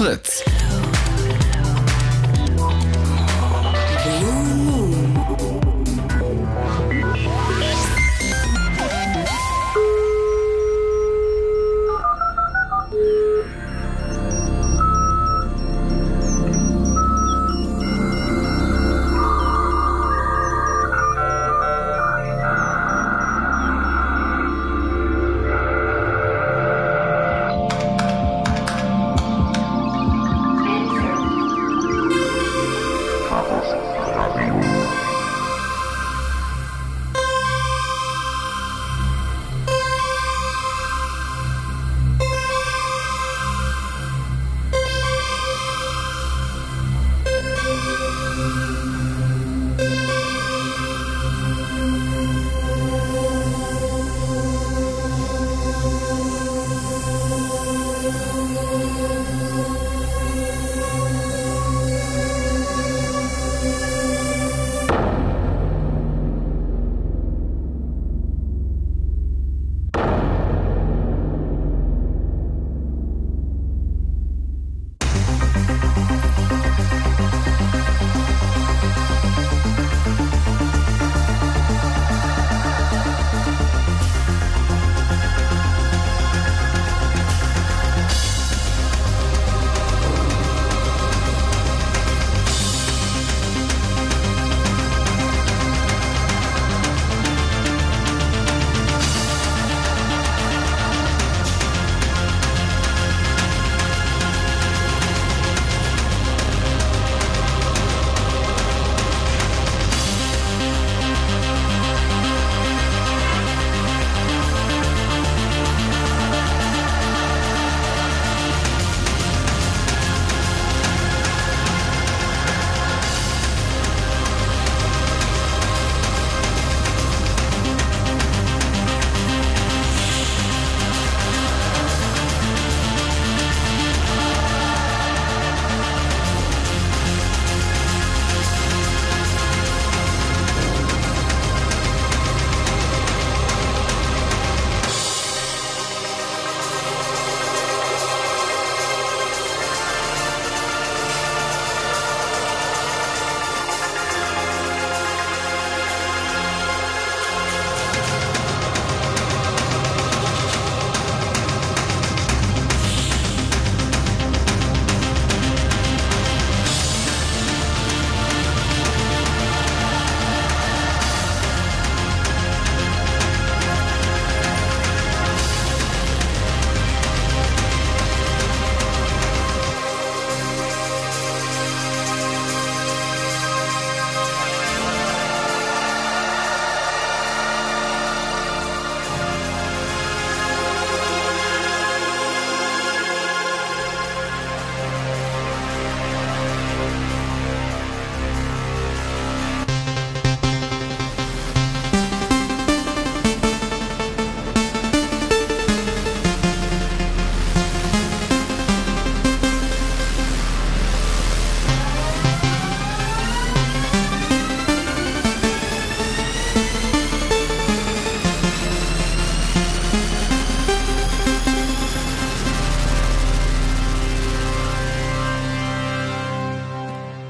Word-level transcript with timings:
Fritz. 0.00 0.69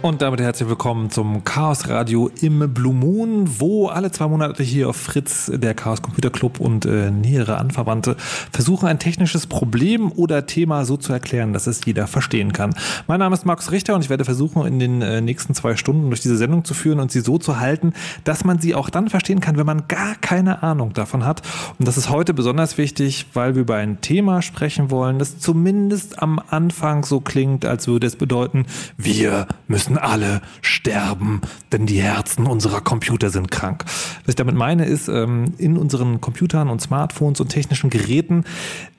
Und 0.02 0.22
damit 0.22 0.40
herzlich 0.40 0.66
willkommen 0.66 1.10
zum 1.10 1.44
Chaos 1.44 1.86
Radio 1.90 2.30
im 2.40 2.72
Blue 2.72 2.94
Moon, 2.94 3.60
wo 3.60 3.88
alle 3.88 4.10
zwei 4.10 4.28
Monate 4.28 4.62
hier 4.62 4.88
auf 4.88 4.96
Fritz 4.96 5.52
der 5.54 5.74
Chaos 5.74 6.00
Computer 6.00 6.30
Club 6.30 6.58
und 6.58 6.86
äh, 6.86 7.10
nähere 7.10 7.58
Anverwandte 7.58 8.16
versuchen, 8.50 8.88
ein 8.88 8.98
technisches 8.98 9.46
Problem 9.46 10.10
oder 10.10 10.46
Thema 10.46 10.86
so 10.86 10.96
zu 10.96 11.12
erklären, 11.12 11.52
dass 11.52 11.66
es 11.66 11.84
jeder 11.84 12.06
verstehen 12.06 12.54
kann. 12.54 12.74
Mein 13.08 13.18
Name 13.18 13.34
ist 13.34 13.44
Markus 13.44 13.72
Richter 13.72 13.94
und 13.94 14.02
ich 14.02 14.08
werde 14.08 14.24
versuchen, 14.24 14.64
in 14.64 14.78
den 14.78 15.02
äh, 15.02 15.20
nächsten 15.20 15.52
zwei 15.54 15.76
Stunden 15.76 16.08
durch 16.08 16.22
diese 16.22 16.38
Sendung 16.38 16.64
zu 16.64 16.72
führen 16.72 16.98
und 16.98 17.12
sie 17.12 17.20
so 17.20 17.36
zu 17.36 17.60
halten, 17.60 17.92
dass 18.24 18.42
man 18.42 18.58
sie 18.58 18.74
auch 18.74 18.88
dann 18.88 19.10
verstehen 19.10 19.40
kann, 19.40 19.58
wenn 19.58 19.66
man 19.66 19.86
gar 19.86 20.14
keine 20.14 20.62
Ahnung 20.62 20.94
davon 20.94 21.26
hat. 21.26 21.42
Und 21.78 21.86
das 21.86 21.98
ist 21.98 22.08
heute 22.08 22.32
besonders 22.32 22.78
wichtig, 22.78 23.26
weil 23.34 23.54
wir 23.54 23.62
über 23.62 23.76
ein 23.76 24.00
Thema 24.00 24.40
sprechen 24.40 24.90
wollen, 24.90 25.18
das 25.18 25.38
zumindest 25.38 26.22
am 26.22 26.40
Anfang 26.48 27.04
so 27.04 27.20
klingt, 27.20 27.66
als 27.66 27.86
würde 27.86 28.06
es 28.06 28.16
bedeuten, 28.16 28.64
wir 28.96 29.46
müssen 29.68 29.89
alle 29.98 30.42
sterben, 30.62 31.40
denn 31.72 31.86
die 31.86 32.00
Herzen 32.00 32.46
unserer 32.46 32.80
Computer 32.80 33.30
sind 33.30 33.50
krank. 33.50 33.84
Was 33.86 34.28
ich 34.28 34.36
damit 34.36 34.54
meine, 34.54 34.84
ist, 34.84 35.08
ähm, 35.08 35.54
in 35.58 35.76
unseren 35.76 36.20
Computern 36.20 36.68
und 36.68 36.80
Smartphones 36.80 37.40
und 37.40 37.48
technischen 37.48 37.90
Geräten 37.90 38.44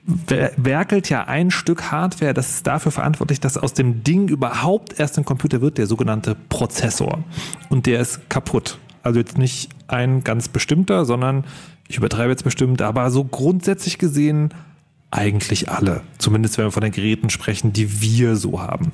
werkelt 0.04 1.08
ja 1.10 1.24
ein 1.24 1.50
Stück 1.52 1.92
Hardware, 1.92 2.34
das 2.34 2.50
ist 2.50 2.66
dafür 2.66 2.90
verantwortlich, 2.90 3.38
dass 3.38 3.56
aus 3.56 3.72
dem 3.72 4.02
Ding 4.02 4.28
überhaupt 4.28 4.98
erst 4.98 5.16
ein 5.16 5.24
Computer 5.24 5.60
wird, 5.60 5.78
der 5.78 5.86
sogenannte 5.86 6.36
Prozessor. 6.48 7.22
Und 7.68 7.86
der 7.86 8.00
ist 8.00 8.28
kaputt. 8.28 8.78
Also 9.04 9.20
jetzt 9.20 9.38
nicht 9.38 9.70
ein 9.86 10.24
ganz 10.24 10.48
bestimmter, 10.48 11.04
sondern 11.04 11.44
ich 11.88 11.98
übertreibe 11.98 12.30
jetzt 12.30 12.44
bestimmt, 12.44 12.82
aber 12.82 13.10
so 13.10 13.24
grundsätzlich 13.24 13.98
gesehen 13.98 14.54
eigentlich 15.12 15.70
alle. 15.70 16.02
Zumindest 16.18 16.58
wenn 16.58 16.64
wir 16.64 16.72
von 16.72 16.82
den 16.82 16.92
Geräten 16.92 17.30
sprechen, 17.30 17.72
die 17.72 18.00
wir 18.00 18.34
so 18.34 18.60
haben. 18.60 18.90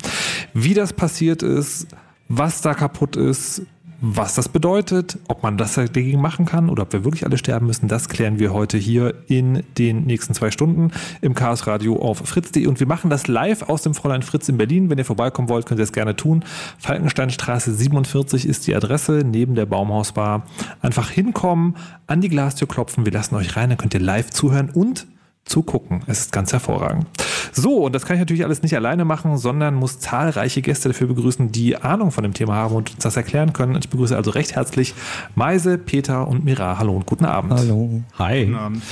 Wie 0.53 0.75
das 0.75 0.93
passiert 0.93 1.41
ist, 1.41 1.87
was 2.27 2.61
da 2.61 2.75
kaputt 2.75 3.15
ist, 3.15 3.63
Was 4.01 4.35
das 4.35 4.47
bedeutet, 4.47 5.17
ob 5.27 5.43
man 5.43 5.57
das 5.57 5.73
dagegen 5.73 6.21
machen 6.21 6.45
kann 6.45 6.69
oder 6.69 6.83
ob 6.83 6.93
wir 6.93 7.03
wirklich 7.03 7.25
alle 7.25 7.37
sterben 7.37 7.65
müssen, 7.65 7.89
das 7.89 8.07
klären 8.07 8.39
wir 8.39 8.53
heute 8.53 8.77
hier 8.77 9.13
in 9.27 9.63
den 9.77 10.05
nächsten 10.05 10.33
zwei 10.33 10.51
Stunden 10.51 10.91
im 11.19 11.35
Chaos 11.35 11.67
Radio 11.67 12.01
auf 12.01 12.19
fritz.de. 12.19 12.65
Und 12.67 12.79
wir 12.79 12.87
machen 12.87 13.09
das 13.09 13.27
live 13.27 13.63
aus 13.63 13.81
dem 13.81 13.93
Fräulein 13.93 14.21
Fritz 14.21 14.47
in 14.47 14.57
Berlin. 14.57 14.89
Wenn 14.89 14.99
ihr 14.99 15.05
vorbeikommen 15.05 15.49
wollt, 15.49 15.65
könnt 15.65 15.81
ihr 15.81 15.83
das 15.83 15.91
gerne 15.91 16.15
tun. 16.15 16.45
Falkensteinstraße 16.77 17.73
47 17.73 18.47
ist 18.47 18.67
die 18.67 18.75
Adresse 18.75 19.23
neben 19.25 19.55
der 19.55 19.65
Baumhausbar. 19.65 20.45
Einfach 20.81 21.09
hinkommen, 21.09 21.75
an 22.07 22.21
die 22.21 22.29
Glastür 22.29 22.69
klopfen. 22.69 23.03
Wir 23.05 23.11
lassen 23.11 23.35
euch 23.35 23.57
rein, 23.57 23.67
dann 23.67 23.77
könnt 23.77 23.93
ihr 23.93 23.99
live 23.99 24.29
zuhören 24.29 24.69
und 24.69 25.07
zugucken. 25.49 26.01
Es 26.07 26.19
ist 26.19 26.31
ganz 26.31 26.53
hervorragend. 26.53 27.07
So, 27.51 27.77
und 27.85 27.93
das 27.93 28.05
kann 28.05 28.15
ich 28.15 28.19
natürlich 28.19 28.43
alles 28.43 28.61
nicht 28.61 28.75
alleine 28.75 29.05
machen, 29.05 29.37
sondern 29.37 29.75
muss 29.75 29.99
zahlreiche 29.99 30.61
Gäste 30.61 30.89
dafür 30.89 31.07
begrüßen, 31.07 31.51
die 31.51 31.75
Ahnung 31.77 32.11
von 32.11 32.23
dem 32.23 32.33
Thema 32.33 32.55
haben 32.55 32.75
und 32.75 32.91
uns 32.91 33.03
das 33.03 33.17
erklären 33.17 33.53
können. 33.53 33.75
Und 33.75 33.85
ich 33.85 33.89
begrüße 33.89 34.15
also 34.15 34.31
recht 34.31 34.55
herzlich 34.55 34.93
Meise, 35.35 35.77
Peter 35.77 36.27
und 36.27 36.45
Mira. 36.45 36.77
Hallo 36.77 36.95
und 36.95 37.05
guten 37.05 37.25
Abend. 37.25 37.53
Hallo. 37.53 38.01
Hi. 38.17 38.45
Guten 38.45 38.57
Abend. 38.57 38.83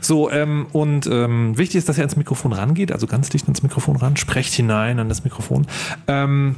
So, 0.00 0.30
ähm, 0.30 0.66
und 0.72 1.06
ähm, 1.06 1.58
wichtig 1.58 1.76
ist, 1.78 1.88
dass 1.88 1.98
ihr 1.98 2.02
ans 2.02 2.16
Mikrofon 2.16 2.52
rangeht, 2.52 2.92
also 2.92 3.06
ganz 3.06 3.28
dicht 3.28 3.46
ans 3.46 3.62
Mikrofon 3.62 3.96
ran, 3.96 4.16
sprecht 4.16 4.54
hinein 4.54 4.98
an 5.00 5.08
das 5.08 5.24
Mikrofon. 5.24 5.66
Ähm, 6.06 6.56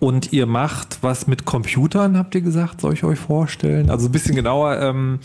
und 0.00 0.32
ihr 0.32 0.46
macht 0.46 0.98
was 1.02 1.26
mit 1.26 1.44
Computern, 1.44 2.16
habt 2.16 2.34
ihr 2.34 2.40
gesagt, 2.40 2.80
soll 2.80 2.94
ich 2.94 3.04
euch 3.04 3.18
vorstellen? 3.18 3.90
Also 3.90 4.08
ein 4.08 4.12
bisschen 4.12 4.34
genauer. 4.34 4.80
Ähm, 4.80 5.20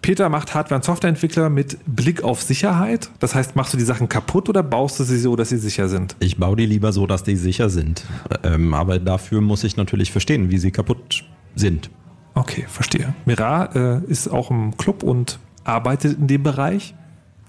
Peter 0.00 0.30
macht 0.30 0.54
Hardware- 0.54 0.76
und 0.76 0.84
Softwareentwickler 0.84 1.50
mit 1.50 1.78
Blick 1.86 2.24
auf 2.24 2.42
Sicherheit. 2.42 3.10
Das 3.20 3.34
heißt, 3.34 3.56
machst 3.56 3.74
du 3.74 3.76
die 3.76 3.84
Sachen 3.84 4.08
kaputt 4.08 4.48
oder 4.48 4.62
baust 4.62 4.98
du 4.98 5.04
sie 5.04 5.18
so, 5.18 5.36
dass 5.36 5.50
sie 5.50 5.58
sicher 5.58 5.88
sind? 5.88 6.16
Ich 6.18 6.38
baue 6.38 6.56
die 6.56 6.64
lieber 6.64 6.92
so, 6.92 7.06
dass 7.06 7.24
die 7.24 7.36
sicher 7.36 7.68
sind. 7.68 8.04
Ähm, 8.42 8.72
aber 8.72 8.98
dafür 8.98 9.42
muss 9.42 9.62
ich 9.64 9.76
natürlich 9.76 10.10
verstehen, 10.12 10.50
wie 10.50 10.58
sie 10.58 10.70
kaputt 10.70 11.24
sind. 11.54 11.90
Okay, 12.34 12.64
verstehe. 12.68 13.14
Mira 13.26 13.66
äh, 13.74 14.00
ist 14.10 14.28
auch 14.28 14.50
im 14.50 14.76
Club 14.78 15.02
und 15.02 15.38
arbeitet 15.64 16.18
in 16.18 16.26
dem 16.26 16.42
Bereich. 16.42 16.94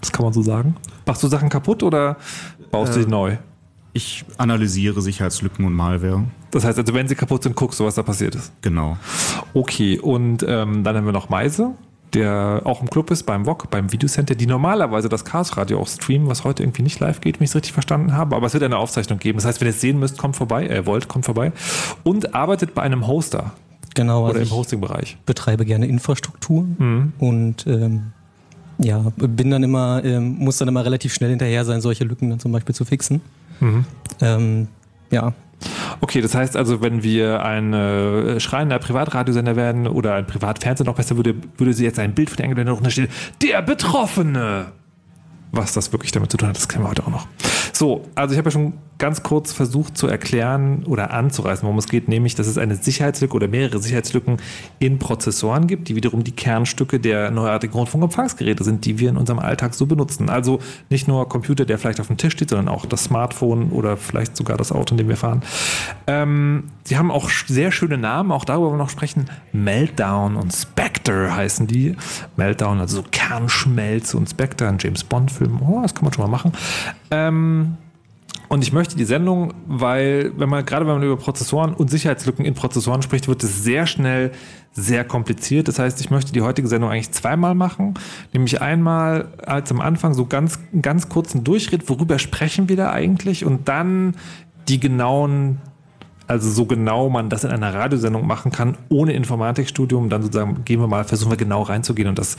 Das 0.02 0.12
kann 0.12 0.26
man 0.26 0.34
so 0.34 0.42
sagen. 0.42 0.76
Machst 1.06 1.24
du 1.24 1.28
Sachen 1.28 1.50
kaputt 1.50 1.82
oder 1.82 2.18
baust 2.72 2.94
du 2.94 3.00
äh, 3.00 3.04
sie 3.04 3.10
neu? 3.10 3.38
Ich 3.98 4.26
analysiere 4.38 5.02
Sicherheitslücken 5.02 5.66
und 5.66 5.74
Malware. 5.74 6.24
Das 6.52 6.64
heißt 6.64 6.78
also, 6.78 6.94
wenn 6.94 7.08
sie 7.08 7.16
kaputt 7.16 7.42
sind, 7.42 7.56
guckst 7.56 7.80
du, 7.80 7.86
was 7.86 7.96
da 7.96 8.04
passiert 8.04 8.36
ist. 8.36 8.52
Genau. 8.62 8.96
Okay, 9.56 9.98
und 9.98 10.46
ähm, 10.48 10.84
dann 10.84 10.96
haben 10.96 11.06
wir 11.08 11.14
noch 11.14 11.30
Meise, 11.30 11.72
der 12.14 12.62
auch 12.64 12.82
im 12.82 12.92
Club 12.92 13.10
ist, 13.10 13.24
beim 13.24 13.46
VOG, 13.46 13.72
beim 13.72 13.92
Videocenter, 13.92 14.36
die 14.36 14.46
normalerweise 14.46 15.10
das 15.10 15.26
Chaos 15.26 15.58
Radio 15.58 15.80
auch 15.80 15.88
streamen, 15.88 16.28
was 16.28 16.44
heute 16.44 16.62
irgendwie 16.62 16.84
nicht 16.84 17.00
live 17.00 17.22
geht, 17.22 17.40
wenn 17.40 17.46
ich 17.46 17.50
es 17.50 17.56
richtig 17.56 17.74
verstanden 17.74 18.14
habe. 18.14 18.36
Aber 18.36 18.46
es 18.46 18.54
wird 18.54 18.62
eine 18.62 18.78
Aufzeichnung 18.78 19.18
geben. 19.18 19.40
Das 19.40 19.46
heißt, 19.46 19.62
wenn 19.62 19.68
ihr 19.68 19.74
es 19.74 19.82
sehen 19.82 19.98
müsst, 19.98 20.20
kommt 20.20 20.36
vorbei, 20.36 20.68
äh, 20.68 20.86
wollt, 20.86 21.08
kommt 21.08 21.26
vorbei. 21.26 21.52
Und 22.04 22.36
arbeitet 22.36 22.76
bei 22.76 22.84
einem 22.84 23.08
Hoster. 23.08 23.54
Genau. 23.96 24.26
Oder 24.26 24.40
also 24.40 24.54
im 24.54 24.60
Hosting-Bereich. 24.60 25.18
Betreibe 25.26 25.66
gerne 25.66 25.88
Infrastruktur 25.88 26.68
mhm. 26.78 27.14
und 27.18 27.66
ähm, 27.66 28.12
ja, 28.78 29.12
bin 29.18 29.50
dann 29.50 29.64
immer, 29.64 30.04
ähm, 30.06 30.38
muss 30.38 30.60
dann 30.60 30.68
immer 30.68 30.86
relativ 30.86 31.16
schnell 31.16 31.32
hinterher 31.32 31.66
sein, 31.66 31.82
solche 31.82 32.04
Lücken 32.04 32.30
dann 32.30 32.40
zum 32.40 32.52
Beispiel 32.52 32.76
zu 32.76 32.86
fixen. 32.86 33.22
Mhm. 33.60 33.86
Ähm, 34.22 34.68
ja. 35.12 35.34
Okay, 36.02 36.22
das 36.22 36.36
heißt 36.36 36.56
also, 36.56 36.82
wenn 36.82 37.02
wir 37.02 37.44
ein 37.44 37.74
äh, 37.74 38.40
schreiender 38.40 38.78
Privatradiosender 38.78 39.56
werden 39.56 39.88
oder 39.88 40.14
ein 40.14 40.28
Privatfernsehen 40.28 40.86
noch 40.86 40.96
besser, 40.96 41.16
würde, 41.16 41.36
würde 41.58 41.74
sie 41.74 41.84
jetzt 41.84 41.98
ein 41.98 42.14
Bild 42.14 42.30
von 42.30 42.38
der 42.38 42.46
Engelblende 42.46 42.74
drunter 42.74 42.92
stehen. 42.92 43.08
Der 43.42 43.62
Betroffene! 43.62 44.68
Was 45.58 45.74
das 45.74 45.92
wirklich 45.92 46.12
damit 46.12 46.30
zu 46.30 46.38
tun 46.38 46.50
hat, 46.50 46.56
das 46.56 46.68
kennen 46.68 46.84
wir 46.84 46.90
heute 46.92 47.04
auch 47.04 47.10
noch. 47.10 47.28
So, 47.74 48.06
also 48.16 48.34
ich 48.34 48.38
habe 48.38 48.48
ja 48.48 48.52
schon 48.52 48.74
ganz 48.98 49.24
kurz 49.24 49.54
versucht 49.54 49.98
zu 49.98 50.08
erklären 50.08 50.84
oder 50.86 51.12
anzureißen, 51.12 51.64
worum 51.64 51.78
es 51.78 51.88
geht, 51.88 52.08
nämlich, 52.08 52.36
dass 52.36 52.48
es 52.48 52.58
eine 52.58 52.76
Sicherheitslücke 52.76 53.36
oder 53.36 53.48
mehrere 53.48 53.80
Sicherheitslücken 53.80 54.38
in 54.80 55.00
Prozessoren 55.00 55.68
gibt, 55.68 55.88
die 55.88 55.96
wiederum 55.96 56.24
die 56.24 56.32
Kernstücke 56.32 57.00
der 57.00 57.32
neuartigen 57.32 57.76
Rundfunkempfangsgeräte 57.76 58.64
sind, 58.64 58.86
die 58.86 59.00
wir 59.00 59.10
in 59.10 59.18
unserem 59.18 59.40
Alltag 59.40 59.76
so 59.76 59.86
benutzen. 59.86 60.30
Also 60.30 60.60
nicht 60.90 61.08
nur 61.08 61.30
Computer, 61.30 61.66
der 61.66 61.78
vielleicht 61.78 62.00
auf 62.00 62.08
dem 62.08 62.18
Tisch 62.18 62.34
steht, 62.34 62.50
sondern 62.50 62.68
auch 62.68 62.86
das 62.86 63.06
Smartphone 63.06 63.72
oder 63.72 63.98
vielleicht 63.98 64.36
sogar 64.36 64.58
das 64.58 64.72
Auto, 64.72 64.94
in 64.94 64.98
dem 64.98 65.10
wir 65.10 65.18
fahren. 65.18 65.44
Ähm, 66.08 66.66
sie 66.84 66.98
haben 66.98 67.12
auch 67.12 67.30
sehr 67.30 67.72
schöne 67.72 67.98
Namen, 67.98 68.32
auch 68.32 68.46
darüber 68.46 68.68
wollen 68.68 68.80
wir 68.80 68.84
noch 68.84 68.90
sprechen. 68.90 69.26
Meltdown 69.54 70.36
und 70.36 70.52
Spectre 70.52 71.36
heißen 71.36 71.68
die. 71.68 71.96
Meltdown, 72.36 72.80
also 72.80 72.98
so 72.98 73.04
Kernschmelze 73.12 74.18
und 74.18 74.30
Spectre, 74.30 74.68
ein 74.68 74.78
James 74.80 75.04
Bond-Film. 75.04 75.47
Oh, 75.62 75.82
das 75.82 75.94
kann 75.94 76.04
man 76.04 76.14
schon 76.14 76.24
mal 76.24 76.32
machen. 76.32 76.52
Ähm, 77.12 77.78
und 78.50 78.64
ich 78.64 78.72
möchte 78.72 78.96
die 78.96 79.04
Sendung, 79.04 79.54
weil, 79.68 80.32
wenn 80.38 80.48
man, 80.48 80.66
gerade 80.66 80.86
wenn 80.88 80.94
man 80.94 81.04
über 81.04 81.18
Prozessoren 81.18 81.74
und 81.74 81.90
Sicherheitslücken 81.90 82.46
in 82.46 82.54
Prozessoren 82.54 83.02
spricht, 83.02 83.28
wird 83.28 83.44
es 83.44 83.64
sehr 83.64 83.88
schnell 83.88 84.32
sehr 84.72 85.04
kompliziert. 85.04 85.68
Das 85.68 85.80
heißt, 85.80 86.00
ich 86.00 86.12
möchte 86.12 86.32
die 86.32 86.42
heutige 86.42 86.68
Sendung 86.68 86.90
eigentlich 86.90 87.12
zweimal 87.12 87.56
machen. 87.56 87.96
Nämlich 88.32 88.62
einmal 88.62 89.34
als 89.46 89.72
am 89.72 89.82
Anfang 89.82 90.14
so 90.14 90.26
ganz, 90.26 90.60
ganz 90.82 91.10
kurzen 91.10 91.44
Durchritt, 91.44 91.90
worüber 91.90 92.20
sprechen 92.20 92.70
wir 92.70 92.78
da 92.78 92.92
eigentlich? 92.92 93.44
Und 93.44 93.68
dann 93.68 94.16
die 94.70 94.80
genauen 94.80 95.60
also 96.28 96.50
so 96.50 96.66
genau 96.66 97.10
man 97.10 97.30
das 97.30 97.46
in 97.46 97.52
einer 97.52 97.74
Radiosendung 97.74 98.28
machen 98.28 98.52
kann, 98.52 98.78
ohne 98.90 99.14
Informatikstudium, 99.14 100.10
dann 100.10 100.22
sozusagen 100.22 100.66
gehen 100.66 100.80
wir 100.82 100.88
mal, 100.88 101.06
versuchen 101.06 101.32
wir 101.32 101.38
genau 101.38 101.62
reinzugehen 101.62 102.10
und 102.10 102.20
das 102.20 102.36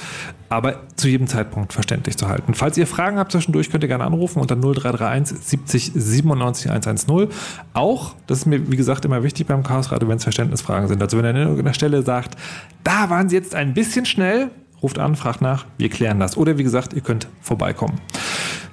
aber 0.50 0.80
zu 0.96 1.08
jedem 1.08 1.26
Zeitpunkt 1.26 1.72
verständlich 1.72 2.16
zu 2.18 2.28
halten. 2.28 2.54
Falls 2.54 2.76
ihr 2.76 2.86
Fragen 2.86 3.18
habt 3.18 3.32
zwischendurch, 3.32 3.70
könnt 3.70 3.82
ihr 3.82 3.88
gerne 3.88 4.04
anrufen 4.04 4.40
unter 4.40 4.56
0331 4.56 5.38
70 5.38 5.92
97 5.94 6.70
110. 6.70 7.28
Auch, 7.72 8.14
das 8.26 8.38
ist 8.38 8.46
mir 8.46 8.70
wie 8.70 8.76
gesagt 8.76 9.04
immer 9.06 9.22
wichtig 9.22 9.46
beim 9.46 9.62
Chaos 9.62 9.90
Radio, 9.90 10.08
wenn 10.08 10.18
es 10.18 10.22
Verständnisfragen 10.22 10.88
sind. 10.88 11.02
Also 11.02 11.16
wenn 11.16 11.24
ihr 11.24 11.30
an 11.30 11.36
irgendeiner 11.36 11.74
Stelle 11.74 12.02
sagt, 12.02 12.36
da 12.84 13.08
waren 13.08 13.28
sie 13.30 13.36
jetzt 13.36 13.54
ein 13.54 13.72
bisschen 13.72 14.04
schnell, 14.04 14.50
ruft 14.82 14.98
an, 14.98 15.16
fragt 15.16 15.40
nach, 15.40 15.64
wir 15.78 15.88
klären 15.88 16.20
das. 16.20 16.36
Oder 16.36 16.58
wie 16.58 16.62
gesagt, 16.62 16.92
ihr 16.92 17.00
könnt 17.00 17.28
vorbeikommen. 17.40 18.00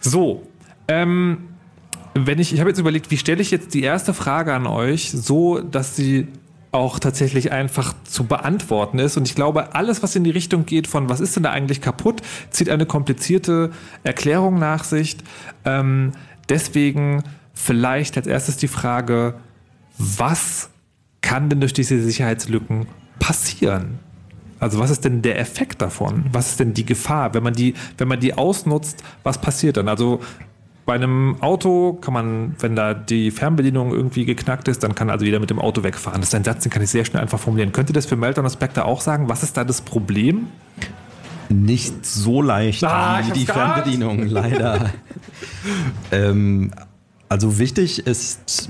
So, 0.02 0.44
ähm, 0.88 1.55
wenn 2.18 2.40
ich, 2.40 2.54
ich 2.54 2.60
habe 2.60 2.70
jetzt 2.70 2.80
überlegt, 2.80 3.12
wie 3.12 3.18
stelle 3.18 3.42
ich 3.42 3.52
jetzt 3.52 3.74
die 3.74 3.84
erste 3.84 4.14
Frage 4.14 4.54
an 4.54 4.68
euch, 4.68 5.12
so 5.12 5.60
dass 5.60 5.96
sie 5.96 6.28
auch 6.72 7.00
tatsächlich 7.00 7.52
einfach 7.52 7.94
zu 8.04 8.26
beantworten 8.26 9.00
ist. 9.00 9.16
Und 9.16 9.28
ich 9.28 9.36
glaube, 9.36 9.76
alles, 9.76 10.04
was 10.04 10.16
in 10.16 10.24
die 10.24 10.32
Richtung 10.32 10.66
geht 10.66 10.88
von, 10.88 11.08
was 11.10 11.22
ist 11.22 11.36
denn 11.36 11.44
da 11.44 11.52
eigentlich 11.52 11.82
kaputt, 11.82 12.22
zieht 12.50 12.70
eine 12.70 12.86
komplizierte 12.86 13.72
Erklärung 14.04 14.60
nach 14.60 14.84
sich. 14.84 15.18
Ähm, 15.64 16.12
deswegen 16.50 17.24
vielleicht 17.54 18.18
als 18.18 18.28
erstes 18.28 18.58
die 18.58 18.68
Frage, 18.68 19.36
was 19.98 20.70
kann 21.22 21.50
denn 21.50 21.62
durch 21.62 21.74
diese 21.74 22.02
Sicherheitslücken 22.02 22.88
passieren? 23.20 24.00
Also 24.60 24.80
was 24.80 24.90
ist 24.90 25.06
denn 25.06 25.22
der 25.22 25.40
Effekt 25.40 25.82
davon? 25.82 26.26
Was 26.32 26.52
ist 26.52 26.60
denn 26.60 26.74
die 26.74 26.86
Gefahr, 26.86 27.34
wenn 27.34 27.44
man 27.44 27.54
die, 27.54 27.74
wenn 27.98 28.08
man 28.08 28.20
die 28.20 28.34
ausnutzt? 28.34 29.04
Was 29.24 29.40
passiert 29.40 29.78
dann? 29.78 29.88
Also 29.88 30.22
bei 30.86 30.94
einem 30.94 31.38
Auto 31.42 31.94
kann 31.94 32.14
man, 32.14 32.56
wenn 32.60 32.76
da 32.76 32.94
die 32.94 33.32
Fernbedienung 33.32 33.92
irgendwie 33.92 34.24
geknackt 34.24 34.68
ist, 34.68 34.84
dann 34.84 34.94
kann 34.94 35.10
also 35.10 35.26
jeder 35.26 35.40
mit 35.40 35.50
dem 35.50 35.58
Auto 35.58 35.84
wegfahren. 35.84 36.22
Das 36.22 36.30
ist 36.30 36.36
ein 36.36 36.44
Satz, 36.44 36.64
den 36.64 36.72
kann 36.72 36.84
ich 36.84 36.92
sehr 36.92 37.06
schnell 37.06 37.24
einfach 37.24 37.40
formulieren. 37.40 37.72
Könnt 37.72 37.90
ihr 37.90 37.94
das 37.94 38.06
für 38.06 38.16
Meltdown 38.16 38.50
Spectre 38.50 38.86
auch 38.86 39.02
sagen? 39.02 39.28
Was 39.28 39.42
ist 39.42 39.58
da 39.58 39.64
das 39.64 39.82
Problem? 39.82 40.48
Nicht 41.50 42.06
so 42.06 42.42
leicht 42.42 42.84
ah, 42.84 43.22
wie 43.26 43.32
die 43.32 43.46
Fernbedienung, 43.46 44.24
leider. 44.28 44.92
ähm, 46.12 46.72
also 47.30 47.58
wichtig 47.58 48.06
ist 48.06 48.70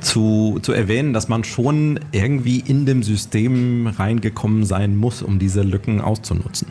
zu, 0.00 0.58
zu 0.62 0.72
erwähnen, 0.72 1.12
dass 1.12 1.28
man 1.28 1.44
schon 1.44 2.00
irgendwie 2.12 2.60
in 2.60 2.86
dem 2.86 3.02
System 3.02 3.86
reingekommen 3.86 4.64
sein 4.64 4.96
muss, 4.96 5.22
um 5.22 5.38
diese 5.38 5.62
Lücken 5.62 6.00
auszunutzen. 6.00 6.68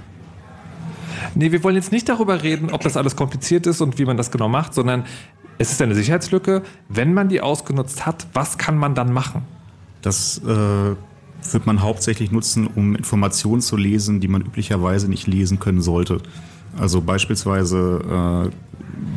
Nee, 1.36 1.52
wir 1.52 1.64
wollen 1.64 1.76
jetzt 1.76 1.92
nicht 1.92 2.10
darüber 2.10 2.44
reden, 2.44 2.72
ob 2.72 2.82
das 2.82 2.98
alles 2.98 3.16
kompliziert 3.16 3.68
ist 3.68 3.82
und 3.82 4.00
wie 4.00 4.06
man 4.06 4.18
das 4.18 4.32
genau 4.32 4.50
macht, 4.50 4.74
sondern 4.74 5.06
es 5.58 5.72
ist 5.72 5.82
eine 5.82 5.96
Sicherheitslücke. 5.96 6.64
Wenn 6.90 7.14
man 7.14 7.30
die 7.30 7.42
ausgenutzt 7.42 8.06
hat, 8.06 8.28
was 8.34 8.58
kann 8.58 8.78
man 8.78 8.96
dann 8.96 9.12
machen? 9.12 9.44
Das 10.02 10.40
äh, 10.40 11.54
wird 11.54 11.66
man 11.66 11.82
hauptsächlich 11.82 12.32
nutzen, 12.32 12.68
um 12.68 12.96
Informationen 12.96 13.62
zu 13.62 13.78
lesen, 13.78 14.20
die 14.20 14.28
man 14.28 14.42
üblicherweise 14.42 15.10
nicht 15.10 15.28
lesen 15.28 15.60
können 15.60 15.82
sollte. 15.82 16.22
Also 16.78 17.02
beispielsweise 17.02 18.46
äh, 18.46 18.50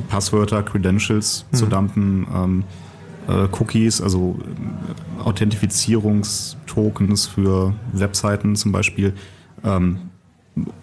Passwörter, 0.08 0.62
Credentials 0.62 1.44
hm. 1.50 1.58
zu 1.58 1.66
dumpen, 1.66 2.26
ähm, 2.34 2.64
äh, 3.28 3.46
Cookies, 3.58 4.00
also 4.00 4.38
äh, 4.40 4.44
Authentifizierungstokens 5.22 7.26
für 7.26 7.74
Webseiten 7.92 8.56
zum 8.56 8.72
Beispiel. 8.72 9.12
Ähm, 9.62 9.98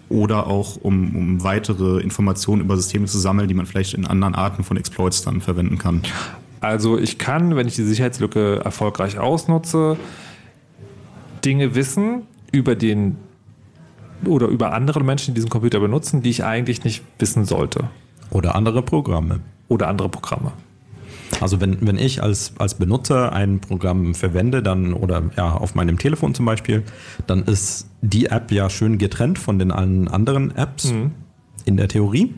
oder 0.08 0.46
auch 0.46 0.76
um, 0.76 1.14
um 1.14 1.42
weitere 1.44 2.00
Informationen 2.00 2.62
über 2.62 2.76
Systeme 2.76 3.06
zu 3.06 3.18
sammeln, 3.18 3.48
die 3.48 3.54
man 3.54 3.66
vielleicht 3.66 3.94
in 3.94 4.06
anderen 4.06 4.34
Arten 4.34 4.64
von 4.64 4.76
Exploits 4.76 5.22
dann 5.22 5.40
verwenden 5.40 5.78
kann. 5.78 6.02
Also 6.60 6.98
ich 6.98 7.18
kann, 7.18 7.56
wenn 7.56 7.68
ich 7.68 7.76
die 7.76 7.84
Sicherheitslücke 7.84 8.62
erfolgreich 8.64 9.18
ausnutze, 9.18 9.96
Dinge 11.44 11.74
wissen 11.74 12.22
über 12.52 12.74
den 12.74 13.16
oder 14.24 14.48
über 14.48 14.72
andere 14.72 15.04
Menschen, 15.04 15.34
die 15.34 15.38
diesen 15.38 15.50
Computer 15.50 15.78
benutzen, 15.78 16.22
die 16.22 16.30
ich 16.30 16.44
eigentlich 16.44 16.82
nicht 16.82 17.04
wissen 17.18 17.44
sollte. 17.44 17.88
Oder 18.30 18.56
andere 18.56 18.82
Programme. 18.82 19.40
Oder 19.68 19.88
andere 19.88 20.08
Programme. 20.08 20.52
Also 21.40 21.60
wenn, 21.60 21.78
wenn 21.86 21.98
ich 21.98 22.22
als, 22.22 22.52
als 22.58 22.74
Benutzer 22.74 23.32
ein 23.32 23.60
Programm 23.60 24.14
verwende, 24.14 24.62
dann 24.62 24.92
oder 24.92 25.22
ja 25.36 25.52
auf 25.52 25.74
meinem 25.74 25.98
Telefon 25.98 26.34
zum 26.34 26.46
Beispiel, 26.46 26.82
dann 27.26 27.44
ist 27.44 27.88
die 28.02 28.26
App 28.26 28.50
ja 28.52 28.70
schön 28.70 28.98
getrennt 28.98 29.38
von 29.38 29.58
den 29.58 29.70
allen 29.70 30.08
anderen 30.08 30.54
Apps 30.56 30.92
in 31.64 31.76
der 31.76 31.88
Theorie. 31.88 32.34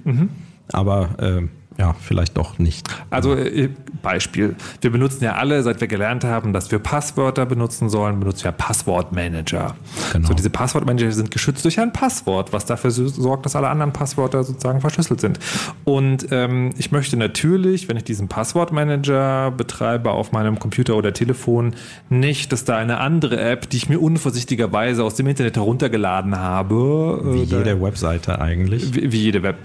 Aber 0.73 1.19
äh, 1.19 1.43
ja, 1.81 1.95
vielleicht 2.01 2.37
doch 2.37 2.59
nicht. 2.59 2.87
Also 3.11 3.35
äh, 3.35 3.71
Beispiel. 4.03 4.55
Wir 4.81 4.91
benutzen 4.93 5.25
ja 5.25 5.33
alle, 5.35 5.63
seit 5.63 5.81
wir 5.81 5.89
gelernt 5.89 6.25
haben, 6.25 6.53
dass 6.53 6.71
wir 6.71 6.79
Passwörter 6.79 7.47
benutzen 7.47 7.89
sollen, 7.89 8.21
benutzen 8.21 8.45
wir 8.45 8.53
Passwortmanager. 8.53 9.75
Genau. 10.13 10.29
So, 10.29 10.35
diese 10.35 10.51
Passwortmanager 10.51 11.11
sind 11.13 11.31
geschützt 11.31 11.65
durch 11.65 11.81
ein 11.81 11.93
Passwort, 11.93 12.53
was 12.53 12.67
dafür 12.67 12.91
so- 12.91 13.09
sorgt, 13.09 13.47
dass 13.47 13.57
alle 13.57 13.69
anderen 13.69 13.93
Passwörter 13.93 14.45
sozusagen 14.45 14.81
verschlüsselt 14.81 15.21
sind. 15.21 15.39
Und 15.85 16.27
ähm, 16.31 16.71
ich 16.79 16.93
möchte 16.93 17.17
natürlich, 17.17 17.89
wenn 17.89 17.97
ich 17.97 18.05
diesen 18.05 18.29
Passwortmanager 18.29 19.51
betreibe 19.51 20.11
auf 20.13 20.33
meinem 20.33 20.59
Computer 20.59 20.97
oder 20.97 21.13
Telefon, 21.13 21.75
nicht, 22.09 22.53
dass 22.53 22.65
da 22.65 22.77
eine 22.77 22.99
andere 22.99 23.41
App, 23.41 23.69
die 23.71 23.77
ich 23.79 23.89
mir 23.89 24.01
unvorsichtigerweise 24.01 25.03
aus 25.05 25.15
dem 25.15 25.27
Internet 25.27 25.57
heruntergeladen 25.57 26.39
habe, 26.39 27.21
Wie 27.25 27.43
äh, 27.43 27.47
da- 27.47 27.59
jede 27.59 27.81
Webseite 27.83 28.41
eigentlich. 28.41 28.95
wie, 28.95 29.13
wie 29.13 29.19
jede 29.21 29.43
Web. 29.43 29.57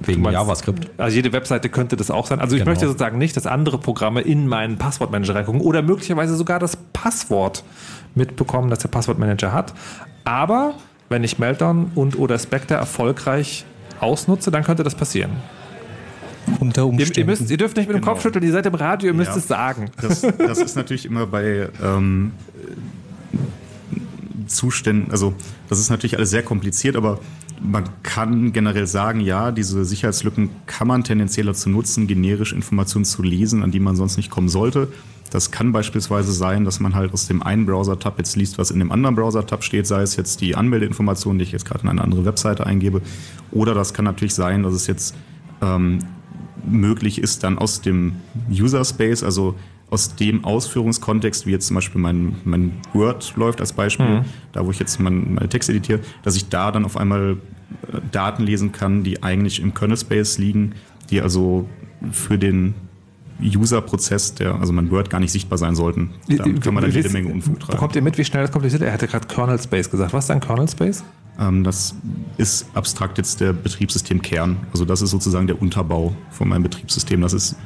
Wegen 0.00 0.22
meinst- 0.22 0.34
JavaScript. 0.34 0.90
Also 0.98 1.14
jede 1.16 1.32
Webseite 1.32 1.68
könnte 1.68 1.96
das 1.96 2.10
auch 2.10 2.26
sein. 2.26 2.40
Also 2.40 2.56
ich 2.56 2.60
Genau. 2.62 2.70
möchte 2.72 2.86
sozusagen 2.86 3.18
nicht, 3.18 3.36
dass 3.36 3.46
andere 3.46 3.78
Programme 3.78 4.20
in 4.20 4.46
meinen 4.48 4.78
Passwortmanager 4.78 5.34
reingucken 5.34 5.60
oder 5.60 5.82
möglicherweise 5.82 6.34
sogar 6.36 6.58
das 6.58 6.76
Passwort 6.92 7.62
mitbekommen, 8.14 8.68
das 8.70 8.80
der 8.80 8.88
Passwortmanager 8.88 9.52
hat. 9.52 9.72
Aber 10.24 10.74
wenn 11.08 11.22
ich 11.24 11.38
Meltdown 11.38 11.92
und 11.94 12.18
oder 12.18 12.38
Spectre 12.38 12.74
erfolgreich 12.74 13.64
ausnutze, 14.00 14.50
dann 14.50 14.64
könnte 14.64 14.82
das 14.82 14.94
passieren. 14.94 15.30
Unter 16.58 16.82
Ihr, 16.82 16.86
Umständen. 16.88 17.18
ihr, 17.20 17.26
müsst, 17.26 17.50
ihr 17.50 17.56
dürft 17.56 17.76
nicht 17.76 17.86
mit 17.86 17.94
dem 17.96 18.00
Genau. 18.00 18.12
Kopf 18.14 18.22
schütteln, 18.22 18.44
ihr 18.44 18.50
seid 18.50 18.66
im 18.66 18.74
Radio, 18.74 19.08
ihr 19.08 19.14
müsst 19.14 19.30
Ja. 19.30 19.36
es 19.36 19.46
sagen. 19.46 19.90
Das, 20.00 20.22
das 20.22 20.58
ist 20.58 20.74
natürlich 20.76 21.06
immer 21.06 21.26
bei 21.26 21.68
ähm, 21.82 22.32
Zuständen, 24.46 25.10
also 25.10 25.34
das 25.68 25.78
ist 25.78 25.90
natürlich 25.90 26.16
alles 26.16 26.30
sehr 26.30 26.42
kompliziert, 26.42 26.96
aber 26.96 27.20
man 27.62 27.84
kann 28.02 28.52
generell 28.52 28.86
sagen, 28.86 29.20
ja, 29.20 29.52
diese 29.52 29.84
Sicherheitslücken 29.84 30.50
kann 30.66 30.88
man 30.88 31.04
tendenziell 31.04 31.46
dazu 31.46 31.68
nutzen, 31.70 32.06
generisch 32.06 32.52
Informationen 32.52 33.04
zu 33.04 33.22
lesen, 33.22 33.62
an 33.62 33.70
die 33.70 33.80
man 33.80 33.96
sonst 33.96 34.16
nicht 34.16 34.30
kommen 34.30 34.48
sollte. 34.48 34.88
Das 35.30 35.50
kann 35.50 35.72
beispielsweise 35.72 36.32
sein, 36.32 36.64
dass 36.64 36.80
man 36.80 36.94
halt 36.94 37.12
aus 37.14 37.26
dem 37.26 37.42
einen 37.42 37.64
Browser-Tab 37.64 38.18
jetzt 38.18 38.36
liest, 38.36 38.58
was 38.58 38.70
in 38.70 38.78
dem 38.78 38.92
anderen 38.92 39.14
Browser-Tab 39.14 39.64
steht, 39.64 39.86
sei 39.86 40.02
es 40.02 40.16
jetzt 40.16 40.40
die 40.42 40.56
Anmeldeinformationen, 40.56 41.38
die 41.38 41.44
ich 41.44 41.52
jetzt 41.52 41.64
gerade 41.64 41.84
in 41.84 41.88
eine 41.88 42.02
andere 42.02 42.24
Webseite 42.24 42.66
eingebe. 42.66 43.00
Oder 43.50 43.74
das 43.74 43.94
kann 43.94 44.04
natürlich 44.04 44.34
sein, 44.34 44.62
dass 44.62 44.74
es 44.74 44.86
jetzt 44.86 45.14
ähm, 45.62 46.00
möglich 46.66 47.18
ist, 47.18 47.44
dann 47.44 47.58
aus 47.58 47.80
dem 47.80 48.16
User 48.50 48.84
Space, 48.84 49.22
also 49.22 49.54
aus 49.92 50.16
dem 50.16 50.42
Ausführungskontext, 50.42 51.46
wie 51.46 51.50
jetzt 51.50 51.66
zum 51.66 51.74
Beispiel 51.74 52.00
mein, 52.00 52.36
mein 52.44 52.72
Word 52.94 53.34
läuft 53.36 53.60
als 53.60 53.74
Beispiel, 53.74 54.24
da 54.52 54.64
wo 54.64 54.70
ich 54.70 54.78
jetzt 54.78 54.98
mein, 54.98 55.34
meine 55.34 55.50
Texte 55.50 55.72
editiere, 55.72 56.00
dass 56.22 56.34
ich 56.34 56.48
da 56.48 56.72
dann 56.72 56.86
auf 56.86 56.96
einmal 56.96 57.36
äh, 57.92 57.98
Daten 58.10 58.42
lesen 58.42 58.72
kann, 58.72 59.04
die 59.04 59.22
eigentlich 59.22 59.60
im 59.60 59.74
Kernel 59.74 59.98
Space 59.98 60.38
liegen, 60.38 60.72
die 61.10 61.20
also 61.20 61.68
für 62.10 62.38
den 62.38 62.72
User-Prozess, 63.42 64.34
der, 64.34 64.54
also 64.54 64.72
mein 64.72 64.90
Word 64.90 65.10
gar 65.10 65.20
nicht 65.20 65.32
sichtbar 65.32 65.58
sein 65.58 65.74
sollten. 65.74 66.10
Da 66.26 66.44
kann 66.44 66.72
man 66.72 66.84
dann 66.84 66.92
jede 66.92 67.10
Menge 67.10 67.28
Unfug 67.28 67.60
treiben. 67.60 67.72
Bekommt 67.72 67.94
ihr 67.94 68.00
mit, 68.00 68.16
wie 68.16 68.24
schnell 68.24 68.42
das 68.42 68.52
kompliziert 68.52 68.80
ist? 68.80 68.88
Er 68.88 68.94
hatte 68.94 69.08
gerade 69.08 69.26
Kernel 69.26 69.60
Space 69.60 69.90
gesagt. 69.90 70.14
Was 70.14 70.24
ist 70.24 70.30
ein 70.30 70.40
Kernel 70.40 70.68
Space? 70.68 71.04
Ähm, 71.38 71.64
das 71.64 71.94
ist 72.38 72.66
abstrakt 72.72 73.18
jetzt 73.18 73.42
der 73.42 73.52
Betriebssystemkern. 73.52 74.56
Also 74.72 74.86
das 74.86 75.02
ist 75.02 75.10
sozusagen 75.10 75.46
der 75.46 75.60
Unterbau 75.60 76.14
von 76.30 76.48
meinem 76.48 76.62
Betriebssystem. 76.62 77.20
Das 77.20 77.34
ist 77.34 77.56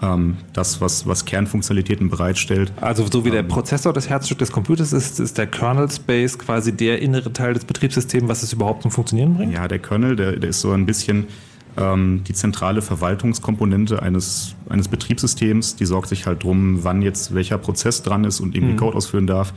ähm, 0.00 0.36
das, 0.52 0.80
was, 0.80 1.06
was 1.06 1.24
Kernfunktionalitäten 1.24 2.08
bereitstellt. 2.08 2.72
Also 2.80 3.06
so 3.10 3.24
wie 3.24 3.30
der 3.30 3.42
Prozessor 3.42 3.92
das 3.92 4.08
Herzstück 4.08 4.38
des 4.38 4.52
Computers 4.52 4.92
ist, 4.92 5.20
ist 5.20 5.38
der 5.38 5.46
Kernel 5.46 5.90
Space 5.90 6.38
quasi 6.38 6.72
der 6.72 7.00
innere 7.02 7.32
Teil 7.32 7.54
des 7.54 7.64
Betriebssystems, 7.64 8.28
was 8.28 8.42
es 8.42 8.52
überhaupt 8.52 8.82
zum 8.82 8.90
Funktionieren 8.90 9.34
bringt? 9.34 9.52
Ja, 9.52 9.68
der 9.68 9.78
Kernel, 9.78 10.16
der, 10.16 10.36
der 10.36 10.50
ist 10.50 10.60
so 10.60 10.72
ein 10.72 10.86
bisschen 10.86 11.26
ähm, 11.76 12.22
die 12.26 12.34
zentrale 12.34 12.82
Verwaltungskomponente 12.82 14.02
eines, 14.02 14.54
eines 14.68 14.88
Betriebssystems. 14.88 15.76
Die 15.76 15.86
sorgt 15.86 16.08
sich 16.08 16.26
halt 16.26 16.42
drum, 16.42 16.84
wann 16.84 17.02
jetzt 17.02 17.34
welcher 17.34 17.58
Prozess 17.58 18.02
dran 18.02 18.24
ist 18.24 18.40
und 18.40 18.54
irgendwie 18.54 18.76
Code 18.76 18.96
ausführen 18.96 19.26
darf. 19.26 19.52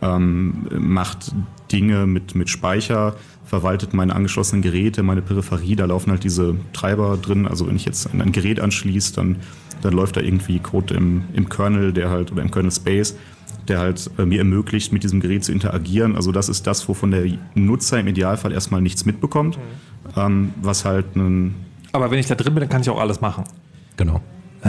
Ähm, 0.00 0.68
macht 0.78 1.34
Dinge 1.72 2.06
mit, 2.06 2.36
mit 2.36 2.48
Speicher, 2.48 3.16
verwaltet 3.44 3.94
meine 3.94 4.14
angeschlossenen 4.14 4.62
Geräte, 4.62 5.02
meine 5.02 5.22
Peripherie, 5.22 5.74
da 5.74 5.86
laufen 5.86 6.10
halt 6.10 6.22
diese 6.22 6.56
Treiber 6.72 7.18
drin. 7.20 7.48
Also 7.48 7.66
wenn 7.66 7.76
ich 7.76 7.84
jetzt 7.84 8.08
ein 8.14 8.30
Gerät 8.30 8.60
anschließe, 8.60 9.14
dann, 9.14 9.36
dann 9.82 9.94
läuft 9.94 10.16
da 10.16 10.20
irgendwie 10.20 10.58
Code 10.58 10.94
im, 10.94 11.24
im 11.32 11.48
Kernel, 11.48 11.92
der 11.92 12.10
halt, 12.10 12.32
oder 12.32 12.42
im 12.42 12.50
Kernel 12.50 12.72
Space, 12.72 13.16
der 13.68 13.78
halt 13.78 14.10
äh, 14.18 14.24
mir 14.24 14.38
ermöglicht, 14.38 14.92
mit 14.92 15.04
diesem 15.04 15.20
Gerät 15.20 15.44
zu 15.44 15.52
interagieren. 15.52 16.16
Also 16.16 16.32
das 16.32 16.48
ist 16.48 16.66
das, 16.66 16.88
wovon 16.88 17.10
der 17.10 17.24
Nutzer 17.54 18.00
im 18.00 18.06
Idealfall 18.06 18.52
erstmal 18.52 18.80
nichts 18.80 19.04
mitbekommt, 19.04 19.58
ähm, 20.16 20.52
was 20.62 20.84
halt 20.84 21.16
ein, 21.16 21.54
Aber 21.92 22.10
wenn 22.10 22.18
ich 22.18 22.26
da 22.26 22.34
drin 22.34 22.54
bin, 22.54 22.60
dann 22.60 22.68
kann 22.68 22.82
ich 22.82 22.90
auch 22.90 23.00
alles 23.00 23.20
machen. 23.20 23.44
Genau. 23.96 24.20
Ah. 24.62 24.68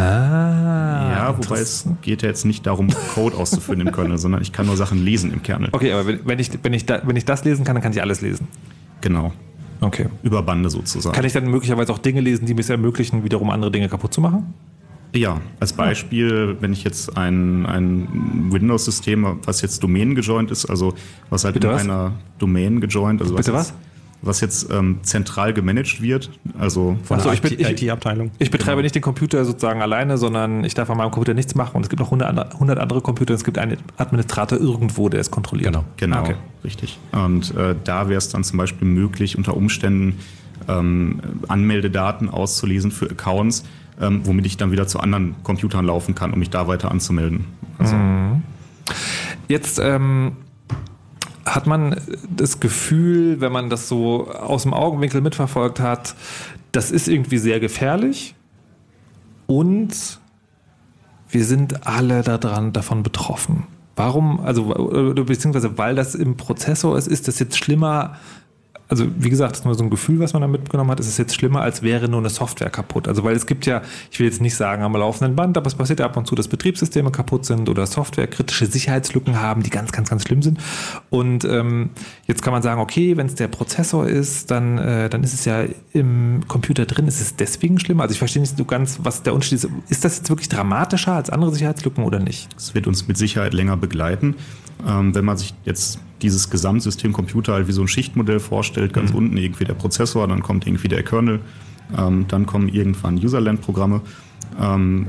ja, 1.11 1.35
wobei 1.35 1.59
es 1.59 1.87
geht 2.03 2.21
ja 2.21 2.29
jetzt 2.29 2.45
nicht 2.45 2.65
darum, 2.67 2.89
Code 3.15 3.35
auszuführen 3.37 3.81
im 3.81 3.91
Kernel, 3.91 4.19
sondern 4.19 4.41
ich 4.41 4.51
kann 4.51 4.67
nur 4.67 4.77
Sachen 4.77 5.03
lesen 5.03 5.33
im 5.33 5.41
Kernel. 5.41 5.69
Okay, 5.71 5.91
aber 5.93 6.05
wenn, 6.05 6.19
wenn, 6.25 6.39
ich, 6.39 6.51
wenn, 6.61 6.73
ich 6.73 6.85
da, 6.85 7.01
wenn 7.05 7.15
ich 7.15 7.25
das 7.25 7.43
lesen 7.43 7.65
kann, 7.65 7.75
dann 7.75 7.81
kann 7.81 7.91
ich 7.91 8.01
alles 8.01 8.21
lesen. 8.21 8.47
Genau. 9.01 9.33
Okay. 9.81 10.07
Über 10.23 10.43
Bande 10.43 10.69
sozusagen. 10.69 11.15
Kann 11.15 11.25
ich 11.25 11.33
dann 11.33 11.49
möglicherweise 11.49 11.91
auch 11.91 11.97
Dinge 11.97 12.21
lesen, 12.21 12.45
die 12.45 12.53
mir 12.53 12.61
es 12.61 12.69
ermöglichen, 12.69 13.23
wiederum 13.23 13.49
andere 13.49 13.71
Dinge 13.71 13.87
kaputt 13.89 14.13
zu 14.13 14.21
machen? 14.21 14.53
Ja, 15.15 15.41
als 15.59 15.73
Beispiel, 15.73 16.57
wenn 16.59 16.71
ich 16.71 16.83
jetzt 16.83 17.17
ein, 17.17 17.65
ein 17.65 18.47
Windows-System, 18.51 19.39
was 19.43 19.61
jetzt 19.61 19.81
Domain 19.83 20.13
gejoint 20.15 20.51
ist, 20.51 20.65
also 20.67 20.93
was 21.29 21.45
halt 21.45 21.55
Bitte 21.55 21.67
in 21.67 21.73
was? 21.73 21.81
einer 21.83 22.11
Domain 22.37 22.79
gejoint, 22.79 23.21
also 23.21 23.35
Bitte 23.35 23.53
was? 23.53 23.69
Jetzt, 23.69 23.77
was 24.21 24.41
jetzt 24.41 24.69
ähm, 24.69 24.99
zentral 25.01 25.53
gemanagt 25.53 26.01
wird, 26.01 26.29
also 26.59 26.97
Von 27.03 27.17
Ach 27.19 27.23
so, 27.23 27.29
der 27.29 27.33
ich 27.35 27.41
bin- 27.41 27.53
ich- 27.57 27.81
IT-Abteilung. 27.83 28.31
Ich 28.37 28.51
betreibe 28.51 28.81
nicht 28.83 28.93
den 28.93 29.01
Computer 29.01 29.45
sozusagen 29.45 29.81
alleine, 29.81 30.17
sondern 30.17 30.63
ich 30.65 30.73
darf 30.73 30.89
an 30.89 30.97
meinem 30.97 31.09
Computer 31.11 31.33
nichts 31.33 31.55
machen 31.55 31.77
und 31.77 31.83
es 31.83 31.89
gibt 31.89 32.01
noch 32.01 32.07
100 32.07 32.27
andere, 32.29 32.51
100 32.51 32.77
andere 32.79 32.99
Computer 33.01 33.31
und 33.33 33.37
es 33.37 33.43
gibt 33.45 33.57
einen 33.57 33.77
Administrator 33.97 34.59
irgendwo, 34.59 35.07
der 35.09 35.21
es 35.21 35.31
kontrolliert. 35.31 35.67
Genau. 35.73 35.85
Genau, 35.97 36.17
Ah, 36.17 36.21
Okay. 36.21 36.35
richtig. 36.65 36.99
Und 37.13 37.55
äh, 37.55 37.75
da 37.85 38.09
wäre 38.09 38.17
es 38.17 38.27
dann 38.29 38.43
zum 38.43 38.57
Beispiel 38.57 38.87
möglich, 38.87 39.37
unter 39.37 39.55
Umständen 39.55 40.19
ähm, 40.67 41.19
Anmeldedaten 41.47 42.29
auszulesen 42.29 42.91
für 42.91 43.09
Accounts, 43.09 43.63
ähm, 43.99 44.21
womit 44.25 44.45
ich 44.45 44.57
dann 44.57 44.71
wieder 44.71 44.87
zu 44.87 44.99
anderen 44.99 45.35
Computern 45.43 45.85
laufen 45.85 46.15
kann, 46.15 46.31
um 46.33 46.39
mich 46.39 46.49
da 46.49 46.67
weiter 46.67 46.91
anzumelden. 46.91 47.45
Also, 47.77 47.95
Jetzt 49.47 49.79
ähm, 49.79 50.33
hat 51.45 51.67
man 51.67 51.95
das 52.35 52.59
Gefühl, 52.59 53.41
wenn 53.41 53.51
man 53.51 53.69
das 53.69 53.87
so 53.87 54.31
aus 54.31 54.63
dem 54.63 54.73
Augenwinkel 54.73 55.21
mitverfolgt 55.21 55.79
hat, 55.79 56.15
das 56.71 56.91
ist 56.91 57.07
irgendwie 57.07 57.37
sehr 57.37 57.59
gefährlich 57.59 58.35
und 59.47 60.19
wir 61.29 61.45
sind 61.45 61.87
alle 61.87 62.21
daran 62.21 62.73
davon 62.73 63.03
betroffen. 63.03 63.63
Warum, 63.95 64.39
also 64.39 64.67
oder 64.75 65.23
beziehungsweise 65.23 65.77
weil 65.77 65.95
das 65.95 66.15
im 66.15 66.37
Prozessor 66.37 66.97
ist, 66.97 67.07
ist 67.07 67.27
das 67.27 67.39
jetzt 67.39 67.57
schlimmer. 67.57 68.15
Also 68.89 69.05
wie 69.17 69.29
gesagt, 69.29 69.51
das 69.51 69.59
ist 69.59 69.65
nur 69.65 69.75
so 69.75 69.83
ein 69.83 69.91
Gefühl, 69.91 70.19
was 70.19 70.33
man 70.33 70.41
da 70.41 70.47
mitgenommen 70.47 70.89
hat. 70.89 70.99
Ist 70.99 71.07
es 71.07 71.17
jetzt 71.17 71.35
schlimmer, 71.35 71.61
als 71.61 71.83
wäre 71.83 72.09
nur 72.09 72.19
eine 72.19 72.29
Software 72.29 72.71
kaputt? 72.71 73.07
Also 73.07 73.23
weil 73.23 73.35
es 73.35 73.45
gibt 73.45 73.67
ja, 73.67 73.83
ich 74.11 74.19
will 74.19 74.25
jetzt 74.25 74.41
nicht 74.41 74.55
sagen 74.55 74.81
am 74.81 74.93
laufenden 74.93 75.35
Band, 75.35 75.57
aber 75.57 75.67
es 75.67 75.75
passiert 75.75 75.99
ja 75.99 76.07
ab 76.07 76.17
und 76.17 76.25
zu, 76.25 76.33
dass 76.33 76.47
Betriebssysteme 76.47 77.11
kaputt 77.11 77.45
sind 77.45 77.69
oder 77.69 77.85
Software 77.85 78.25
kritische 78.25 78.65
Sicherheitslücken 78.65 79.39
haben, 79.39 79.61
die 79.61 79.69
ganz, 79.69 79.91
ganz, 79.91 80.09
ganz 80.09 80.23
schlimm 80.23 80.41
sind. 80.41 80.59
Und 81.11 81.45
ähm, 81.45 81.91
jetzt 82.25 82.41
kann 82.41 82.51
man 82.51 82.63
sagen, 82.63 82.81
okay, 82.81 83.15
wenn 83.15 83.27
es 83.27 83.35
der 83.35 83.47
Prozessor 83.47 84.07
ist, 84.07 84.49
dann, 84.49 84.79
äh, 84.79 85.07
dann 85.07 85.23
ist 85.23 85.33
es 85.33 85.45
ja 85.45 85.65
im 85.93 86.41
Computer 86.47 86.87
drin. 86.87 87.07
Ist 87.07 87.21
es 87.21 87.35
deswegen 87.35 87.79
schlimmer? 87.79 88.03
Also 88.03 88.13
ich 88.13 88.19
verstehe 88.19 88.41
nicht 88.41 88.57
so 88.57 88.65
ganz, 88.65 88.99
was 89.03 89.21
der 89.21 89.35
Unterschied 89.35 89.59
ist. 89.59 89.69
Ist 89.89 90.03
das 90.03 90.17
jetzt 90.17 90.29
wirklich 90.29 90.49
dramatischer 90.49 91.13
als 91.13 91.29
andere 91.29 91.53
Sicherheitslücken 91.53 92.03
oder 92.03 92.19
nicht? 92.19 92.49
Es 92.57 92.73
wird 92.73 92.87
uns 92.87 93.07
mit 93.07 93.17
Sicherheit 93.17 93.53
länger 93.53 93.77
begleiten. 93.77 94.35
Ähm, 94.87 95.13
wenn 95.13 95.25
man 95.25 95.37
sich 95.37 95.53
jetzt 95.65 95.99
dieses 96.21 96.49
Gesamtsystem 96.49 97.13
Computer 97.13 97.53
halt 97.53 97.67
wie 97.67 97.71
so 97.71 97.81
ein 97.81 97.87
Schichtmodell 97.87 98.39
vorstellt, 98.39 98.93
ganz 98.93 99.11
unten 99.11 99.37
irgendwie 99.37 99.65
der 99.65 99.73
Prozessor, 99.73 100.27
dann 100.27 100.41
kommt 100.41 100.67
irgendwie 100.67 100.87
der 100.87 101.03
Kernel, 101.03 101.39
ähm, 101.97 102.25
dann 102.27 102.45
kommen 102.45 102.69
irgendwann 102.69 103.15
Userland-Programme. 103.15 104.01
Ähm, 104.59 105.07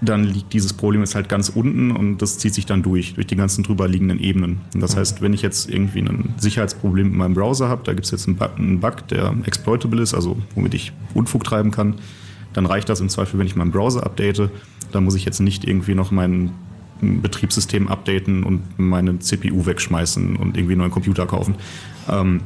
dann 0.00 0.24
liegt 0.24 0.52
dieses 0.52 0.72
Problem 0.72 1.00
jetzt 1.00 1.14
halt 1.14 1.28
ganz 1.28 1.48
unten 1.48 1.92
und 1.92 2.18
das 2.18 2.38
zieht 2.38 2.52
sich 2.52 2.66
dann 2.66 2.82
durch, 2.82 3.14
durch 3.14 3.26
die 3.26 3.36
ganzen 3.36 3.62
drüber 3.62 3.86
liegenden 3.86 4.18
Ebenen. 4.18 4.60
Und 4.74 4.80
das 4.80 4.96
heißt, 4.96 5.22
wenn 5.22 5.32
ich 5.32 5.42
jetzt 5.42 5.70
irgendwie 5.70 6.00
ein 6.00 6.34
Sicherheitsproblem 6.36 7.08
mit 7.08 7.16
meinem 7.16 7.34
Browser 7.34 7.68
habe, 7.68 7.82
da 7.84 7.92
gibt 7.92 8.04
es 8.04 8.10
jetzt 8.10 8.26
einen 8.26 8.36
Bug, 8.36 8.50
einen 8.58 8.80
Bug, 8.80 9.06
der 9.08 9.34
exploitable 9.44 10.02
ist, 10.02 10.14
also 10.14 10.36
womit 10.54 10.74
ich 10.74 10.92
Unfug 11.14 11.44
treiben 11.44 11.70
kann, 11.70 11.94
dann 12.52 12.66
reicht 12.66 12.88
das 12.88 13.00
im 13.00 13.08
Zweifel, 13.08 13.38
wenn 13.38 13.46
ich 13.46 13.56
meinen 13.56 13.70
Browser 13.70 14.04
update. 14.04 14.50
Da 14.90 15.00
muss 15.00 15.14
ich 15.14 15.24
jetzt 15.24 15.40
nicht 15.40 15.64
irgendwie 15.64 15.94
noch 15.94 16.10
meinen 16.10 16.52
Betriebssystem 17.02 17.88
updaten 17.88 18.44
und 18.44 18.78
meine 18.78 19.18
CPU 19.18 19.66
wegschmeißen 19.66 20.36
und 20.36 20.56
irgendwie 20.56 20.72
einen 20.72 20.80
neuen 20.80 20.90
Computer 20.90 21.26
kaufen. 21.26 21.56
Ähm, 22.08 22.40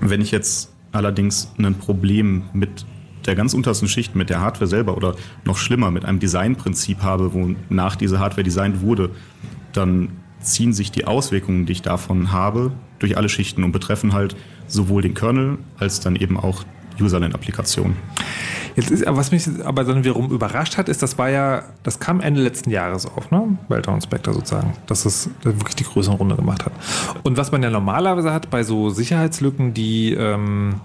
wenn 0.00 0.20
ich 0.20 0.30
jetzt 0.30 0.72
allerdings 0.92 1.52
ein 1.58 1.74
Problem 1.74 2.44
mit 2.52 2.86
der 3.26 3.34
ganz 3.34 3.54
untersten 3.54 3.88
Schicht 3.88 4.14
mit 4.14 4.30
der 4.30 4.40
Hardware 4.40 4.66
selber 4.66 4.96
oder 4.96 5.16
noch 5.44 5.56
schlimmer 5.56 5.90
mit 5.90 6.04
einem 6.04 6.20
Designprinzip 6.20 7.02
habe, 7.02 7.32
wonach 7.32 7.96
diese 7.96 8.20
Hardware 8.20 8.44
designt 8.44 8.82
wurde, 8.82 9.10
dann 9.72 10.10
ziehen 10.40 10.72
sich 10.72 10.92
die 10.92 11.06
Auswirkungen, 11.06 11.66
die 11.66 11.72
ich 11.72 11.82
davon 11.82 12.32
habe, 12.32 12.72
durch 12.98 13.16
alle 13.16 13.28
Schichten 13.28 13.64
und 13.64 13.72
betreffen 13.72 14.12
halt 14.12 14.36
sowohl 14.66 15.02
den 15.02 15.14
Kernel 15.14 15.58
als 15.78 16.00
dann 16.00 16.16
eben 16.16 16.38
auch 16.38 16.64
Userland-Applikationen. 17.00 17.96
Jetzt 18.76 18.90
ist, 18.90 19.04
was 19.06 19.30
mich 19.30 19.48
aber 19.64 19.84
dann 19.84 20.04
wiederum 20.04 20.30
überrascht 20.30 20.76
hat, 20.76 20.88
ist, 20.88 21.02
das 21.02 21.16
war 21.18 21.30
ja, 21.30 21.62
das 21.82 22.00
kam 22.00 22.20
Ende 22.20 22.42
letzten 22.42 22.70
Jahres 22.70 23.06
auf, 23.06 23.30
ne? 23.30 23.56
Meltdown 23.68 24.00
Spectre 24.00 24.32
sozusagen, 24.32 24.72
dass 24.86 25.04
es 25.04 25.30
wirklich 25.42 25.76
die 25.76 25.84
größere 25.84 26.16
Runde 26.16 26.36
gemacht 26.36 26.64
hat. 26.64 26.72
Und 27.22 27.36
was 27.36 27.52
man 27.52 27.62
ja 27.62 27.70
normalerweise 27.70 28.32
hat 28.32 28.50
bei 28.50 28.64
so 28.64 28.90
Sicherheitslücken, 28.90 29.74
die, 29.74 30.12
ähm, 30.14 30.80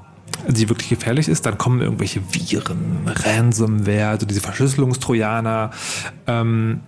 die 0.48 0.70
wirklich 0.70 0.90
gefährlich 0.90 1.28
ist, 1.28 1.46
dann 1.46 1.58
kommen 1.58 1.82
irgendwelche 1.82 2.22
Viren, 2.32 3.02
Ransomware, 3.08 4.10
also 4.10 4.26
diese 4.26 4.42
Verschlüsselungstrojaner. 4.42 5.72
Ähm, 6.28 6.82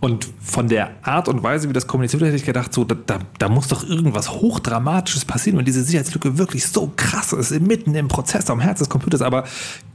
und 0.00 0.28
von 0.40 0.68
der 0.68 0.90
Art 1.02 1.28
und 1.28 1.42
Weise, 1.42 1.68
wie 1.68 1.72
das 1.72 1.86
kommuniziert 1.86 2.20
wird, 2.20 2.28
hätte 2.28 2.36
ich 2.36 2.44
gedacht, 2.44 2.72
so, 2.72 2.84
da, 2.84 2.94
da, 3.06 3.18
da, 3.38 3.48
muss 3.48 3.68
doch 3.68 3.88
irgendwas 3.88 4.30
Hochdramatisches 4.30 5.24
passieren, 5.24 5.58
wenn 5.58 5.64
diese 5.64 5.82
Sicherheitslücke 5.82 6.38
wirklich 6.38 6.66
so 6.66 6.92
krass 6.94 7.32
ist, 7.32 7.58
mitten 7.60 7.94
im 7.94 8.08
Prozess, 8.08 8.50
am 8.50 8.60
Herz 8.60 8.78
des 8.78 8.88
Computers. 8.88 9.22
Aber 9.22 9.44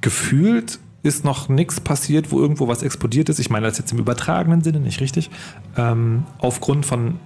gefühlt 0.01 0.79
ist 1.03 1.23
noch 1.23 1.47
nichts 1.47 1.79
passiert, 1.79 2.31
wo 2.31 2.39
irgendwo 2.39 2.67
was 2.67 2.83
explodiert 2.83 3.29
ist. 3.29 3.39
Ich 3.39 3.49
meine 3.49 3.67
das 3.67 3.77
jetzt 3.77 3.91
im 3.91 3.99
übertragenen 3.99 4.61
Sinne, 4.61 4.79
nicht 4.79 4.99
richtig. 4.99 5.29
Ähm, 5.77 6.23
aufgrund 6.39 6.85
von 6.85 7.19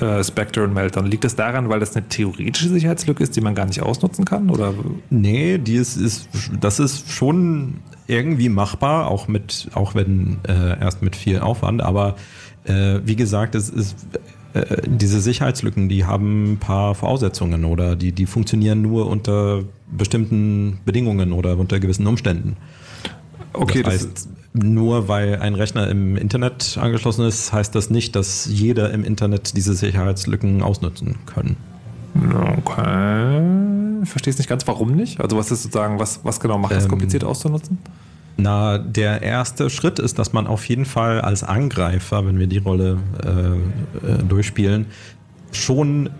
äh, 0.00 0.22
Spectre 0.22 0.64
und 0.64 0.74
Meltdown. 0.74 1.06
Liegt 1.06 1.24
das 1.24 1.36
daran, 1.36 1.68
weil 1.68 1.80
das 1.80 1.96
eine 1.96 2.08
theoretische 2.08 2.68
Sicherheitslücke 2.68 3.22
ist, 3.22 3.36
die 3.36 3.40
man 3.40 3.54
gar 3.54 3.66
nicht 3.66 3.82
ausnutzen 3.82 4.24
kann? 4.24 4.50
Oder? 4.50 4.74
Nee, 5.10 5.58
die 5.58 5.76
ist, 5.76 5.96
ist, 5.96 6.28
das 6.60 6.78
ist 6.78 7.10
schon 7.10 7.74
irgendwie 8.06 8.48
machbar, 8.48 9.08
auch 9.08 9.28
mit, 9.28 9.68
auch 9.74 9.94
wenn 9.94 10.38
äh, 10.48 10.80
erst 10.80 11.02
mit 11.02 11.16
viel 11.16 11.40
Aufwand, 11.40 11.82
aber 11.82 12.16
äh, 12.64 13.00
wie 13.04 13.16
gesagt, 13.16 13.54
es 13.54 13.68
ist 13.68 13.96
äh, 14.54 14.82
diese 14.86 15.20
Sicherheitslücken, 15.20 15.88
die 15.88 16.04
haben 16.04 16.52
ein 16.52 16.58
paar 16.58 16.94
Voraussetzungen 16.94 17.64
oder 17.64 17.96
die, 17.96 18.12
die 18.12 18.26
funktionieren 18.26 18.82
nur 18.82 19.08
unter 19.08 19.64
bestimmten 19.90 20.78
Bedingungen 20.84 21.32
oder 21.32 21.58
unter 21.58 21.78
gewissen 21.80 22.06
Umständen. 22.06 22.56
Okay, 23.52 23.82
das 23.82 23.94
heißt, 23.94 24.10
das 24.14 24.28
nur 24.62 25.08
weil 25.08 25.40
ein 25.40 25.54
Rechner 25.54 25.88
im 25.88 26.16
Internet 26.16 26.78
angeschlossen 26.80 27.26
ist, 27.26 27.52
heißt 27.52 27.74
das 27.74 27.90
nicht, 27.90 28.16
dass 28.16 28.46
jeder 28.46 28.92
im 28.92 29.04
Internet 29.04 29.56
diese 29.56 29.74
Sicherheitslücken 29.74 30.62
ausnutzen 30.62 31.16
können. 31.26 31.56
Okay. 32.58 34.02
Ich 34.02 34.10
verstehe 34.10 34.30
es 34.30 34.38
nicht 34.38 34.48
ganz, 34.48 34.66
warum 34.66 34.92
nicht? 34.94 35.20
Also 35.20 35.36
was 35.36 35.50
ist 35.50 35.64
sozusagen, 35.64 35.98
was, 35.98 36.20
was 36.22 36.40
genau 36.40 36.58
macht 36.58 36.72
es 36.72 36.84
ähm, 36.84 36.90
kompliziert 36.90 37.24
auszunutzen? 37.24 37.78
Na, 38.36 38.78
der 38.78 39.22
erste 39.22 39.70
Schritt 39.70 39.98
ist, 39.98 40.18
dass 40.18 40.32
man 40.32 40.46
auf 40.46 40.68
jeden 40.68 40.84
Fall 40.84 41.20
als 41.20 41.42
Angreifer, 41.42 42.26
wenn 42.26 42.38
wir 42.38 42.46
die 42.46 42.58
Rolle 42.58 42.98
äh, 43.24 44.10
äh, 44.10 44.22
durchspielen, 44.22 44.86
schon 45.52 46.10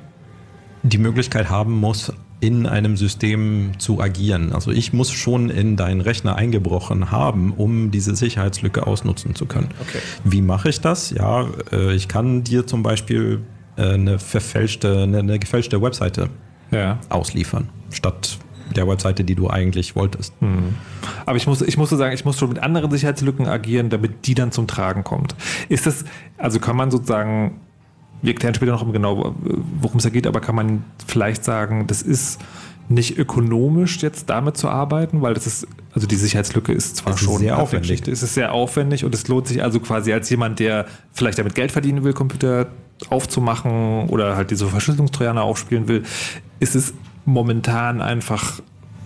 die 0.83 0.99
Möglichkeit 0.99 1.51
haben 1.51 1.79
muss, 1.79 2.13
in 2.41 2.67
einem 2.67 2.97
System 2.97 3.73
zu 3.79 4.01
agieren. 4.01 4.53
Also 4.53 4.71
ich 4.71 4.93
muss 4.93 5.11
schon 5.11 5.49
in 5.49 5.77
deinen 5.77 6.01
Rechner 6.01 6.37
eingebrochen 6.37 7.11
haben, 7.11 7.53
um 7.53 7.91
diese 7.91 8.15
Sicherheitslücke 8.15 8.87
ausnutzen 8.87 9.35
zu 9.35 9.47
können. 9.47 9.69
Okay. 9.81 9.99
Wie 10.25 10.43
mache 10.43 10.69
ich 10.69 10.81
das? 10.81 11.11
Ja, 11.11 11.47
äh, 11.73 11.95
ich 11.95 12.09
kann 12.09 12.45
dir 12.45 12.67
zum 12.67 12.83
Beispiel 12.83 13.41
äh, 13.77 13.95
eine 13.95 14.19
verfälschte, 14.19 15.05
eine, 15.05 15.39
gefälschte 15.39 15.81
Webseite 15.81 16.29
ja. 16.71 16.99
ausliefern, 17.09 17.71
statt 17.91 18.39
der 18.75 18.89
Webseite, 18.89 19.25
die 19.25 19.35
du 19.35 19.49
eigentlich 19.49 19.97
wolltest. 19.97 20.35
Hm. 20.41 20.75
Aber 21.25 21.37
ich 21.37 21.47
muss, 21.47 21.63
ich 21.63 21.77
muss 21.77 21.91
sagen, 21.91 22.15
ich 22.15 22.25
muss 22.25 22.39
schon 22.39 22.49
mit 22.49 22.59
anderen 22.59 22.91
Sicherheitslücken 22.91 23.47
agieren, 23.47 23.91
damit 23.91 24.27
die 24.27 24.35
dann 24.35 24.53
zum 24.53 24.67
Tragen 24.67 25.05
kommt. 25.05 25.35
Ist 25.69 25.87
das, 25.87 26.05
also 26.37 26.59
kann 26.59 26.77
man 26.77 26.91
sozusagen, 26.91 27.61
wir 28.27 28.33
erklären 28.33 28.55
später 28.55 28.73
noch 28.73 28.93
genau, 28.93 29.37
worum 29.81 29.99
es 29.99 30.03
da 30.03 30.11
geht, 30.11 30.27
aber 30.27 30.41
kann 30.41 30.57
man 30.57 30.83
vielleicht 31.07 31.45
sagen, 31.45 31.87
das 31.87 32.03
ist 32.03 32.41
nicht 32.89 33.19
ökonomisch 33.19 34.03
jetzt 34.03 34.29
damit 34.31 34.57
zu 34.57 34.69
arbeiten, 34.69 35.23
weil 35.23 35.35
das 35.35 35.47
ist, 35.47 35.69
also 35.93 36.07
die 36.07 36.17
Sicherheitslücke 36.17 36.73
ist 36.73 36.97
zwar 36.97 37.15
ist 37.15 37.21
schon 37.21 37.39
sehr 37.39 37.59
aufwendig. 37.59 38.07
Es 38.09 38.23
ist 38.23 38.35
sehr 38.35 38.53
aufwendig 38.53 39.05
und 39.05 39.15
es 39.15 39.29
lohnt 39.29 39.47
sich 39.47 39.63
also 39.63 39.81
quasi 39.81 40.13
als 40.13 40.29
jemand, 40.29 40.59
der 40.59 40.87
vielleicht 41.13 41.39
damit 41.39 41.55
Geld 41.55 41.73
verdienen 41.73 42.03
will, 42.05 42.13
Computer 42.13 42.67
aufzumachen 43.09 44.09
oder 44.09 44.37
halt 44.37 44.51
diese 44.51 44.67
Verschlüsselungstrojaner 44.67 45.43
aufspielen 45.43 45.87
will, 45.87 46.03
ist 46.59 46.75
es 46.75 46.95
momentan 47.25 48.01
einfach 48.01 48.61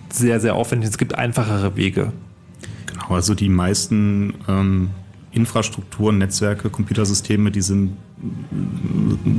sehr, 0.09 0.39
sehr 0.39 0.55
aufwendig. 0.55 0.89
Es 0.89 0.97
gibt 0.97 1.15
einfachere 1.15 1.75
Wege. 1.75 2.11
Genau, 2.87 3.09
also 3.09 3.35
die 3.35 3.49
meisten 3.49 4.33
ähm, 4.47 4.89
Infrastrukturen, 5.31 6.17
Netzwerke, 6.17 6.69
Computersysteme, 6.69 7.51
die 7.51 7.61
sind 7.61 7.97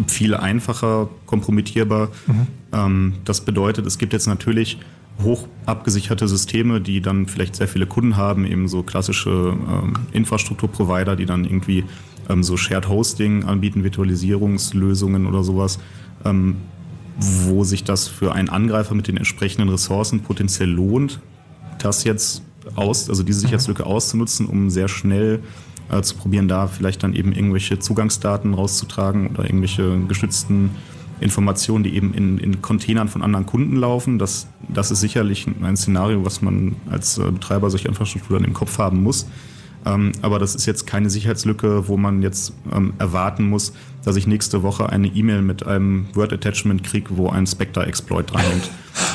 viel 0.07 0.35
einfacher 0.35 1.09
kompromittierbar. 1.27 2.09
Mhm. 2.27 2.47
Ähm, 2.73 3.13
das 3.25 3.43
bedeutet, 3.43 3.87
es 3.87 3.99
gibt 3.99 4.13
jetzt 4.13 4.27
natürlich 4.27 4.79
hoch 5.23 5.47
abgesicherte 5.67 6.27
Systeme, 6.27 6.81
die 6.81 7.01
dann 7.01 7.27
vielleicht 7.27 7.57
sehr 7.57 7.69
viele 7.69 7.87
Kunden 7.87 8.17
haben, 8.17 8.45
eben 8.45 8.69
so 8.69 8.83
klassische 8.83 9.31
ähm, 9.31 9.95
Infrastrukturprovider, 10.13 11.17
die 11.17 11.27
dann 11.27 11.45
irgendwie 11.45 11.85
ähm, 12.29 12.43
so 12.43 12.57
Shared 12.57 12.89
Hosting 12.89 13.45
anbieten, 13.45 13.85
Virtualisierungslösungen 13.85 15.27
oder 15.27 15.45
sowas, 15.45 15.79
ähm, 16.25 16.57
wo 17.19 17.63
sich 17.65 17.85
das 17.85 18.09
für 18.09 18.33
einen 18.33 18.49
Angreifer 18.49 18.95
mit 18.95 19.07
den 19.07 19.17
entsprechenden 19.17 19.69
Ressourcen 19.69 20.21
potenziell 20.21 20.71
lohnt, 20.71 21.21
das 21.79 22.05
jetzt 22.05 22.43
aus, 22.75 23.09
also 23.09 23.23
diese 23.23 23.41
Sicherheitslücke 23.41 23.85
auszunutzen, 23.85 24.47
um 24.47 24.71
sehr 24.71 24.89
schnell 24.89 25.41
äh, 25.91 26.03
zu 26.03 26.17
probieren, 26.17 26.49
da 26.49 26.67
vielleicht 26.67 27.03
dann 27.03 27.15
eben 27.15 27.33
irgendwelche 27.33 27.79
Zugangsdaten 27.79 28.55
rauszutragen 28.55 29.29
oder 29.29 29.45
irgendwelche 29.45 29.99
geschützten 30.09 30.71
Informationen, 31.21 31.85
die 31.85 31.95
eben 31.95 32.15
in, 32.15 32.39
in 32.39 32.63
Containern 32.63 33.09
von 33.09 33.23
anderen 33.23 33.47
Kunden 33.47 33.77
laufen. 33.77 34.19
Das, 34.19 34.49
das 34.69 34.91
ist 34.91 35.01
sicherlich 35.01 35.47
ein 35.63 35.77
Szenario, 35.77 36.25
was 36.25 36.43
man 36.43 36.77
als 36.91 37.19
äh, 37.19 37.31
Betreiber 37.31 37.71
solcher 37.71 37.89
Infrastruktur 37.89 38.39
dann 38.39 38.47
im 38.47 38.55
Kopf 38.55 38.79
haben 38.79 39.03
muss. 39.03 39.27
Ähm, 39.85 40.13
aber 40.23 40.39
das 40.39 40.55
ist 40.55 40.67
jetzt 40.67 40.87
keine 40.87 41.11
Sicherheitslücke, 41.11 41.89
wo 41.89 41.97
man 41.97 42.23
jetzt 42.23 42.53
ähm, 42.73 42.93
erwarten 42.99 43.49
muss, 43.49 43.73
dass 44.05 44.17
ich 44.17 44.27
nächste 44.27 44.63
Woche 44.63 44.89
eine 44.89 45.09
E-Mail 45.09 45.43
mit 45.43 45.67
einem 45.67 46.07
Word-Attachment 46.15 46.83
kriege, 46.83 47.17
wo 47.17 47.29
ein 47.29 47.47
Spectre-Exploit 47.47 48.33
dranhängt. 48.33 48.71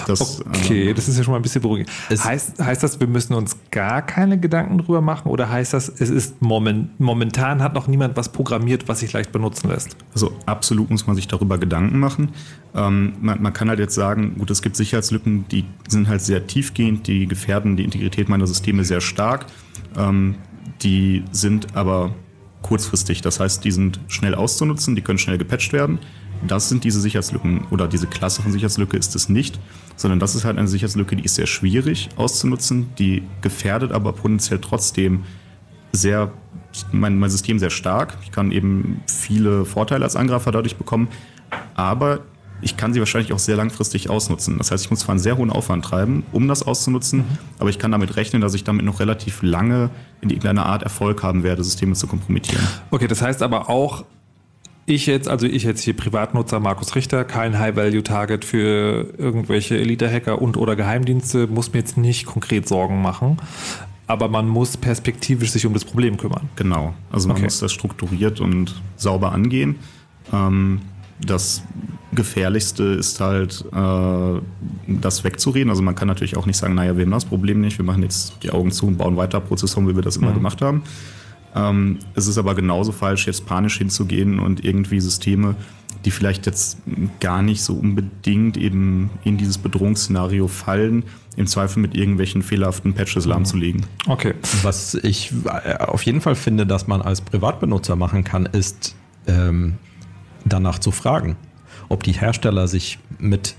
Das, 0.07 0.41
okay, 0.41 0.89
ähm, 0.89 0.95
das 0.95 1.07
ist 1.07 1.17
ja 1.17 1.23
schon 1.23 1.33
mal 1.33 1.39
ein 1.39 1.43
bisschen 1.43 1.61
beruhigend. 1.61 1.89
Heißt, 2.09 2.59
heißt 2.59 2.81
das, 2.81 2.99
wir 2.99 3.07
müssen 3.07 3.33
uns 3.33 3.57
gar 3.71 4.01
keine 4.01 4.39
Gedanken 4.39 4.79
drüber 4.79 5.01
machen 5.01 5.29
oder 5.29 5.49
heißt 5.49 5.73
das, 5.73 5.89
es 5.89 6.09
ist 6.09 6.41
moment, 6.41 6.99
momentan 6.99 7.61
hat 7.61 7.73
noch 7.73 7.87
niemand 7.87 8.17
was 8.17 8.29
programmiert, 8.29 8.87
was 8.87 9.01
sich 9.01 9.13
leicht 9.13 9.31
benutzen 9.31 9.69
lässt? 9.69 9.95
Also 10.13 10.33
absolut 10.45 10.89
muss 10.89 11.05
man 11.05 11.15
sich 11.15 11.27
darüber 11.27 11.57
Gedanken 11.57 11.99
machen. 11.99 12.29
Ähm, 12.73 13.13
man, 13.21 13.41
man, 13.41 13.53
kann 13.53 13.69
halt 13.69 13.79
jetzt 13.79 13.95
sagen, 13.95 14.35
gut, 14.37 14.49
es 14.49 14.61
gibt 14.61 14.75
Sicherheitslücken, 14.75 15.45
die 15.49 15.65
sind 15.87 16.07
halt 16.07 16.21
sehr 16.21 16.47
tiefgehend, 16.47 17.07
die 17.07 17.27
gefährden 17.27 17.77
die 17.77 17.83
Integrität 17.83 18.29
meiner 18.29 18.47
Systeme 18.47 18.83
sehr 18.83 19.01
stark. 19.01 19.45
Ähm, 19.95 20.35
die 20.81 21.23
sind 21.31 21.75
aber 21.75 22.11
kurzfristig. 22.61 23.21
Das 23.21 23.39
heißt, 23.39 23.63
die 23.63 23.71
sind 23.71 23.99
schnell 24.07 24.35
auszunutzen, 24.35 24.95
die 24.95 25.01
können 25.01 25.19
schnell 25.19 25.37
gepatcht 25.37 25.73
werden. 25.73 25.99
Das 26.45 26.69
sind 26.69 26.83
diese 26.83 27.01
Sicherheitslücken 27.01 27.65
oder 27.71 27.87
diese 27.87 28.07
Klasse 28.07 28.41
von 28.41 28.51
Sicherheitslücke 28.51 28.95
ist 28.97 29.15
es 29.15 29.27
nicht, 29.27 29.59
sondern 29.95 30.19
das 30.19 30.35
ist 30.35 30.45
halt 30.45 30.57
eine 30.57 30.67
Sicherheitslücke, 30.67 31.15
die 31.15 31.23
ist 31.23 31.35
sehr 31.35 31.47
schwierig 31.47 32.09
auszunutzen, 32.15 32.91
die 32.99 33.23
gefährdet 33.41 33.91
aber 33.91 34.13
potenziell 34.13 34.59
trotzdem 34.59 35.23
sehr 35.93 36.31
mein, 36.91 37.17
mein 37.17 37.29
System 37.29 37.57
sehr 37.57 37.71
stark. 37.71 38.17
Ich 38.23 38.31
kann 38.31 38.51
eben 38.51 39.01
viele 39.07 39.65
Vorteile 39.65 40.03
als 40.03 40.15
Angreifer 40.15 40.51
dadurch 40.51 40.75
bekommen, 40.75 41.07
aber 41.73 42.19
ich 42.61 42.77
kann 42.77 42.93
sie 42.93 42.99
wahrscheinlich 42.99 43.33
auch 43.33 43.39
sehr 43.39 43.55
langfristig 43.55 44.09
ausnutzen. 44.09 44.57
Das 44.57 44.71
heißt, 44.71 44.85
ich 44.85 44.89
muss 44.89 44.99
zwar 44.99 45.13
einen 45.13 45.19
sehr 45.19 45.37
hohen 45.37 45.49
Aufwand 45.49 45.85
treiben, 45.85 46.23
um 46.31 46.47
das 46.47 46.63
auszunutzen, 46.63 47.19
mhm. 47.19 47.37
aber 47.59 47.69
ich 47.69 47.79
kann 47.79 47.91
damit 47.91 48.15
rechnen, 48.15 48.41
dass 48.41 48.53
ich 48.53 48.63
damit 48.63 48.85
noch 48.85 48.99
relativ 48.99 49.41
lange 49.43 49.89
in 50.21 50.29
irgendeiner 50.29 50.65
Art 50.65 50.83
Erfolg 50.83 51.23
haben 51.23 51.43
werde, 51.43 51.63
Systeme 51.63 51.93
zu 51.93 52.07
kompromittieren. 52.07 52.65
Okay, 52.91 53.07
das 53.07 53.21
heißt 53.21 53.43
aber 53.43 53.69
auch, 53.69 54.05
ich 54.89 55.05
jetzt, 55.05 55.27
also 55.27 55.45
ich 55.45 55.63
jetzt 55.63 55.81
hier 55.81 55.95
Privatnutzer 55.95 56.61
Markus 56.61 56.95
Richter, 56.95 57.25
kein 57.25 57.59
High-Value-Target 57.59 58.45
für 58.45 59.13
irgendwelche 59.17 59.77
Elite-Hacker 59.77 60.41
und 60.41 60.55
oder 60.55 60.77
Geheimdienste, 60.77 61.47
muss 61.47 61.73
mir 61.73 61.79
jetzt 61.79 61.97
nicht 61.97 62.25
konkret 62.25 62.69
Sorgen 62.69 63.01
machen. 63.01 63.37
Aber 64.07 64.29
man 64.29 64.47
muss 64.47 64.77
perspektivisch 64.77 65.51
sich 65.51 65.65
um 65.65 65.73
das 65.73 65.83
Problem 65.83 66.15
kümmern. 66.15 66.49
Genau. 66.55 66.93
Also 67.11 67.27
man 67.27 67.35
okay. 67.35 67.43
muss 67.43 67.59
das 67.59 67.73
strukturiert 67.73 68.39
und 68.39 68.81
sauber 68.95 69.33
angehen. 69.33 69.75
Ähm, 70.31 70.79
das 71.25 71.63
Gefährlichste 72.13 72.83
ist 72.83 73.19
halt, 73.19 73.65
äh, 73.73 74.41
das 74.87 75.23
wegzureden. 75.23 75.69
Also 75.69 75.81
man 75.81 75.95
kann 75.95 76.07
natürlich 76.07 76.37
auch 76.37 76.45
nicht 76.45 76.57
sagen, 76.57 76.75
naja, 76.75 76.95
wir 76.95 77.05
haben 77.05 77.11
das 77.11 77.25
Problem 77.25 77.61
nicht, 77.61 77.77
wir 77.77 77.85
machen 77.85 78.03
jetzt 78.03 78.37
die 78.43 78.51
Augen 78.51 78.71
zu 78.71 78.87
und 78.87 78.97
bauen 78.97 79.17
weiter 79.17 79.39
Prozessoren, 79.39 79.87
wie 79.87 79.95
wir 79.95 80.03
das 80.03 80.17
immer 80.17 80.31
mhm. 80.31 80.35
gemacht 80.35 80.61
haben. 80.61 80.83
Ähm, 81.55 81.99
es 82.15 82.27
ist 82.27 82.37
aber 82.37 82.55
genauso 82.55 82.91
falsch, 82.91 83.27
jetzt 83.27 83.45
panisch 83.45 83.77
hinzugehen 83.77 84.39
und 84.39 84.63
irgendwie 84.63 84.99
Systeme 84.99 85.55
die 86.05 86.11
vielleicht 86.11 86.45
jetzt 86.45 86.77
gar 87.19 87.41
nicht 87.41 87.61
so 87.61 87.73
unbedingt 87.73 88.57
eben 88.57 89.09
in 89.23 89.37
dieses 89.37 89.57
Bedrohungsszenario 89.57 90.47
fallen, 90.47 91.03
im 91.35 91.47
Zweifel 91.47 91.81
mit 91.81 91.95
irgendwelchen 91.95 92.43
fehlerhaften 92.43 92.93
Patches 92.93 93.25
Mhm. 93.25 93.31
lahmzulegen. 93.31 93.85
Okay. 94.07 94.33
Was 94.63 94.95
ich 94.95 95.33
äh, 95.45 95.75
auf 95.77 96.03
jeden 96.03 96.21
Fall 96.21 96.35
finde, 96.35 96.65
dass 96.65 96.87
man 96.87 97.01
als 97.01 97.21
Privatbenutzer 97.21 97.95
machen 97.95 98.23
kann, 98.23 98.45
ist 98.45 98.95
ähm, 99.27 99.75
danach 100.49 100.79
zu 100.79 100.91
fragen, 100.91 101.35
ob 101.89 102.03
die 102.03 102.13
Hersteller 102.13 102.67
sich 102.67 102.99
mit 103.19 103.55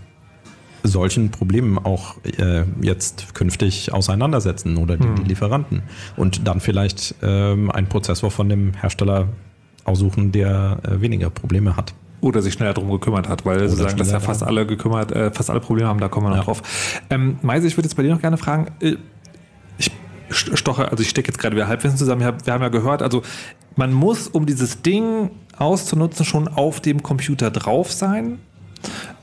solchen 0.85 1.31
Problemen 1.31 1.77
auch 1.79 2.16
äh, 2.24 2.62
jetzt 2.81 3.35
künftig 3.35 3.92
auseinandersetzen 3.92 4.77
oder 4.77 4.96
die, 4.96 5.12
die 5.16 5.24
Lieferanten 5.24 5.83
und 6.16 6.46
dann 6.46 6.61
vielleicht 6.61 7.16
ähm, 7.22 7.70
einen 7.70 7.88
Prozessor 7.88 8.31
von 8.31 8.48
dem 8.48 8.74
Hersteller 8.74 9.29
aussuchen, 9.85 10.31
der 10.33 10.79
äh, 10.85 11.01
weniger 11.01 11.31
Probleme 11.31 11.77
hat. 11.77 11.94
Oder 12.20 12.42
sich 12.42 12.55
schneller 12.55 12.74
darum 12.74 12.90
gekümmert 12.90 13.29
hat, 13.29 13.44
weil 13.44 13.68
sie 13.68 13.77
sagen, 13.77 13.96
dass 13.96 14.11
ja 14.12 14.20
fast 14.20 14.42
alle 14.42 14.66
gekümmert, 14.66 15.12
äh, 15.12 15.31
fast 15.33 15.51
alle 15.51 15.61
Probleme 15.61 15.88
haben, 15.88 16.01
da 16.01 16.09
kommen 16.09 16.27
wir 16.27 16.31
noch 16.31 16.37
Ja. 16.38 16.44
drauf. 16.44 16.62
Ähm, 17.11 17.38
Meise, 17.42 17.66
ich 17.66 17.77
würde 17.77 17.87
jetzt 17.88 17.94
bei 17.96 18.03
dir 18.03 18.12
noch 18.12 18.20
gerne 18.20 18.37
fragen, 18.38 18.66
äh, 18.81 18.96
ich 19.79 19.90
st- 20.31 20.57
stoche, 20.57 20.90
also 20.90 21.03
ich 21.03 21.09
stecke 21.11 21.29
jetzt 21.29 21.38
gerade 21.38 21.57
wieder 21.57 21.66
Halbwissen 21.68 21.96
zusammen, 21.98 22.20
wir 22.44 22.53
haben 22.53 22.62
ja 22.62 22.68
gehört, 22.68 23.03
also 23.03 23.22
man 23.77 23.92
muss, 23.92 24.27
um 24.29 24.46
dieses 24.46 24.83
Ding 24.83 25.31
auszunutzen, 25.59 26.25
schon 26.25 26.49
auf 26.49 26.81
dem 26.81 27.03
Computer 27.03 27.51
drauf 27.51 27.92
sein. 27.92 28.38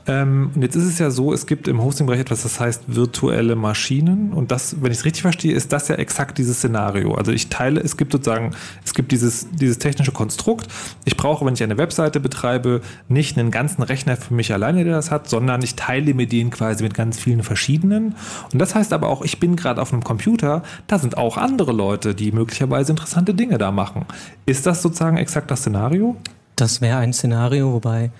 Ähm, 0.08 0.50
und 0.54 0.62
jetzt 0.62 0.76
ist 0.76 0.84
es 0.84 0.98
ja 0.98 1.10
so, 1.10 1.32
es 1.32 1.46
gibt 1.46 1.66
im 1.66 1.82
Hosting-Bereich 1.82 2.20
etwas, 2.20 2.42
das 2.42 2.60
heißt 2.60 2.84
virtuelle 2.86 3.56
Maschinen. 3.56 4.32
Und 4.32 4.50
das, 4.50 4.76
wenn 4.80 4.92
ich 4.92 4.98
es 4.98 5.04
richtig 5.04 5.22
verstehe, 5.22 5.52
ist 5.52 5.72
das 5.72 5.88
ja 5.88 5.96
exakt 5.96 6.38
dieses 6.38 6.58
Szenario. 6.58 7.14
Also 7.14 7.32
ich 7.32 7.48
teile, 7.48 7.80
es 7.80 7.96
gibt 7.96 8.12
sozusagen, 8.12 8.52
es 8.84 8.94
gibt 8.94 9.10
dieses, 9.10 9.48
dieses 9.50 9.78
technische 9.78 10.12
Konstrukt. 10.12 10.68
Ich 11.04 11.16
brauche, 11.16 11.44
wenn 11.44 11.54
ich 11.54 11.62
eine 11.62 11.78
Webseite 11.78 12.20
betreibe, 12.20 12.82
nicht 13.08 13.36
einen 13.36 13.50
ganzen 13.50 13.82
Rechner 13.82 14.16
für 14.16 14.34
mich 14.34 14.52
alleine, 14.52 14.84
der 14.84 14.94
das 14.94 15.10
hat, 15.10 15.28
sondern 15.28 15.62
ich 15.62 15.74
teile 15.74 16.14
mir 16.14 16.26
den 16.26 16.50
quasi 16.50 16.84
mit 16.84 16.94
ganz 16.94 17.18
vielen 17.18 17.42
verschiedenen. 17.42 18.14
Und 18.52 18.60
das 18.60 18.74
heißt 18.74 18.92
aber 18.92 19.08
auch, 19.08 19.22
ich 19.22 19.40
bin 19.40 19.56
gerade 19.56 19.82
auf 19.82 19.92
einem 19.92 20.04
Computer, 20.04 20.62
da 20.86 20.98
sind 20.98 21.16
auch 21.16 21.36
andere 21.36 21.72
Leute, 21.72 22.14
die 22.14 22.30
möglicherweise 22.30 22.92
interessante 22.92 23.34
Dinge 23.34 23.58
da 23.58 23.72
machen. 23.72 24.06
Ist 24.46 24.66
das 24.66 24.82
sozusagen 24.82 25.16
exakt 25.16 25.50
das 25.50 25.60
Szenario? 25.60 26.16
Das 26.54 26.80
wäre 26.80 26.98
ein 26.98 27.12
Szenario, 27.12 27.72
wobei 27.72 28.10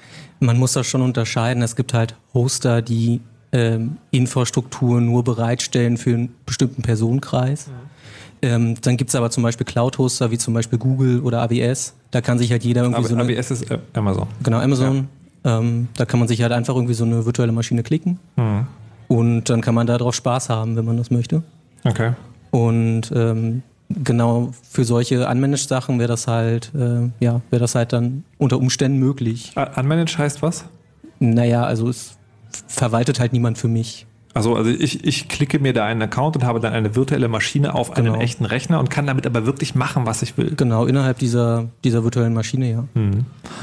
man 0.41 0.59
muss 0.59 0.73
das 0.75 0.87
schon 0.87 1.03
unterscheiden. 1.03 1.63
Es 1.63 1.77
gibt 1.77 1.95
halt 1.95 2.15
Hoster, 2.35 2.83
die 2.83 3.21
ähm, 3.53 3.97
Infrastruktur 4.11 5.01
nur 5.01 5.25
bereitstellen 5.25 5.97
für 5.97 6.11
einen 6.15 6.35
bestimmten 6.45 6.83
Personenkreis. 6.83 7.69
Ähm, 8.43 8.75
dann 8.83 8.97
gibt 8.97 9.09
es 9.11 9.15
aber 9.15 9.31
zum 9.31 9.43
Beispiel 9.43 9.65
Cloud-Hoster 9.65 10.31
wie 10.31 10.39
zum 10.39 10.53
Beispiel 10.53 10.79
Google 10.79 11.21
oder 11.21 11.41
AWS. 11.43 11.95
Da 12.11 12.21
kann 12.21 12.39
sich 12.39 12.51
halt 12.51 12.65
jeder 12.65 12.83
irgendwie 12.83 12.99
Aber 12.99 13.09
so 13.09 13.15
eine, 13.17 13.25
AWS 13.25 13.51
ist 13.51 13.71
äh, 13.71 13.79
Amazon. 13.95 14.27
genau 14.43 14.59
Amazon. 14.61 15.09
Ähm, 15.45 15.89
da 15.97 16.05
kann 16.05 16.19
man 16.19 16.29
sich 16.29 16.43
halt 16.43 16.53
einfach 16.53 16.75
irgendwie 16.75 16.95
so 16.95 17.05
eine 17.05 17.25
virtuelle 17.25 17.53
Maschine 17.53 17.83
klicken 17.83 18.19
Mhm. 18.37 18.67
und 19.09 19.45
dann 19.49 19.61
kann 19.63 19.75
man 19.75 19.87
darauf 19.87 20.15
Spaß 20.15 20.49
haben, 20.51 20.77
wenn 20.77 20.85
man 20.85 20.97
das 20.99 21.11
möchte. 21.11 21.43
Okay. 21.85 22.13
Und 22.51 23.13
ähm, 23.15 23.63
genau 23.89 24.53
für 24.69 24.85
solche 24.85 25.27
Unmanaged-Sachen 25.29 25.99
wäre 25.99 26.09
das 26.09 26.27
halt, 26.27 26.73
äh, 26.75 27.09
ja, 27.21 27.41
wäre 27.51 27.61
das 27.61 27.75
halt 27.75 27.93
dann 27.93 28.25
unter 28.39 28.59
Umständen 28.59 28.99
möglich. 28.99 29.53
Unmanaged 29.77 30.19
heißt 30.19 30.43
was? 30.43 30.65
Naja, 31.19 31.65
also 31.65 31.89
es 31.89 32.17
verwaltet 32.69 33.21
halt 33.21 33.33
niemand 33.33 33.59
für 33.59 33.69
mich. 33.69 34.07
Also, 34.35 34.55
also 34.55 34.69
ich, 34.71 35.03
ich 35.05 35.29
klicke 35.29 35.59
mir 35.61 35.73
da 35.73 35.87
einen 35.87 36.03
Account 36.03 36.37
und 36.37 36.45
habe 36.45 36.61
dann 36.61 36.75
eine 36.75 36.95
virtuelle 36.95 37.27
Maschine 37.29 37.75
auf 37.75 37.97
einen 37.97 38.07
Genau. 38.09 38.19
echten 38.21 38.45
Rechner 38.45 38.79
und 38.79 38.91
kann 38.91 39.07
damit 39.07 39.27
aber 39.27 39.47
wirklich 39.47 39.75
machen, 39.75 40.05
was 40.05 40.21
ich 40.21 40.37
will. 40.37 40.53
Genau, 40.57 40.85
innerhalb 40.85 41.19
dieser, 41.19 41.69
dieser 41.85 42.05
virtuellen 42.05 42.35
Maschine, 42.35 42.71
ja. 42.71 42.85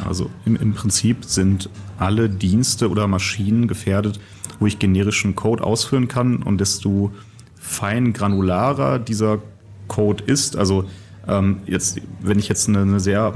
Also 0.08 0.32
im, 0.46 0.56
im 0.56 0.74
Prinzip 0.74 1.26
sind 1.26 1.70
alle 2.00 2.28
Dienste 2.28 2.90
oder 2.90 3.06
Maschinen 3.08 3.68
gefährdet, 3.68 4.20
wo 4.60 4.66
ich 4.66 4.80
generischen 4.80 5.36
Code 5.36 5.64
ausführen 5.64 6.08
kann 6.08 6.42
und 6.42 6.60
desto 6.60 7.12
fein 7.56 8.12
granularer 8.12 8.98
dieser 8.98 9.38
Code 9.88 10.24
ist, 10.26 10.56
also 10.56 10.86
ähm, 11.28 11.62
jetzt, 11.66 12.02
wenn 12.22 12.40
ich 12.40 12.50
jetzt 12.50 12.68
eine, 12.68 12.80
eine 12.80 13.00
sehr 13.00 13.34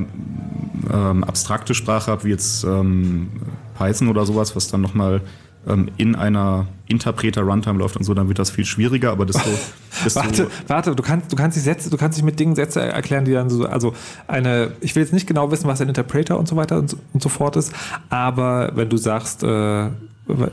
ähm, 0.92 1.24
abstrakte 1.24 1.74
Sprache 1.74 2.12
habe, 2.12 2.26
wie 2.26 2.30
jetzt 2.30 2.64
ähm, 2.64 3.30
Python 3.78 4.10
oder 4.10 4.26
sowas, 4.26 4.56
was 4.56 4.68
dann 4.68 4.82
nochmal 4.82 5.22
ähm, 5.68 5.90
in 5.98 6.16
einer 6.16 6.68
Interpreter-Runtime 6.88 7.78
läuft 7.78 7.98
und 7.98 8.04
so, 8.04 8.14
dann 8.14 8.28
wird 8.28 8.40
das 8.40 8.50
viel 8.50 8.66
schwieriger, 8.66 9.12
aber 9.12 9.26
desto, 9.26 9.50
desto 10.06 10.20
Warte, 10.20 10.48
warte, 10.68 10.96
du 10.96 11.04
kannst, 11.04 11.32
du 11.32 11.36
kannst 11.36 11.58
die 11.58 11.62
Sätze, 11.62 11.90
du 11.90 11.98
kannst 11.98 12.18
dich 12.18 12.26
mit 12.26 12.40
Dingen 12.40 12.56
Sätze 12.56 12.82
erklären, 12.82 13.26
die 13.26 13.34
dann 13.34 13.50
so, 13.50 13.66
also 13.66 13.94
eine, 14.28 14.72
ich 14.82 14.96
will 14.96 15.04
jetzt 15.04 15.14
nicht 15.14 15.28
genau 15.28 15.52
wissen, 15.52 15.68
was 15.68 15.82
ein 15.82 15.88
Interpreter 15.88 16.38
und 16.38 16.48
so 16.48 16.56
weiter 16.56 16.78
und 16.78 16.90
so, 16.90 16.98
und 17.14 17.22
so 17.22 17.30
fort 17.30 17.56
ist, 17.56 17.74
aber 18.10 18.72
wenn 18.76 18.90
du 18.90 18.98
sagst, 18.98 19.44
äh, 19.44 19.90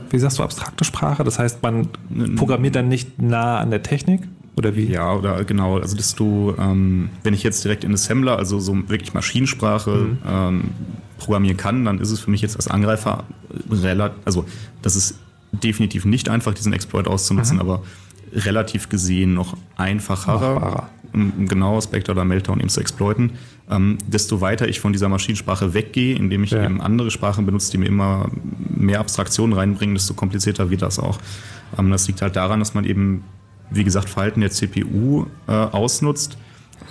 wie 0.09 0.19
sagst 0.19 0.39
du, 0.39 0.43
abstrakte 0.43 0.85
Sprache, 0.85 1.23
das 1.23 1.37
heißt, 1.37 1.61
man 1.61 1.89
programmiert 2.37 2.75
dann 2.75 2.87
nicht 2.87 3.21
nah 3.21 3.57
an 3.59 3.71
der 3.71 3.83
Technik 3.83 4.21
oder 4.57 4.75
wie? 4.75 4.85
Ja, 4.85 5.13
oder 5.13 5.43
genau, 5.43 5.77
also 5.77 5.95
desto, 5.95 6.55
ähm, 6.59 7.09
wenn 7.23 7.33
ich 7.33 7.43
jetzt 7.43 7.63
direkt 7.63 7.83
in 7.83 7.93
Assembler, 7.93 8.37
also 8.37 8.59
so 8.59 8.73
wirklich 8.89 9.13
Maschinensprache 9.13 10.17
ähm, 10.27 10.69
programmieren 11.17 11.57
kann, 11.57 11.85
dann 11.85 11.99
ist 11.99 12.11
es 12.11 12.19
für 12.19 12.31
mich 12.31 12.41
jetzt 12.41 12.55
als 12.55 12.67
Angreifer 12.67 13.23
relativ, 13.69 14.17
also 14.25 14.45
das 14.81 14.95
ist 14.95 15.17
definitiv 15.51 16.05
nicht 16.05 16.29
einfach, 16.29 16.53
diesen 16.53 16.73
Exploit 16.73 17.07
auszunutzen, 17.07 17.59
aber 17.59 17.81
relativ 18.33 18.89
gesehen 18.89 19.33
noch 19.33 19.55
einfacher, 19.77 20.33
Machbarer. 20.55 20.89
um 21.13 21.31
um 21.37 21.47
genau 21.47 21.79
Spectre 21.79 22.11
oder 22.11 22.25
Meltdown 22.25 22.59
eben 22.59 22.67
zu 22.67 22.81
exploiten. 22.81 23.31
Ähm, 23.71 23.97
desto 24.05 24.41
weiter 24.41 24.67
ich 24.67 24.81
von 24.81 24.91
dieser 24.91 25.07
Maschinensprache 25.07 25.73
weggehe, 25.73 26.15
indem 26.15 26.43
ich 26.43 26.51
Ja. 26.51 26.65
eben 26.65 26.81
andere 26.81 27.09
Sprachen 27.09 27.45
benutze, 27.45 27.71
die 27.71 27.77
mir 27.77 27.85
immer 27.85 28.29
mehr 28.75 28.99
Abstraktionen 28.99 29.53
reinbringen, 29.57 29.95
desto 29.95 30.13
komplizierter 30.13 30.69
wird 30.69 30.81
das 30.81 30.99
auch. 30.99 31.17
Ähm, 31.79 31.89
das 31.89 32.07
liegt 32.07 32.21
halt 32.21 32.35
daran, 32.35 32.59
dass 32.59 32.73
man 32.73 32.83
eben, 32.83 33.23
wie 33.69 33.83
gesagt, 33.83 34.09
Verhalten 34.09 34.41
der 34.41 34.51
CPU 34.51 35.25
äh, 35.47 35.51
ausnutzt, 35.51 36.37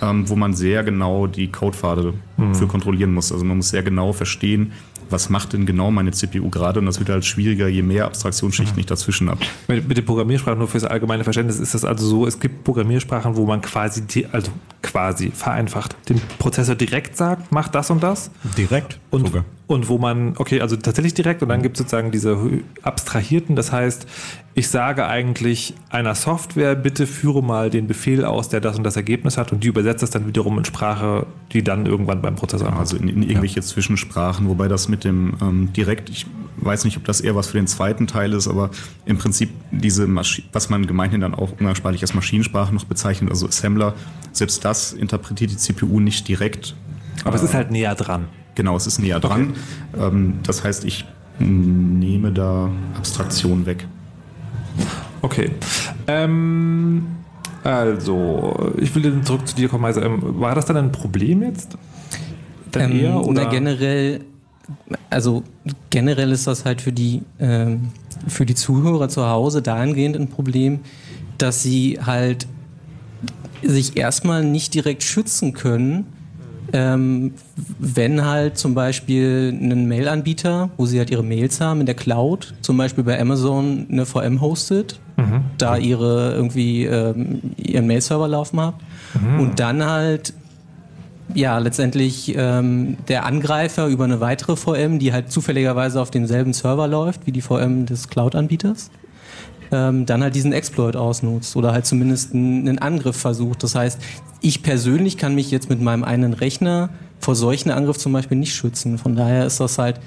ähm, 0.01 0.27
wo 0.29 0.35
man 0.35 0.53
sehr 0.53 0.83
genau 0.83 1.27
die 1.27 1.51
Codepfade 1.51 2.13
für 2.53 2.67
kontrollieren 2.67 3.13
muss. 3.13 3.31
Also 3.31 3.45
man 3.45 3.57
muss 3.57 3.69
sehr 3.69 3.81
genau 3.81 4.11
verstehen, 4.11 4.73
was 5.09 5.29
macht 5.29 5.53
denn 5.53 5.65
genau 5.65 5.91
meine 5.91 6.11
CPU 6.11 6.49
gerade 6.49 6.79
und 6.79 6.85
das 6.85 6.99
wird 6.99 7.09
halt 7.09 7.25
schwieriger, 7.25 7.67
je 7.67 7.81
mehr 7.81 8.05
Abstraktionsschichten 8.05 8.79
ich 8.79 8.85
dazwischen 8.85 9.29
habe. 9.29 9.39
Mit, 9.67 9.87
mit 9.87 9.97
den 9.97 10.05
Programmiersprachen, 10.05 10.59
nur 10.59 10.67
fürs 10.67 10.83
allgemeine 10.83 11.23
Verständnis, 11.23 11.59
ist 11.59 11.73
das 11.73 11.85
also 11.85 12.05
so, 12.05 12.27
es 12.27 12.39
gibt 12.39 12.63
Programmiersprachen, 12.63 13.35
wo 13.35 13.45
man 13.45 13.61
quasi, 13.61 14.01
die, 14.01 14.25
also 14.27 14.51
quasi 14.81 15.31
vereinfacht, 15.31 15.95
dem 16.09 16.19
Prozessor 16.39 16.75
direkt 16.75 17.17
sagt, 17.17 17.51
mach 17.51 17.67
das 17.67 17.89
und 17.89 18.01
das. 18.03 18.31
Direkt 18.57 18.99
Und, 19.11 19.27
sogar. 19.27 19.45
Und 19.67 19.89
wo 19.89 19.97
man, 19.97 20.35
okay, 20.37 20.61
also 20.61 20.75
tatsächlich 20.75 21.15
direkt 21.15 21.41
und 21.41 21.49
dann 21.49 21.61
gibt 21.63 21.75
es 21.75 21.79
sozusagen 21.79 22.11
diese 22.11 22.37
abstrahierten, 22.83 23.55
das 23.55 23.71
heißt, 23.71 24.05
ich 24.53 24.69
sage 24.69 25.07
eigentlich 25.07 25.73
einer 25.89 26.13
Software, 26.13 26.75
bitte 26.75 27.07
führe 27.07 27.41
mal 27.41 27.69
den 27.69 27.87
Befehl 27.87 28.25
aus, 28.25 28.47
der 28.47 28.61
das 28.61 28.77
und 28.77 28.83
das 28.83 28.95
Ergebnis 28.95 29.37
hat 29.37 29.51
und 29.51 29.63
die 29.63 29.67
übersetzt 29.67 30.03
das 30.03 30.11
dann 30.11 30.27
wiederum 30.27 30.57
in 30.59 30.65
Sprache, 30.65 31.25
die 31.51 31.63
dann 31.63 31.87
irgendwann 31.87 32.21
beim 32.21 32.35
Prozessor 32.35 32.67
ankommt. 32.67 32.81
Also 32.81 32.97
in, 32.97 33.09
in 33.09 33.23
irgendwelche 33.23 33.61
Zwischensprachen, 33.61 34.47
wobei 34.47 34.67
das 34.67 34.87
mit 34.87 35.03
dem 35.03 35.35
ähm, 35.41 35.73
direkt, 35.73 36.09
ich 36.09 36.27
weiß 36.57 36.85
nicht, 36.85 36.97
ob 36.97 37.05
das 37.05 37.19
eher 37.19 37.35
was 37.35 37.47
für 37.47 37.57
den 37.57 37.67
zweiten 37.67 38.07
Teil 38.07 38.33
ist, 38.33 38.47
aber 38.47 38.69
im 39.05 39.17
Prinzip 39.17 39.49
diese 39.71 40.07
Maschi 40.07 40.43
was 40.53 40.69
man 40.69 40.85
gemeinhin 40.85 41.21
dann 41.21 41.33
auch 41.33 41.51
umgangssprachlich 41.51 42.01
als 42.01 42.13
Maschinensprache 42.13 42.73
noch 42.73 42.85
bezeichnet, 42.85 43.31
also 43.31 43.47
Assembler, 43.47 43.95
selbst 44.31 44.63
das 44.63 44.93
interpretiert 44.93 45.51
die 45.51 45.57
CPU 45.57 45.99
nicht 45.99 46.27
direkt. 46.27 46.75
Aber 47.23 47.35
es 47.35 47.43
ist 47.43 47.53
halt 47.55 47.71
näher 47.71 47.95
dran. 47.95 48.27
Genau, 48.55 48.75
es 48.75 48.87
ist 48.87 48.99
näher 48.99 49.19
dran. 49.19 49.53
Ähm, 49.97 50.39
das 50.43 50.63
heißt, 50.63 50.85
ich 50.85 51.05
nehme 51.39 52.31
da 52.31 52.69
Abstraktion 52.97 53.65
weg. 53.65 53.85
Okay. 55.21 55.51
Ähm, 56.07 57.05
also, 57.63 58.73
ich 58.77 58.93
will 58.95 59.03
dann 59.03 59.23
zurück 59.23 59.47
zu 59.47 59.55
dir 59.55 59.67
kommen. 59.67 59.85
Also, 59.85 60.01
ähm, 60.01 60.21
war 60.39 60.55
das 60.55 60.65
dann 60.65 60.77
ein 60.77 60.91
Problem 60.91 61.41
jetzt? 61.43 61.77
Dann 62.71 62.91
Ähm, 62.91 62.99
eher, 62.99 63.25
oder? 63.25 63.43
Na, 63.43 63.49
generell, 63.49 64.21
also 65.09 65.43
generell 65.89 66.31
ist 66.31 66.47
das 66.47 66.65
halt 66.65 66.81
für 66.81 66.91
die, 66.91 67.23
ähm, 67.39 67.89
für 68.27 68.45
die 68.45 68.55
Zuhörer 68.55 69.09
zu 69.09 69.27
Hause 69.27 69.61
dahingehend 69.61 70.15
ein 70.15 70.29
Problem, 70.29 70.79
dass 71.37 71.63
sie 71.63 71.99
halt 72.01 72.47
sich 73.63 73.97
erstmal 73.97 74.43
nicht 74.43 74.73
direkt 74.73 75.03
schützen 75.03 75.53
können, 75.53 76.05
ähm, 76.73 77.33
wenn 77.79 78.25
halt 78.25 78.57
zum 78.57 78.73
Beispiel 78.73 79.57
ein 79.59 79.87
Mail-Anbieter, 79.87 80.69
wo 80.77 80.85
sie 80.85 80.97
halt 80.97 81.09
ihre 81.09 81.23
Mails 81.23 81.61
haben 81.61 81.79
in 81.79 81.85
der 81.85 81.95
Cloud, 81.95 82.53
zum 82.61 82.77
Beispiel 82.77 83.03
bei 83.03 83.19
Amazon 83.19 83.87
eine 83.91 84.05
VM 84.05 84.41
hostet, 84.41 84.99
da 85.57 85.77
ihre 85.77 86.33
irgendwie 86.33 86.85
ähm, 86.85 87.41
ihren 87.57 87.87
Mail-Server 87.87 88.27
laufen 88.27 88.59
habt 88.59 88.83
und 89.39 89.59
dann 89.59 89.85
halt 89.85 90.33
ja, 91.33 91.57
letztendlich 91.57 92.35
ähm, 92.37 92.97
der 93.07 93.25
Angreifer 93.25 93.87
über 93.87 94.03
eine 94.03 94.19
weitere 94.19 94.55
VM, 94.55 94.99
die 94.99 95.11
halt 95.11 95.31
zufälligerweise 95.31 95.99
auf 95.99 96.11
demselben 96.11 96.53
Server 96.53 96.87
läuft 96.87 97.25
wie 97.25 97.31
die 97.31 97.41
VM 97.41 97.85
des 97.85 98.09
Cloud-Anbieters, 98.09 98.91
ähm, 99.71 100.05
dann 100.05 100.21
halt 100.21 100.35
diesen 100.35 100.53
Exploit 100.53 100.95
ausnutzt 100.95 101.55
oder 101.55 101.71
halt 101.71 101.85
zumindest 101.85 102.33
einen, 102.33 102.79
Angriff 102.79 103.17
versucht. 103.17 103.63
Das 103.63 103.75
heißt, 103.75 103.99
ich 104.41 104.63
persönlich 104.63 105.17
kann 105.17 105.35
mich 105.35 105.51
jetzt 105.51 105.69
mit 105.69 105.81
meinem 105.81 106.03
eigenen 106.03 106.33
Rechner 106.33 106.89
vor 107.19 107.35
solchen 107.35 107.71
Angriff 107.71 107.97
zum 107.97 108.13
Beispiel 108.13 108.37
nicht 108.37 108.53
schützen. 108.53 108.97
Von 108.97 109.15
daher 109.15 109.45
ist 109.45 109.59
das 109.59 109.77
halt 109.77 109.99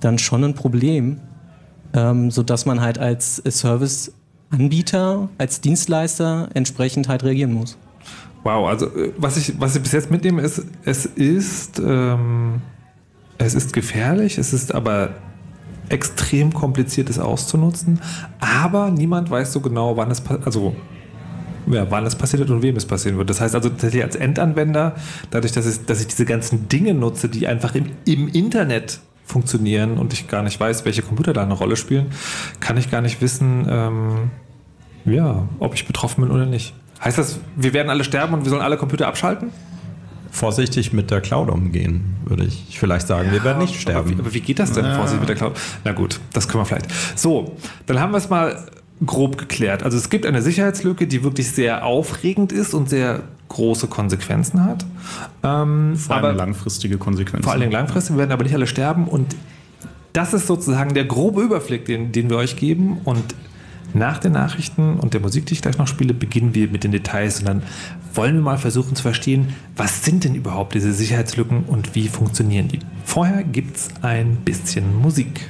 dann 0.00 0.18
schon 0.18 0.44
ein 0.44 0.54
Problem, 0.54 1.20
ähm, 1.92 2.30
sodass 2.30 2.66
man 2.66 2.80
halt 2.80 2.98
als 2.98 3.36
Serviceanbieter, 3.36 5.28
als 5.38 5.60
Dienstleister 5.60 6.48
entsprechend 6.54 7.08
halt 7.08 7.22
reagieren 7.22 7.52
muss. 7.52 7.76
Wow, 8.42 8.68
also 8.68 8.86
äh, 8.86 9.12
was 9.18 9.36
ich, 9.36 9.60
was 9.60 9.76
ich 9.76 9.82
bis 9.82 9.92
jetzt 9.92 10.10
mitnehme, 10.10 10.42
ist, 10.42 10.64
es 10.84 11.06
ist, 11.06 11.78
ähm, 11.78 12.62
es 13.38 13.54
ist 13.54 13.72
gefährlich, 13.72 14.38
es 14.38 14.52
ist 14.52 14.74
aber 14.74 15.10
extrem 15.90 16.54
kompliziert, 16.54 17.10
es 17.10 17.18
auszunutzen, 17.18 18.00
aber 18.38 18.90
niemand 18.90 19.30
weiß 19.30 19.52
so 19.52 19.60
genau, 19.60 19.96
wann 19.96 20.10
es 20.10 20.22
also 20.44 20.74
ja, 21.66 21.90
wann 21.90 22.06
es 22.06 22.16
passiert 22.16 22.48
und 22.50 22.62
wem 22.62 22.76
es 22.76 22.86
passieren 22.86 23.18
wird. 23.18 23.30
Das 23.30 23.40
heißt 23.40 23.54
also 23.54 23.68
tatsächlich 23.68 24.02
als 24.02 24.16
Endanwender, 24.16 24.94
dadurch, 25.30 25.52
dass 25.52 25.66
ich, 25.66 25.84
dass 25.84 26.00
ich 26.00 26.08
diese 26.08 26.24
ganzen 26.24 26.68
Dinge 26.68 26.94
nutze, 26.94 27.28
die 27.28 27.46
einfach 27.46 27.74
im, 27.74 27.86
im 28.06 28.28
Internet 28.28 29.00
funktionieren 29.24 29.98
und 29.98 30.12
ich 30.12 30.26
gar 30.26 30.42
nicht 30.42 30.58
weiß, 30.58 30.84
welche 30.84 31.02
Computer 31.02 31.32
da 31.32 31.42
eine 31.42 31.54
Rolle 31.54 31.76
spielen, 31.76 32.06
kann 32.58 32.76
ich 32.76 32.90
gar 32.90 33.00
nicht 33.00 33.20
wissen, 33.20 33.66
ähm, 33.68 34.30
ja, 35.04 35.48
ob 35.58 35.74
ich 35.74 35.86
betroffen 35.86 36.22
bin 36.22 36.30
oder 36.30 36.46
nicht. 36.46 36.74
Heißt 37.02 37.16
das, 37.16 37.40
wir 37.56 37.72
werden 37.72 37.88
alle 37.88 38.04
sterben 38.04 38.34
und 38.34 38.44
wir 38.44 38.50
sollen 38.50 38.62
alle 38.62 38.76
Computer 38.76 39.06
abschalten? 39.06 39.50
Vorsichtig 40.30 40.92
mit 40.92 41.10
der 41.10 41.20
Cloud 41.20 41.50
umgehen, 41.50 42.16
würde 42.24 42.44
ich 42.44 42.78
vielleicht 42.78 43.06
sagen. 43.06 43.28
Ja, 43.28 43.32
wir 43.32 43.44
werden 43.44 43.58
nicht 43.58 43.80
sterben. 43.80 43.98
Aber 43.98 44.10
wie, 44.10 44.20
aber 44.20 44.34
wie 44.34 44.40
geht 44.40 44.58
das 44.58 44.72
denn, 44.72 44.84
ja. 44.84 44.94
vorsichtig 44.94 45.20
mit 45.20 45.28
der 45.28 45.36
Cloud? 45.36 45.58
Na 45.84 45.92
gut, 45.92 46.20
das 46.32 46.48
können 46.48 46.62
wir 46.62 46.66
vielleicht. 46.66 46.86
So, 47.16 47.56
dann 47.86 48.00
haben 48.00 48.12
wir 48.12 48.18
es 48.18 48.30
mal 48.30 48.66
grob 49.04 49.38
geklärt. 49.38 49.82
Also 49.82 49.96
es 49.96 50.10
gibt 50.10 50.26
eine 50.26 50.42
Sicherheitslücke, 50.42 51.06
die 51.06 51.24
wirklich 51.24 51.50
sehr 51.50 51.84
aufregend 51.84 52.52
ist 52.52 52.74
und 52.74 52.88
sehr 52.88 53.22
große 53.48 53.88
Konsequenzen 53.88 54.64
hat. 54.64 54.84
Ähm, 55.42 55.96
vor 55.96 56.16
allem 56.16 56.36
langfristige 56.36 56.98
Konsequenzen. 56.98 57.44
Vor 57.44 57.52
allem 57.52 57.70
langfristig, 57.70 58.14
wir 58.14 58.18
werden 58.20 58.32
aber 58.32 58.44
nicht 58.44 58.54
alle 58.54 58.66
sterben 58.66 59.08
und 59.08 59.34
das 60.12 60.34
ist 60.34 60.46
sozusagen 60.46 60.94
der 60.94 61.04
grobe 61.04 61.42
Überblick, 61.42 61.84
den, 61.84 62.12
den 62.12 62.30
wir 62.30 62.36
euch 62.36 62.56
geben 62.56 62.98
und 63.04 63.22
nach 63.94 64.18
den 64.18 64.32
Nachrichten 64.32 64.98
und 64.98 65.14
der 65.14 65.20
Musik, 65.20 65.46
die 65.46 65.54
ich 65.54 65.62
gleich 65.62 65.78
noch 65.78 65.86
spiele, 65.86 66.14
beginnen 66.14 66.54
wir 66.54 66.68
mit 66.68 66.84
den 66.84 66.92
Details 66.92 67.40
und 67.40 67.46
dann 67.48 67.62
wollen 68.14 68.34
wir 68.34 68.42
mal 68.42 68.58
versuchen 68.58 68.96
zu 68.96 69.02
verstehen, 69.02 69.54
was 69.76 70.04
sind 70.04 70.24
denn 70.24 70.34
überhaupt 70.34 70.74
diese 70.74 70.92
Sicherheitslücken 70.92 71.64
und 71.64 71.94
wie 71.94 72.08
funktionieren 72.08 72.68
die. 72.68 72.80
Vorher 73.04 73.44
gibt 73.44 73.76
es 73.76 73.88
ein 74.02 74.36
bisschen 74.44 75.00
Musik. 75.00 75.48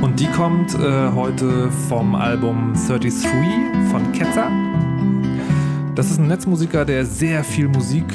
Und 0.00 0.18
die 0.18 0.26
kommt 0.26 0.74
äh, 0.74 1.10
heute 1.12 1.70
vom 1.88 2.16
Album 2.16 2.74
33 2.74 3.12
von 3.90 4.12
Ketzer. 4.12 4.50
Das 5.94 6.10
ist 6.10 6.18
ein 6.18 6.26
Netzmusiker, 6.26 6.84
der 6.84 7.04
sehr 7.04 7.44
viel 7.44 7.68
Musik 7.68 8.06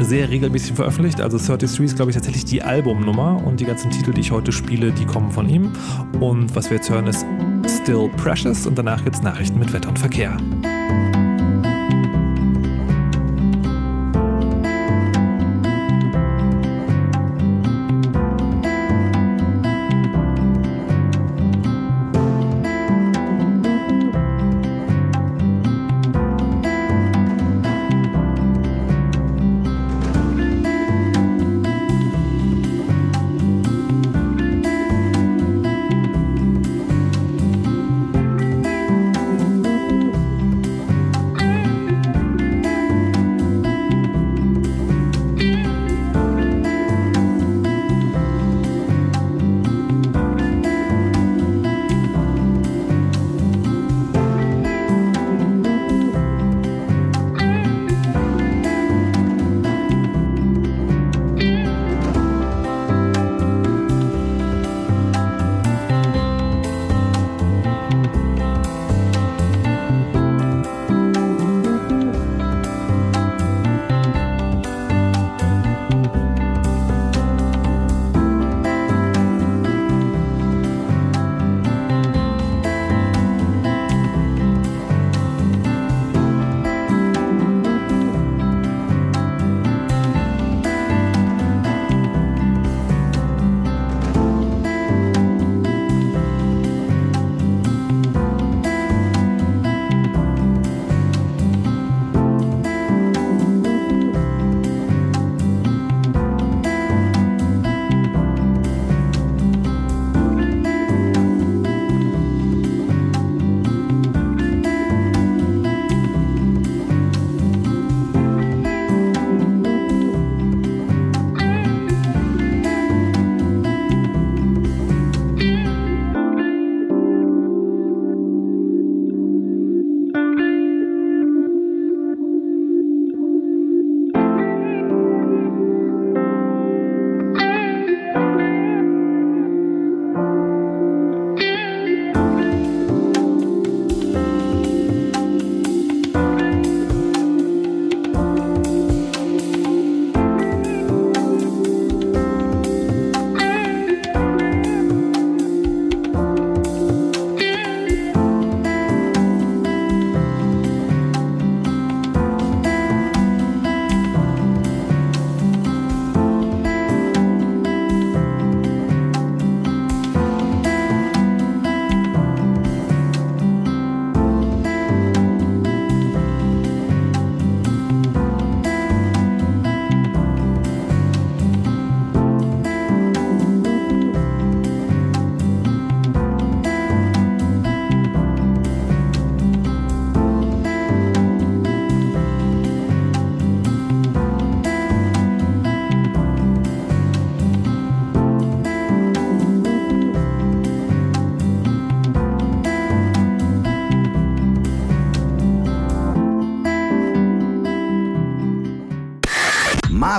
sehr 0.00 0.28
regelmäßig 0.30 0.74
veröffentlicht. 0.74 1.20
Also 1.20 1.38
33 1.38 1.80
ist, 1.80 1.96
glaube 1.96 2.10
ich, 2.10 2.14
tatsächlich 2.14 2.44
die 2.44 2.62
Albumnummer 2.62 3.42
und 3.44 3.60
die 3.60 3.64
ganzen 3.64 3.90
Titel, 3.90 4.12
die 4.12 4.20
ich 4.20 4.30
heute 4.30 4.52
spiele, 4.52 4.92
die 4.92 5.04
kommen 5.04 5.30
von 5.30 5.48
ihm. 5.48 5.72
Und 6.20 6.54
was 6.54 6.70
wir 6.70 6.76
jetzt 6.76 6.90
hören, 6.90 7.06
ist 7.06 7.24
Still 7.68 8.08
Precious 8.16 8.66
und 8.66 8.76
danach 8.76 9.02
gibt 9.02 9.16
es 9.16 9.22
Nachrichten 9.22 9.58
mit 9.58 9.72
Wetter 9.72 9.88
und 9.88 9.98
Verkehr. 9.98 10.36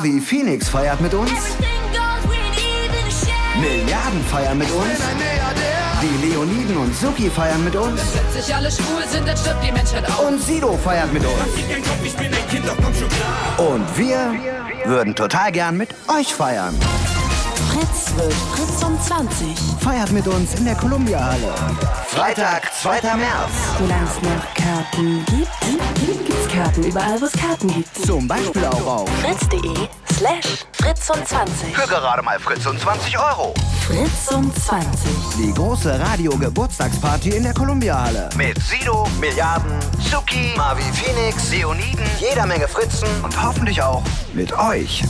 Marvi 0.04 0.20
Phoenix 0.20 0.68
feiert 0.68 1.00
mit 1.00 1.14
uns. 1.14 1.32
Milliarden 3.58 4.22
feiern 4.26 4.58
mit 4.58 4.70
uns. 4.70 5.00
Die 6.02 6.28
Leoniden 6.28 6.76
und 6.76 6.94
Suki 6.94 7.30
feiern 7.30 7.64
mit 7.64 7.74
uns. 7.74 8.02
Sind, 8.34 9.26
dann 9.26 9.38
stirbt 9.38 9.64
die 9.66 9.72
Menschheit 9.72 10.04
auch. 10.12 10.28
Und 10.28 10.42
Sido 10.42 10.78
feiert 10.84 11.14
mit 11.14 11.24
uns. 11.24 11.34
Und 13.58 13.98
wir 13.98 14.34
würden 14.84 15.16
total 15.16 15.54
gern 15.54 15.78
mit 15.78 15.96
euch 16.10 16.34
feiern. 16.34 16.78
Fritz 17.56 18.14
wird 18.16 18.34
Fritz 18.34 18.84
um 18.84 19.00
20. 19.00 19.48
Feiert 19.80 20.12
mit 20.12 20.28
uns 20.28 20.56
in 20.56 20.66
der 20.66 20.76
Columbia-Halle. 20.76 21.54
Freitag, 22.08 22.72
2. 22.74 23.02
März. 23.02 23.52
Solange 23.80 24.04
es 24.04 24.22
noch 24.22 24.54
Karten 24.54 25.26
gibt, 25.26 26.28
gibt's 26.28 26.48
Karten 26.54 26.84
überall, 26.84 27.20
wo 27.22 27.26
es 27.26 27.32
Karten 27.34 27.68
gibt. 27.68 28.06
Zum 28.06 28.28
Beispiel 28.28 28.66
auch 28.66 28.86
auf 28.86 29.10
Fritz.de 29.22 29.88
slash 30.12 30.66
Fritz 30.74 31.10
um 31.10 31.26
20. 31.26 31.76
für 31.76 31.88
gerade 31.88 32.22
mal 32.22 32.40
Fritz 32.40 32.66
und 32.66 32.80
20 32.80 33.18
Euro. 33.18 33.54
Fritz 33.88 34.32
um 34.34 34.54
20. 34.54 35.12
Die 35.38 35.54
große 35.54 36.00
Radio-Geburtstagsparty 36.00 37.30
in 37.30 37.44
der 37.44 37.54
Columbia-Halle. 37.54 38.30
Mit 38.36 38.58
Sido, 38.62 39.08
Milliarden, 39.20 39.72
Suki, 40.00 40.54
Marvi 40.56 40.84
Phoenix, 40.94 41.52
Leoniden, 41.52 42.06
jeder 42.20 42.46
Menge 42.46 42.68
Fritzen 42.68 43.08
und 43.24 43.44
hoffentlich 43.44 43.82
auch 43.82 44.04
mit 44.34 44.54
euch. 44.54 45.04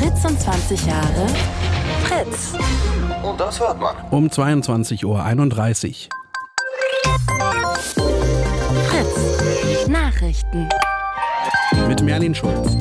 Fritz 0.00 0.24
um 0.24 0.38
20 0.38 0.86
Jahre. 0.86 1.26
Fritz. 2.04 2.54
Und 3.22 3.38
das 3.38 3.60
hört 3.60 3.78
man. 3.78 3.94
um 4.10 4.28
22.31 4.28 5.04
Uhr. 5.04 5.20
Fritz. 8.88 9.88
Nachrichten. 9.88 10.70
Mit 11.86 12.02
Merlin 12.02 12.34
Schulz. 12.34 12.78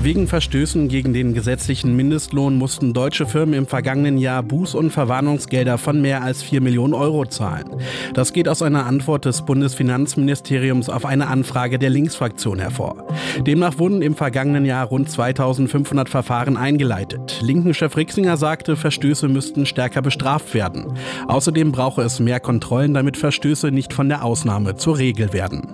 Wegen 0.00 0.28
Verstößen 0.28 0.86
gegen 0.86 1.12
den 1.12 1.34
gesetzlichen 1.34 1.96
Mindestlohn 1.96 2.56
mussten 2.56 2.92
deutsche 2.92 3.26
Firmen 3.26 3.54
im 3.54 3.66
vergangenen 3.66 4.16
Jahr 4.16 4.44
Buß- 4.44 4.76
und 4.76 4.92
Verwarnungsgelder 4.92 5.76
von 5.76 6.00
mehr 6.00 6.22
als 6.22 6.40
4 6.44 6.60
Millionen 6.60 6.94
Euro 6.94 7.24
zahlen. 7.24 7.68
Das 8.14 8.32
geht 8.32 8.48
aus 8.48 8.62
einer 8.62 8.86
Antwort 8.86 9.24
des 9.24 9.42
Bundesfinanzministeriums 9.42 10.88
auf 10.88 11.04
eine 11.04 11.26
Anfrage 11.26 11.80
der 11.80 11.90
Linksfraktion 11.90 12.60
hervor. 12.60 13.08
Demnach 13.44 13.80
wurden 13.80 14.00
im 14.00 14.14
vergangenen 14.14 14.64
Jahr 14.64 14.86
rund 14.86 15.10
2500 15.10 16.08
Verfahren 16.08 16.56
eingeleitet. 16.56 17.40
Linken-Chef 17.42 17.96
Rixinger 17.96 18.36
sagte, 18.36 18.76
Verstöße 18.76 19.26
müssten 19.26 19.66
stärker 19.66 20.00
bestraft 20.00 20.54
werden. 20.54 20.94
Außerdem 21.26 21.72
brauche 21.72 22.02
es 22.02 22.20
mehr 22.20 22.38
Kontrollen, 22.38 22.94
damit 22.94 23.16
Verstöße 23.16 23.72
nicht 23.72 23.92
von 23.92 24.08
der 24.08 24.24
Ausnahme 24.24 24.76
zur 24.76 24.98
Regel 24.98 25.32
werden. 25.32 25.66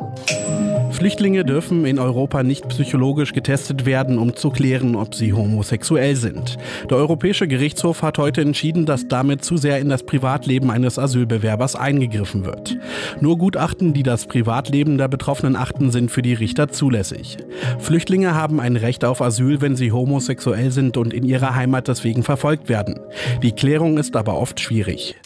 Flüchtlinge 0.95 1.45
dürfen 1.45 1.85
in 1.87 1.99
Europa 1.99 2.45
nicht 2.45 2.69
psychologisch 2.69 3.33
getestet 3.33 3.85
werden, 3.85 4.17
um 4.17 4.37
zu 4.37 4.51
klären, 4.51 4.95
ob 4.95 5.17
sie 5.17 5.33
homosexuell 5.33 6.15
sind. 6.15 6.57
Der 6.89 6.99
Europäische 6.99 7.49
Gerichtshof 7.49 8.03
hat 8.03 8.17
heute 8.19 8.43
entschieden, 8.43 8.87
dass 8.87 9.09
damit 9.09 9.45
zu 9.45 9.57
sehr 9.57 9.81
in 9.81 9.89
das 9.89 10.05
Privatleben 10.05 10.71
eines 10.71 10.97
Asylbewerbers 10.97 11.75
eingegriffen 11.75 12.45
wird. 12.45 12.77
Nur 13.21 13.39
Gutachten, 13.39 13.93
die 13.93 14.05
das 14.05 14.27
Privatleben 14.27 14.97
der 14.97 15.09
Betroffenen 15.09 15.57
achten, 15.57 15.91
sind 15.91 16.13
für 16.13 16.23
die 16.23 16.35
Richter 16.35 16.69
zulässig. 16.69 17.39
Flüchtlinge 17.81 18.37
haben 18.37 18.61
ein 18.61 18.77
Recht 18.77 19.05
auf 19.05 19.21
Asyl, 19.21 19.61
wenn 19.61 19.75
sie 19.75 19.91
homosexuell 19.91 20.71
sind 20.71 20.97
und 20.97 21.13
in 21.13 21.25
ihrer 21.25 21.57
Heimat 21.57 21.89
deswegen 21.89 22.23
verfolgt 22.23 22.69
werden. 22.69 23.01
Die 23.43 23.53
Klärung 23.53 23.99
ist 23.99 24.15
aber 24.15 24.39
oft 24.39 24.61
schwierig. 24.61 25.17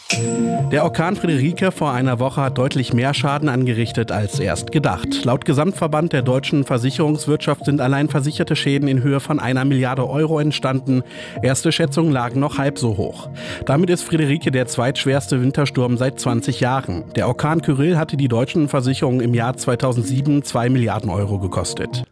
Der 0.71 0.83
Orkan 0.83 1.15
Friederike 1.15 1.71
vor 1.71 1.91
einer 1.91 2.19
Woche 2.19 2.41
hat 2.41 2.57
deutlich 2.57 2.93
mehr 2.93 3.13
Schaden 3.13 3.49
angerichtet 3.49 4.11
als 4.11 4.39
erst 4.39 4.71
gedacht. 4.71 5.25
Laut 5.25 5.45
Gesamtverband 5.59 6.13
der 6.13 6.21
deutschen 6.21 6.63
Versicherungswirtschaft 6.63 7.65
sind 7.65 7.81
allein 7.81 8.07
versicherte 8.07 8.55
Schäden 8.55 8.87
in 8.87 9.03
Höhe 9.03 9.19
von 9.19 9.41
einer 9.41 9.65
Milliarde 9.65 10.09
Euro 10.09 10.39
entstanden. 10.39 11.03
Erste 11.41 11.73
Schätzungen 11.73 12.13
lagen 12.13 12.39
noch 12.39 12.57
halb 12.57 12.79
so 12.79 12.95
hoch. 12.95 13.29
Damit 13.65 13.89
ist 13.89 14.03
Friederike 14.03 14.51
der 14.51 14.67
zweitschwerste 14.67 15.41
Wintersturm 15.41 15.97
seit 15.97 16.17
20 16.17 16.61
Jahren. 16.61 17.03
Der 17.17 17.27
Orkan 17.27 17.61
Kyrill 17.61 17.97
hatte 17.97 18.15
die 18.15 18.29
deutschen 18.29 18.69
Versicherungen 18.69 19.19
im 19.19 19.33
Jahr 19.33 19.57
2007 19.57 20.43
2 20.43 20.69
Milliarden 20.69 21.09
Euro 21.09 21.39
gekostet. 21.39 22.05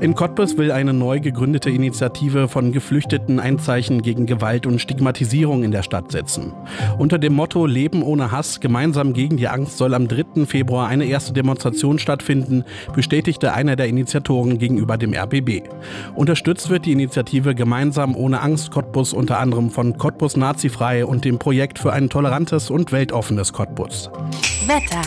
In 0.00 0.14
Cottbus 0.14 0.56
will 0.56 0.70
eine 0.70 0.92
neu 0.92 1.18
gegründete 1.18 1.70
Initiative 1.70 2.46
von 2.46 2.70
Geflüchteten 2.70 3.40
ein 3.40 3.58
Zeichen 3.58 4.00
gegen 4.00 4.26
Gewalt 4.26 4.64
und 4.64 4.80
Stigmatisierung 4.80 5.64
in 5.64 5.72
der 5.72 5.82
Stadt 5.82 6.12
setzen. 6.12 6.52
Unter 6.98 7.18
dem 7.18 7.34
Motto 7.34 7.66
Leben 7.66 8.04
ohne 8.04 8.30
Hass, 8.30 8.60
gemeinsam 8.60 9.12
gegen 9.12 9.36
die 9.38 9.48
Angst 9.48 9.76
soll 9.76 9.94
am 9.94 10.06
3. 10.06 10.46
Februar 10.46 10.86
eine 10.86 11.06
erste 11.06 11.32
Demonstration 11.32 11.98
stattfinden, 11.98 12.62
bestätigte 12.94 13.54
einer 13.54 13.74
der 13.74 13.88
Initiatoren 13.88 14.58
gegenüber 14.58 14.98
dem 14.98 15.14
RBB. 15.14 15.68
Unterstützt 16.14 16.70
wird 16.70 16.86
die 16.86 16.92
Initiative 16.92 17.56
Gemeinsam 17.56 18.14
ohne 18.14 18.40
Angst 18.40 18.70
Cottbus 18.70 19.12
unter 19.12 19.40
anderem 19.40 19.70
von 19.70 19.98
Cottbus 19.98 20.36
Nazifrei 20.36 21.04
und 21.04 21.24
dem 21.24 21.40
Projekt 21.40 21.80
für 21.80 21.92
ein 21.92 22.08
tolerantes 22.08 22.70
und 22.70 22.92
weltoffenes 22.92 23.52
Cottbus. 23.52 24.10
Wetter. 24.68 25.02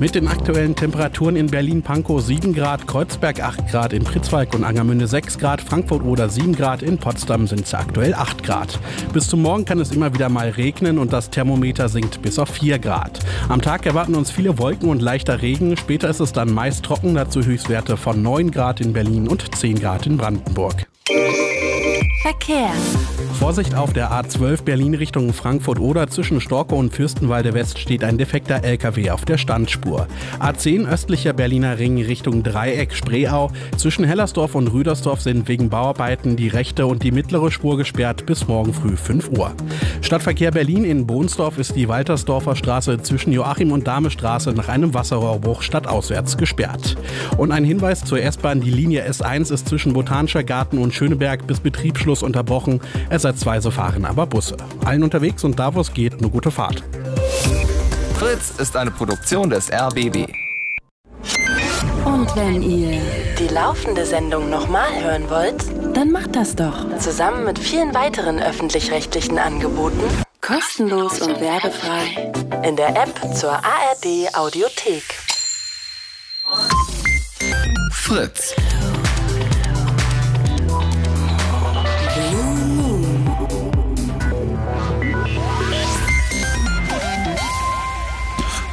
Mit 0.00 0.16
den 0.16 0.26
aktuellen 0.26 0.74
Temperaturen 0.74 1.36
in 1.36 1.46
Berlin-Pankow 1.46 2.20
7 2.20 2.52
Grad, 2.52 2.84
Kreuzberg 2.88 3.40
8 3.40 3.68
Grad, 3.68 3.92
in 3.92 4.02
Pritzwalk 4.02 4.33
und 4.34 4.64
Angermünde 4.64 5.06
6 5.06 5.38
Grad, 5.38 5.60
Frankfurt 5.60 6.02
oder 6.02 6.28
7 6.28 6.56
Grad, 6.56 6.82
in 6.82 6.98
Potsdam 6.98 7.46
sind 7.46 7.66
es 7.66 7.72
aktuell 7.72 8.14
8 8.14 8.42
Grad. 8.42 8.80
Bis 9.12 9.28
zum 9.28 9.42
Morgen 9.42 9.64
kann 9.64 9.78
es 9.78 9.92
immer 9.92 10.12
wieder 10.12 10.28
mal 10.28 10.48
regnen 10.48 10.98
und 10.98 11.12
das 11.12 11.30
Thermometer 11.30 11.88
sinkt 11.88 12.20
bis 12.20 12.40
auf 12.40 12.48
4 12.48 12.80
Grad. 12.80 13.20
Am 13.48 13.62
Tag 13.62 13.86
erwarten 13.86 14.16
uns 14.16 14.32
viele 14.32 14.58
Wolken 14.58 14.88
und 14.88 15.00
leichter 15.00 15.40
Regen, 15.40 15.76
später 15.76 16.08
ist 16.10 16.18
es 16.18 16.32
dann 16.32 16.52
meist 16.52 16.84
trocken, 16.84 17.14
dazu 17.14 17.44
Höchstwerte 17.44 17.96
von 17.96 18.22
9 18.22 18.50
Grad 18.50 18.80
in 18.80 18.92
Berlin 18.92 19.28
und 19.28 19.54
10 19.54 19.78
Grad 19.78 20.06
in 20.06 20.16
Brandenburg. 20.16 20.84
Verkehr. 21.06 22.70
Vorsicht 23.38 23.74
auf 23.74 23.92
der 23.92 24.10
A12 24.10 24.62
Berlin 24.62 24.94
Richtung 24.94 25.34
Frankfurt 25.34 25.78
oder 25.78 26.08
zwischen 26.08 26.40
Storkow 26.40 26.78
und 26.78 26.94
Fürstenwalde 26.94 27.52
West 27.52 27.78
steht 27.78 28.02
ein 28.02 28.16
defekter 28.16 28.64
LKW 28.64 29.10
auf 29.10 29.26
der 29.26 29.36
Standspur. 29.36 30.06
A10 30.40 30.88
östlicher 30.88 31.34
Berliner 31.34 31.78
Ring 31.78 32.00
Richtung 32.00 32.42
Dreieck 32.42 32.94
Spreeau. 32.94 33.50
Zwischen 33.76 34.06
Hellersdorf 34.06 34.54
und 34.54 34.68
Rüdersdorf 34.68 35.20
sind 35.20 35.46
wegen 35.46 35.68
Bauarbeiten 35.68 36.36
die 36.36 36.48
rechte 36.48 36.86
und 36.86 37.02
die 37.02 37.10
mittlere 37.10 37.50
Spur 37.50 37.76
gesperrt 37.76 38.24
bis 38.24 38.48
morgen 38.48 38.72
früh 38.72 38.96
5 38.96 39.28
Uhr. 39.36 39.52
Stadtverkehr 40.00 40.52
Berlin 40.52 40.84
in 40.84 41.06
Bohnsdorf 41.06 41.58
ist 41.58 41.76
die 41.76 41.88
Waltersdorfer 41.88 42.56
Straße 42.56 43.02
zwischen 43.02 43.32
Joachim 43.32 43.72
und 43.72 43.86
Dahme 43.86 44.10
Straße 44.10 44.52
nach 44.52 44.68
einem 44.68 44.94
Wasserrohrbruch 44.94 45.60
stadtauswärts 45.60 46.38
gesperrt. 46.38 46.96
Und 47.36 47.52
ein 47.52 47.64
Hinweis 47.64 48.04
zur 48.04 48.22
S-Bahn, 48.22 48.62
die 48.62 48.70
Linie 48.70 49.06
S1 49.06 49.52
ist 49.52 49.68
zwischen 49.68 49.92
Botanischer 49.92 50.44
Garten 50.44 50.78
und 50.78 50.93
Schöneberg 50.94 51.46
bis 51.46 51.60
Betriebsschluss 51.60 52.22
unterbrochen. 52.22 52.80
Ersatzweise 53.10 53.70
fahren 53.70 54.04
aber 54.04 54.26
Busse. 54.26 54.56
Allen 54.84 55.02
unterwegs 55.02 55.44
und 55.44 55.58
da 55.58 55.74
wo 55.74 55.80
es 55.80 55.92
geht, 55.92 56.14
eine 56.18 56.28
gute 56.30 56.50
Fahrt. 56.50 56.82
Fritz 58.18 58.54
ist 58.58 58.76
eine 58.76 58.90
Produktion 58.90 59.50
des 59.50 59.70
RBB. 59.70 60.28
Und 62.04 62.36
wenn 62.36 62.62
ihr 62.62 63.00
die 63.38 63.48
laufende 63.48 64.06
Sendung 64.06 64.50
nochmal 64.50 64.88
hören 65.02 65.28
wollt, 65.28 65.64
dann 65.96 66.10
macht 66.10 66.36
das 66.36 66.54
doch. 66.54 66.98
Zusammen 66.98 67.44
mit 67.44 67.58
vielen 67.58 67.94
weiteren 67.94 68.40
öffentlich-rechtlichen 68.40 69.38
Angeboten. 69.38 70.00
Kostenlos 70.40 71.20
und 71.20 71.40
werbefrei. 71.40 72.32
In 72.66 72.76
der 72.76 72.90
App 72.90 73.34
zur 73.34 73.52
ARD 73.52 74.34
Audiothek. 74.34 75.02
Fritz. 77.90 78.54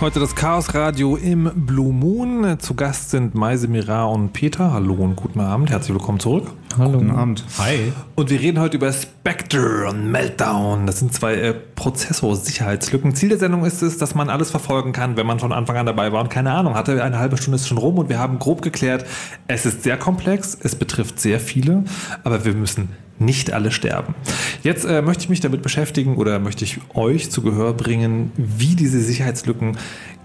Heute 0.02 0.20
das 0.20 0.34
Chaos 0.34 0.74
Radio 0.74 1.16
im 1.16 1.52
Blue 1.54 1.94
Moon. 1.94 2.58
Zu 2.58 2.74
Gast 2.74 3.12
sind 3.12 3.36
Meise 3.36 3.68
Mira 3.68 4.06
und 4.06 4.34
Peter. 4.34 4.74
Hallo 4.74 4.96
und 4.96 5.16
guten 5.16 5.40
Abend. 5.40 5.70
Herzlich 5.70 5.94
willkommen 5.94 6.20
zurück. 6.20 6.52
Guten 6.76 7.12
Abend. 7.12 7.44
Hi. 7.58 7.92
Und 8.16 8.30
wir 8.30 8.40
reden 8.40 8.60
heute 8.60 8.78
über 8.78 8.94
Spectre 8.94 9.90
und 9.90 10.12
Meltdown. 10.12 10.88
Das 10.88 11.00
sind 11.00 11.14
zwei 11.14 11.36
äh, 11.36 11.54
Prozessorsicherheitslücken. 11.54 13.14
Ziel 13.16 13.30
der 13.30 13.40
Sendung 13.40 13.66
ist 13.66 13.82
es, 13.82 13.98
dass 13.98 14.16
man 14.16 14.30
alles 14.30 14.52
verfolgen 14.52 14.94
kann, 14.94 15.18
wenn 15.18 15.26
man 15.26 15.40
von 15.40 15.52
Anfang 15.52 15.78
an 15.78 15.86
dabei 15.86 16.12
war 16.12 16.22
und 16.22 16.30
keine 16.30 16.52
Ahnung 16.52 16.76
hatte. 16.76 17.04
Eine 17.04 17.20
halbe 17.20 17.38
Stunde 17.38 17.58
ist 17.58 17.68
schon 17.68 17.78
rum 17.78 17.98
und 17.98 18.10
wir 18.10 18.20
haben 18.20 18.40
grob 18.40 18.62
geklärt, 18.62 19.06
es 19.48 19.66
ist 19.66 19.84
sehr 19.84 19.98
komplex, 19.98 20.58
es 20.62 20.76
betrifft 20.76 21.20
sehr 21.20 21.40
viele, 21.40 21.84
aber 22.24 22.46
wir 22.46 22.54
müssen 22.54 22.90
nicht 23.20 23.54
alle 23.54 23.72
sterben. 23.72 24.16
Jetzt 24.64 24.86
äh, 24.86 25.02
möchte 25.02 25.24
ich 25.24 25.30
mich 25.30 25.42
damit 25.42 25.62
beschäftigen 25.62 26.18
oder 26.18 26.40
möchte 26.40 26.64
ich 26.64 26.80
euch 26.94 27.30
zu 27.32 27.42
Gehör 27.42 27.74
bringen, 27.74 28.32
wie 28.36 28.76
diese 28.76 29.00
Sicherheitslücken 29.00 29.78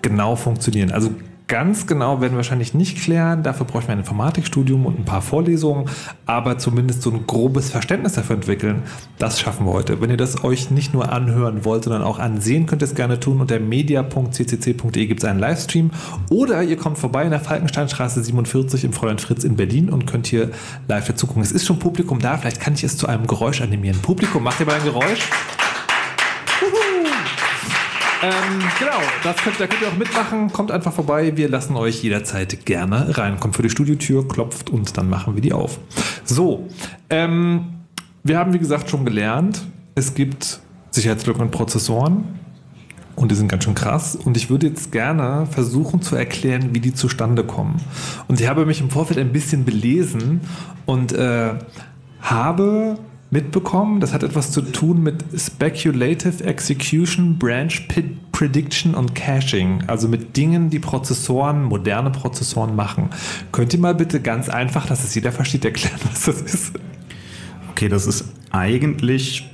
genau 0.02 0.36
funktionieren. 0.36 0.92
Also 0.92 1.10
Ganz 1.48 1.86
genau 1.86 2.20
werden 2.20 2.32
wir 2.32 2.38
wahrscheinlich 2.38 2.74
nicht 2.74 2.98
klären. 2.98 3.44
Dafür 3.44 3.66
bräuchten 3.66 3.88
wir 3.88 3.92
ein 3.92 4.00
Informatikstudium 4.00 4.84
und 4.84 4.98
ein 4.98 5.04
paar 5.04 5.22
Vorlesungen, 5.22 5.88
aber 6.26 6.58
zumindest 6.58 7.02
so 7.02 7.12
ein 7.12 7.24
grobes 7.24 7.70
Verständnis 7.70 8.14
dafür 8.14 8.34
entwickeln. 8.34 8.82
Das 9.18 9.38
schaffen 9.38 9.64
wir 9.64 9.72
heute. 9.72 10.00
Wenn 10.00 10.10
ihr 10.10 10.16
das 10.16 10.42
euch 10.42 10.72
nicht 10.72 10.92
nur 10.92 11.12
anhören 11.12 11.64
wollt, 11.64 11.84
sondern 11.84 12.02
auch 12.02 12.18
ansehen, 12.18 12.66
könnt 12.66 12.82
ihr 12.82 12.86
es 12.86 12.96
gerne 12.96 13.20
tun. 13.20 13.40
Unter 13.40 13.60
media.ccc.de 13.60 15.06
gibt 15.06 15.22
es 15.22 15.28
einen 15.28 15.38
Livestream 15.38 15.92
oder 16.30 16.64
ihr 16.64 16.76
kommt 16.76 16.98
vorbei 16.98 17.22
in 17.22 17.30
der 17.30 17.40
Falkensteinstraße 17.40 18.24
47 18.24 18.82
im 18.82 18.92
Fräulein 18.92 19.20
Fritz 19.20 19.44
in 19.44 19.54
Berlin 19.54 19.88
und 19.88 20.04
könnt 20.08 20.26
hier 20.26 20.50
live 20.88 21.06
dazu 21.06 21.28
gucken. 21.28 21.42
Es 21.42 21.52
ist 21.52 21.64
schon 21.64 21.78
Publikum 21.78 22.18
da. 22.18 22.38
Vielleicht 22.38 22.60
kann 22.60 22.74
ich 22.74 22.82
es 22.82 22.96
zu 22.96 23.06
einem 23.06 23.28
Geräusch 23.28 23.60
animieren. 23.60 24.00
Publikum, 24.02 24.42
macht 24.42 24.58
ihr 24.58 24.66
mal 24.66 24.80
ein 24.80 24.84
Geräusch? 24.84 25.30
Ähm, 28.22 28.62
genau, 28.78 28.98
das 29.22 29.36
könnt, 29.36 29.60
da 29.60 29.66
könnt 29.66 29.82
ihr 29.82 29.88
auch 29.88 29.96
mitmachen. 29.96 30.52
Kommt 30.52 30.70
einfach 30.70 30.92
vorbei. 30.92 31.36
Wir 31.36 31.48
lassen 31.48 31.76
euch 31.76 32.02
jederzeit 32.02 32.64
gerne 32.64 33.16
rein. 33.16 33.38
Kommt 33.40 33.56
für 33.56 33.62
die 33.62 33.70
Studiotür, 33.70 34.26
klopft 34.26 34.70
und 34.70 34.96
dann 34.96 35.10
machen 35.10 35.34
wir 35.34 35.42
die 35.42 35.52
auf. 35.52 35.78
So, 36.24 36.68
ähm, 37.10 37.74
wir 38.22 38.38
haben 38.38 38.52
wie 38.52 38.58
gesagt 38.58 38.90
schon 38.90 39.04
gelernt, 39.04 39.62
es 39.94 40.14
gibt 40.14 40.60
Sicherheitslücken 40.90 41.42
in 41.42 41.50
Prozessoren. 41.50 42.24
Und 43.16 43.30
die 43.30 43.34
sind 43.34 43.48
ganz 43.48 43.64
schön 43.64 43.74
krass. 43.74 44.14
Und 44.14 44.36
ich 44.36 44.50
würde 44.50 44.66
jetzt 44.66 44.92
gerne 44.92 45.46
versuchen 45.46 46.02
zu 46.02 46.16
erklären, 46.16 46.74
wie 46.74 46.80
die 46.80 46.92
zustande 46.92 47.44
kommen. 47.44 47.80
Und 48.28 48.40
ich 48.40 48.48
habe 48.48 48.66
mich 48.66 48.80
im 48.82 48.90
Vorfeld 48.90 49.18
ein 49.18 49.32
bisschen 49.32 49.64
belesen 49.64 50.42
und 50.84 51.12
äh, 51.12 51.54
habe 52.20 52.98
mitbekommen. 53.36 54.00
Das 54.00 54.14
hat 54.14 54.22
etwas 54.22 54.50
zu 54.50 54.62
tun 54.62 55.02
mit 55.02 55.22
Speculative 55.36 56.42
Execution, 56.42 57.38
Branch 57.38 57.86
Prediction 58.32 58.94
und 58.94 59.14
Caching. 59.14 59.84
Also 59.88 60.08
mit 60.08 60.38
Dingen, 60.38 60.70
die 60.70 60.78
Prozessoren, 60.78 61.62
moderne 61.62 62.10
Prozessoren 62.10 62.74
machen. 62.74 63.10
Könnt 63.52 63.74
ihr 63.74 63.78
mal 63.78 63.94
bitte 63.94 64.22
ganz 64.22 64.48
einfach, 64.48 64.86
dass 64.86 65.04
es 65.04 65.14
jeder 65.14 65.32
versteht, 65.32 65.66
erklären, 65.66 66.00
was 66.10 66.24
das 66.24 66.40
ist? 66.40 66.72
Okay, 67.70 67.90
das 67.90 68.06
ist 68.06 68.24
eigentlich 68.52 69.44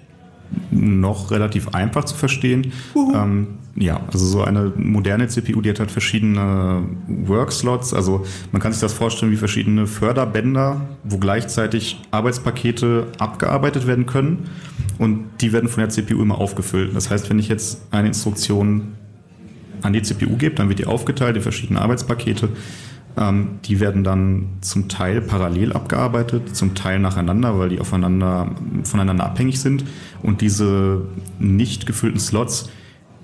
noch 0.71 1.31
relativ 1.31 1.69
einfach 1.69 2.05
zu 2.05 2.15
verstehen. 2.15 2.73
Ähm, 3.15 3.47
ja, 3.75 4.01
also 4.13 4.27
so 4.27 4.43
eine 4.43 4.73
moderne 4.77 5.29
CPU, 5.29 5.63
die 5.63 5.71
hat 5.71 5.81
halt 5.81 5.91
verschiedene 5.91 6.83
Workslots. 7.09 7.95
Also 7.95 8.25
man 8.53 8.61
kann 8.61 8.73
sich 8.73 8.81
das 8.81 8.93
vorstellen 8.93 9.33
wie 9.33 9.37
verschiedene 9.37 9.87
Förderbänder, 9.87 10.83
wo 11.05 11.19
gleichzeitig 11.19 12.03
Arbeitspakete 12.11 13.07
abgearbeitet 13.19 13.87
werden 13.87 14.07
können 14.07 14.51
und 14.99 15.25
die 15.41 15.53
werden 15.53 15.69
von 15.69 15.81
der 15.81 15.89
CPU 15.89 16.21
immer 16.21 16.39
aufgefüllt. 16.39 16.95
Das 16.95 17.11
heißt, 17.11 17.31
wenn 17.31 17.39
ich 17.39 17.49
jetzt 17.49 17.83
eine 17.91 18.09
Instruktion 18.09 18.93
an 19.81 19.93
die 19.93 20.03
CPU 20.03 20.37
gebe, 20.37 20.55
dann 20.55 20.69
wird 20.69 20.79
die 20.79 20.87
aufgeteilt 20.87 21.37
in 21.37 21.43
verschiedene 21.43 21.81
Arbeitspakete. 21.81 22.51
Ähm, 23.17 23.59
die 23.65 23.81
werden 23.81 24.05
dann 24.05 24.49
zum 24.61 24.89
Teil 24.89 25.21
parallel 25.21 25.73
abgearbeitet, 25.73 26.57
zum 26.57 26.75
Teil 26.75 26.99
nacheinander, 26.99 27.59
weil 27.59 27.69
die 27.69 27.81
aufeinander, 27.81 28.51
voneinander 28.85 29.25
abhängig 29.25 29.61
sind. 29.61 29.85
Und 30.23 30.41
diese 30.41 31.03
nicht 31.39 31.87
gefüllten 31.87 32.21
Slots, 32.21 32.71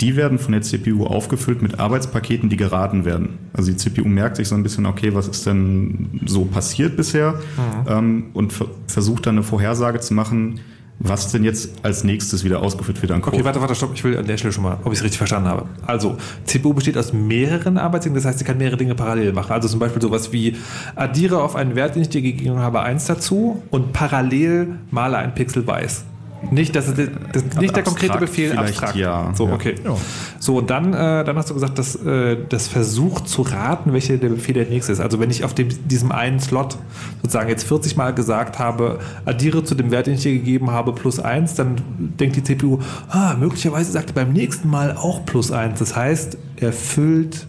die 0.01 0.14
werden 0.16 0.39
von 0.39 0.53
der 0.53 0.62
CPU 0.62 1.07
aufgefüllt 1.07 1.61
mit 1.62 1.80
Arbeitspaketen, 1.80 2.49
die 2.49 2.57
geraten 2.57 3.05
werden. 3.05 3.39
Also 3.53 3.72
die 3.72 3.76
CPU 3.76 4.07
merkt 4.07 4.36
sich 4.36 4.49
so 4.49 4.55
ein 4.55 4.62
bisschen, 4.62 4.86
okay, 4.86 5.14
was 5.14 5.26
ist 5.26 5.47
denn 5.47 6.20
so 6.26 6.45
passiert 6.45 6.97
bisher? 6.97 7.32
Mhm. 7.32 7.89
Ähm, 7.89 8.24
und 8.34 8.55
versucht 8.86 9.26
dann 9.26 9.36
eine 9.36 9.43
Vorhersage 9.43 10.01
zu 10.01 10.14
machen, 10.14 10.61
was 11.01 11.30
denn 11.30 11.44
jetzt 11.44 11.70
als 11.82 12.03
nächstes 12.05 12.44
wieder 12.44 12.61
ausgeführt 12.61 13.01
wird 13.03 13.12
an 13.12 13.20
Code. 13.20 13.36
Okay, 13.36 13.44
warte, 13.44 13.61
warte, 13.61 13.74
stopp. 13.74 13.92
Ich 13.94 14.03
will 14.03 14.16
an 14.16 14.26
der 14.26 14.36
Stelle 14.36 14.53
schon 14.53 14.64
mal, 14.64 14.78
ob 14.82 14.92
ich 14.92 14.99
es 14.99 15.05
richtig 15.05 15.18
verstanden 15.18 15.49
habe. 15.49 15.66
Also, 15.86 16.16
CPU 16.44 16.74
besteht 16.74 16.99
aus 16.99 17.12
mehreren 17.12 17.78
Arbeitsdingen, 17.78 18.16
das 18.16 18.24
heißt, 18.24 18.40
sie 18.40 18.44
kann 18.44 18.59
mehrere 18.59 18.76
Dinge 18.76 18.94
parallel 18.94 19.32
machen. 19.32 19.53
Also 19.53 19.68
zum 19.68 19.78
Beispiel 19.78 20.03
sowas 20.03 20.32
wie 20.32 20.57
addiere 20.96 21.42
auf 21.42 21.55
einen 21.55 21.76
Wert, 21.76 21.94
den 21.94 22.03
ich 22.03 22.09
dir 22.09 22.22
gegeben 22.22 22.59
habe, 22.59 22.80
eins 22.80 23.07
dazu 23.07 23.62
und 23.70 23.92
parallel 23.92 24.78
male 24.90 25.18
ein 25.18 25.34
Pixel 25.34 25.66
weiß. 25.66 26.05
Nicht, 26.51 26.76
das 26.76 26.86
das 26.86 27.43
ist 27.43 27.61
nicht 27.61 27.74
der 27.74 27.82
konkrete 27.82 28.18
Befehl, 28.18 28.57
abstrakt. 28.57 28.97
Ja. 28.97 29.32
So, 29.34 29.49
okay. 29.49 29.74
Ja. 29.84 29.97
So, 30.39 30.59
und 30.59 30.70
dann, 30.70 30.95
äh, 30.95 31.24
dann 31.24 31.36
hast 31.36 31.51
du 31.51 31.55
gesagt, 31.55 31.78
dass 31.78 31.97
äh, 31.97 32.36
das 32.49 32.68
versucht 32.68 33.28
zu 33.28 33.43
raten, 33.43 33.93
welcher 33.93 34.16
der 34.16 34.28
Befehl 34.28 34.55
der 34.55 34.66
nächste 34.66 34.93
ist. 34.93 35.01
Also 35.01 35.20
wenn 35.20 35.30
ich 35.30 35.45
auf 35.45 35.55
dem, 35.55 35.68
diesem 35.89 36.12
einen 36.12 36.41
Slot 36.41 36.78
sozusagen 37.22 37.49
jetzt 37.49 37.64
40 37.64 37.97
Mal 37.97 38.14
gesagt 38.14 38.59
habe, 38.59 39.01
addiere 39.24 39.64
zu 39.64 39.74
dem 39.74 39.91
Wert, 39.91 40.07
den 40.07 40.14
ich 40.14 40.22
dir 40.22 40.32
gegeben 40.32 40.70
habe, 40.70 40.93
plus 40.93 41.18
1, 41.18 41.55
dann 41.55 41.76
denkt 41.99 42.36
die 42.36 42.43
CPU, 42.43 42.78
ah, 43.09 43.34
möglicherweise 43.39 43.91
sagt 43.91 44.11
er 44.11 44.14
beim 44.14 44.32
nächsten 44.32 44.68
Mal 44.68 44.97
auch 44.97 45.24
plus 45.26 45.51
1. 45.51 45.78
Das 45.78 45.97
heißt, 45.97 46.39
er 46.57 46.72
füllt 46.72 47.47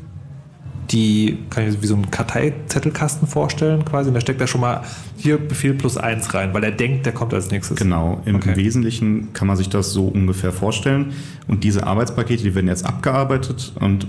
die, 0.92 1.38
kann 1.50 1.68
ich 1.68 1.76
mir 1.76 1.84
wie 1.84 1.88
so 1.88 1.96
einen 1.96 2.10
Karteizettelkasten 2.10 3.28
vorstellen 3.28 3.86
quasi. 3.86 4.10
Und 4.10 4.16
da 4.16 4.22
steckt 4.22 4.42
er 4.42 4.48
schon 4.48 4.62
mal 4.62 4.84
hier 5.18 5.38
Befehl 5.38 5.74
plus 5.74 5.98
eins 5.98 6.34
rein, 6.34 6.54
weil 6.54 6.64
er 6.64 6.72
denkt, 6.72 7.06
der 7.06 7.14
kommt 7.14 7.34
als 7.34 7.52
nächstes. 7.52 7.78
Genau, 7.78 8.22
im 8.26 8.38
okay. 8.38 8.56
Wesentlichen 8.56 9.34
kann 9.34 9.48
man 9.48 9.58
sich 9.58 9.70
das 9.70 9.94
so 9.94 10.08
ungefähr 10.08 10.52
vorstellen. 10.52 11.14
Und 11.48 11.64
diese 11.64 11.86
Arbeitspakete, 11.86 12.44
die 12.44 12.56
werden 12.56 12.68
jetzt 12.68 12.86
abgearbeitet 12.86 13.74
und 13.80 14.08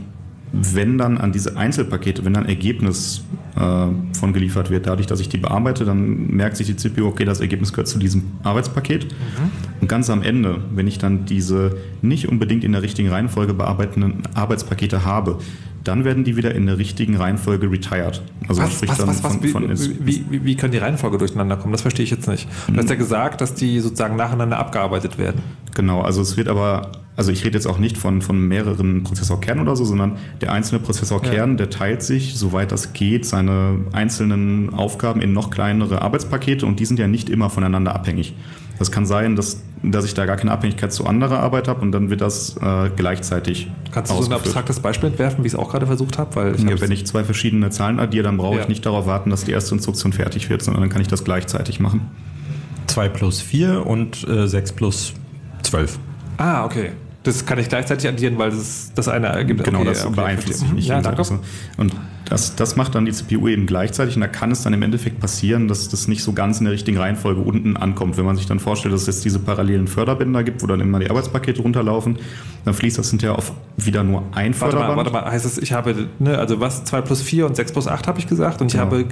wenn 0.52 0.98
dann 0.98 1.18
an 1.18 1.32
diese 1.32 1.56
Einzelpakete, 1.56 2.24
wenn 2.24 2.34
dann 2.34 2.46
Ergebnis 2.46 3.22
äh, 3.56 3.60
von 3.60 4.32
geliefert 4.32 4.70
wird, 4.70 4.86
dadurch, 4.86 5.06
dass 5.06 5.20
ich 5.20 5.28
die 5.28 5.38
bearbeite, 5.38 5.84
dann 5.84 6.26
merkt 6.28 6.56
sich 6.56 6.66
die 6.66 6.76
CPU, 6.76 7.06
okay, 7.06 7.24
das 7.24 7.40
Ergebnis 7.40 7.72
gehört 7.72 7.88
zu 7.88 7.98
diesem 7.98 8.24
Arbeitspaket. 8.42 9.04
Mhm. 9.04 9.50
Und 9.80 9.88
ganz 9.88 10.10
am 10.10 10.22
Ende, 10.22 10.60
wenn 10.74 10.88
ich 10.88 10.98
dann 10.98 11.24
diese 11.24 11.76
nicht 12.02 12.28
unbedingt 12.28 12.64
in 12.64 12.72
der 12.72 12.82
richtigen 12.82 13.08
Reihenfolge 13.10 13.54
bearbeitenden 13.54 14.22
Arbeitspakete 14.34 15.04
habe, 15.04 15.38
dann 15.84 16.04
werden 16.04 16.24
die 16.24 16.36
wieder 16.36 16.54
in 16.54 16.66
der 16.66 16.78
richtigen 16.78 17.16
Reihenfolge 17.16 17.70
retired. 17.70 18.22
Also 18.48 18.62
was, 18.62 18.82
was, 18.82 18.98
was, 18.98 19.24
was, 19.24 19.36
von, 19.36 19.42
wie, 19.42 20.06
wie, 20.06 20.24
wie, 20.30 20.44
wie, 20.44 20.56
können 20.56 20.72
die 20.72 20.78
Reihenfolge 20.78 21.18
durcheinander 21.18 21.56
kommen? 21.56 21.72
Das 21.72 21.82
verstehe 21.82 22.04
ich 22.04 22.10
jetzt 22.10 22.28
nicht. 22.28 22.48
Du 22.68 22.76
hast 22.76 22.88
ja 22.88 22.94
mhm. 22.94 22.98
gesagt, 22.98 23.40
dass 23.40 23.54
die 23.54 23.80
sozusagen 23.80 24.16
nacheinander 24.16 24.58
abgearbeitet 24.58 25.18
werden. 25.18 25.42
Genau, 25.74 26.02
also 26.02 26.20
es 26.20 26.36
wird 26.36 26.48
aber, 26.48 26.92
also 27.16 27.32
ich 27.32 27.44
rede 27.44 27.54
jetzt 27.54 27.66
auch 27.66 27.78
nicht 27.78 27.96
von, 27.96 28.22
von 28.22 28.38
mehreren 28.40 29.04
Prozessorkernen 29.04 29.62
oder 29.62 29.76
so, 29.76 29.84
sondern 29.84 30.16
der 30.40 30.52
einzelne 30.52 30.80
Prozessorkern, 30.80 31.50
ja. 31.52 31.56
der 31.56 31.70
teilt 31.70 32.02
sich, 32.02 32.36
soweit 32.36 32.72
das 32.72 32.92
geht, 32.92 33.24
seine 33.24 33.78
einzelnen 33.92 34.74
Aufgaben 34.74 35.20
in 35.20 35.32
noch 35.32 35.50
kleinere 35.50 36.02
Arbeitspakete 36.02 36.66
und 36.66 36.80
die 36.80 36.84
sind 36.84 36.98
ja 36.98 37.08
nicht 37.08 37.30
immer 37.30 37.50
voneinander 37.50 37.94
abhängig. 37.94 38.34
Das 38.80 38.90
kann 38.90 39.04
sein, 39.04 39.36
dass, 39.36 39.62
dass 39.82 40.06
ich 40.06 40.14
da 40.14 40.24
gar 40.24 40.38
keine 40.38 40.52
Abhängigkeit 40.52 40.90
zu 40.90 41.04
anderer 41.06 41.40
Arbeit 41.40 41.68
habe 41.68 41.82
und 41.82 41.92
dann 41.92 42.08
wird 42.08 42.22
das 42.22 42.56
äh, 42.62 42.88
gleichzeitig. 42.96 43.70
Kannst 43.92 44.10
du 44.10 44.22
so 44.22 44.30
ein 44.30 44.32
abstraktes 44.32 44.80
Beispiel 44.80 45.10
entwerfen, 45.10 45.44
wie 45.44 45.48
ich 45.48 45.52
es 45.52 45.58
auch 45.58 45.70
gerade 45.70 45.84
versucht 45.84 46.16
habe? 46.16 46.34
Weil 46.34 46.54
ich 46.54 46.62
ja, 46.62 46.80
wenn 46.80 46.90
ich 46.90 47.06
zwei 47.06 47.22
verschiedene 47.22 47.68
Zahlen 47.68 48.00
addiere, 48.00 48.24
dann 48.24 48.38
brauche 48.38 48.56
ja. 48.56 48.62
ich 48.62 48.68
nicht 48.68 48.86
darauf 48.86 49.04
warten, 49.04 49.28
dass 49.28 49.44
die 49.44 49.52
erste 49.52 49.74
Instruktion 49.74 50.14
fertig 50.14 50.48
wird, 50.48 50.62
sondern 50.62 50.80
dann 50.80 50.88
kann 50.88 51.02
ich 51.02 51.08
das 51.08 51.24
gleichzeitig 51.24 51.78
machen. 51.78 52.10
2 52.86 53.10
plus 53.10 53.42
4 53.42 53.86
und 53.86 54.26
äh, 54.26 54.48
6 54.48 54.72
plus 54.72 55.12
12. 55.62 55.98
Ah, 56.38 56.64
okay. 56.64 56.92
Das 57.22 57.44
kann 57.44 57.58
ich 57.58 57.68
gleichzeitig 57.68 58.08
addieren, 58.08 58.38
weil 58.38 58.48
es 58.50 58.92
das 58.94 59.08
eine 59.08 59.26
ergibt. 59.26 59.62
Genau, 59.64 59.80
okay, 59.80 59.88
das 59.88 60.06
okay, 60.06 60.16
beeinflusst 60.16 60.60
sich 60.60 60.72
nicht. 60.72 60.88
Ja, 60.88 61.02
danke. 61.02 61.22
Und 61.76 61.94
das, 62.24 62.54
das 62.54 62.76
macht 62.76 62.94
dann 62.94 63.04
die 63.04 63.12
CPU 63.12 63.48
eben 63.48 63.66
gleichzeitig 63.66 64.14
und 64.14 64.22
da 64.22 64.28
kann 64.28 64.52
es 64.52 64.62
dann 64.62 64.72
im 64.72 64.80
Endeffekt 64.82 65.20
passieren, 65.20 65.68
dass 65.68 65.88
das 65.88 66.08
nicht 66.08 66.22
so 66.22 66.32
ganz 66.32 66.60
in 66.60 66.64
der 66.64 66.72
richtigen 66.72 66.96
Reihenfolge 66.96 67.40
unten 67.40 67.76
ankommt. 67.76 68.16
Wenn 68.16 68.24
man 68.24 68.36
sich 68.36 68.46
dann 68.46 68.60
vorstellt, 68.60 68.94
dass 68.94 69.02
es 69.02 69.06
jetzt 69.08 69.24
diese 69.24 69.40
parallelen 69.40 69.86
Förderbänder 69.86 70.44
gibt, 70.44 70.62
wo 70.62 70.66
dann 70.66 70.80
immer 70.80 70.98
die 70.98 71.10
Arbeitspakete 71.10 71.60
runterlaufen, 71.60 72.18
dann 72.64 72.72
fließt 72.72 72.98
das 72.98 73.10
hinterher 73.10 73.36
auf 73.36 73.52
wieder 73.76 74.02
nur 74.02 74.22
ein 74.32 74.58
warte 74.58 74.76
Förderband. 74.76 74.88
Mal, 74.88 74.96
warte 74.96 75.12
mal, 75.12 75.30
heißt 75.30 75.44
es, 75.44 75.58
ich 75.58 75.72
habe, 75.72 76.08
ne, 76.20 76.38
also 76.38 76.60
was, 76.60 76.84
2 76.84 77.00
plus 77.02 77.20
4 77.20 77.46
und 77.46 77.56
6 77.56 77.72
plus 77.72 77.88
8 77.88 78.06
habe 78.06 78.18
ich 78.18 78.28
gesagt 78.28 78.62
und 78.62 78.68
ich 78.68 78.74
genau. 78.74 78.84
habe 78.86 79.04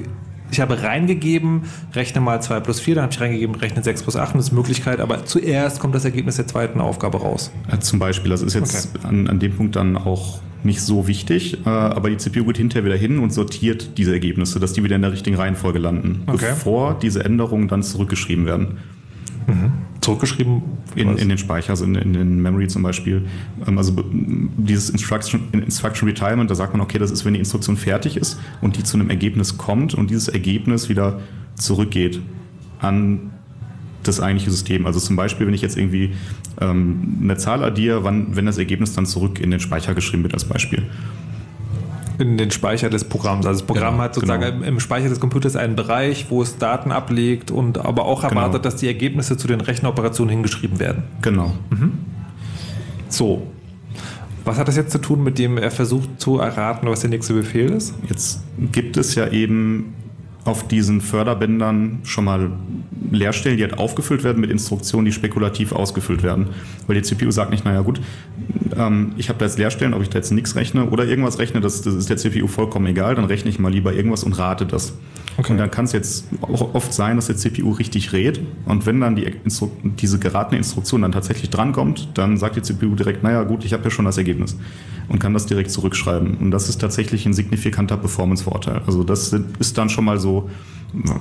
ich 0.51 0.61
habe 0.61 0.83
reingegeben, 0.83 1.63
rechne 1.95 2.21
mal 2.21 2.41
2 2.41 2.61
plus 2.61 2.81
4, 2.81 2.97
dann 2.97 3.05
habe 3.05 3.13
ich 3.13 3.21
reingegeben, 3.21 3.55
rechne 3.55 3.83
6 3.83 4.03
plus 4.03 4.17
8 4.17 4.35
und 4.35 4.39
das 4.39 4.49
ist 4.49 4.53
Möglichkeit, 4.53 5.01
aber 5.01 5.25
zuerst 5.25 5.81
kommt 5.81 5.95
das 5.95 6.05
Ergebnis 6.05 6.37
der 6.37 6.47
zweiten 6.47 6.81
Aufgabe 6.81 7.19
raus. 7.19 7.51
Zum 7.81 7.99
Beispiel, 7.99 8.31
das 8.31 8.43
ist 8.43 8.55
jetzt 8.55 8.95
okay. 8.97 9.07
an, 9.07 9.29
an 9.29 9.39
dem 9.39 9.57
Punkt 9.57 9.77
dann 9.77 9.97
auch 9.97 10.41
nicht 10.65 10.81
so 10.81 11.07
wichtig, 11.07 11.59
äh, 11.65 11.69
aber 11.69 12.11
die 12.11 12.17
CPU 12.17 12.45
geht 12.45 12.57
hinterher 12.57 12.85
wieder 12.85 12.97
hin 12.97 13.19
und 13.19 13.33
sortiert 13.33 13.97
diese 13.97 14.13
Ergebnisse, 14.13 14.59
dass 14.59 14.73
die 14.73 14.83
wieder 14.83 14.97
in 14.97 15.03
der 15.03 15.13
richtigen 15.13 15.37
Reihenfolge 15.37 15.79
landen, 15.79 16.23
okay. 16.27 16.47
bevor 16.51 16.99
diese 16.99 17.25
Änderungen 17.25 17.69
dann 17.69 17.83
zurückgeschrieben 17.83 18.47
werden. 18.47 18.79
Mhm. 19.47 19.73
Zurückgeschrieben? 20.09 20.63
In, 20.95 21.17
in, 21.17 21.29
den 21.29 21.39
Speicher, 21.39 21.71
also 21.71 21.85
in, 21.85 21.95
in, 21.95 22.13
den 22.13 22.43
Memory 22.43 22.69
zum 22.69 22.83
Beispiel. 22.83 23.27
Ähm, 23.67 23.79
also 23.79 23.93
dieses 24.57 24.91
Instruction, 24.91 25.49
Instruction 25.53 26.09
Retirement, 26.09 26.51
da 26.51 26.55
sagt 26.55 26.73
man, 26.73 26.81
okay, 26.81 26.99
das 26.99 27.11
ist, 27.11 27.25
wenn 27.25 27.35
die 27.35 27.41
Instruktion 27.41 27.77
fertig 27.77 28.17
ist 28.17 28.41
und 28.61 28.77
die 28.77 28.85
zu 28.85 28.97
einem 28.97 29.11
Ergebnis 29.11 29.59
kommt 29.59 29.95
und 29.95 30.11
dieses 30.11 30.29
Ergebnis 30.29 30.89
wieder 30.89 31.21
zurückgeht 31.55 32.21
an 32.81 33.31
das 34.03 34.21
eigentliche 34.21 34.51
System. 34.51 34.87
Also 34.87 35.01
zum 35.01 35.17
Beispiel, 35.17 35.47
wenn 35.47 35.55
ich 35.55 35.63
jetzt 35.63 35.77
irgendwie 35.77 36.15
ähm, 36.61 37.19
eine 37.23 37.37
Zahl 37.37 37.63
addiere, 37.63 38.05
wann, 38.05 38.35
wenn 38.37 38.47
das 38.47 38.59
Ergebnis 38.59 38.95
dann 38.95 39.07
zurück 39.07 39.41
in 39.41 39.51
den 39.51 39.61
Speicher 39.61 39.95
geschrieben 39.95 40.23
wird 40.23 40.35
als 40.35 40.45
Beispiel 40.45 40.85
in 42.19 42.37
den 42.37 42.51
Speicher 42.51 42.91
des 42.91 43.05
Programms. 43.05 43.47
Also 43.47 43.61
das 43.61 43.67
Programm 43.67 43.95
genau, 43.95 44.05
hat 44.05 44.15
sozusagen 44.15 44.43
genau. 44.43 44.67
im 44.67 44.81
Speicher 44.81 45.09
des 45.09 45.21
Computers 45.21 45.57
einen 45.57 45.77
Bereich, 45.77 46.27
wo 46.31 46.43
es 46.43 46.59
Daten 46.59 46.93
ablegt 46.93 47.51
und 47.51 47.79
aber 47.79 48.05
auch 48.05 48.23
genau. 48.23 48.33
erwartet, 48.33 48.63
genau. 48.63 48.63
dass 48.63 48.77
die 48.77 48.89
Ergebnisse 48.89 49.37
zu 49.37 49.47
den 49.47 49.61
Rechenoperationen 49.61 50.31
hingeschrieben 50.31 50.81
werden. 50.81 51.05
Genau. 51.23 51.53
Mhm. 51.71 51.99
So. 53.09 53.47
Was 54.45 54.59
hat 54.59 54.67
das 54.67 54.77
jetzt 54.77 54.93
zu 54.93 54.99
tun, 54.99 55.23
mit 55.23 55.39
dem 55.39 55.59
er 55.59 55.71
versucht 55.71 56.21
zu 56.21 56.39
erraten, 56.39 56.89
was 56.89 57.01
der 57.01 57.11
nächste 57.11 57.35
Befehl 57.35 57.71
ist? 57.71 57.95
Jetzt 58.09 58.41
gibt 58.73 58.97
es 58.97 59.15
ja 59.15 59.29
eben 59.29 59.95
auf 60.45 60.67
diesen 60.67 61.01
Förderbändern 61.01 62.01
schon 62.05 62.25
mal 62.25 62.51
Leerstellen, 63.11 63.57
die 63.57 63.65
halt 63.65 63.79
aufgefüllt 63.79 64.25
werden 64.25 64.41
mit 64.41 64.51
Instruktionen, 64.51 65.05
die 65.05 65.13
spekulativ 65.13 65.73
ausgefüllt 65.73 66.23
werden. 66.23 66.49
Weil 66.87 66.97
die 66.97 67.03
CPU 67.03 67.31
sagt 67.31 67.51
nicht, 67.51 67.65
naja 67.65 67.81
gut, 67.83 68.01
ähm, 68.77 69.13
ich 69.17 69.29
habe 69.29 69.39
da 69.39 69.45
jetzt 69.45 69.59
Leerstellen, 69.59 69.95
ob 69.95 70.03
ich 70.03 70.11
da 70.11 70.19
jetzt 70.19 70.31
nichts 70.31 70.57
rechne 70.57 70.91
oder 70.91 71.05
irgendwas 71.05 71.39
rechne, 71.39 71.61
das, 71.61 71.83
das 71.83 71.95
ist 71.95 72.09
der 72.09 72.17
CPU 72.17 72.47
vollkommen 72.47 72.87
egal, 72.87 73.15
dann 73.15 73.25
rechne 73.25 73.51
ich 73.51 73.59
mal 73.59 73.73
lieber 73.73 73.93
irgendwas 73.93 74.25
und 74.25 74.39
rate 74.39 74.67
das. 74.67 74.95
Okay. 75.37 75.53
Und 75.53 75.59
dann 75.59 75.71
kann 75.71 75.85
es 75.85 75.93
jetzt 75.93 76.27
auch 76.43 76.75
oft 76.75 76.93
sein, 76.93 77.17
dass 77.17 77.27
der 77.27 77.37
CPU 77.37 77.71
richtig 77.71 78.13
rät 78.13 78.41
und 78.65 78.87
wenn 78.87 79.01
dann 79.01 79.15
die 79.15 79.25
Instru 79.45 79.71
diese 79.83 80.19
geratene 80.19 80.59
Instruktion 80.59 81.03
dann 81.03 81.13
tatsächlich 81.13 81.51
drankommt, 81.51 82.09
dann 82.15 82.39
sagt 82.39 82.57
die 82.57 82.63
CPU 82.63 82.95
direkt, 82.97 83.23
naja 83.23 83.45
gut, 83.45 83.65
ich 83.65 83.73
habe 83.73 83.85
ja 83.85 83.91
schon 83.91 84.05
das 84.05 84.19
Ergebnis 84.19 84.57
und 85.09 85.21
kann 85.21 85.33
das 85.35 85.47
direkt 85.47 85.71
zurückschreiben. 85.71 86.35
Und 86.39 86.51
das 86.51 86.69
ist 86.69 86.81
tatsächlich 86.81 87.25
ein 87.25 87.33
signifikanter 87.33 87.97
Performance-Vorteil. 87.97 88.83
Also 88.87 89.05
das 89.05 89.33
ist 89.59 89.79
dann 89.79 89.89
schon 89.89 90.05
mal 90.05 90.19
so 90.19 90.28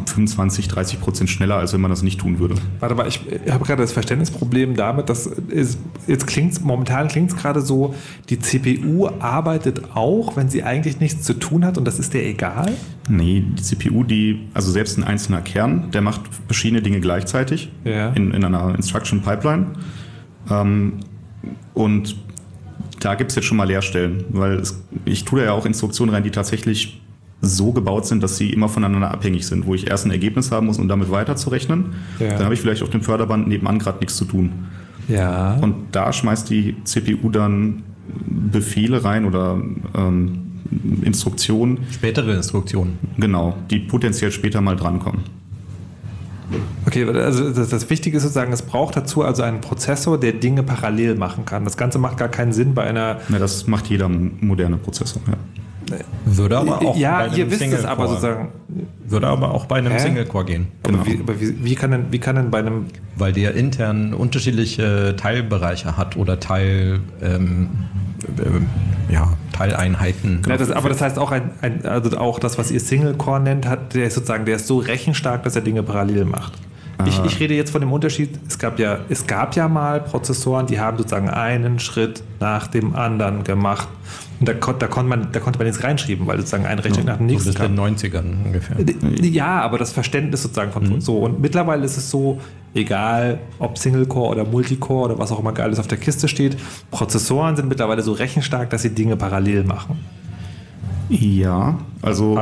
25, 0.06 0.70
30 0.70 1.02
Prozent 1.02 1.30
schneller, 1.30 1.58
als 1.58 1.74
wenn 1.74 1.82
man 1.82 1.92
das 1.92 2.02
nicht 2.02 2.22
tun 2.22 2.40
würde. 2.40 2.56
Warte 2.80 2.96
mal, 2.96 3.08
ich 3.08 3.20
habe 3.50 3.66
gerade 3.66 3.82
das 3.82 3.92
Verständnisproblem 3.92 4.76
damit, 4.76 5.10
dass 5.10 5.30
es, 5.50 5.78
jetzt 6.08 6.26
klingt 6.26 6.64
momentan 6.64 7.10
klingt 7.10 7.32
es 7.32 7.36
gerade 7.36 7.60
so, 7.60 7.94
die 8.30 8.40
CPU 8.40 9.10
arbeitet 9.20 9.92
auch, 9.94 10.38
wenn 10.38 10.48
sie 10.48 10.64
eigentlich 10.64 11.02
nichts 11.02 11.24
zu 11.24 11.34
tun 11.34 11.66
hat 11.66 11.78
und 11.78 11.86
das 11.86 12.00
ist 12.00 12.14
der 12.14 12.26
egal? 12.26 12.72
Nee, 13.10 13.44
die 13.58 13.62
CPU, 13.62 14.06
die, 14.06 14.48
also 14.54 14.72
selbst 14.72 14.98
ein 14.98 15.04
einzelner 15.04 15.42
Kern, 15.42 15.92
der 15.92 16.02
macht 16.02 16.22
verschiedene 16.46 16.82
Dinge 16.82 17.02
gleichzeitig 17.02 17.70
ja. 17.84 18.10
in, 18.12 18.32
in 18.32 18.46
einer 18.46 18.74
Instruction 18.74 19.22
Pipeline. 19.22 19.68
Ähm, 20.50 20.94
und 21.74 22.16
da 23.02 23.16
gibt 23.16 23.32
es 23.32 23.36
jetzt 23.36 23.46
schon 23.46 23.58
mal 23.58 23.68
Leerstellen, 23.68 24.24
weil 24.30 24.54
es, 24.54 24.82
ich 25.04 25.26
tue 25.26 25.42
da 25.42 25.48
ja 25.48 25.52
auch 25.52 25.66
Instruktionen 25.66 26.14
rein, 26.14 26.24
die 26.24 26.32
tatsächlich 26.32 27.02
so 27.42 27.72
gebaut 27.72 28.06
sind, 28.06 28.24
dass 28.24 28.38
sie 28.38 28.52
immer 28.52 28.68
voneinander 28.68 29.12
abhängig 29.12 29.46
sind, 29.46 29.66
wo 29.66 29.76
ich 29.76 29.88
erst 29.90 30.06
ein 30.06 30.12
Ergebnis 30.12 30.52
haben 30.52 30.68
muss, 30.68 30.80
um 30.80 30.88
damit 30.88 31.12
weiterzurechnen. 31.12 31.96
Ja. 32.20 32.30
Dann 32.30 32.46
habe 32.46 32.54
ich 32.54 32.62
vielleicht 32.62 32.82
auf 32.82 32.90
dem 32.90 33.02
Förderband 33.02 33.48
nebenan 33.48 33.80
gerade 33.80 34.00
nichts 34.00 34.18
zu 34.18 34.26
tun. 34.26 34.52
Ja. 35.08 35.54
Und 35.62 35.76
da 35.92 36.12
schmeißt 36.12 36.50
die 36.50 36.76
CPU 36.84 37.30
dann 37.30 37.84
Befehle 38.52 39.04
rein 39.04 39.26
oder 39.26 39.62
ähm, 39.96 40.48
Instruktionen. 41.04 41.80
Spätere 41.92 42.34
Instruktionen. 42.34 42.98
Genau, 43.18 43.56
die 43.70 43.80
potenziell 43.80 44.32
später 44.32 44.62
mal 44.62 44.76
drankommen. 44.76 45.22
Okay, 46.86 47.04
also 47.04 47.50
das, 47.52 47.70
das, 47.70 47.90
Wichtige 47.90 48.18
ist 48.18 48.24
sozusagen, 48.24 48.54
es 48.54 48.62
braucht 48.62 48.96
dazu 48.96 49.22
also 49.22 49.44
einen 49.44 49.60
Prozessor, 49.60 50.18
der 50.18 50.32
Dinge 50.32 50.64
parallel 50.64 51.16
machen 51.16 51.44
kann. 51.44 51.66
Das 51.66 51.76
Ganze 51.76 52.00
macht 52.00 52.18
gar 52.18 52.30
keinen 52.30 52.54
Sinn 52.54 52.74
bei 52.74 52.84
einer. 52.84 53.20
Ja, 53.28 53.40
das 53.40 53.68
macht 53.68 53.88
jeder 53.88 54.08
moderne 54.08 54.78
Prozessor, 54.78 55.22
ja. 55.28 55.34
Würde 56.26 56.58
aber 56.58 56.82
auch 56.82 56.98
ja, 56.98 57.18
bei 57.18 57.24
einem 57.26 57.36
ihr 57.38 57.52
wisst 57.52 57.62
es 57.62 57.86
aber 57.86 58.08
sozusagen. 58.08 58.50
Würde 59.06 59.28
aber 59.28 59.54
auch 59.54 59.66
bei 59.66 59.78
einem 59.78 59.98
Single-Core 59.98 60.46
gehen. 60.46 60.68
Genau. 60.84 61.06
Wie, 61.06 61.20
aber 61.20 61.40
wie, 61.40 61.64
wie, 61.64 61.76
kann 61.76 61.92
denn, 61.92 62.06
wie 62.12 62.20
kann 62.20 62.36
denn 62.36 62.52
bei 62.52 62.60
einem. 62.60 62.88
Weil 63.16 63.34
der 63.34 63.56
intern 63.56 64.14
unterschiedliche 64.14 65.16
Teilbereiche 65.18 65.98
hat 65.98 66.18
oder 66.18 66.40
Teil. 66.40 67.00
Ähm, 67.22 67.70
äh, 68.38 69.14
ja, 69.14 69.34
Teileinheiten. 69.54 70.42
Ja, 70.48 70.58
das, 70.58 70.72
aber 70.72 70.90
das 70.90 71.02
heißt 71.02 71.18
auch, 71.18 71.32
ein, 71.32 71.52
ein, 71.62 71.86
also 71.86 72.18
auch 72.18 72.40
das, 72.40 72.58
was 72.58 72.72
ihr 72.72 72.80
Single-Core 72.80 73.40
nennt, 73.40 73.68
hat, 73.68 73.94
der 73.94 74.08
ist 74.08 74.16
sozusagen, 74.16 74.46
der 74.46 74.58
ist 74.58 74.68
so 74.68 74.80
rechenstark, 74.80 75.44
dass 75.44 75.56
er 75.56 75.62
Dinge 75.62 75.84
parallel 75.84 76.26
macht. 76.26 76.54
Ich, 77.06 77.24
ich, 77.24 77.40
rede 77.40 77.54
jetzt 77.54 77.70
von 77.70 77.82
dem 77.82 77.94
Unterschied, 77.94 78.40
es 78.48 78.58
gab, 78.58 78.80
ja, 78.80 79.00
es 79.08 79.28
gab 79.28 79.56
ja 79.56 79.68
mal 79.68 80.02
Prozessoren, 80.02 80.66
die 80.66 80.80
haben 80.80 80.98
sozusagen 80.98 81.30
einen 81.30 81.80
Schritt 81.80 82.24
nach 82.40 82.68
dem 82.68 82.96
anderen 82.96 83.44
gemacht. 83.44 83.88
Und 84.40 84.48
da, 84.48 84.54
da, 84.54 84.88
konnte 84.88 85.10
man, 85.10 85.32
da 85.32 85.40
konnte 85.40 85.58
man 85.60 85.68
jetzt 85.68 85.84
reinschreiben, 85.84 86.28
weil 86.28 86.38
sozusagen 86.38 86.66
ein 86.66 86.80
Rechnung 86.80 87.06
ja, 87.06 87.14
nach 87.14 87.18
dem 87.18 87.26
nächsten 87.28 87.52
so 87.52 87.64
in 87.64 87.76
den 87.76 87.98
90ern 87.98 88.46
ungefähr. 88.46 88.78
Ja, 89.22 89.62
aber 89.62 89.78
das 89.78 89.92
Verständnis 89.92 90.44
sozusagen 90.44 90.72
von 90.72 90.84
mhm. 90.84 91.02
so. 91.02 91.20
Und 91.20 91.42
mittlerweile 91.42 91.84
ist 91.86 91.98
es 91.98 92.10
so, 92.12 92.40
egal 92.76 93.40
ob 93.60 93.78
Single-Core 93.78 94.30
oder 94.30 94.46
Multicore 94.46 95.06
oder 95.06 95.20
was 95.20 95.32
auch 95.32 95.40
immer 95.40 95.54
geiles 95.54 95.80
auf 95.80 95.88
der 95.88 95.98
Kiste 95.98 96.28
steht, 96.28 96.58
Prozessoren 96.92 97.56
sind 97.56 97.68
mittlerweile 97.70 98.02
so 98.02 98.12
rechenstark, 98.12 98.70
dass 98.70 98.84
sie 98.84 98.92
Dinge 98.92 99.18
parallel 99.18 99.64
machen. 99.64 99.98
Ja, 101.10 101.80
also 102.02 102.38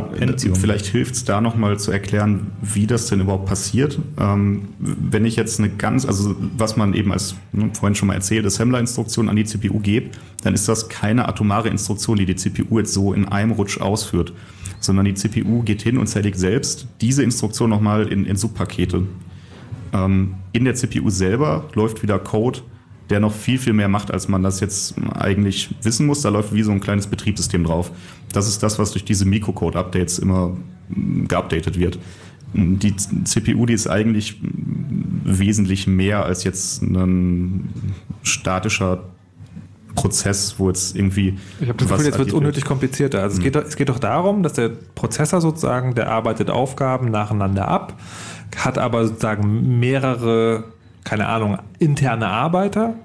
vielleicht 0.54 0.88
hilft 0.88 1.16
es 1.16 1.24
da 1.24 1.40
nochmal 1.40 1.78
zu 1.80 1.92
erklären, 1.92 2.48
wie 2.62 2.88
das 2.88 3.08
denn 3.08 3.22
überhaupt 3.22 3.46
passiert. 3.46 4.00
Ähm, 4.20 4.70
wenn 4.80 5.26
ich 5.26 5.36
jetzt 5.36 5.60
eine 5.60 5.70
ganz, 5.70 6.06
also 6.06 6.36
was 6.58 6.76
man 6.76 6.94
eben 6.94 7.12
als 7.12 7.36
ne, 7.52 7.70
vorhin 7.74 7.96
schon 7.96 8.08
mal 8.08 8.16
erzählt, 8.16 8.46
Assembler-Instruktion 8.46 9.30
an 9.30 9.36
die 9.36 9.46
CPU 9.46 9.80
gebe, 9.80 10.10
dann 10.44 10.56
ist 10.56 10.68
das 10.68 10.90
keine 10.90 11.28
atomare 11.28 11.70
Instruktion, 11.70 12.18
die 12.18 12.26
die 12.26 12.36
CPU 12.36 12.80
jetzt 12.80 12.94
so 12.94 13.14
in 13.14 13.26
einem 13.28 13.52
Rutsch 13.52 13.80
ausführt, 13.80 14.34
sondern 14.80 15.06
die 15.06 15.14
CPU 15.14 15.62
geht 15.62 15.84
hin 15.84 15.98
und 15.98 16.08
zerlegt 16.08 16.40
selbst 16.40 16.88
diese 17.02 17.22
Instruktion 17.22 17.70
nochmal 17.70 18.08
in, 18.08 18.26
in 18.26 18.36
Subpakete. 18.36 19.04
Ähm, 19.94 20.36
in 20.54 20.66
der 20.66 20.74
CPU 20.74 21.10
selber 21.12 21.70
läuft 21.76 22.02
wieder 22.02 22.18
Code, 22.18 22.60
der 23.10 23.20
noch 23.20 23.34
viel, 23.34 23.58
viel 23.58 23.74
mehr 23.74 23.88
macht, 23.88 24.12
als 24.12 24.28
man 24.28 24.42
das 24.42 24.60
jetzt 24.60 24.96
eigentlich 25.14 25.70
wissen 25.82 26.06
muss. 26.06 26.22
Da 26.22 26.30
läuft 26.30 26.54
wie 26.54 26.64
so 26.64 26.72
ein 26.72 26.80
kleines 26.80 27.08
Betriebssystem 27.08 27.64
drauf. 27.64 27.92
Das 28.32 28.48
ist 28.48 28.64
das, 28.64 28.80
was 28.80 28.92
durch 28.92 29.06
diese 29.06 29.26
Mikrocode-Updates 29.26 30.20
immer 30.20 30.58
mm, 30.90 31.26
geupdatet 31.28 31.80
wird. 31.80 32.00
Die 32.54 32.96
CPU, 32.96 33.66
die 33.66 33.74
ist 33.74 33.88
eigentlich 33.88 34.40
wesentlich 35.24 35.88
mehr 35.88 36.26
als 36.26 36.44
jetzt 36.46 36.82
ein 36.82 37.70
statischer 38.24 39.04
Prozess, 39.96 40.56
wo 40.58 40.68
jetzt 40.68 40.96
irgendwie. 40.96 41.38
Ich 41.60 41.68
habe 41.68 41.78
das 41.78 41.90
Gefühl, 41.90 42.06
jetzt 42.06 42.18
wird 42.18 42.28
es 42.30 42.34
unnötig 42.34 42.66
komplizierter. 42.66 43.22
Also 43.24 43.42
mhm. 43.42 43.46
es, 43.46 43.54
geht, 43.54 43.56
es 43.68 43.76
geht 43.76 43.90
doch 43.90 44.00
darum, 44.00 44.44
dass 44.44 44.54
der 44.54 44.70
Prozessor 44.70 45.42
sozusagen, 45.42 45.96
der 45.96 46.10
arbeitet 46.12 46.50
Aufgaben 46.50 47.10
nacheinander 47.10 47.68
ab, 47.68 48.00
hat 48.58 48.78
aber 48.78 49.08
sozusagen 49.08 49.80
mehrere 49.80 50.75
keine 51.06 51.28
Ahnung, 51.28 51.60
interne 51.80 52.28
Arbeiter. 52.28 52.96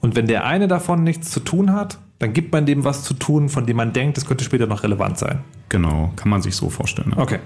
Und 0.00 0.16
wenn 0.16 0.26
der 0.26 0.46
eine 0.46 0.66
davon 0.66 1.04
nichts 1.04 1.30
zu 1.30 1.40
tun 1.40 1.74
hat, 1.74 1.98
dann 2.18 2.32
gibt 2.32 2.52
man 2.52 2.64
dem 2.64 2.84
was 2.84 3.02
zu 3.02 3.12
tun, 3.12 3.50
von 3.50 3.66
dem 3.66 3.76
man 3.76 3.92
denkt, 3.92 4.16
es 4.16 4.24
könnte 4.24 4.44
später 4.44 4.66
noch 4.66 4.82
relevant 4.82 5.18
sein. 5.18 5.40
Genau, 5.68 6.12
kann 6.16 6.30
man 6.30 6.40
sich 6.40 6.56
so 6.56 6.70
vorstellen. 6.70 7.12
Ja. 7.16 7.22
Okay, 7.22 7.38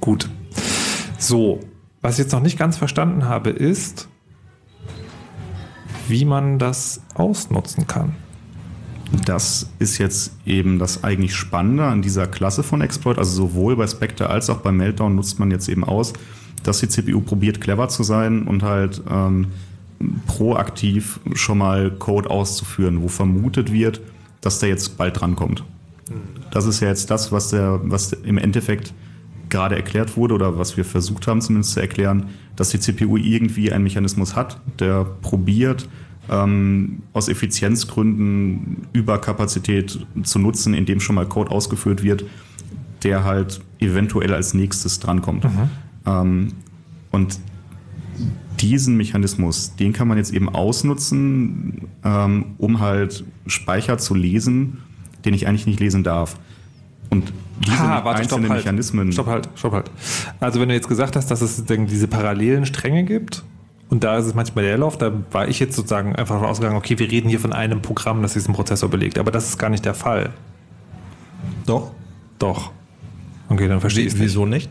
gut. 0.00 0.30
So, 1.18 1.60
was 2.00 2.14
ich 2.14 2.24
jetzt 2.24 2.32
noch 2.32 2.42
nicht 2.42 2.58
ganz 2.58 2.76
verstanden 2.76 3.26
habe, 3.26 3.50
ist, 3.50 4.08
wie 6.08 6.24
man 6.24 6.58
das 6.58 7.02
ausnutzen 7.14 7.86
kann. 7.86 8.14
Das 9.24 9.70
ist 9.78 9.98
jetzt 9.98 10.36
eben 10.44 10.78
das 10.78 11.04
eigentlich 11.04 11.34
Spannende 11.34 11.84
an 11.84 12.02
dieser 12.02 12.26
Klasse 12.26 12.62
von 12.62 12.80
Exploit. 12.80 13.18
Also 13.18 13.48
sowohl 13.48 13.76
bei 13.76 13.86
Spectre 13.86 14.28
als 14.28 14.50
auch 14.50 14.58
bei 14.58 14.72
Meltdown 14.72 15.14
nutzt 15.14 15.38
man 15.38 15.50
jetzt 15.50 15.68
eben 15.68 15.84
aus, 15.84 16.12
dass 16.64 16.80
die 16.80 16.88
CPU 16.88 17.20
probiert, 17.20 17.60
clever 17.60 17.88
zu 17.88 18.02
sein 18.02 18.42
und 18.42 18.62
halt 18.62 19.02
ähm, 19.08 19.48
proaktiv 20.26 21.20
schon 21.34 21.58
mal 21.58 21.90
Code 21.92 22.28
auszuführen, 22.28 23.02
wo 23.02 23.08
vermutet 23.08 23.72
wird, 23.72 24.00
dass 24.40 24.58
der 24.58 24.70
jetzt 24.70 24.98
bald 24.98 25.20
drankommt. 25.20 25.64
Das 26.50 26.66
ist 26.66 26.80
ja 26.80 26.88
jetzt 26.88 27.10
das, 27.10 27.32
was, 27.32 27.48
der, 27.48 27.80
was 27.84 28.12
im 28.12 28.38
Endeffekt 28.38 28.92
gerade 29.48 29.76
erklärt 29.76 30.16
wurde 30.16 30.34
oder 30.34 30.58
was 30.58 30.76
wir 30.76 30.84
versucht 30.84 31.26
haben 31.26 31.40
zumindest 31.40 31.74
zu 31.74 31.80
erklären, 31.80 32.30
dass 32.56 32.70
die 32.70 32.80
CPU 32.80 33.16
irgendwie 33.16 33.72
einen 33.72 33.84
Mechanismus 33.84 34.36
hat, 34.36 34.60
der 34.78 35.04
probiert, 35.22 35.88
ähm, 36.30 37.02
aus 37.12 37.28
Effizienzgründen 37.28 38.86
Überkapazität 38.92 40.06
zu 40.22 40.38
nutzen, 40.38 40.74
indem 40.74 41.00
schon 41.00 41.14
mal 41.16 41.26
Code 41.26 41.50
ausgeführt 41.50 42.02
wird, 42.02 42.24
der 43.02 43.24
halt 43.24 43.60
eventuell 43.78 44.32
als 44.32 44.54
nächstes 44.54 45.00
drankommt. 45.00 45.44
Mhm. 45.44 45.70
Ähm, 46.06 46.52
und 47.10 47.38
diesen 48.60 48.96
Mechanismus, 48.96 49.76
den 49.76 49.92
kann 49.92 50.08
man 50.08 50.18
jetzt 50.18 50.32
eben 50.32 50.48
ausnutzen, 50.48 51.88
ähm, 52.04 52.54
um 52.58 52.80
halt 52.80 53.24
Speicher 53.46 53.98
zu 53.98 54.14
lesen, 54.14 54.78
den 55.24 55.34
ich 55.34 55.46
eigentlich 55.46 55.66
nicht 55.66 55.80
lesen 55.80 56.04
darf. 56.04 56.36
Und 57.10 57.32
diese 57.64 57.78
ha, 57.78 58.04
warte, 58.04 58.22
einzelnen 58.22 58.44
stopp, 58.44 58.50
halt. 58.50 58.64
Mechanismen. 58.64 59.12
Stopp 59.12 59.26
halt, 59.26 59.48
stopp 59.54 59.72
halt. 59.72 59.90
Also 60.40 60.60
wenn 60.60 60.68
du 60.68 60.74
jetzt 60.74 60.88
gesagt 60.88 61.16
hast, 61.16 61.30
dass 61.30 61.40
es 61.40 61.64
diese 61.64 62.08
parallelen 62.08 62.66
Stränge 62.66 63.04
gibt, 63.04 63.44
und 63.90 64.02
da 64.02 64.16
ist 64.16 64.26
es 64.26 64.34
manchmal 64.34 64.64
der 64.64 64.78
Lauf, 64.78 64.98
da 64.98 65.12
war 65.30 65.46
ich 65.46 65.60
jetzt 65.60 65.76
sozusagen 65.76 66.16
einfach 66.16 66.36
davon 66.36 66.48
ausgegangen, 66.48 66.76
okay, 66.76 66.98
wir 66.98 67.10
reden 67.10 67.28
hier 67.28 67.38
von 67.38 67.52
einem 67.52 67.82
Programm, 67.82 68.22
das 68.22 68.32
diesen 68.32 68.54
Prozessor 68.54 68.88
belegt. 68.88 69.18
Aber 69.18 69.30
das 69.30 69.50
ist 69.50 69.58
gar 69.58 69.68
nicht 69.68 69.84
der 69.84 69.94
Fall. 69.94 70.30
Doch? 71.66 71.92
Doch. 72.38 72.72
Okay, 73.48 73.68
dann 73.68 73.80
verstehe 73.80 74.06
ich 74.06 74.14
es 74.14 74.18
Wieso 74.18 74.46
nicht? 74.46 74.70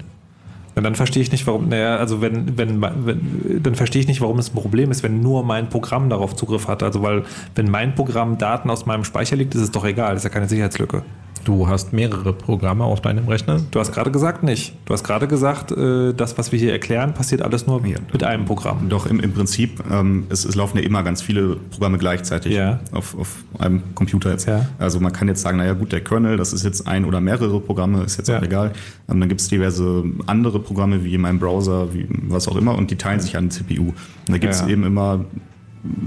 Und 0.75 0.83
dann 0.83 0.95
verstehe 0.95 1.21
ich 1.21 1.31
nicht, 1.31 1.45
warum, 1.45 1.69
naja, 1.69 1.97
also 1.97 2.21
wenn, 2.21 2.57
wenn, 2.57 2.81
wenn, 2.81 3.61
dann 3.61 3.75
verstehe 3.75 4.01
ich 4.01 4.07
nicht, 4.07 4.21
warum 4.21 4.39
es 4.39 4.49
ein 4.49 4.55
Problem 4.55 4.91
ist, 4.91 5.03
wenn 5.03 5.21
nur 5.21 5.43
mein 5.43 5.69
Programm 5.69 6.09
darauf 6.09 6.35
Zugriff 6.35 6.67
hat. 6.67 6.81
Also 6.81 7.01
weil, 7.03 7.23
wenn 7.55 7.69
mein 7.69 7.93
Programm 7.95 8.37
Daten 8.37 8.69
aus 8.69 8.85
meinem 8.85 9.03
Speicher 9.03 9.35
liegt, 9.35 9.53
ist 9.55 9.61
es 9.61 9.71
doch 9.71 9.85
egal, 9.85 10.13
das 10.13 10.21
ist 10.21 10.23
ja 10.25 10.29
keine 10.29 10.49
Sicherheitslücke. 10.49 11.03
Du 11.45 11.67
hast 11.67 11.91
mehrere 11.91 12.31
Programme 12.31 12.85
auf 12.85 13.01
deinem 13.01 13.27
Rechner? 13.27 13.59
Du 13.71 13.79
hast 13.79 13.91
gerade 13.91 14.11
gesagt 14.11 14.43
nicht. 14.43 14.75
Du 14.85 14.93
hast 14.93 15.03
gerade 15.03 15.27
gesagt, 15.27 15.71
äh, 15.71 16.13
das, 16.13 16.37
was 16.37 16.51
wir 16.53 16.59
hier 16.59 16.71
erklären, 16.71 17.13
passiert 17.13 17.41
alles 17.41 17.67
nur 17.67 17.85
ja, 17.85 17.97
mit 18.11 18.23
einem 18.23 18.45
Programm. 18.45 18.87
Doch, 18.87 19.05
im, 19.07 19.19
im 19.19 19.33
Prinzip, 19.33 19.83
ähm, 19.91 20.25
es, 20.29 20.45
es, 20.45 20.55
laufen 20.55 20.77
ja 20.77 20.83
immer 20.83 21.03
ganz 21.03 21.21
viele 21.21 21.57
Programme 21.71 21.97
gleichzeitig 21.97 22.53
ja. 22.53 22.79
auf, 22.93 23.17
auf 23.17 23.43
einem 23.59 23.81
Computer 23.93 24.31
jetzt. 24.31 24.47
Ja. 24.47 24.67
Also 24.79 25.01
man 25.01 25.11
kann 25.11 25.27
jetzt 25.27 25.41
sagen, 25.41 25.57
naja 25.57 25.73
gut, 25.73 25.91
der 25.91 26.01
Kernel, 26.01 26.37
das 26.37 26.53
ist 26.53 26.63
jetzt 26.63 26.87
ein 26.87 27.03
oder 27.03 27.19
mehrere 27.19 27.59
Programme, 27.59 28.03
ist 28.03 28.17
jetzt 28.17 28.29
auch 28.31 28.41
egal. 28.41 28.71
Ähm, 29.09 29.19
dann 29.19 29.27
gibt 29.27 29.41
es 29.41 29.49
diverse 29.49 30.03
andere 30.27 30.59
Programme, 30.59 31.03
wie 31.03 31.13
in 31.13 31.21
meinem 31.21 31.39
Browser, 31.39 31.93
wie 31.93 32.07
was 32.29 32.47
auch 32.47 32.55
immer, 32.55 32.77
und 32.77 32.89
die 32.89 32.95
teilen 32.95 33.19
sich 33.19 33.35
an 33.35 33.49
die 33.49 33.55
CPU. 33.55 33.87
Und 33.87 33.95
da 34.29 34.37
gibt 34.37 34.53
es 34.53 34.65
eben 34.65 34.85
immer 34.85 35.25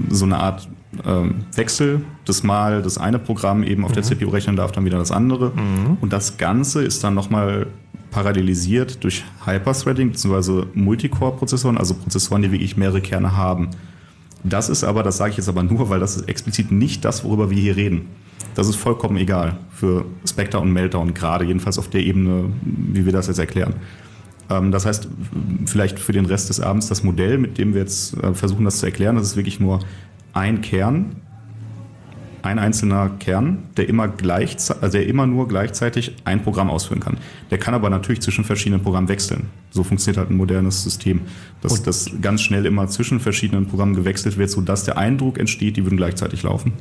so 0.09 0.25
eine 0.25 0.37
Art 0.37 0.67
ähm, 1.05 1.45
Wechsel, 1.55 2.01
das 2.25 2.43
mal 2.43 2.81
das 2.81 2.97
eine 2.97 3.19
Programm 3.19 3.63
eben 3.63 3.83
auf 3.83 3.91
mhm. 3.91 3.95
der 3.95 4.03
CPU 4.03 4.29
rechnen 4.29 4.55
darf, 4.55 4.71
dann 4.71 4.85
wieder 4.85 4.97
das 4.97 5.11
andere. 5.11 5.51
Mhm. 5.51 5.97
Und 6.01 6.13
das 6.13 6.37
Ganze 6.37 6.83
ist 6.83 7.03
dann 7.03 7.13
nochmal 7.13 7.67
parallelisiert 8.11 9.03
durch 9.03 9.25
Hyperthreading 9.45 10.11
bzw. 10.11 10.65
Multicore-Prozessoren, 10.73 11.77
also 11.77 11.93
Prozessoren, 11.93 12.41
die 12.41 12.51
wirklich 12.51 12.77
mehrere 12.77 13.01
Kerne 13.01 13.35
haben. 13.35 13.69
Das 14.43 14.69
ist 14.69 14.83
aber, 14.83 15.03
das 15.03 15.17
sage 15.17 15.31
ich 15.31 15.37
jetzt 15.37 15.49
aber 15.49 15.63
nur, 15.63 15.89
weil 15.89 15.99
das 15.99 16.15
ist 16.15 16.29
explizit 16.29 16.71
nicht 16.71 17.03
das, 17.03 17.23
worüber 17.23 17.49
wir 17.49 17.59
hier 17.59 17.75
reden. 17.75 18.07
Das 18.55 18.67
ist 18.67 18.75
vollkommen 18.75 19.17
egal 19.17 19.57
für 19.71 20.05
Spectre 20.25 20.59
und 20.59 20.71
Meltdown, 20.71 21.13
gerade 21.13 21.45
jedenfalls 21.45 21.77
auf 21.77 21.89
der 21.89 22.01
Ebene, 22.01 22.45
wie 22.61 23.05
wir 23.05 23.13
das 23.13 23.27
jetzt 23.27 23.39
erklären. 23.39 23.75
Ähm, 24.49 24.71
das 24.71 24.85
heißt, 24.85 25.07
vielleicht 25.65 25.99
für 25.99 26.11
den 26.11 26.25
Rest 26.25 26.49
des 26.49 26.59
Abends 26.59 26.87
das 26.87 27.03
Modell, 27.03 27.37
mit 27.37 27.57
dem 27.57 27.73
wir 27.73 27.81
jetzt 27.81 28.15
äh, 28.17 28.33
versuchen, 28.33 28.65
das 28.65 28.79
zu 28.79 28.85
erklären, 28.85 29.15
das 29.15 29.27
ist 29.27 29.35
wirklich 29.35 29.59
nur 29.59 29.79
ein 30.37 30.61
Kern, 30.61 31.15
ein 32.43 32.59
einzelner 32.59 33.09
Kern, 33.19 33.63
der 33.75 33.89
immer, 33.89 34.13
also 34.21 34.97
der 34.97 35.07
immer 35.07 35.25
nur 35.25 35.47
gleichzeitig 35.47 36.15
ein 36.23 36.43
Programm 36.43 36.69
ausführen 36.69 37.01
kann. 37.01 37.17
Der 37.51 37.57
kann 37.57 37.73
aber 37.73 37.89
natürlich 37.89 38.21
zwischen 38.21 38.45
verschiedenen 38.45 38.81
Programmen 38.81 39.09
wechseln. 39.09 39.47
So 39.71 39.83
funktioniert 39.83 40.17
halt 40.17 40.29
ein 40.29 40.37
modernes 40.37 40.83
System, 40.83 41.21
dass 41.61 41.81
das 41.83 42.09
ganz 42.21 42.41
schnell 42.41 42.65
immer 42.65 42.87
zwischen 42.87 43.19
verschiedenen 43.19 43.65
Programmen 43.65 43.95
gewechselt 43.95 44.37
wird, 44.37 44.49
sodass 44.49 44.83
der 44.83 44.97
Eindruck 44.97 45.39
entsteht, 45.39 45.75
die 45.75 45.83
würden 45.83 45.97
gleichzeitig 45.97 46.43
laufen. 46.43 46.73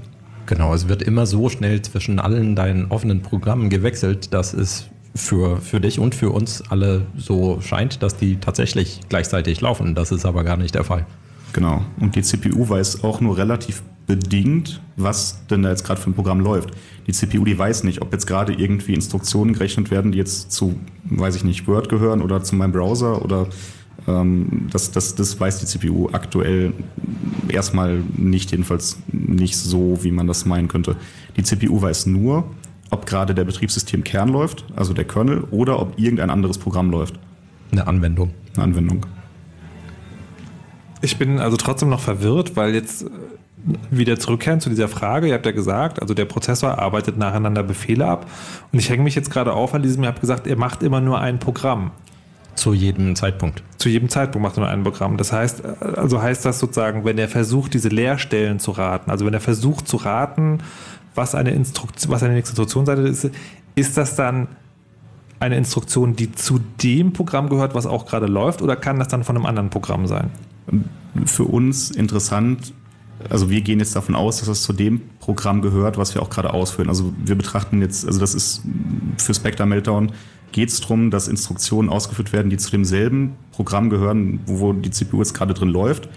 Genau, 0.44 0.72
es 0.74 0.86
wird 0.86 1.02
immer 1.02 1.26
so 1.26 1.48
schnell 1.48 1.82
zwischen 1.82 2.20
allen 2.20 2.54
deinen 2.54 2.86
offenen 2.92 3.22
Programmen 3.22 3.68
gewechselt, 3.68 4.32
dass 4.32 4.54
es 4.54 4.86
für, 5.14 5.57
für 5.61 5.80
dich 5.80 5.98
und 5.98 6.14
für 6.14 6.30
uns 6.30 6.62
alle 6.70 7.07
so 7.16 7.61
scheint, 7.62 8.02
dass 8.02 8.16
die 8.16 8.36
tatsächlich 8.36 9.00
gleichzeitig 9.09 9.61
laufen. 9.62 9.94
Das 9.94 10.12
ist 10.12 10.26
aber 10.26 10.44
gar 10.44 10.59
nicht 10.59 10.74
der 10.74 10.84
Fall. 10.84 11.07
Genau. 11.53 11.82
Und 12.01 12.16
die 12.16 12.22
CPU 12.22 12.68
weiß 12.68 13.05
auch 13.05 13.20
nur 13.20 13.36
relativ 13.36 13.82
bedingt, 14.07 14.80
was 14.97 15.47
denn 15.49 15.62
da 15.62 15.70
jetzt 15.70 15.84
gerade 15.84 16.01
für 16.01 16.11
ein 16.11 16.14
Programm 16.14 16.40
läuft. 16.40 16.70
Die 17.07 17.12
CPU, 17.12 17.44
die 17.44 17.59
weiß 17.59 17.84
nicht, 17.84 18.03
ob 18.03 18.12
jetzt 18.12 18.26
gerade 18.26 18.53
irgendwie 18.53 18.94
Instruktionen 18.94 19.53
gerechnet 19.53 19.90
werden, 19.90 20.12
die 20.12 20.18
jetzt 20.18 20.53
zu, 20.53 20.78
weiß 21.05 21.36
ich 21.36 21.44
nicht, 21.44 21.66
Word 21.66 21.88
gehören 21.88 22.22
oder 22.22 22.42
zu 22.42 22.55
meinem 22.55 22.72
Browser 22.72 23.24
oder 23.24 23.49
ähm, 24.07 24.68
das, 24.70 24.92
das, 24.92 25.14
das 25.14 25.38
weiß 25.38 25.61
die 25.61 25.66
CPU 25.66 26.09
aktuell 26.12 26.72
erstmal 27.49 28.03
nicht, 28.16 28.53
jedenfalls 28.53 28.99
nicht 29.12 29.57
so, 29.57 29.99
wie 30.03 30.12
man 30.12 30.26
das 30.26 30.47
meinen 30.47 30.68
könnte. 30.68 30.97
Die 31.36 31.42
CPU 31.42 31.80
weiß 31.80 32.07
nur, 32.07 32.44
ob 32.90 33.07
gerade 33.07 33.34
der 33.34 33.44
Betriebssystemkern 33.44 34.28
läuft, 34.28 34.64
also 34.76 34.92
der 34.92 35.05
Kernel, 35.05 35.44
oder 35.51 35.80
ob 35.80 35.99
irgendein 35.99 36.30
anderes 36.30 36.59
Programm 36.59 36.90
läuft. 36.90 37.18
Eine 37.72 37.86
Anwendung. 37.86 38.30
Eine 38.55 38.64
Anwendung. 38.64 39.07
Ich 41.07 41.18
bin 41.18 41.38
also 41.38 41.57
trotzdem 41.57 41.88
noch 41.88 42.00
verwirrt, 42.00 42.57
weil 42.57 42.74
jetzt 42.74 43.02
äh, 43.02 43.07
wieder 43.92 44.18
zurückkehren 44.18 44.61
zu 44.61 44.68
dieser 44.68 44.88
Frage. 44.88 45.28
Ihr 45.28 45.34
habt 45.34 45.46
ja 45.46 45.52
gesagt, 45.52 46.02
also 46.02 46.14
der 46.14 46.24
Prozessor 46.24 46.80
arbeitet 46.80 47.16
nacheinander 47.16 47.62
Befehle 47.62 48.04
ab. 48.04 48.26
Und 48.72 48.80
ich 48.80 48.90
hänge 48.90 49.04
mich 49.04 49.14
jetzt 49.14 49.30
gerade 49.30 49.52
auf 49.52 49.72
an 49.72 49.82
diesem, 49.82 50.02
ihr 50.02 50.09
habt 50.09 50.20
gesagt, 50.20 50.48
er 50.48 50.57
macht 50.57 50.82
immer 50.82 51.00
nur 51.00 51.20
ein 51.20 51.38
Programm. 51.38 51.92
Zu 52.57 52.74
jedem 52.74 53.14
Zeitpunkt. 53.14 53.62
Zu 53.78 53.88
jedem 53.88 54.09
Zeitpunkt 54.09 54.42
macht 54.42 54.57
er 54.57 54.62
nur 54.62 54.68
ein 54.68 54.82
Programm. 54.82 55.16
Das 55.16 55.32
heißt, 55.32 55.62
äh, 55.64 55.84
also 55.96 56.20
heißt 56.20 56.44
das 56.44 56.59
sozusagen, 56.59 57.04
wenn 57.04 57.18
er 57.18 57.28
versucht, 57.28 57.74
diese 57.74 57.88
Leerstellen 57.88 58.59
zu 58.59 58.72
raten, 58.72 59.09
also 59.12 59.24
wenn 59.26 59.34
er 59.34 59.40
versucht 59.40 59.86
zu 59.86 59.98
raten, 59.98 60.59
was 61.14 61.36
eine 61.36 61.50
Instruktion, 61.50 62.12
was 62.12 62.24
eine 62.24 62.36
Instruktionsseite 62.36 63.02
ist, 63.02 63.30
ist 63.76 63.96
das 63.96 64.16
dann 64.16 64.48
eine 65.38 65.57
Instruktion, 65.57 66.16
die 66.16 66.32
zu 66.32 66.59
dem 66.82 67.12
Programm 67.12 67.48
gehört, 67.48 67.76
was 67.76 67.86
auch 67.86 68.07
gerade 68.07 68.26
läuft, 68.26 68.61
oder 68.61 68.74
kann 68.74 68.98
das 68.98 69.07
dann 69.07 69.22
von 69.22 69.36
einem 69.36 69.46
anderen 69.46 69.70
Programm 69.70 70.09
sein? 70.09 70.30
Für 71.25 71.45
uns 71.45 71.91
interessant. 71.91 72.73
Also 73.31 73.49
wir 73.49 73.62
gehen 73.62 73.79
jetzt 73.79 73.97
davon 73.97 74.14
aus, 74.14 74.39
dass 74.39 74.49
das 74.49 74.62
zu 74.62 74.73
dem 74.73 75.01
Programm 75.21 75.62
gehört, 75.62 75.97
was 75.97 76.14
wir 76.14 76.23
auch 76.23 76.31
gerade 76.31 76.53
ausführen. 76.53 76.89
Also 76.89 77.12
wir 77.25 77.35
betrachten 77.35 77.81
jetzt, 77.81 78.07
also 78.07 78.21
das 78.21 78.35
ist 78.35 78.62
für 79.19 79.35
Spectre 79.35 79.67
Meltdown 79.67 80.12
geht 80.53 80.69
es 80.69 80.81
darum, 80.81 81.11
dass 81.11 81.29
Instruktionen 81.29 81.91
ausgeführt 81.91 82.33
werden, 82.33 82.51
die 82.51 82.57
zu 82.57 82.71
demselben 82.71 83.33
Programm 83.53 83.91
gehören, 83.91 84.41
wo 84.47 84.73
die 84.73 84.91
CPU 84.91 85.19
jetzt 85.19 85.35
gerade 85.35 85.55
drin 85.55 85.69
läuft. 85.69 86.09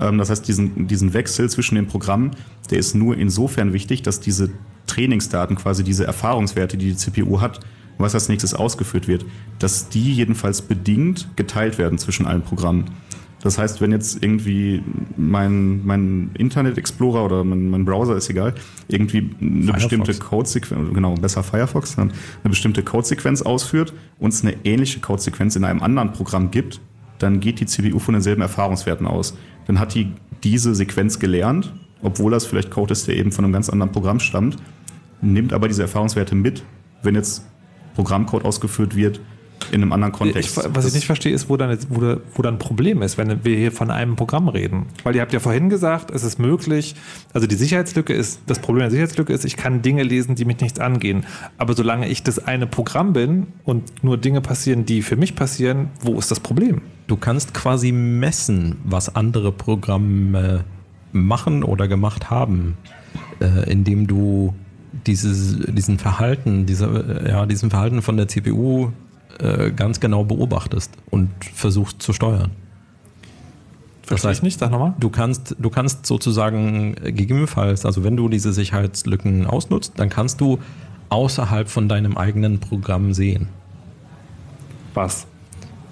Ähm, 0.00 0.18
das 0.18 0.30
heißt, 0.30 0.46
diesen, 0.46 0.86
diesen 0.86 1.14
Wechsel 1.14 1.48
zwischen 1.50 1.74
den 1.74 1.86
Programmen, 1.86 2.32
der 2.70 2.78
ist 2.78 2.94
nur 2.94 3.16
insofern 3.16 3.72
wichtig, 3.72 4.02
dass 4.02 4.20
diese 4.20 4.50
Trainingsdaten, 4.86 5.56
quasi 5.56 5.84
diese 5.84 6.04
Erfahrungswerte, 6.04 6.76
die 6.76 6.90
die 6.90 6.96
CPU 6.96 7.40
hat, 7.40 7.60
was 7.98 8.14
als 8.14 8.28
nächstes 8.28 8.54
ausgeführt 8.54 9.08
wird, 9.08 9.24
dass 9.58 9.88
die 9.88 10.12
jedenfalls 10.12 10.62
bedingt 10.62 11.28
geteilt 11.36 11.78
werden 11.78 11.98
zwischen 11.98 12.26
allen 12.26 12.42
Programmen. 12.42 12.84
Das 13.40 13.56
heißt, 13.56 13.80
wenn 13.80 13.92
jetzt 13.92 14.22
irgendwie 14.22 14.82
mein, 15.16 15.86
mein 15.86 16.30
Internet 16.34 16.76
Explorer 16.76 17.24
oder 17.24 17.44
mein, 17.44 17.70
mein 17.70 17.84
Browser 17.84 18.16
ist 18.16 18.28
egal, 18.30 18.54
irgendwie 18.88 19.30
eine 19.40 19.60
Firefox. 19.60 19.74
bestimmte 19.74 20.14
Codesequenz, 20.14 20.94
genau, 20.94 21.14
besser 21.14 21.42
Firefox, 21.44 21.96
eine 21.98 22.10
bestimmte 22.42 22.82
Codesequenz 22.82 23.42
ausführt 23.42 23.94
und 24.18 24.32
es 24.32 24.42
eine 24.42 24.56
ähnliche 24.64 25.00
Codesequenz 25.00 25.54
in 25.54 25.64
einem 25.64 25.82
anderen 25.82 26.12
Programm 26.12 26.50
gibt, 26.50 26.80
dann 27.18 27.40
geht 27.40 27.60
die 27.60 27.66
CPU 27.66 27.98
von 27.98 28.14
denselben 28.14 28.42
Erfahrungswerten 28.42 29.06
aus. 29.06 29.36
Dann 29.66 29.78
hat 29.78 29.94
die 29.94 30.12
diese 30.42 30.74
Sequenz 30.74 31.18
gelernt, 31.18 31.72
obwohl 32.02 32.30
das 32.30 32.46
vielleicht 32.46 32.70
Code 32.70 32.92
ist, 32.92 33.08
der 33.08 33.16
eben 33.16 33.32
von 33.32 33.44
einem 33.44 33.52
ganz 33.52 33.68
anderen 33.68 33.92
Programm 33.92 34.20
stammt, 34.20 34.56
nimmt 35.20 35.52
aber 35.52 35.68
diese 35.68 35.82
Erfahrungswerte 35.82 36.34
mit, 36.34 36.64
wenn 37.02 37.14
jetzt 37.14 37.44
Programmcode 37.94 38.44
ausgeführt 38.44 38.94
wird, 38.94 39.20
in 39.70 39.82
einem 39.82 39.92
anderen 39.92 40.12
Kontext. 40.12 40.58
Ich, 40.58 40.74
was 40.74 40.86
ich 40.86 40.94
nicht 40.94 41.06
verstehe, 41.06 41.32
ist, 41.32 41.48
wo 41.48 41.56
dann, 41.56 41.76
wo, 41.88 42.16
wo 42.34 42.42
dann 42.42 42.54
ein 42.54 42.58
Problem 42.58 43.02
ist, 43.02 43.18
wenn 43.18 43.44
wir 43.44 43.56
hier 43.56 43.72
von 43.72 43.90
einem 43.90 44.16
Programm 44.16 44.48
reden. 44.48 44.86
Weil 45.04 45.16
ihr 45.16 45.22
habt 45.22 45.32
ja 45.32 45.40
vorhin 45.40 45.68
gesagt, 45.68 46.10
es 46.10 46.24
ist 46.24 46.38
möglich, 46.38 46.94
also 47.32 47.46
die 47.46 47.54
Sicherheitslücke 47.54 48.12
ist, 48.12 48.40
das 48.46 48.58
Problem 48.58 48.80
der 48.80 48.90
Sicherheitslücke 48.90 49.32
ist, 49.32 49.44
ich 49.44 49.56
kann 49.56 49.82
Dinge 49.82 50.02
lesen, 50.02 50.34
die 50.34 50.44
mich 50.44 50.60
nichts 50.60 50.80
angehen. 50.80 51.24
Aber 51.58 51.74
solange 51.74 52.08
ich 52.08 52.22
das 52.22 52.38
eine 52.38 52.66
Programm 52.66 53.12
bin 53.12 53.48
und 53.64 54.02
nur 54.02 54.16
Dinge 54.16 54.40
passieren, 54.40 54.84
die 54.86 55.02
für 55.02 55.16
mich 55.16 55.34
passieren, 55.34 55.90
wo 56.00 56.18
ist 56.18 56.30
das 56.30 56.40
Problem? 56.40 56.80
Du 57.06 57.16
kannst 57.16 57.54
quasi 57.54 57.92
messen, 57.92 58.76
was 58.84 59.14
andere 59.14 59.52
Programme 59.52 60.64
machen 61.12 61.62
oder 61.62 61.88
gemacht 61.88 62.30
haben, 62.30 62.76
äh, 63.40 63.70
indem 63.70 64.06
du 64.06 64.54
dieses, 65.06 65.58
diesen 65.66 65.98
Verhalten, 65.98 66.66
diese, 66.66 67.24
ja, 67.28 67.46
diesen 67.46 67.70
Verhalten 67.70 68.02
von 68.02 68.16
der 68.16 68.28
CPU 68.28 68.90
äh, 69.38 69.70
ganz 69.70 70.00
genau 70.00 70.24
beobachtest 70.24 70.92
und 71.10 71.30
versuchst 71.54 72.02
zu 72.02 72.12
steuern. 72.12 72.52
Das 74.08 74.24
heißt 74.24 74.42
nicht, 74.42 74.58
sag 74.58 74.70
nochmal. 74.70 74.94
Du 74.98 75.10
kannst, 75.10 75.54
du 75.58 75.68
kannst 75.68 76.06
sozusagen 76.06 76.94
gegebenenfalls, 76.94 77.84
also 77.84 78.04
wenn 78.04 78.16
du 78.16 78.28
diese 78.28 78.52
Sicherheitslücken 78.52 79.46
ausnutzt, 79.46 79.94
dann 79.96 80.08
kannst 80.08 80.40
du 80.40 80.58
außerhalb 81.10 81.68
von 81.68 81.88
deinem 81.88 82.16
eigenen 82.16 82.58
Programm 82.58 83.12
sehen. 83.12 83.48
Was? 84.94 85.26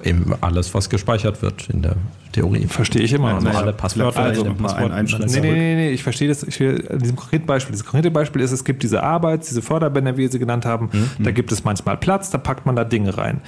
Eben 0.03 0.33
alles, 0.41 0.73
was 0.75 0.89
gespeichert 0.89 1.43
wird 1.43 1.69
in 1.69 1.83
der 1.83 1.97
Theorie. 2.37 2.67
Verstehe 2.67 3.01
ich 3.01 3.15
immer. 3.15 3.35
Also 3.35 3.49
alle 3.49 3.73
Passwörter. 3.73 4.21
Also, 4.21 4.45
Passwort 4.45 4.93
ein, 4.93 5.07
ein 5.07 5.25
nee, 5.27 5.41
nee, 5.41 5.53
nee, 5.53 5.75
nee, 5.75 5.91
ich 5.91 6.03
verstehe 6.03 6.29
das. 6.29 6.43
Ich 6.43 6.61
will, 6.61 6.87
in 6.91 6.99
diesem 6.99 7.17
konkreten 7.17 7.47
Beispiel. 7.47 7.73
Das 7.73 7.83
konkrete 7.83 8.11
Beispiel 8.11 8.43
ist, 8.43 8.53
es 8.53 8.63
gibt 8.63 8.83
diese 8.83 9.03
Arbeit, 9.03 9.49
diese 9.49 9.63
Förderbänder, 9.63 10.19
wie 10.19 10.25
ihr 10.25 10.31
sie 10.31 10.39
genannt 10.39 10.67
haben. 10.67 10.91
Mhm. 10.93 11.25
Da 11.25 11.31
gibt 11.31 11.51
es 11.51 11.65
manchmal 11.65 11.97
Platz, 11.97 12.29
da 12.29 12.37
packt 12.37 12.67
man 12.67 12.77
da 12.77 12.85
Dinge 12.85 13.17
rein. 13.17 13.41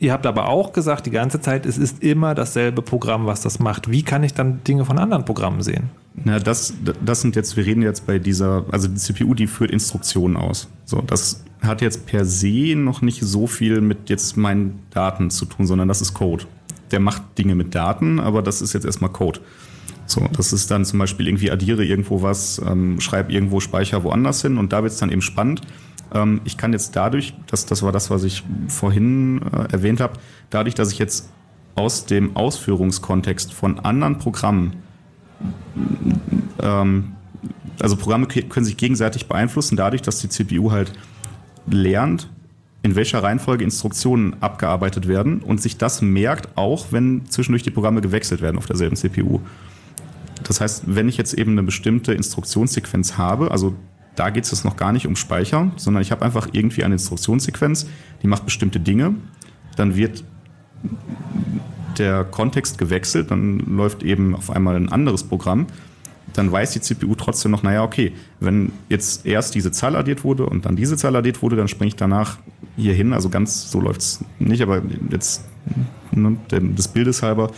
Ihr 0.00 0.12
habt 0.12 0.26
aber 0.26 0.48
auch 0.48 0.72
gesagt, 0.72 1.06
die 1.06 1.12
ganze 1.12 1.40
Zeit, 1.40 1.66
es 1.66 1.78
ist 1.78 2.02
immer 2.02 2.34
dasselbe 2.34 2.82
Programm, 2.82 3.26
was 3.26 3.42
das 3.42 3.60
macht. 3.60 3.88
Wie 3.92 4.02
kann 4.02 4.24
ich 4.24 4.34
dann 4.34 4.64
Dinge 4.64 4.84
von 4.84 4.98
anderen 4.98 5.24
Programmen 5.24 5.62
sehen? 5.62 5.90
Na, 6.16 6.40
das, 6.40 6.74
das 7.04 7.20
sind 7.20 7.36
jetzt, 7.36 7.56
wir 7.56 7.64
reden 7.64 7.82
jetzt 7.82 8.08
bei 8.08 8.18
dieser, 8.18 8.64
also 8.72 8.88
die 8.88 8.96
CPU, 8.96 9.34
die 9.34 9.46
führt 9.46 9.70
Instruktionen 9.70 10.36
aus. 10.36 10.68
So, 10.84 11.00
das 11.00 11.44
hat 11.62 11.80
jetzt 11.80 12.06
per 12.06 12.24
se 12.24 12.74
noch 12.74 13.02
nicht 13.02 13.22
so 13.22 13.46
viel 13.46 13.80
mit 13.80 14.10
jetzt 14.10 14.36
meinen 14.36 14.80
Daten 14.90 15.30
zu 15.30 15.44
tun, 15.44 15.66
sondern 15.66 15.86
das 15.86 16.00
ist 16.00 16.12
Code 16.12 16.46
der 16.90 17.00
macht 17.00 17.22
Dinge 17.38 17.54
mit 17.54 17.74
Daten, 17.74 18.20
aber 18.20 18.42
das 18.42 18.62
ist 18.62 18.72
jetzt 18.72 18.84
erstmal 18.84 19.10
Code. 19.10 19.40
So, 20.06 20.28
das 20.36 20.52
ist 20.52 20.70
dann 20.70 20.84
zum 20.84 20.98
Beispiel 20.98 21.26
irgendwie 21.26 21.50
addiere 21.50 21.84
irgendwo 21.84 22.22
was, 22.22 22.60
ähm, 22.64 23.00
schreibe 23.00 23.32
irgendwo 23.32 23.60
Speicher 23.60 24.04
woanders 24.04 24.42
hin 24.42 24.56
und 24.56 24.72
da 24.72 24.82
wird 24.82 24.92
es 24.92 24.98
dann 24.98 25.10
eben 25.10 25.22
spannend. 25.22 25.62
Ähm, 26.14 26.40
ich 26.44 26.56
kann 26.56 26.72
jetzt 26.72 26.94
dadurch, 26.94 27.34
das, 27.48 27.66
das 27.66 27.82
war 27.82 27.92
das, 27.92 28.10
was 28.10 28.22
ich 28.22 28.44
vorhin 28.68 29.40
äh, 29.52 29.72
erwähnt 29.72 30.00
habe, 30.00 30.14
dadurch, 30.50 30.74
dass 30.74 30.92
ich 30.92 30.98
jetzt 30.98 31.30
aus 31.74 32.06
dem 32.06 32.36
Ausführungskontext 32.36 33.52
von 33.52 33.80
anderen 33.80 34.18
Programmen, 34.18 34.76
ähm, 36.62 37.12
also 37.80 37.96
Programme 37.96 38.26
können 38.26 38.64
sich 38.64 38.76
gegenseitig 38.76 39.26
beeinflussen, 39.26 39.76
dadurch, 39.76 40.02
dass 40.02 40.20
die 40.20 40.28
CPU 40.28 40.70
halt 40.70 40.92
lernt, 41.68 42.30
in 42.86 42.94
welcher 42.94 43.20
Reihenfolge 43.20 43.64
Instruktionen 43.64 44.36
abgearbeitet 44.40 45.08
werden 45.08 45.40
und 45.40 45.60
sich 45.60 45.76
das 45.76 46.02
merkt, 46.02 46.56
auch 46.56 46.86
wenn 46.92 47.26
zwischendurch 47.28 47.64
die 47.64 47.72
Programme 47.72 48.00
gewechselt 48.00 48.42
werden 48.42 48.58
auf 48.58 48.66
derselben 48.66 48.94
CPU. 48.94 49.40
Das 50.44 50.60
heißt, 50.60 50.84
wenn 50.86 51.08
ich 51.08 51.16
jetzt 51.16 51.34
eben 51.34 51.50
eine 51.50 51.64
bestimmte 51.64 52.14
Instruktionssequenz 52.14 53.18
habe, 53.18 53.50
also 53.50 53.74
da 54.14 54.30
geht 54.30 54.44
es 54.44 54.52
jetzt 54.52 54.64
noch 54.64 54.76
gar 54.76 54.92
nicht 54.92 55.08
um 55.08 55.16
Speicher, 55.16 55.72
sondern 55.74 56.00
ich 56.00 56.12
habe 56.12 56.24
einfach 56.24 56.50
irgendwie 56.52 56.84
eine 56.84 56.94
Instruktionssequenz, 56.94 57.88
die 58.22 58.28
macht 58.28 58.44
bestimmte 58.44 58.78
Dinge, 58.78 59.14
dann 59.74 59.96
wird 59.96 60.22
der 61.98 62.22
Kontext 62.22 62.78
gewechselt, 62.78 63.32
dann 63.32 63.58
läuft 63.76 64.04
eben 64.04 64.36
auf 64.36 64.48
einmal 64.48 64.76
ein 64.76 64.92
anderes 64.92 65.24
Programm, 65.24 65.66
dann 66.36 66.52
weiß 66.52 66.72
die 66.72 66.80
CPU 66.80 67.14
trotzdem 67.14 67.50
noch, 67.50 67.62
naja, 67.62 67.82
okay, 67.82 68.12
wenn 68.38 68.70
jetzt 68.88 69.26
erst 69.26 69.54
diese 69.54 69.72
Zahl 69.72 69.96
addiert 69.96 70.22
wurde 70.22 70.46
und 70.46 70.66
dann 70.66 70.76
diese 70.76 70.96
Zahl 70.96 71.16
addiert 71.16 71.42
wurde, 71.42 71.56
dann 71.56 71.68
springe 71.68 71.88
ich 71.88 71.96
danach 71.96 72.38
hier 72.76 72.94
hin. 72.94 73.12
Also 73.12 73.28
ganz 73.28 73.70
so 73.70 73.80
läuft 73.80 74.00
es 74.00 74.24
nicht, 74.38 74.62
aber 74.62 74.82
jetzt 75.10 75.44
ne, 76.12 76.36
des 76.50 76.88
Bildes 76.88 77.22
halber, 77.22 77.50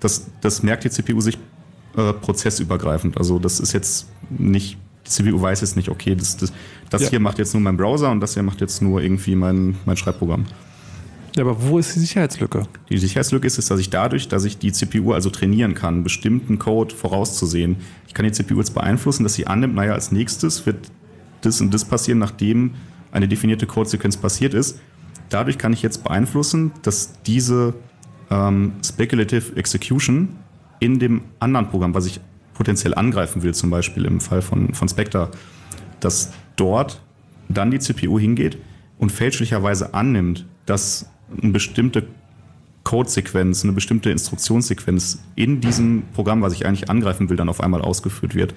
das, 0.00 0.26
das 0.40 0.62
merkt 0.62 0.84
die 0.84 0.90
CPU 0.90 1.20
sich 1.20 1.38
äh, 1.96 2.12
prozessübergreifend. 2.12 3.16
Also 3.18 3.38
das 3.38 3.60
ist 3.60 3.72
jetzt 3.72 4.08
nicht, 4.30 4.78
die 5.06 5.10
CPU 5.10 5.40
weiß 5.40 5.60
jetzt 5.60 5.76
nicht, 5.76 5.88
okay, 5.88 6.14
das, 6.14 6.36
das, 6.36 6.52
das 6.90 7.02
ja. 7.02 7.10
hier 7.10 7.20
macht 7.20 7.38
jetzt 7.38 7.54
nur 7.54 7.60
mein 7.62 7.76
Browser 7.76 8.10
und 8.10 8.20
das 8.20 8.34
hier 8.34 8.42
macht 8.42 8.60
jetzt 8.60 8.82
nur 8.82 9.00
irgendwie 9.00 9.36
mein, 9.36 9.76
mein 9.84 9.96
Schreibprogramm. 9.96 10.46
Ja, 11.36 11.44
aber 11.44 11.56
wo 11.62 11.78
ist 11.78 11.94
die 11.94 12.00
Sicherheitslücke? 12.00 12.64
Die 12.90 12.98
Sicherheitslücke 12.98 13.46
ist, 13.46 13.58
ist, 13.58 13.70
dass 13.70 13.80
ich 13.80 13.88
dadurch, 13.88 14.28
dass 14.28 14.44
ich 14.44 14.58
die 14.58 14.70
CPU 14.70 15.12
also 15.12 15.30
trainieren 15.30 15.74
kann, 15.74 16.02
bestimmten 16.02 16.58
Code 16.58 16.94
vorauszusehen. 16.94 17.76
Ich 18.06 18.12
kann 18.12 18.26
die 18.26 18.32
CPU 18.32 18.58
jetzt 18.58 18.74
beeinflussen, 18.74 19.22
dass 19.22 19.34
sie 19.34 19.46
annimmt, 19.46 19.74
naja, 19.74 19.94
als 19.94 20.12
nächstes 20.12 20.66
wird 20.66 20.90
das 21.40 21.60
und 21.60 21.72
das 21.72 21.86
passieren, 21.86 22.18
nachdem 22.18 22.72
eine 23.12 23.28
definierte 23.28 23.66
Codesequenz 23.66 24.16
passiert 24.16 24.54
ist. 24.54 24.80
Dadurch 25.28 25.58
kann 25.58 25.72
ich 25.72 25.82
jetzt 25.82 26.02
beeinflussen, 26.02 26.72
dass 26.82 27.22
diese 27.22 27.74
ähm, 28.30 28.72
Speculative 28.84 29.56
Execution 29.56 30.30
in 30.80 30.98
dem 30.98 31.22
anderen 31.38 31.68
Programm, 31.68 31.94
was 31.94 32.06
ich 32.06 32.20
potenziell 32.54 32.94
angreifen 32.94 33.42
will, 33.42 33.54
zum 33.54 33.70
Beispiel 33.70 34.04
im 34.04 34.20
Fall 34.20 34.42
von, 34.42 34.74
von 34.74 34.88
Spectre, 34.88 35.30
dass 36.00 36.32
dort 36.56 37.00
dann 37.48 37.70
die 37.70 37.78
CPU 37.78 38.18
hingeht 38.18 38.58
und 38.98 39.12
fälschlicherweise 39.12 39.94
annimmt, 39.94 40.44
dass 40.66 41.10
eine 41.40 41.52
bestimmte 41.52 42.06
Codesequenz, 42.84 43.62
eine 43.64 43.72
bestimmte 43.72 44.10
Instruktionssequenz 44.10 45.22
in 45.34 45.60
diesem 45.60 46.02
Programm, 46.14 46.42
was 46.42 46.52
ich 46.52 46.66
eigentlich 46.66 46.90
angreifen 46.90 47.30
will, 47.30 47.36
dann 47.36 47.48
auf 47.48 47.60
einmal 47.60 47.80
ausgeführt 47.80 48.34
wird. 48.34 48.54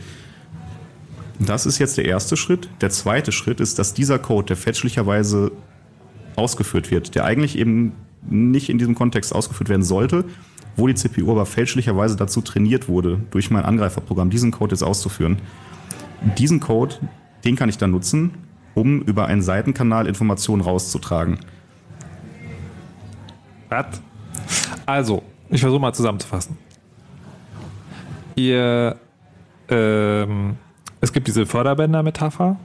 Das 1.39 1.65
ist 1.65 1.79
jetzt 1.79 1.97
der 1.97 2.05
erste 2.05 2.37
Schritt. 2.37 2.69
Der 2.81 2.89
zweite 2.89 3.31
Schritt 3.31 3.59
ist, 3.59 3.77
dass 3.79 3.93
dieser 3.93 4.19
Code, 4.19 4.47
der 4.47 4.57
fälschlicherweise 4.57 5.51
ausgeführt 6.35 6.91
wird, 6.91 7.15
der 7.15 7.25
eigentlich 7.25 7.57
eben 7.57 7.93
nicht 8.21 8.69
in 8.69 8.77
diesem 8.77 8.95
Kontext 8.95 9.33
ausgeführt 9.33 9.69
werden 9.69 9.83
sollte, 9.83 10.25
wo 10.77 10.87
die 10.87 10.95
CPU 10.95 11.31
aber 11.31 11.45
fälschlicherweise 11.45 12.15
dazu 12.15 12.41
trainiert 12.41 12.87
wurde, 12.87 13.21
durch 13.31 13.51
mein 13.51 13.63
Angreiferprogramm 13.63 14.29
diesen 14.29 14.51
Code 14.51 14.73
jetzt 14.73 14.83
auszuführen. 14.83 15.37
Diesen 16.37 16.59
Code, 16.59 16.95
den 17.43 17.55
kann 17.55 17.69
ich 17.69 17.77
dann 17.77 17.91
nutzen, 17.91 18.31
um 18.73 19.01
über 19.01 19.27
einen 19.27 19.41
Seitenkanal 19.41 20.07
Informationen 20.07 20.61
rauszutragen. 20.61 21.39
Was? 23.69 24.01
Also, 24.85 25.23
ich 25.49 25.61
versuche 25.61 25.79
mal 25.79 25.93
zusammenzufassen. 25.93 26.57
Ihr, 28.35 28.97
ähm, 29.69 30.57
es 31.01 31.13
gibt 31.13 31.27
diese 31.27 31.45
Förderbänder-Metapher. 31.45 32.57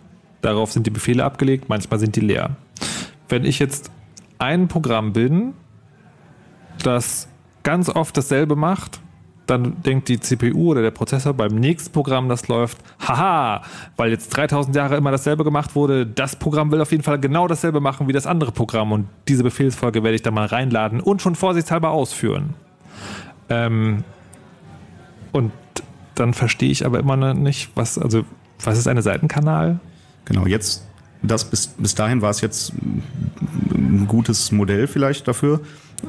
Darauf 0.43 0.72
sind 0.72 0.87
die 0.87 0.91
Befehle 0.91 1.24
abgelegt, 1.24 1.68
manchmal 1.68 1.99
sind 2.01 2.16
die 2.16 2.20
leer. 2.20 2.57
Wenn 3.28 3.45
ich 3.45 3.59
jetzt 3.59 3.91
ein 4.39 4.68
Programm 4.68 5.12
bin, 5.12 5.53
das 6.83 7.28
ganz 7.62 7.89
oft 7.91 8.16
dasselbe 8.16 8.57
macht, 8.57 9.01
dann 9.51 9.83
denkt 9.83 10.09
die 10.09 10.20
CPU 10.20 10.70
oder 10.70 10.83
der 10.83 10.93
Prozessor 10.93 11.35
beim 11.35 11.57
nächsten 11.57 11.93
Programm, 11.93 12.28
das 12.28 12.47
läuft, 12.49 12.78
haha, 13.01 13.62
weil 13.97 14.11
jetzt 14.11 14.28
3000 14.31 14.76
Jahre 14.76 14.97
immer 14.97 15.11
dasselbe 15.11 15.43
gemacht 15.45 15.74
wurde, 15.74 16.07
das 16.07 16.37
Programm 16.37 16.70
will 16.70 16.81
auf 16.81 16.93
jeden 16.93 17.03
Fall 17.03 17.18
genau 17.18 17.49
dasselbe 17.49 17.81
machen 17.81 18.07
wie 18.07 18.12
das 18.12 18.26
andere 18.26 18.53
Programm 18.53 18.93
und 18.93 19.09
diese 19.26 19.43
Befehlsfolge 19.43 20.05
werde 20.05 20.14
ich 20.14 20.22
da 20.22 20.31
mal 20.31 20.47
reinladen 20.47 21.01
und 21.01 21.20
schon 21.20 21.35
vorsichtshalber 21.35 21.91
ausführen. 21.91 22.55
Ähm, 23.49 24.05
und 25.33 25.53
dann 26.20 26.34
verstehe 26.34 26.70
ich 26.70 26.86
aber 26.86 26.98
immer 26.98 27.16
noch 27.16 27.34
nicht, 27.34 27.70
was, 27.74 27.98
also, 27.98 28.24
was 28.62 28.78
ist 28.78 28.86
eine 28.86 29.02
Seitenkanal? 29.02 29.80
Genau, 30.26 30.46
jetzt, 30.46 30.86
das 31.22 31.44
bis, 31.44 31.66
bis 31.66 31.94
dahin 31.94 32.22
war 32.22 32.30
es 32.30 32.40
jetzt 32.40 32.72
ein 33.72 34.06
gutes 34.06 34.52
Modell 34.52 34.86
vielleicht 34.86 35.26
dafür. 35.26 35.60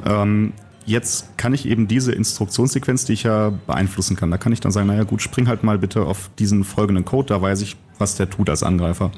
Ähm, 0.04 0.52
jetzt 0.86 1.36
kann 1.38 1.54
ich 1.54 1.66
eben 1.66 1.88
diese 1.88 2.12
Instruktionssequenz, 2.12 3.04
die 3.04 3.14
ich 3.14 3.22
ja 3.24 3.52
beeinflussen 3.66 4.16
kann, 4.16 4.30
da 4.30 4.38
kann 4.38 4.52
ich 4.52 4.60
dann 4.60 4.72
sagen, 4.72 4.86
naja 4.86 5.04
gut, 5.04 5.22
spring 5.22 5.48
halt 5.48 5.62
mal 5.62 5.78
bitte 5.78 6.02
auf 6.02 6.30
diesen 6.38 6.64
folgenden 6.64 7.04
Code, 7.04 7.28
da 7.28 7.40
weiß 7.40 7.62
ich, 7.62 7.76
was 7.98 8.16
der 8.16 8.28
tut 8.28 8.50
als 8.50 8.62
Angreifer. 8.62 9.10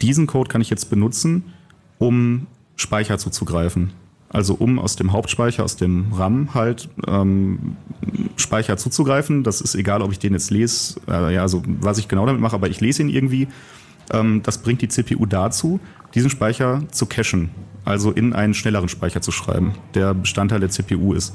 Diesen 0.00 0.26
Code 0.26 0.48
kann 0.48 0.60
ich 0.60 0.70
jetzt 0.70 0.90
benutzen, 0.90 1.52
um 1.98 2.46
Speicher 2.76 3.18
zuzugreifen. 3.18 3.90
Also 4.30 4.54
um 4.54 4.78
aus 4.78 4.96
dem 4.96 5.12
Hauptspeicher, 5.12 5.64
aus 5.64 5.76
dem 5.76 6.12
RAM 6.12 6.54
halt 6.54 6.88
ähm, 7.06 7.76
Speicher 8.36 8.76
zuzugreifen. 8.76 9.42
Das 9.42 9.60
ist 9.60 9.74
egal, 9.74 10.02
ob 10.02 10.12
ich 10.12 10.18
den 10.18 10.34
jetzt 10.34 10.50
lese, 10.50 11.00
äh, 11.08 11.34
ja, 11.34 11.42
also 11.42 11.62
was 11.80 11.98
ich 11.98 12.08
genau 12.08 12.26
damit 12.26 12.40
mache, 12.40 12.54
aber 12.54 12.68
ich 12.68 12.80
lese 12.80 13.02
ihn 13.02 13.08
irgendwie. 13.08 13.48
Ähm, 14.12 14.42
das 14.42 14.58
bringt 14.58 14.82
die 14.82 14.88
CPU 14.88 15.24
dazu, 15.26 15.80
diesen 16.14 16.30
Speicher 16.30 16.82
zu 16.90 17.06
cachen 17.06 17.50
also 17.88 18.10
in 18.10 18.34
einen 18.34 18.52
schnelleren 18.52 18.88
Speicher 18.88 19.22
zu 19.22 19.32
schreiben, 19.32 19.72
der 19.94 20.12
Bestandteil 20.12 20.60
der 20.60 20.68
CPU 20.68 21.14
ist. 21.14 21.34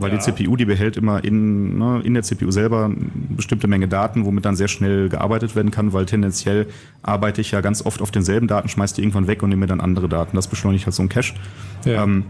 Weil 0.00 0.10
ja. 0.10 0.16
die 0.16 0.22
CPU, 0.22 0.56
die 0.56 0.64
behält 0.64 0.96
immer 0.96 1.22
in, 1.22 1.78
ne, 1.78 2.00
in 2.02 2.14
der 2.14 2.22
CPU 2.22 2.50
selber 2.50 2.86
eine 2.86 2.96
bestimmte 3.36 3.68
Menge 3.68 3.88
Daten, 3.88 4.24
womit 4.24 4.44
dann 4.44 4.56
sehr 4.56 4.68
schnell 4.68 5.08
gearbeitet 5.08 5.54
werden 5.54 5.70
kann, 5.70 5.92
weil 5.92 6.06
tendenziell 6.06 6.66
arbeite 7.02 7.40
ich 7.40 7.50
ja 7.50 7.60
ganz 7.60 7.84
oft 7.84 8.00
auf 8.00 8.10
denselben 8.10 8.48
Daten, 8.48 8.68
schmeiße 8.68 8.94
die 8.96 9.02
irgendwann 9.02 9.26
weg 9.26 9.42
und 9.42 9.50
nehme 9.50 9.60
mir 9.60 9.66
dann 9.66 9.80
andere 9.80 10.08
Daten. 10.08 10.36
Das 10.36 10.48
beschleunigt 10.48 10.86
halt 10.86 10.94
so 10.94 11.02
ein 11.02 11.08
Cache. 11.08 11.34
Ja. 11.84 12.02
Ähm, 12.02 12.24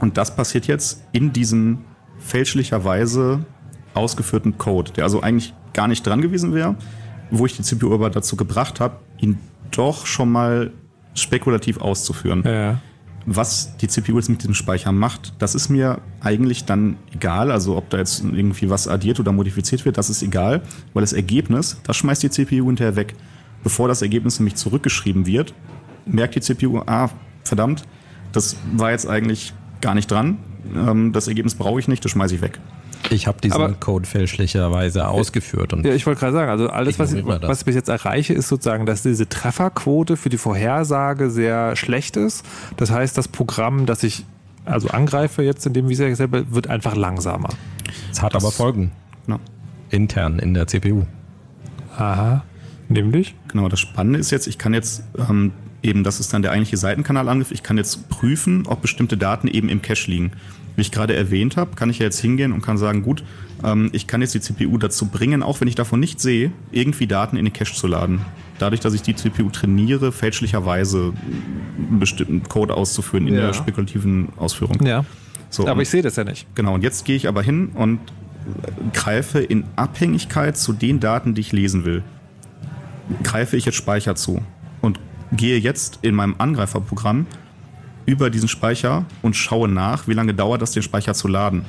und 0.00 0.16
das 0.18 0.34
passiert 0.36 0.66
jetzt 0.66 1.04
in 1.12 1.32
diesem 1.32 1.78
fälschlicherweise 2.18 3.44
ausgeführten 3.94 4.58
Code, 4.58 4.92
der 4.92 5.04
also 5.04 5.22
eigentlich 5.22 5.54
gar 5.72 5.88
nicht 5.88 6.06
dran 6.06 6.20
gewesen 6.20 6.54
wäre, 6.54 6.76
wo 7.30 7.46
ich 7.46 7.56
die 7.56 7.62
CPU 7.62 7.94
aber 7.94 8.10
dazu 8.10 8.36
gebracht 8.36 8.80
habe, 8.80 8.96
ihn 9.18 9.38
doch 9.70 10.06
schon 10.06 10.30
mal 10.30 10.72
spekulativ 11.14 11.78
auszuführen. 11.78 12.42
Ja. 12.44 12.80
Was 13.28 13.76
die 13.78 13.88
CPU 13.88 14.16
jetzt 14.16 14.28
mit 14.28 14.42
diesem 14.42 14.54
Speicher 14.54 14.92
macht, 14.92 15.34
das 15.40 15.56
ist 15.56 15.68
mir 15.68 16.00
eigentlich 16.20 16.64
dann 16.64 16.96
egal. 17.12 17.50
Also 17.50 17.76
ob 17.76 17.90
da 17.90 17.98
jetzt 17.98 18.22
irgendwie 18.22 18.70
was 18.70 18.86
addiert 18.86 19.18
oder 19.18 19.32
modifiziert 19.32 19.84
wird, 19.84 19.98
das 19.98 20.10
ist 20.10 20.22
egal, 20.22 20.62
weil 20.94 21.00
das 21.00 21.12
Ergebnis, 21.12 21.80
das 21.82 21.96
schmeißt 21.96 22.22
die 22.22 22.30
CPU 22.30 22.66
hinterher 22.66 22.94
weg. 22.94 23.14
Bevor 23.64 23.88
das 23.88 24.00
Ergebnis 24.00 24.38
nämlich 24.38 24.54
zurückgeschrieben 24.54 25.26
wird, 25.26 25.54
merkt 26.06 26.36
die 26.36 26.40
CPU, 26.40 26.82
ah, 26.86 27.10
verdammt, 27.42 27.82
das 28.30 28.56
war 28.74 28.92
jetzt 28.92 29.08
eigentlich 29.08 29.52
gar 29.80 29.96
nicht 29.96 30.08
dran. 30.08 30.38
Ähm, 30.74 31.12
das 31.12 31.26
Ergebnis 31.26 31.56
brauche 31.56 31.80
ich 31.80 31.88
nicht, 31.88 32.04
das 32.04 32.12
schmeiße 32.12 32.36
ich 32.36 32.42
weg. 32.42 32.60
Ich 33.10 33.26
habe 33.26 33.40
diesen 33.40 33.62
Aber, 33.62 33.72
Code 33.74 34.06
fälschlicherweise 34.06 35.06
ausgeführt. 35.08 35.72
Und 35.72 35.86
ja, 35.86 35.94
ich 35.94 36.06
wollte 36.06 36.20
gerade 36.20 36.32
sagen, 36.32 36.50
also 36.50 36.68
alles, 36.68 36.98
was 36.98 37.12
ich, 37.12 37.24
was 37.24 37.60
ich 37.60 37.64
bis 37.64 37.74
jetzt 37.74 37.88
erreiche, 37.88 38.34
ist 38.34 38.48
sozusagen, 38.48 38.86
dass 38.86 39.02
diese 39.02 39.28
Trefferquote 39.28 40.16
für 40.16 40.28
die 40.28 40.38
Vorhersage 40.38 41.30
sehr 41.30 41.76
schlecht 41.76 42.16
ist. 42.16 42.44
Das 42.76 42.90
heißt, 42.90 43.16
das 43.16 43.28
Programm, 43.28 43.86
das 43.86 44.02
ich 44.02 44.24
also 44.64 44.88
angreife 44.88 45.42
jetzt 45.42 45.64
in 45.66 45.72
dem 45.72 45.88
Visa 45.88 46.12
selber, 46.14 46.52
wird 46.52 46.68
einfach 46.68 46.96
langsamer. 46.96 47.50
Es 48.10 48.20
hat 48.20 48.34
das, 48.34 48.42
aber 48.42 48.52
Folgen. 48.52 48.92
Ja. 49.28 49.38
Intern 49.90 50.38
in 50.38 50.54
der 50.54 50.66
CPU. 50.66 51.04
Aha. 51.96 52.44
Nämlich? 52.88 53.34
Genau, 53.48 53.68
das 53.68 53.80
Spannende 53.80 54.18
ist 54.18 54.30
jetzt, 54.30 54.46
ich 54.46 54.58
kann 54.58 54.74
jetzt 54.74 55.02
ähm, 55.16 55.52
eben, 55.82 56.04
das 56.04 56.20
ist 56.20 56.32
dann 56.32 56.42
der 56.42 56.50
eigentliche 56.50 56.76
Seitenkanalangriff, 56.76 57.52
ich 57.52 57.62
kann 57.62 57.78
jetzt 57.78 58.08
prüfen, 58.08 58.66
ob 58.66 58.82
bestimmte 58.82 59.16
Daten 59.16 59.48
eben 59.48 59.68
im 59.68 59.82
Cache 59.82 60.10
liegen 60.10 60.32
wie 60.76 60.82
ich 60.82 60.92
gerade 60.92 61.16
erwähnt 61.16 61.56
habe, 61.56 61.74
kann 61.74 61.90
ich 61.90 61.98
ja 61.98 62.04
jetzt 62.04 62.20
hingehen 62.20 62.52
und 62.52 62.62
kann 62.62 62.78
sagen, 62.78 63.02
gut, 63.02 63.24
ähm, 63.64 63.90
ich 63.92 64.06
kann 64.06 64.20
jetzt 64.20 64.34
die 64.34 64.40
CPU 64.40 64.78
dazu 64.78 65.06
bringen, 65.06 65.42
auch 65.42 65.60
wenn 65.60 65.68
ich 65.68 65.74
davon 65.74 66.00
nicht 66.00 66.20
sehe, 66.20 66.52
irgendwie 66.70 67.06
Daten 67.06 67.36
in 67.36 67.44
den 67.44 67.52
Cache 67.52 67.74
zu 67.74 67.86
laden. 67.86 68.20
Dadurch, 68.58 68.80
dass 68.80 68.94
ich 68.94 69.02
die 69.02 69.16
CPU 69.16 69.50
trainiere, 69.50 70.12
fälschlicherweise 70.12 71.12
einen 71.78 71.98
bestimmten 71.98 72.42
Code 72.44 72.74
auszuführen 72.74 73.26
in 73.26 73.34
ja. 73.34 73.40
der 73.40 73.52
spekulativen 73.54 74.28
Ausführung. 74.36 74.84
Ja. 74.86 75.04
So, 75.50 75.66
aber 75.66 75.82
ich 75.82 75.88
sehe 75.88 76.02
das 76.02 76.16
ja 76.16 76.24
nicht. 76.24 76.46
Genau, 76.54 76.74
und 76.74 76.82
jetzt 76.82 77.04
gehe 77.04 77.16
ich 77.16 77.28
aber 77.28 77.42
hin 77.42 77.70
und 77.74 78.00
greife 78.92 79.40
in 79.40 79.64
Abhängigkeit 79.76 80.56
zu 80.56 80.72
den 80.72 81.00
Daten, 81.00 81.34
die 81.34 81.40
ich 81.40 81.52
lesen 81.52 81.84
will, 81.84 82.02
greife 83.22 83.56
ich 83.56 83.64
jetzt 83.64 83.76
Speicher 83.76 84.14
zu 84.14 84.42
und 84.82 85.00
gehe 85.32 85.58
jetzt 85.58 86.00
in 86.02 86.14
meinem 86.14 86.36
Angreiferprogramm 86.38 87.26
über 88.06 88.30
diesen 88.30 88.48
Speicher 88.48 89.04
und 89.22 89.36
schaue 89.36 89.68
nach, 89.68 90.08
wie 90.08 90.14
lange 90.14 90.32
dauert 90.34 90.62
das, 90.62 90.72
den 90.72 90.82
Speicher 90.82 91.14
zu 91.14 91.28
laden. 91.28 91.64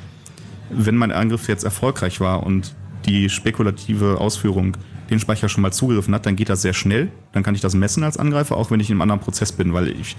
Wenn 0.70 0.96
mein 0.96 1.12
Angriff 1.12 1.48
jetzt 1.48 1.64
erfolgreich 1.64 2.20
war 2.20 2.44
und 2.44 2.74
die 3.06 3.28
spekulative 3.28 4.20
Ausführung 4.20 4.76
den 5.10 5.18
Speicher 5.18 5.48
schon 5.48 5.62
mal 5.62 5.72
zugegriffen 5.72 6.14
hat, 6.14 6.26
dann 6.26 6.36
geht 6.36 6.48
das 6.48 6.62
sehr 6.62 6.74
schnell. 6.74 7.10
Dann 7.32 7.42
kann 7.42 7.54
ich 7.54 7.60
das 7.60 7.74
messen 7.74 8.04
als 8.04 8.16
Angreifer, 8.16 8.56
auch 8.56 8.70
wenn 8.70 8.80
ich 8.80 8.90
in 8.90 8.94
einem 8.94 9.02
anderen 9.02 9.20
Prozess 9.20 9.52
bin, 9.52 9.72
weil 9.72 9.88
ich 9.88 10.16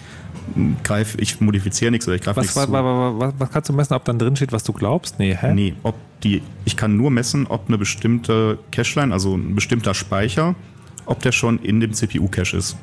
greife, 0.83 1.19
ich 1.21 1.39
modifiziere 1.41 1.91
nichts 1.91 2.07
oder 2.07 2.15
ich 2.15 2.23
greife 2.23 2.37
Was, 2.37 2.45
nichts 2.45 2.57
was, 2.57 2.65
zu. 2.65 2.71
was, 2.73 3.33
was 3.37 3.51
kannst 3.51 3.69
du 3.69 3.73
messen, 3.73 3.93
ob 3.93 4.05
dann 4.05 4.17
drin 4.17 4.35
steht, 4.35 4.51
was 4.51 4.63
du 4.63 4.73
glaubst? 4.73 5.19
Nee, 5.19 5.37
hä? 5.39 5.53
Nee, 5.53 5.75
ob 5.83 5.95
die, 6.23 6.41
ich 6.65 6.75
kann 6.75 6.97
nur 6.97 7.11
messen, 7.11 7.47
ob 7.47 7.67
eine 7.67 7.77
bestimmte 7.77 8.57
Cache-Line, 8.71 9.13
also 9.13 9.35
ein 9.35 9.55
bestimmter 9.55 9.93
Speicher, 9.93 10.55
ob 11.05 11.19
der 11.21 11.31
schon 11.31 11.59
in 11.59 11.79
dem 11.79 11.93
CPU-Cache 11.93 12.57
ist. 12.57 12.75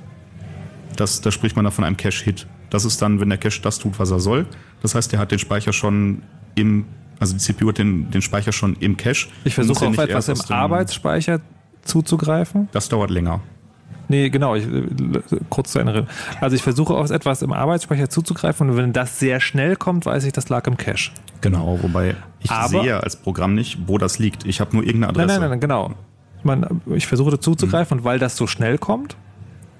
Das, 0.96 1.20
da 1.20 1.30
spricht 1.30 1.56
man 1.56 1.64
da 1.64 1.70
von 1.70 1.84
einem 1.84 1.96
Cache-Hit. 1.96 2.46
Das 2.70 2.84
ist 2.84 3.00
dann, 3.02 3.20
wenn 3.20 3.28
der 3.28 3.38
Cache 3.38 3.60
das 3.62 3.78
tut, 3.78 3.98
was 3.98 4.10
er 4.10 4.20
soll. 4.20 4.46
Das 4.82 4.94
heißt, 4.94 5.12
der 5.12 5.18
hat 5.20 5.30
den 5.30 5.38
Speicher 5.38 5.72
schon 5.72 6.22
im, 6.54 6.86
also 7.20 7.32
die 7.34 7.38
CPU 7.38 7.68
hat 7.68 7.78
den, 7.78 8.10
den 8.10 8.22
Speicher 8.22 8.52
schon 8.52 8.76
im 8.80 8.96
Cache. 8.96 9.28
Ich 9.44 9.54
versuche 9.54 9.86
auf 9.86 9.98
etwas 9.98 10.28
im 10.28 10.40
Arbeitsspeicher 10.52 11.40
zuzugreifen. 11.82 12.68
Das 12.72 12.88
dauert 12.88 13.10
länger. 13.10 13.40
Nee, 14.08 14.30
genau, 14.30 14.54
ich, 14.54 14.64
äh, 14.66 14.84
kurz 15.50 15.72
zu 15.72 15.80
erinnern. 15.80 16.06
Also 16.40 16.54
ich 16.54 16.62
versuche 16.62 16.94
auf 16.94 17.10
etwas 17.10 17.42
im 17.42 17.52
Arbeitsspeicher 17.52 18.08
zuzugreifen 18.08 18.70
und 18.70 18.76
wenn 18.76 18.92
das 18.92 19.18
sehr 19.18 19.40
schnell 19.40 19.74
kommt, 19.74 20.06
weiß 20.06 20.24
ich, 20.24 20.32
das 20.32 20.48
lag 20.48 20.66
im 20.68 20.76
Cache. 20.76 21.10
Genau, 21.40 21.78
wobei 21.82 22.14
ich 22.40 22.50
Aber- 22.50 22.68
sehe 22.68 23.02
als 23.02 23.16
Programm 23.16 23.54
nicht, 23.54 23.78
wo 23.88 23.98
das 23.98 24.18
liegt. 24.20 24.46
Ich 24.46 24.60
habe 24.60 24.76
nur 24.76 24.84
irgendeine 24.84 25.12
Nein, 25.12 25.22
Adresse. 25.24 25.40
nein, 25.40 25.50
nein, 25.50 25.60
genau. 25.60 25.94
Ich, 26.38 26.44
meine, 26.44 26.68
ich 26.94 27.06
versuche 27.08 27.32
da 27.32 27.40
zuzugreifen 27.40 27.98
und 27.98 28.04
weil 28.04 28.20
das 28.20 28.36
so 28.36 28.46
schnell 28.46 28.78
kommt, 28.78 29.16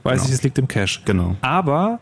weiß 0.03 0.15
Genau. 0.23 0.29
ich, 0.29 0.35
es 0.35 0.43
liegt 0.43 0.59
im 0.59 0.67
Cache. 0.67 1.01
Genau. 1.05 1.37
Aber 1.41 2.01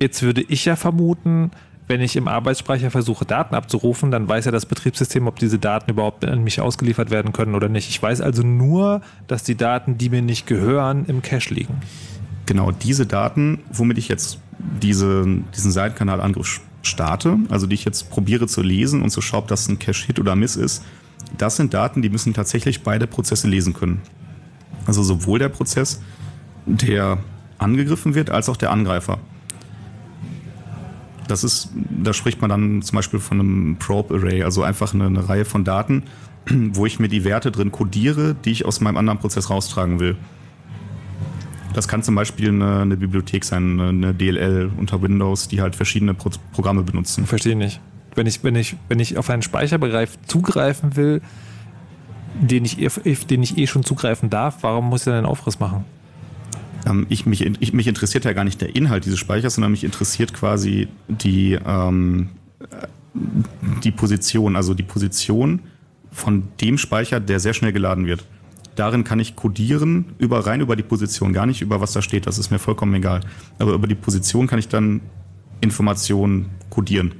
jetzt 0.00 0.22
würde 0.22 0.42
ich 0.42 0.64
ja 0.64 0.76
vermuten, 0.76 1.50
wenn 1.88 2.00
ich 2.02 2.16
im 2.16 2.28
Arbeitsspeicher 2.28 2.90
versuche, 2.90 3.24
Daten 3.24 3.54
abzurufen, 3.54 4.10
dann 4.10 4.28
weiß 4.28 4.44
ja 4.44 4.50
das 4.50 4.66
Betriebssystem, 4.66 5.26
ob 5.26 5.38
diese 5.38 5.58
Daten 5.58 5.90
überhaupt 5.90 6.24
an 6.24 6.44
mich 6.44 6.60
ausgeliefert 6.60 7.10
werden 7.10 7.32
können 7.32 7.54
oder 7.54 7.68
nicht. 7.68 7.88
Ich 7.88 8.00
weiß 8.00 8.20
also 8.20 8.42
nur, 8.42 9.00
dass 9.26 9.42
die 9.42 9.56
Daten, 9.56 9.96
die 9.96 10.10
mir 10.10 10.20
nicht 10.20 10.46
gehören, 10.46 11.06
im 11.06 11.22
Cache 11.22 11.54
liegen. 11.54 11.74
Genau, 12.44 12.72
diese 12.72 13.06
Daten, 13.06 13.60
womit 13.72 13.98
ich 13.98 14.08
jetzt 14.08 14.38
diese, 14.82 15.24
diesen 15.56 15.72
Seitenkanalangriff 15.72 16.60
starte, 16.82 17.38
also 17.48 17.66
die 17.66 17.74
ich 17.74 17.84
jetzt 17.84 18.10
probiere 18.10 18.46
zu 18.46 18.62
lesen 18.62 19.02
und 19.02 19.10
zu 19.10 19.20
schauen, 19.20 19.40
ob 19.40 19.48
das 19.48 19.68
ein 19.68 19.78
Cache-Hit 19.78 20.18
oder 20.18 20.36
Miss 20.36 20.56
ist, 20.56 20.84
das 21.36 21.56
sind 21.56 21.74
Daten, 21.74 22.02
die 22.02 22.08
müssen 22.08 22.34
tatsächlich 22.34 22.82
beide 22.82 23.06
Prozesse 23.06 23.48
lesen 23.48 23.74
können. 23.74 24.02
Also 24.86 25.02
sowohl 25.02 25.38
der 25.38 25.48
Prozess, 25.48 26.00
der 26.66 27.18
angegriffen 27.58 28.14
wird, 28.14 28.30
als 28.30 28.48
auch 28.48 28.56
der 28.56 28.70
Angreifer. 28.70 29.18
Das 31.28 31.44
ist, 31.44 31.70
da 32.02 32.12
spricht 32.12 32.40
man 32.40 32.50
dann 32.50 32.82
zum 32.82 32.96
Beispiel 32.96 33.20
von 33.20 33.38
einem 33.38 33.76
Probe 33.78 34.14
Array, 34.16 34.42
also 34.42 34.62
einfach 34.62 34.94
eine, 34.94 35.06
eine 35.06 35.28
Reihe 35.28 35.44
von 35.44 35.62
Daten, 35.64 36.02
wo 36.50 36.86
ich 36.86 36.98
mir 36.98 37.08
die 37.08 37.22
Werte 37.24 37.52
drin 37.52 37.70
codiere, 37.70 38.34
die 38.44 38.50
ich 38.50 38.64
aus 38.64 38.80
meinem 38.80 38.96
anderen 38.96 39.18
Prozess 39.18 39.50
raustragen 39.50 40.00
will. 40.00 40.16
Das 41.74 41.86
kann 41.86 42.02
zum 42.02 42.14
Beispiel 42.14 42.48
eine, 42.48 42.80
eine 42.80 42.96
Bibliothek 42.96 43.44
sein, 43.44 43.78
eine 43.78 44.14
DLL 44.14 44.70
unter 44.78 45.00
Windows, 45.02 45.48
die 45.48 45.60
halt 45.60 45.76
verschiedene 45.76 46.14
Pro 46.14 46.30
Programme 46.52 46.82
benutzen. 46.82 47.26
Verstehe 47.26 47.56
nicht. 47.56 47.80
Wenn 48.14 48.26
ich, 48.26 48.42
wenn, 48.42 48.56
ich, 48.56 48.76
wenn 48.88 48.98
ich 48.98 49.16
auf 49.18 49.30
einen 49.30 49.42
Speicherbereich 49.42 50.08
zugreifen 50.26 50.96
will, 50.96 51.20
den 52.40 52.64
ich, 52.64 52.80
eh- 52.80 53.14
den 53.30 53.42
ich 53.42 53.58
eh 53.58 53.66
schon 53.66 53.84
zugreifen 53.84 54.30
darf, 54.30 54.58
warum 54.62 54.86
muss 54.88 55.02
ich 55.02 55.04
dann 55.04 55.14
einen 55.14 55.26
Aufriss 55.26 55.60
machen? 55.60 55.84
Ähm, 56.86 57.06
ich, 57.08 57.26
mich, 57.26 57.44
ich, 57.44 57.72
mich 57.72 57.86
interessiert 57.86 58.24
ja 58.24 58.32
gar 58.32 58.44
nicht 58.44 58.60
der 58.60 58.74
Inhalt 58.74 59.04
dieses 59.04 59.18
Speichers, 59.18 59.54
sondern 59.54 59.72
mich 59.72 59.84
interessiert 59.84 60.34
quasi 60.34 60.88
die, 61.08 61.58
ähm, 61.66 62.30
die 63.82 63.90
Position, 63.90 64.56
also 64.56 64.74
die 64.74 64.82
Position 64.82 65.60
von 66.10 66.44
dem 66.60 66.78
Speicher, 66.78 67.20
der 67.20 67.40
sehr 67.40 67.54
schnell 67.54 67.72
geladen 67.72 68.06
wird. 68.06 68.24
Darin 68.76 69.02
kann 69.02 69.18
ich 69.18 69.34
codieren, 69.34 70.04
über, 70.18 70.46
rein 70.46 70.60
über 70.60 70.76
die 70.76 70.84
Position, 70.84 71.32
gar 71.32 71.46
nicht 71.46 71.62
über 71.62 71.80
was 71.80 71.92
da 71.92 72.02
steht, 72.02 72.26
das 72.26 72.38
ist 72.38 72.50
mir 72.50 72.60
vollkommen 72.60 72.94
egal. 72.94 73.20
Aber 73.58 73.72
über 73.72 73.88
die 73.88 73.96
Position 73.96 74.46
kann 74.46 74.58
ich 74.58 74.68
dann 74.68 75.00
Informationen 75.60 76.46
codieren. 76.70 77.12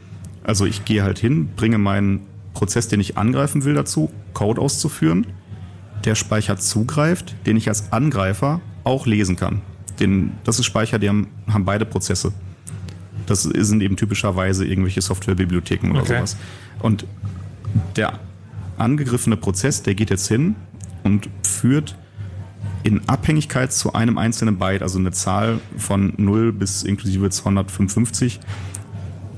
Also 0.45 0.67
ich 0.67 0.85
gehe 0.85 1.03
halt 1.03 1.19
hin, 1.19 1.49
bringe 1.57 1.79
meinen 1.79 2.21
Prozess, 2.55 2.89
den 2.89 3.01
ich 3.01 3.17
angreifen 3.17 3.65
will, 3.65 3.75
dazu, 3.75 4.11
Code 4.35 4.61
auszuführen, 4.61 5.27
der 6.05 6.15
Speicher 6.15 6.57
zugreift, 6.57 7.35
den 7.47 7.57
ich 7.57 7.69
als 7.69 7.93
Angreifer 7.93 8.61
auch 8.89 9.07
lesen 9.07 9.36
kann. 9.36 9.61
Den, 10.01 10.32
das 10.45 10.59
ist 10.59 10.66
Speicher, 10.66 10.99
die 10.99 11.09
haben, 11.09 11.28
haben 11.49 11.64
beide 11.64 11.84
Prozesse. 11.84 12.32
Das 13.26 13.43
sind 13.43 13.82
eben 13.82 13.97
typischerweise 13.97 14.64
irgendwelche 14.64 15.03
Softwarebibliotheken 15.03 15.91
oder 15.91 16.01
Okay. 16.01 16.16
sowas. 16.16 16.36
Und 16.80 17.05
der 17.97 18.18
angegriffene 18.78 19.36
Prozess, 19.36 19.82
der 19.82 19.95
geht 19.95 20.11
jetzt 20.11 20.28
hin 20.28 20.55
und 21.05 21.28
führt 21.43 21.97
in 22.84 23.07
Abhängigkeit 23.09 23.72
zu 23.72 23.93
einem 23.93 24.16
einzelnen 24.18 24.59
Byte, 24.59 24.82
also 24.82 24.99
eine 24.99 25.11
Zahl 25.11 25.61
von 25.76 26.14
0 26.16 26.53
bis 26.53 26.84
inklusive 26.84 27.28
255, 27.28 28.41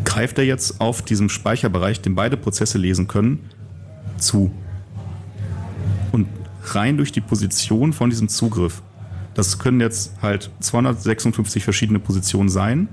greift 0.04 0.38
er 0.38 0.44
jetzt 0.44 0.80
auf 0.80 1.02
diesem 1.02 1.28
Speicherbereich, 1.28 2.00
den 2.00 2.14
beide 2.14 2.36
Prozesse 2.36 2.78
lesen 2.78 3.08
können, 3.08 3.40
zu. 4.18 4.52
Und 6.12 6.28
rein 6.66 6.96
durch 6.96 7.12
die 7.12 7.20
Position 7.20 7.92
von 7.92 8.10
diesem 8.10 8.28
Zugriff, 8.28 8.82
das 9.34 9.58
können 9.58 9.80
jetzt 9.80 10.14
halt 10.22 10.50
256 10.60 11.64
verschiedene 11.64 11.98
Positionen 11.98 12.48
sein, 12.48 12.88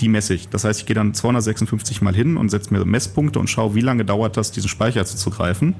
die 0.00 0.08
messe 0.08 0.34
ich. 0.34 0.48
Das 0.48 0.64
heißt, 0.64 0.80
ich 0.80 0.86
gehe 0.86 0.94
dann 0.94 1.14
256 1.14 2.02
mal 2.02 2.14
hin 2.14 2.36
und 2.36 2.48
setze 2.48 2.72
mir 2.72 2.84
Messpunkte 2.84 3.38
und 3.38 3.48
schaue, 3.48 3.74
wie 3.74 3.80
lange 3.80 4.04
dauert 4.04 4.36
das, 4.36 4.52
diesen 4.52 4.68
Speicher 4.68 5.04
zuzugreifen. 5.04 5.74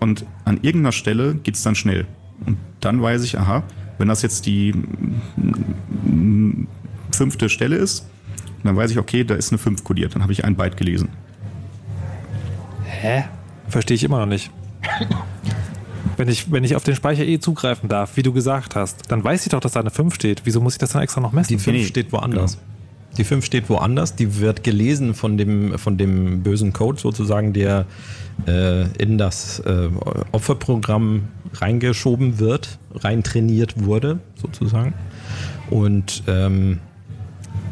Und 0.00 0.24
an 0.44 0.58
irgendeiner 0.62 0.92
Stelle 0.92 1.34
geht 1.34 1.56
es 1.56 1.62
dann 1.62 1.74
schnell. 1.74 2.06
Und 2.44 2.58
dann 2.80 3.00
weiß 3.00 3.22
ich, 3.24 3.38
aha, 3.38 3.62
wenn 3.98 4.08
das 4.08 4.22
jetzt 4.22 4.46
die 4.46 4.74
fünfte 7.12 7.48
Stelle 7.48 7.76
ist, 7.76 8.06
dann 8.62 8.76
weiß 8.76 8.90
ich, 8.90 8.98
okay, 8.98 9.24
da 9.24 9.34
ist 9.34 9.52
eine 9.52 9.58
5 9.58 9.84
kodiert. 9.84 10.14
Dann 10.14 10.22
habe 10.22 10.32
ich 10.32 10.44
ein 10.44 10.56
Byte 10.56 10.76
gelesen. 10.76 11.08
Hä? 12.84 13.24
Verstehe 13.68 13.94
ich 13.94 14.04
immer 14.04 14.18
noch 14.18 14.26
nicht. 14.26 14.50
Wenn 16.16 16.28
ich, 16.28 16.50
wenn 16.50 16.64
ich 16.64 16.76
auf 16.76 16.84
den 16.84 16.94
Speicher 16.94 17.24
eh 17.24 17.38
zugreifen 17.38 17.88
darf, 17.88 18.16
wie 18.16 18.22
du 18.22 18.32
gesagt 18.32 18.74
hast, 18.74 19.10
dann 19.10 19.22
weiß 19.22 19.44
ich 19.44 19.50
doch, 19.50 19.60
dass 19.60 19.72
da 19.72 19.80
eine 19.80 19.90
5 19.90 20.14
steht. 20.14 20.42
Wieso 20.44 20.60
muss 20.60 20.74
ich 20.74 20.78
das 20.78 20.92
dann 20.92 21.02
extra 21.02 21.20
noch 21.20 21.32
messen? 21.32 21.48
Die 21.48 21.58
5 21.58 21.76
nee, 21.76 21.84
steht 21.84 22.12
woanders. 22.12 22.58
Die 23.18 23.24
5 23.24 23.44
steht 23.44 23.70
woanders, 23.70 24.14
die 24.14 24.40
wird 24.40 24.62
gelesen 24.62 25.14
von 25.14 25.38
dem, 25.38 25.78
von 25.78 25.96
dem 25.96 26.42
bösen 26.42 26.72
Code 26.72 27.00
sozusagen, 27.00 27.52
der 27.52 27.86
äh, 28.46 28.88
in 28.98 29.16
das 29.16 29.60
äh, 29.60 29.88
Opferprogramm 30.32 31.28
reingeschoben 31.54 32.38
wird, 32.38 32.78
rein 32.94 33.22
trainiert 33.22 33.82
wurde, 33.84 34.18
sozusagen. 34.40 34.92
Und 35.70 36.24
ähm, 36.26 36.80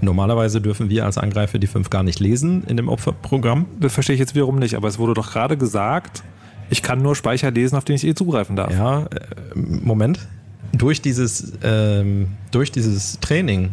normalerweise 0.00 0.60
dürfen 0.60 0.88
wir 0.88 1.04
als 1.04 1.18
Angreifer 1.18 1.58
die 1.58 1.66
5 1.66 1.90
gar 1.90 2.02
nicht 2.02 2.20
lesen 2.20 2.64
in 2.64 2.76
dem 2.76 2.88
Opferprogramm. 2.88 3.66
Das 3.80 3.92
verstehe 3.92 4.14
ich 4.14 4.20
jetzt 4.20 4.34
wiederum 4.34 4.58
nicht, 4.58 4.74
aber 4.74 4.88
es 4.88 4.98
wurde 4.98 5.14
doch 5.14 5.32
gerade 5.32 5.56
gesagt, 5.56 6.22
ich 6.70 6.82
kann 6.82 7.02
nur 7.02 7.16
Speicher 7.16 7.50
lesen, 7.50 7.76
auf 7.76 7.84
den 7.84 7.96
ich 7.96 8.06
eh 8.06 8.14
zugreifen 8.14 8.56
darf. 8.56 8.72
Ja, 8.72 9.02
äh, 9.02 9.06
Moment. 9.54 10.26
Durch 10.72 11.00
dieses, 11.00 11.52
ähm, 11.62 12.32
durch 12.50 12.72
dieses 12.72 13.20
Training 13.20 13.70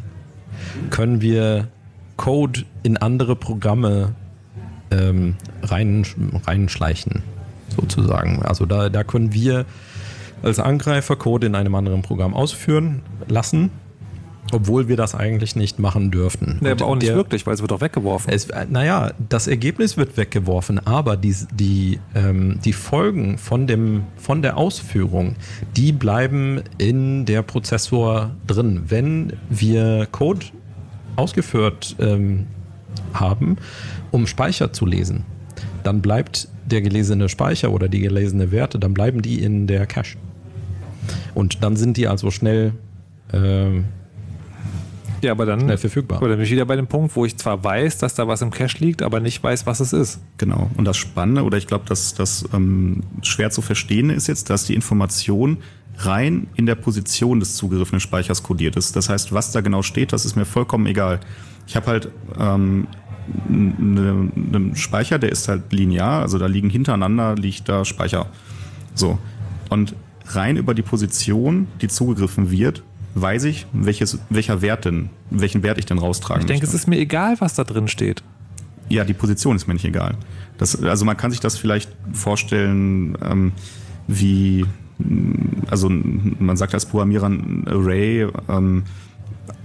können 0.89 1.21
wir 1.21 1.67
Code 2.17 2.65
in 2.83 2.97
andere 2.97 3.35
Programme 3.35 4.13
ähm, 4.91 5.35
rein, 5.63 6.05
reinschleichen, 6.45 7.23
sozusagen. 7.75 8.43
Also 8.43 8.65
da, 8.65 8.89
da 8.89 9.03
können 9.03 9.33
wir 9.33 9.65
als 10.43 10.59
Angreifer 10.59 11.15
Code 11.15 11.47
in 11.47 11.55
einem 11.55 11.73
anderen 11.75 12.01
Programm 12.01 12.33
ausführen 12.33 13.01
lassen, 13.27 13.71
obwohl 14.51 14.87
wir 14.87 14.97
das 14.97 15.15
eigentlich 15.15 15.55
nicht 15.55 15.79
machen 15.79 16.11
dürften. 16.11 16.57
Nee, 16.61 16.71
aber 16.71 16.85
auch 16.85 16.95
nicht 16.95 17.07
der- 17.07 17.15
wirklich, 17.15 17.45
weil 17.45 17.53
es 17.53 17.61
wird 17.61 17.71
doch 17.71 17.81
weggeworfen. 17.81 18.33
es, 18.33 18.49
äh, 18.49 18.65
naja, 18.69 19.11
das 19.29 19.47
Ergebnis 19.47 19.97
wird 19.97 20.17
weggeworfen, 20.17 20.79
aber 20.85 21.15
die, 21.15 21.35
die, 21.53 21.99
ähm, 22.15 22.59
die 22.65 22.73
Folgen 22.73 23.37
von, 23.37 23.67
dem, 23.67 24.03
von 24.17 24.41
der 24.41 24.57
Ausführung, 24.57 25.35
die 25.77 25.91
bleiben 25.91 26.61
in 26.77 27.25
der 27.25 27.43
Prozessor 27.43 28.31
drin. 28.47 28.83
Wenn 28.87 29.33
wir 29.49 30.07
Code 30.11 30.47
ausgeführt 31.15 31.95
ähm, 31.99 32.47
haben, 33.13 33.57
um 34.11 34.27
Speicher 34.27 34.73
zu 34.73 34.85
lesen, 34.85 35.23
dann 35.83 36.01
bleibt 36.01 36.47
der 36.65 36.81
gelesene 36.81 37.29
Speicher 37.29 37.71
oder 37.71 37.87
die 37.89 37.99
gelesene 37.99 38.51
Werte, 38.51 38.79
dann 38.79 38.93
bleiben 38.93 39.21
die 39.21 39.41
in 39.43 39.67
der 39.67 39.85
Cache. 39.85 40.17
Und 41.33 41.63
dann 41.63 41.75
sind 41.75 41.97
die 41.97 42.07
also 42.07 42.31
schnell, 42.31 42.73
ähm, 43.33 43.85
ja, 45.21 45.31
aber 45.31 45.45
dann, 45.45 45.61
schnell 45.61 45.77
verfügbar. 45.77 46.17
aber 46.17 46.29
dann 46.29 46.37
bin 46.37 46.45
ich 46.45 46.51
wieder 46.51 46.65
bei 46.65 46.75
dem 46.75 46.87
Punkt, 46.87 47.15
wo 47.15 47.25
ich 47.25 47.37
zwar 47.37 47.63
weiß, 47.63 47.97
dass 47.99 48.15
da 48.15 48.27
was 48.27 48.41
im 48.41 48.51
Cache 48.51 48.77
liegt, 48.79 49.01
aber 49.01 49.19
nicht 49.19 49.43
weiß, 49.43 49.65
was 49.65 49.79
es 49.79 49.93
ist. 49.93 50.19
Genau. 50.37 50.69
Und 50.77 50.85
das 50.85 50.97
Spannende, 50.97 51.43
oder 51.43 51.57
ich 51.57 51.67
glaube, 51.67 51.85
dass 51.87 52.13
das 52.13 52.45
ähm, 52.53 53.01
schwer 53.21 53.51
zu 53.51 53.61
verstehen 53.61 54.09
ist 54.09 54.27
jetzt, 54.27 54.49
dass 54.49 54.65
die 54.65 54.75
Information 54.75 55.57
rein 55.97 56.47
in 56.55 56.65
der 56.65 56.75
Position 56.75 57.39
des 57.39 57.55
zugegriffenen 57.55 57.99
Speichers 57.99 58.43
kodiert 58.43 58.75
ist. 58.75 58.95
Das 58.95 59.09
heißt, 59.09 59.33
was 59.33 59.51
da 59.51 59.61
genau 59.61 59.81
steht, 59.81 60.13
das 60.13 60.25
ist 60.25 60.35
mir 60.35 60.45
vollkommen 60.45 60.85
egal. 60.85 61.19
Ich 61.67 61.75
habe 61.75 61.87
halt 61.87 62.09
ähm, 62.39 62.87
einen 63.47 64.31
ne 64.51 64.75
Speicher, 64.75 65.19
der 65.19 65.31
ist 65.31 65.47
halt 65.47 65.71
linear, 65.71 66.21
also 66.21 66.37
da 66.37 66.47
liegen 66.47 66.69
hintereinander, 66.69 67.35
liegt 67.35 67.69
da 67.69 67.85
Speicher. 67.85 68.27
So. 68.95 69.19
Und 69.69 69.95
rein 70.27 70.57
über 70.57 70.73
die 70.73 70.81
Position, 70.81 71.67
die 71.81 71.87
zugegriffen 71.87 72.51
wird, 72.51 72.83
weiß 73.15 73.43
ich, 73.45 73.67
welches, 73.73 74.19
welcher 74.29 74.61
Wert 74.61 74.85
denn, 74.85 75.09
welchen 75.29 75.63
Wert 75.63 75.77
ich 75.77 75.85
denn 75.85 75.97
raustragen 75.97 76.41
Ich 76.41 76.47
denke, 76.47 76.65
es 76.65 76.73
ist 76.73 76.87
mir 76.87 76.97
egal, 76.97 77.35
was 77.39 77.55
da 77.55 77.63
drin 77.63 77.87
steht. 77.87 78.23
Ja, 78.89 79.03
die 79.03 79.13
Position 79.13 79.55
ist 79.55 79.67
mir 79.67 79.73
nicht 79.73 79.85
egal. 79.85 80.15
Das, 80.57 80.81
also 80.83 81.05
man 81.05 81.17
kann 81.17 81.31
sich 81.31 81.39
das 81.39 81.57
vielleicht 81.57 81.89
vorstellen, 82.13 83.17
ähm, 83.23 83.51
wie, 84.07 84.65
also 85.69 85.89
man 85.89 86.57
sagt 86.57 86.73
als 86.73 86.85
Programmierer 86.85 87.27
ein 87.27 87.67
Array 87.67 88.27
ähm, 88.49 88.83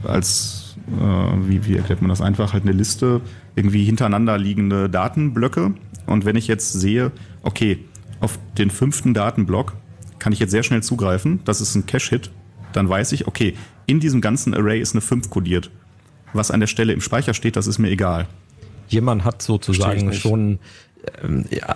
als, 0.04 0.76
äh, 0.88 1.48
wie, 1.48 1.66
wie 1.66 1.76
erklärt 1.76 2.02
man 2.02 2.08
das 2.08 2.20
einfach, 2.20 2.52
halt 2.52 2.62
eine 2.62 2.72
Liste, 2.72 3.20
irgendwie 3.54 3.84
hintereinander 3.84 4.38
liegende 4.38 4.88
Datenblöcke. 4.88 5.74
Und 6.06 6.24
wenn 6.24 6.36
ich 6.36 6.46
jetzt 6.46 6.72
sehe, 6.72 7.10
okay, 7.42 7.78
auf 8.20 8.38
den 8.58 8.70
fünften 8.70 9.14
Datenblock 9.14 9.74
kann 10.18 10.32
ich 10.32 10.38
jetzt 10.38 10.50
sehr 10.50 10.62
schnell 10.62 10.82
zugreifen, 10.82 11.40
das 11.44 11.60
ist 11.60 11.74
ein 11.74 11.86
Cache-Hit, 11.86 12.30
dann 12.76 12.88
weiß 12.88 13.12
ich, 13.12 13.26
okay, 13.26 13.54
in 13.86 14.00
diesem 14.00 14.20
ganzen 14.20 14.54
Array 14.54 14.80
ist 14.80 14.94
eine 14.94 15.00
5 15.00 15.30
kodiert. 15.30 15.70
Was 16.32 16.50
an 16.50 16.60
der 16.60 16.66
Stelle 16.66 16.92
im 16.92 17.00
Speicher 17.00 17.34
steht, 17.34 17.56
das 17.56 17.66
ist 17.66 17.78
mir 17.78 17.90
egal. 17.90 18.26
Jemand 18.88 19.24
hat 19.24 19.42
sozusagen 19.42 20.12
schon 20.12 20.58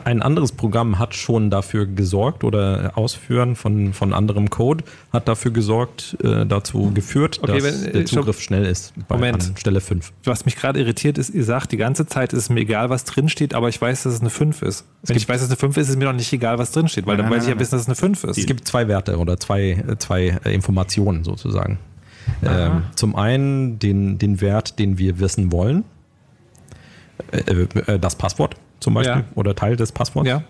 ein 0.05 0.23
anderes 0.23 0.53
Programm 0.53 0.99
hat 0.99 1.15
schon 1.15 1.51
dafür 1.51 1.87
gesorgt 1.87 2.45
oder 2.45 2.93
Ausführen 2.97 3.57
von, 3.57 3.93
von 3.93 4.13
anderem 4.13 4.51
Code 4.51 4.85
hat 5.13 5.29
dafür 5.29 5.51
gesorgt, 5.51 6.17
äh, 6.23 6.45
dazu 6.47 6.91
geführt, 6.93 7.41
okay, 7.43 7.61
dass 7.61 7.85
wenn, 7.85 7.93
der 7.93 8.07
Zugriff 8.07 8.37
stopp. 8.37 8.45
schnell 8.45 8.67
ist 8.67 8.93
bei 9.09 9.17
Moment. 9.17 9.53
Stelle 9.57 9.81
5. 9.81 10.13
Was 10.25 10.45
mich 10.45 10.57
gerade 10.57 10.81
irritiert 10.81 11.19
ist, 11.19 11.31
ihr 11.31 11.45
sagt 11.45 11.73
die 11.73 11.77
ganze 11.77 12.07
Zeit, 12.07 12.33
ist 12.33 12.41
es 12.41 12.51
mir 12.51 12.61
egal, 12.61 12.91
was 12.91 13.05
drin 13.05 13.29
steht, 13.29 13.55
aber 13.55 13.69
ich 13.69 13.81
weiß, 13.81 14.03
dass 14.03 14.15
es 14.15 14.21
eine 14.21 14.31
5 14.31 14.63
ist. 14.63 14.85
Wenn 15.03 15.17
ich 15.17 15.29
weiß, 15.29 15.41
dass 15.41 15.49
es 15.49 15.51
eine 15.51 15.59
5 15.59 15.77
ist, 15.77 15.83
ist 15.85 15.91
es 15.91 15.97
mir 15.97 16.07
doch 16.07 16.13
nicht 16.13 16.33
egal, 16.33 16.59
was 16.59 16.73
drin 16.73 16.89
steht, 16.89 17.07
weil 17.07 17.17
nein, 17.17 17.27
dann 17.27 17.33
weiß 17.33 17.45
nein, 17.45 17.53
ich 17.53 17.55
ja 17.55 17.61
wissen, 17.61 17.73
dass 17.73 17.83
es 17.83 17.89
eine 17.89 17.97
5 17.97 18.25
ist. 18.25 18.39
Es 18.39 18.47
gibt 18.47 18.67
zwei 18.67 18.89
Werte 18.89 19.19
oder 19.19 19.39
zwei, 19.39 19.83
zwei 19.99 20.39
Informationen 20.45 21.25
sozusagen. 21.25 21.79
Ähm, 22.43 22.85
zum 22.95 23.17
einen 23.17 23.79
den, 23.79 24.19
den 24.19 24.41
Wert, 24.41 24.79
den 24.79 24.99
wir 24.99 25.19
wissen 25.21 25.53
wollen, 25.53 25.85
äh, 27.33 27.67
äh, 27.87 27.99
das 27.99 28.17
Passwort 28.17 28.57
zum 28.81 28.95
Beispiel 28.95 29.23
ja. 29.23 29.25
oder 29.35 29.55
Teil 29.55 29.77
des 29.77 29.93
Passworts. 29.93 30.29
Ja. 30.29 30.43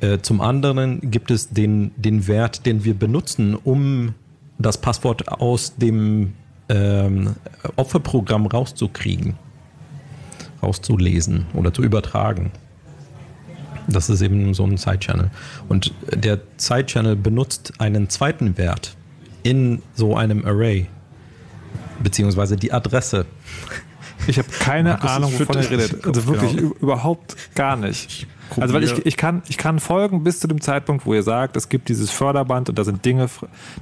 Äh, 0.00 0.18
zum 0.18 0.40
anderen 0.40 1.10
gibt 1.10 1.30
es 1.30 1.50
den, 1.50 1.92
den 1.96 2.26
Wert, 2.26 2.66
den 2.66 2.84
wir 2.84 2.94
benutzen, 2.94 3.54
um 3.54 4.14
das 4.58 4.78
Passwort 4.78 5.28
aus 5.28 5.76
dem 5.76 6.34
ähm, 6.68 7.36
Opferprogramm 7.76 8.46
rauszukriegen, 8.46 9.34
rauszulesen 10.62 11.46
oder 11.54 11.72
zu 11.72 11.82
übertragen. 11.82 12.50
Das 13.88 14.10
ist 14.10 14.20
eben 14.20 14.52
so 14.52 14.64
ein 14.64 14.76
Side-Channel. 14.76 15.30
Und 15.68 15.94
der 16.12 16.40
Side-Channel 16.56 17.16
benutzt 17.16 17.74
einen 17.78 18.08
zweiten 18.08 18.58
Wert 18.58 18.96
in 19.42 19.80
so 19.94 20.16
einem 20.16 20.44
Array, 20.44 20.86
beziehungsweise 22.02 22.56
die 22.56 22.72
Adresse 22.72 23.26
ich 24.26 24.38
habe 24.38 24.48
keine 24.50 25.02
Ahnung, 25.02 25.32
wovon 25.38 25.62
ihr 25.62 25.70
redet. 25.70 26.06
Also 26.06 26.26
wirklich 26.26 26.56
genau. 26.56 26.74
überhaupt 26.80 27.36
gar 27.54 27.76
nicht. 27.76 28.26
Also 28.58 28.74
weil 28.74 28.84
ich, 28.84 29.04
ich, 29.04 29.16
kann, 29.16 29.42
ich 29.48 29.58
kann 29.58 29.80
folgen 29.80 30.22
bis 30.22 30.40
zu 30.40 30.48
dem 30.48 30.60
Zeitpunkt, 30.60 31.06
wo 31.06 31.14
ihr 31.14 31.22
sagt, 31.22 31.56
es 31.56 31.68
gibt 31.68 31.88
dieses 31.88 32.10
Förderband 32.10 32.68
und 32.68 32.78
da 32.78 32.84
sind 32.84 33.04
Dinge, 33.04 33.28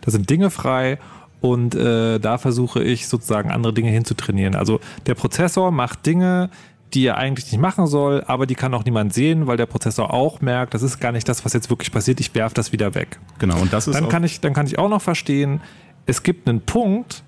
da 0.00 0.10
sind 0.10 0.28
Dinge 0.30 0.50
frei 0.50 0.98
und 1.40 1.74
äh, 1.74 2.18
da 2.18 2.38
versuche 2.38 2.82
ich 2.82 3.06
sozusagen 3.06 3.50
andere 3.50 3.74
Dinge 3.74 3.90
hinzutrainieren. 3.90 4.54
Also 4.54 4.80
der 5.06 5.14
Prozessor 5.14 5.70
macht 5.70 6.06
Dinge, 6.06 6.50
die 6.94 7.06
er 7.06 7.18
eigentlich 7.18 7.50
nicht 7.50 7.60
machen 7.60 7.86
soll, 7.86 8.22
aber 8.26 8.46
die 8.46 8.54
kann 8.54 8.72
auch 8.72 8.84
niemand 8.84 9.12
sehen, 9.12 9.46
weil 9.46 9.56
der 9.56 9.66
Prozessor 9.66 10.12
auch 10.12 10.40
merkt, 10.40 10.74
das 10.74 10.82
ist 10.82 11.00
gar 11.00 11.12
nicht 11.12 11.28
das, 11.28 11.44
was 11.44 11.52
jetzt 11.52 11.68
wirklich 11.68 11.92
passiert, 11.92 12.20
ich 12.20 12.34
werfe 12.34 12.54
das 12.54 12.72
wieder 12.72 12.94
weg. 12.94 13.18
Genau, 13.38 13.58
und 13.58 13.72
das 13.72 13.88
ist 13.88 13.94
dann 13.94 14.08
kann 14.08 14.24
ich 14.24 14.40
Dann 14.40 14.54
kann 14.54 14.66
ich 14.66 14.78
auch 14.78 14.88
noch 14.88 15.02
verstehen, 15.02 15.60
es 16.06 16.22
gibt 16.22 16.48
einen 16.48 16.60
Punkt, 16.60 17.22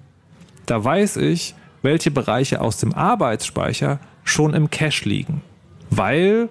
da 0.66 0.82
weiß 0.82 1.16
ich, 1.16 1.54
welche 1.87 2.11
Bereiche 2.11 2.61
aus 2.61 2.78
dem 2.78 2.93
Arbeitsspeicher 2.93 4.01
schon 4.24 4.53
im 4.55 4.70
Cache 4.70 5.09
liegen. 5.09 5.41
Weil 5.89 6.49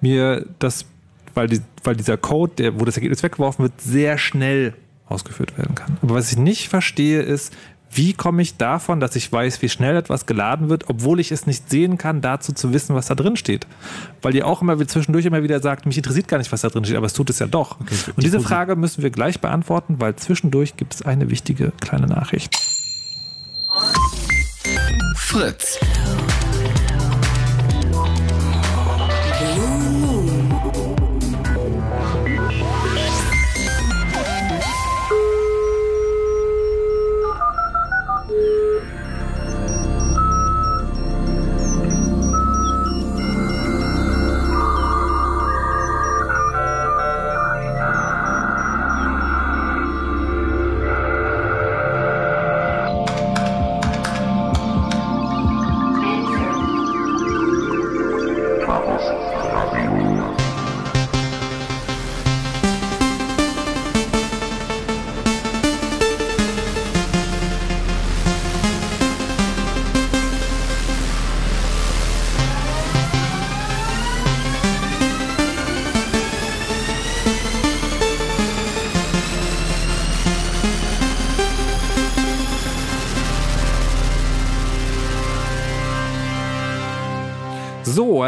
mir 0.00 0.46
das, 0.58 0.86
weil, 1.34 1.46
die, 1.46 1.60
weil 1.84 1.94
dieser 1.94 2.16
Code, 2.16 2.54
der, 2.56 2.80
wo 2.80 2.84
das 2.86 2.96
Ergebnis 2.96 3.22
weggeworfen 3.22 3.64
wird, 3.64 3.80
sehr 3.80 4.16
schnell 4.16 4.74
ausgeführt 5.08 5.58
werden 5.58 5.74
kann. 5.74 5.98
Aber 6.00 6.14
was 6.14 6.32
ich 6.32 6.38
nicht 6.38 6.68
verstehe, 6.68 7.20
ist, 7.20 7.54
wie 7.94 8.14
komme 8.14 8.40
ich 8.40 8.56
davon, 8.56 8.98
dass 8.98 9.14
ich 9.14 9.30
weiß, 9.30 9.60
wie 9.60 9.68
schnell 9.68 9.94
etwas 9.94 10.24
geladen 10.24 10.70
wird, 10.70 10.88
obwohl 10.88 11.20
ich 11.20 11.30
es 11.30 11.46
nicht 11.46 11.68
sehen 11.68 11.98
kann, 11.98 12.22
dazu 12.22 12.54
zu 12.54 12.72
wissen, 12.72 12.96
was 12.96 13.08
da 13.08 13.14
drin 13.14 13.36
steht? 13.36 13.66
Weil 14.22 14.34
ihr 14.34 14.46
auch 14.46 14.62
immer 14.62 14.78
zwischendurch 14.88 15.26
immer 15.26 15.42
wieder 15.42 15.60
sagt, 15.60 15.84
mich 15.84 15.98
interessiert 15.98 16.28
gar 16.28 16.38
nicht, 16.38 16.50
was 16.50 16.62
da 16.62 16.70
drin 16.70 16.86
steht, 16.86 16.96
aber 16.96 17.04
es 17.04 17.12
tut 17.12 17.28
es 17.28 17.38
ja 17.38 17.46
doch. 17.46 17.78
Okay, 17.78 17.94
Und 18.16 18.24
diese 18.24 18.40
Frage 18.40 18.76
müssen 18.76 19.02
wir 19.02 19.10
gleich 19.10 19.40
beantworten, 19.40 19.96
weil 19.98 20.16
zwischendurch 20.16 20.78
gibt 20.78 20.94
es 20.94 21.02
eine 21.02 21.28
wichtige 21.28 21.72
kleine 21.82 22.06
Nachricht. 22.06 22.58
Fritz. 25.32 25.78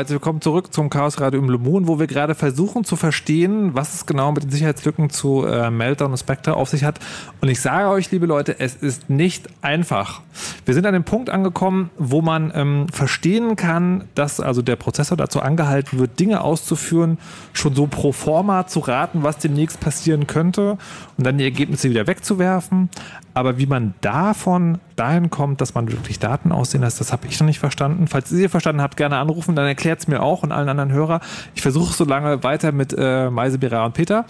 Herzlich 0.04 0.16
willkommen 0.16 0.42
zurück 0.42 0.70
zum 0.70 0.90
Chaos 0.90 1.18
Radio 1.18 1.40
im 1.40 1.48
Lemon, 1.48 1.88
wo 1.88 1.98
wir 1.98 2.06
gerade 2.06 2.34
versuchen 2.34 2.84
zu 2.84 2.94
verstehen, 2.94 3.74
was 3.74 3.94
es 3.94 4.04
genau 4.04 4.32
mit 4.32 4.42
den 4.42 4.50
Sicherheitslücken 4.50 5.08
zu 5.08 5.46
äh, 5.46 5.70
Meltdown 5.70 6.10
und 6.10 6.18
Spectre 6.18 6.56
auf 6.56 6.68
sich 6.68 6.84
hat. 6.84 7.00
Und 7.40 7.48
ich 7.48 7.58
sage 7.62 7.88
euch, 7.88 8.10
liebe 8.10 8.26
Leute, 8.26 8.60
es 8.60 8.74
ist 8.74 9.08
nicht 9.08 9.48
einfach. 9.62 10.20
Wir 10.66 10.74
sind 10.74 10.84
an 10.84 10.92
dem 10.92 11.04
Punkt 11.04 11.30
angekommen, 11.30 11.88
wo 11.96 12.20
man 12.20 12.52
ähm, 12.54 12.86
verstehen 12.92 13.56
kann, 13.56 14.04
dass 14.14 14.40
also 14.40 14.60
der 14.60 14.76
Prozessor 14.76 15.16
dazu 15.16 15.40
angehalten 15.40 15.98
wird, 15.98 16.20
Dinge 16.20 16.42
auszuführen, 16.42 17.16
schon 17.54 17.74
so 17.74 17.86
pro 17.86 18.12
forma 18.12 18.66
zu 18.66 18.80
raten, 18.80 19.22
was 19.22 19.38
demnächst 19.38 19.80
passieren 19.80 20.26
könnte 20.26 20.76
und 21.16 21.26
dann 21.26 21.38
die 21.38 21.44
Ergebnisse 21.44 21.88
wieder 21.88 22.06
wegzuwerfen. 22.06 22.90
Aber 23.32 23.58
wie 23.58 23.66
man 23.66 23.94
davon 24.00 24.78
dahin 24.94 25.28
kommt, 25.28 25.60
dass 25.60 25.74
man 25.74 25.90
wirklich 25.90 26.20
Daten 26.20 26.52
aussehen 26.52 26.82
lässt, 26.82 27.00
das 27.00 27.12
habe 27.12 27.26
ich 27.26 27.40
noch 27.40 27.46
nicht 27.48 27.58
verstanden. 27.58 28.06
Falls 28.06 28.30
ihr 28.30 28.48
verstanden 28.48 28.80
habt, 28.80 28.96
gerne 28.96 29.16
anrufen, 29.16 29.56
dann 29.56 29.66
erklärt 29.66 29.93
es 30.00 30.08
mir 30.08 30.22
auch 30.22 30.42
und 30.42 30.52
allen 30.52 30.68
anderen 30.68 30.92
Hörer. 30.92 31.20
Ich 31.54 31.62
versuche 31.62 31.92
so 31.92 32.04
lange 32.04 32.42
weiter 32.42 32.72
mit 32.72 32.94
äh, 32.96 33.30
Meise, 33.30 33.58
Bera 33.58 33.84
und 33.84 33.94
Peter. 33.94 34.24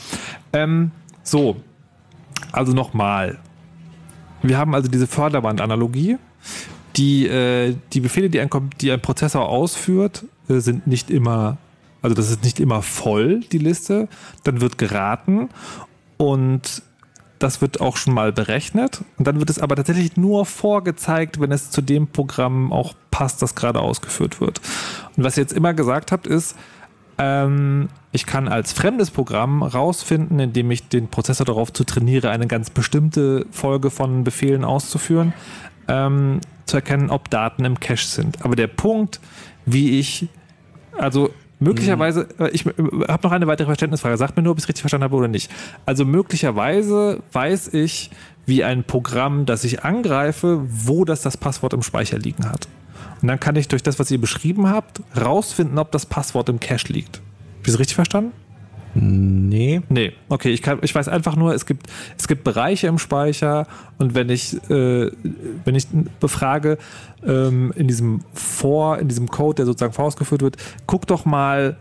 Ähm, 0.53 0.91
so, 1.23 1.57
also 2.53 2.73
nochmal. 2.73 3.39
Wir 4.43 4.59
haben 4.59 4.75
also 4.75 4.89
diese 4.89 5.07
Förderband-Analogie. 5.07 6.19
Die, 6.97 7.27
äh, 7.27 7.75
die 7.93 8.01
Befehle, 8.01 8.31
die 8.31 8.41
ein, 8.41 8.51
die 8.81 8.93
ein 8.93 9.01
Prozessor 9.01 9.49
ausführt, 9.49 10.25
äh, 10.49 10.59
sind 10.59 10.87
nicht 10.87 11.11
immer, 11.11 11.57
also 12.03 12.15
das 12.15 12.31
ist 12.31 12.45
nicht 12.45 12.61
immer 12.61 12.83
voll, 12.83 13.41
die 13.41 13.59
Liste. 13.59 14.09
Dann 14.45 14.61
wird 14.61 14.79
geraten 14.79 15.49
und 16.17 16.83
das 17.39 17.61
wird 17.61 17.81
auch 17.81 17.97
schon 17.97 18.15
mal 18.15 18.33
berechnet. 18.33 19.03
Und 19.19 19.27
dann 19.27 19.39
wird 19.39 19.51
es 19.51 19.59
aber 19.59 19.77
tatsächlich 19.77 20.17
nur 20.17 20.47
vorgezeigt, 20.47 21.41
wenn 21.41 21.53
es 21.53 21.71
zu 21.71 21.83
dem 21.83 22.07
Programm 22.07 22.73
auch 22.73 22.95
passt, 23.11 23.43
das 23.43 23.55
gerade 23.55 23.81
ausgeführt 23.81 24.41
wird. 24.41 24.61
Und 25.17 25.25
was 25.25 25.37
ihr 25.37 25.43
jetzt 25.43 25.53
immer 25.53 25.75
gesagt 25.75 26.13
habt, 26.13 26.27
ist, 26.27 26.57
ähm, 27.19 27.89
ich 28.13 28.27
kann 28.27 28.49
als 28.49 28.73
fremdes 28.73 29.11
Programm 29.11 29.63
rausfinden, 29.63 30.39
indem 30.41 30.71
ich 30.71 30.89
den 30.89 31.09
Prozessor 31.09 31.47
darauf 31.47 31.73
zu 31.73 31.85
trainiere, 31.85 32.31
eine 32.31 32.47
ganz 32.47 32.71
bestimmte 32.71 33.47
Folge 33.51 33.91
von 33.91 34.25
Befehlen 34.25 34.65
auszuführen, 34.65 35.33
ähm, 35.89 36.41
zu 36.67 36.77
erkennen, 36.77 37.11
ob 37.11 37.31
Daten 37.31 37.65
im 37.65 37.79
Cache 37.79 38.07
sind. 38.07 38.45
Aber 38.45 38.57
der 38.57 38.69
Punkt, 38.69 39.21
wie 39.67 39.99
ich, 39.99 40.29
also 40.97 41.31
Möglicherweise, 41.65 42.29
äh, 42.39 42.51
ich 42.51 42.67
äh, 42.67 42.73
habe 43.09 43.27
noch 43.27 43.33
eine 43.33 43.47
weitere 43.47 43.67
Verständnisfrage. 43.67 44.17
Sagt 44.17 44.37
mir 44.37 44.43
nur, 44.43 44.53
ob 44.53 44.59
ich 44.59 44.65
es 44.65 44.69
richtig 44.69 44.83
verstanden 44.83 45.05
habe 45.05 45.17
oder 45.17 45.29
nicht. 45.29 45.51
Also 45.87 46.05
möglicherweise 46.05 47.23
weiß 47.33 47.75
ich, 47.75 48.11
wie 48.47 48.63
ein 48.63 48.85
Programm, 48.85 49.47
das 49.47 49.65
ich 49.65 49.85
angreife, 49.85 50.61
wo 50.69 51.05
das 51.05 51.23
das 51.23 51.37
Passwort 51.37 51.73
im 51.73 51.83
Speicher 51.83 52.19
liegen 52.19 52.47
hat. 52.49 52.69
Und 53.23 53.29
dann 53.29 53.41
kann 53.41 53.57
ich 53.57 53.69
durch 53.69 53.83
das, 53.83 53.99
was 53.99 54.11
ihr 54.11 54.21
beschrieben 54.21 54.69
habt, 54.69 55.01
rausfinden, 55.19 55.79
ob 55.79 55.91
das 55.93 56.07
Passwort 56.07 56.49
im 56.49 56.61
Cache 56.61 56.93
liegt. 56.93 57.17
Habe 57.17 57.63
ich 57.63 57.69
es 57.69 57.79
richtig 57.79 57.95
verstanden? 57.95 58.33
Nee. 58.95 59.83
Nee, 59.89 60.13
okay, 60.29 60.51
ich, 60.51 60.63
kann, 60.63 60.79
ich 60.83 60.95
weiß 60.95 61.09
einfach 61.09 61.35
nur, 61.37 61.55
es 61.55 61.67
gibt, 61.67 61.89
es 62.17 62.29
gibt 62.29 62.45
Bereiche 62.45 62.87
im 62.87 62.99
Speicher 62.99 63.67
und 63.99 64.15
wenn 64.15 64.29
ich, 64.31 64.55
äh, 64.71 65.11
wenn 65.65 65.75
ich 65.75 65.87
befrage 66.21 66.79
ähm, 67.27 67.73
in 67.77 67.89
diesem 67.89 68.21
For, 68.35 68.99
in 68.99 69.09
diesem 69.09 69.29
Code, 69.29 69.57
der 69.57 69.67
sozusagen 69.67 69.93
vorausgeführt 69.93 70.43
wird, 70.43 70.57
guck 70.87 71.07
doch 71.07 71.25
mal, 71.25 71.77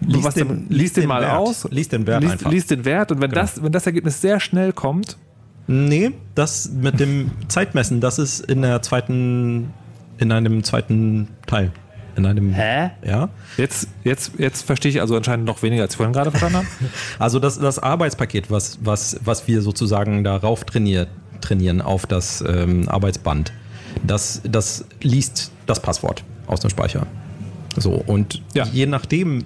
Lies 0.00 0.24
was 0.24 0.34
den- 0.34 0.48
da- 0.48 0.54
lies 0.54 0.68
lies 0.78 0.92
den 0.94 1.02
den 1.02 1.08
mal 1.08 1.22
Wert. 1.22 1.32
aus. 1.36 1.68
Lies 1.70 1.88
den 1.88 2.06
Wert 2.08 2.22
lies, 2.22 2.32
einfach. 2.32 2.50
lies 2.50 2.66
den 2.66 2.84
Wert 2.84 3.12
und 3.12 3.20
wenn, 3.20 3.30
Genau. 3.30 3.42
das, 3.42 3.62
wenn 3.62 3.70
das 3.72 3.86
Ergebnis 3.86 4.20
sehr 4.20 4.40
schnell 4.40 4.72
kommt, 4.72 5.16
Nee, 5.68 6.10
das 6.34 6.72
mit 6.72 6.98
dem 6.98 7.30
Zeitmessen, 7.46 8.00
das 8.00 8.18
ist 8.18 8.40
in 8.40 8.62
der 8.62 8.82
zweiten, 8.82 9.70
in 10.18 10.32
einem 10.32 10.64
zweiten 10.64 11.28
Teil. 11.46 11.70
In 12.16 12.26
einem. 12.26 12.52
Hä? 12.52 12.90
Ja. 13.06 13.30
jetzt, 13.56 13.88
jetzt, 14.04 14.32
jetzt 14.38 14.62
verstehe 14.66 14.90
ich 14.90 15.00
also 15.00 15.16
anscheinend 15.16 15.46
noch 15.46 15.62
weniger, 15.62 15.82
als 15.82 15.94
ich 15.94 15.96
vorhin 15.96 16.12
gerade 16.12 16.30
verstanden 16.30 16.56
habe. 16.58 16.66
Also 17.18 17.38
das, 17.38 17.58
das 17.58 17.78
Arbeitspaket, 17.78 18.50
was, 18.50 18.78
was, 18.82 19.18
was 19.24 19.46
wir 19.48 19.62
sozusagen 19.62 20.22
darauf 20.24 20.64
trainiert, 20.64 21.08
trainieren 21.40 21.80
auf 21.80 22.06
das 22.06 22.42
ähm, 22.46 22.88
Arbeitsband, 22.88 23.52
das, 24.06 24.42
das 24.44 24.84
liest 25.00 25.52
das 25.66 25.80
Passwort 25.80 26.22
aus 26.46 26.60
dem 26.60 26.70
Speicher. 26.70 27.06
So, 27.76 27.92
und 27.92 28.42
Ja. 28.54 28.64
je 28.66 28.86
nachdem, 28.86 29.44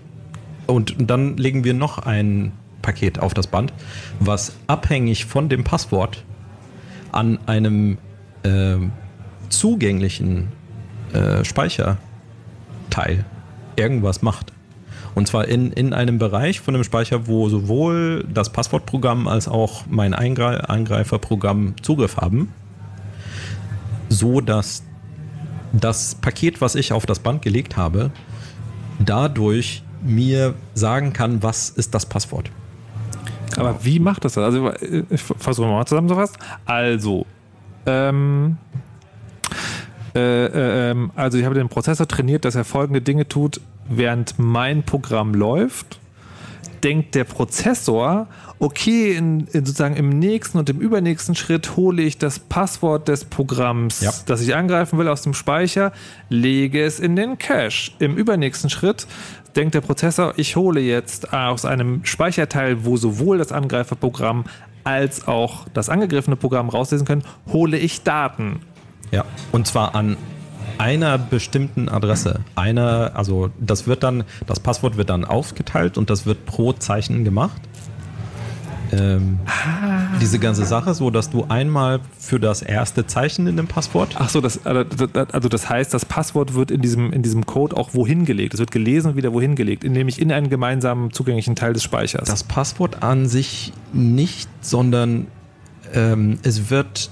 und 0.66 0.96
dann 0.98 1.36
legen 1.36 1.62
wir 1.64 1.74
noch 1.74 1.98
ein 1.98 2.52
Paket 2.82 3.18
auf 3.20 3.34
das 3.34 3.46
Band, 3.46 3.72
was 4.20 4.52
abhängig 4.66 5.24
von 5.26 5.48
dem 5.48 5.62
Passwort 5.64 6.24
an 7.12 7.38
einem 7.46 7.98
ähm, 8.44 8.92
zugänglichen 9.48 10.48
äh, 11.12 11.44
Speicherteil 12.86 13.24
irgendwas 13.76 14.22
macht. 14.22 14.52
Und 15.14 15.28
zwar 15.28 15.48
in, 15.48 15.72
in 15.72 15.92
einem 15.92 16.18
Bereich 16.18 16.60
von 16.60 16.74
dem 16.74 16.84
Speicher, 16.84 17.26
wo 17.26 17.48
sowohl 17.48 18.24
das 18.32 18.50
Passwortprogramm 18.50 19.28
als 19.28 19.48
auch 19.48 19.84
mein 19.88 20.14
Eingre 20.14 20.68
Eingreiferprogramm 20.68 21.74
Zugriff 21.82 22.16
haben, 22.18 22.52
so 24.08 24.40
dass 24.40 24.82
das 25.72 26.14
Paket, 26.16 26.60
was 26.60 26.74
ich 26.74 26.92
auf 26.92 27.06
das 27.06 27.18
Band 27.18 27.42
gelegt 27.42 27.76
habe, 27.76 28.10
dadurch 28.98 29.82
mir 30.02 30.54
sagen 30.74 31.12
kann, 31.12 31.42
was 31.42 31.70
ist 31.70 31.94
das 31.94 32.06
Passwort. 32.06 32.50
Aber 33.56 33.84
wie 33.84 33.98
macht 33.98 34.24
das 34.24 34.34
das? 34.34 34.44
Also, 34.44 34.70
ich 35.10 35.22
versuche 35.22 35.66
mal 35.66 35.86
zusammenzufassen. 35.86 36.36
Also, 36.66 37.24
ähm, 37.86 38.58
äh, 40.16 40.46
äh, 40.46 40.90
ähm, 40.90 41.10
also 41.14 41.38
ich 41.38 41.44
habe 41.44 41.54
den 41.54 41.68
Prozessor 41.68 42.08
trainiert, 42.08 42.44
dass 42.44 42.54
er 42.54 42.64
folgende 42.64 43.00
Dinge 43.00 43.28
tut, 43.28 43.60
während 43.88 44.38
mein 44.38 44.82
Programm 44.82 45.34
läuft. 45.34 46.00
Denkt 46.82 47.14
der 47.14 47.24
Prozessor, 47.24 48.26
okay, 48.58 49.12
in, 49.16 49.40
in 49.52 49.64
sozusagen 49.64 49.96
im 49.96 50.10
nächsten 50.10 50.58
und 50.58 50.68
im 50.70 50.78
übernächsten 50.78 51.34
Schritt 51.34 51.76
hole 51.76 52.02
ich 52.02 52.18
das 52.18 52.38
Passwort 52.38 53.08
des 53.08 53.24
Programms, 53.24 54.00
Ja. 54.00 54.12
das 54.26 54.40
ich 54.40 54.54
angreifen 54.54 54.98
will, 54.98 55.08
aus 55.08 55.22
dem 55.22 55.34
Speicher, 55.34 55.92
lege 56.28 56.82
es 56.84 57.00
in 57.00 57.16
den 57.16 57.38
Cache. 57.38 57.92
Im 57.98 58.16
übernächsten 58.16 58.70
Schritt 58.70 59.06
denkt 59.56 59.74
der 59.74 59.80
Prozessor, 59.80 60.34
ich 60.36 60.56
hole 60.56 60.80
jetzt 60.80 61.32
aus 61.32 61.64
einem 61.64 62.04
Speicherteil, 62.04 62.84
wo 62.84 62.96
sowohl 62.96 63.38
das 63.38 63.52
Angreiferprogramm 63.52 64.44
als 64.84 65.26
auch 65.26 65.66
das 65.74 65.88
angegriffene 65.88 66.36
Programm 66.36 66.68
rauslesen 66.68 67.06
können, 67.06 67.24
hole 67.52 67.76
ich 67.78 68.02
Daten. 68.02 68.60
Ja, 69.10 69.24
und 69.52 69.66
zwar 69.66 69.94
an 69.94 70.16
einer 70.78 71.18
bestimmten 71.18 71.88
Adresse. 71.88 72.40
Einer, 72.54 73.12
also 73.14 73.50
das 73.58 73.86
wird 73.86 74.02
dann, 74.02 74.24
das 74.46 74.60
Passwort 74.60 74.96
wird 74.96 75.10
dann 75.10 75.24
aufgeteilt 75.24 75.96
und 75.98 76.10
das 76.10 76.26
wird 76.26 76.46
pro 76.46 76.72
Zeichen 76.72 77.24
gemacht. 77.24 77.60
Ähm, 78.92 79.40
diese 80.20 80.38
ganze 80.38 80.64
Sache, 80.64 80.94
so 80.94 81.10
dass 81.10 81.30
du 81.30 81.44
einmal 81.48 82.00
für 82.18 82.38
das 82.38 82.62
erste 82.62 83.06
Zeichen 83.06 83.46
in 83.48 83.56
dem 83.56 83.66
Passwort. 83.66 84.14
Ach 84.18 84.28
so, 84.28 84.40
das, 84.40 84.64
also 84.64 85.48
das 85.48 85.68
heißt, 85.68 85.92
das 85.92 86.04
Passwort 86.04 86.54
wird 86.54 86.70
in 86.70 86.82
diesem, 86.82 87.12
in 87.12 87.22
diesem 87.22 87.46
Code 87.46 87.76
auch 87.76 87.94
wohin 87.94 88.24
gelegt. 88.24 88.54
Es 88.54 88.60
wird 88.60 88.70
gelesen 88.70 89.10
und 89.12 89.16
wieder 89.16 89.32
wohin 89.32 89.56
gelegt, 89.56 89.82
nämlich 89.82 90.20
in 90.20 90.30
einen 90.30 90.50
gemeinsamen 90.50 91.10
zugänglichen 91.12 91.56
Teil 91.56 91.72
des 91.72 91.82
Speichers. 91.82 92.28
Das 92.28 92.44
Passwort 92.44 93.02
an 93.02 93.26
sich 93.26 93.72
nicht, 93.92 94.48
sondern 94.60 95.26
ähm, 95.96 96.38
es 96.42 96.70
wird, 96.70 97.10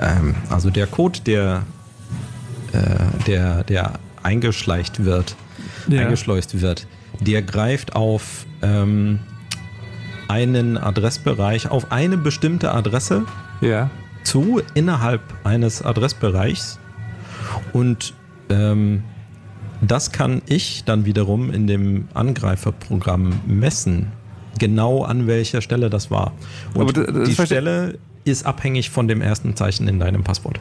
äh, 0.00 0.04
ähm, 0.18 0.34
also 0.48 0.70
der 0.70 0.86
Code, 0.86 1.20
der, 1.26 1.64
äh, 2.72 3.24
der, 3.26 3.64
der 3.64 3.92
eingeschleicht 4.22 5.04
wird, 5.04 5.36
Ja. 5.88 6.02
eingeschleust 6.02 6.60
wird, 6.60 6.86
der 7.20 7.42
greift 7.42 7.94
auf 7.94 8.46
ähm, 8.62 9.18
einen 10.28 10.78
Adressbereich, 10.78 11.70
auf 11.70 11.92
eine 11.92 12.16
bestimmte 12.16 12.72
Adresse 12.72 13.24
ja. 13.60 13.90
zu 14.24 14.60
innerhalb 14.74 15.20
eines 15.44 15.82
Adressbereichs 15.82 16.78
und 17.72 18.14
ähm, 18.48 19.02
das 19.80 20.10
kann 20.10 20.42
ich 20.46 20.84
dann 20.84 21.04
wiederum 21.04 21.52
in 21.52 21.66
dem 21.66 22.08
Angreiferprogramm 22.14 23.40
messen, 23.46 24.12
genau 24.58 25.02
an 25.04 25.26
welcher 25.26 25.60
Stelle 25.62 25.90
das 25.90 26.10
war. 26.10 26.32
Und 26.74 26.82
Aber 26.82 26.92
das- 26.92 27.14
das 27.14 27.28
die 27.28 27.34
Stelle 27.46 27.98
ist 28.24 28.44
abhängig 28.46 28.90
von 28.90 29.08
dem 29.08 29.20
ersten 29.20 29.54
Zeichen 29.56 29.88
in 29.88 29.98
deinem 30.00 30.24
Passwort. 30.24 30.58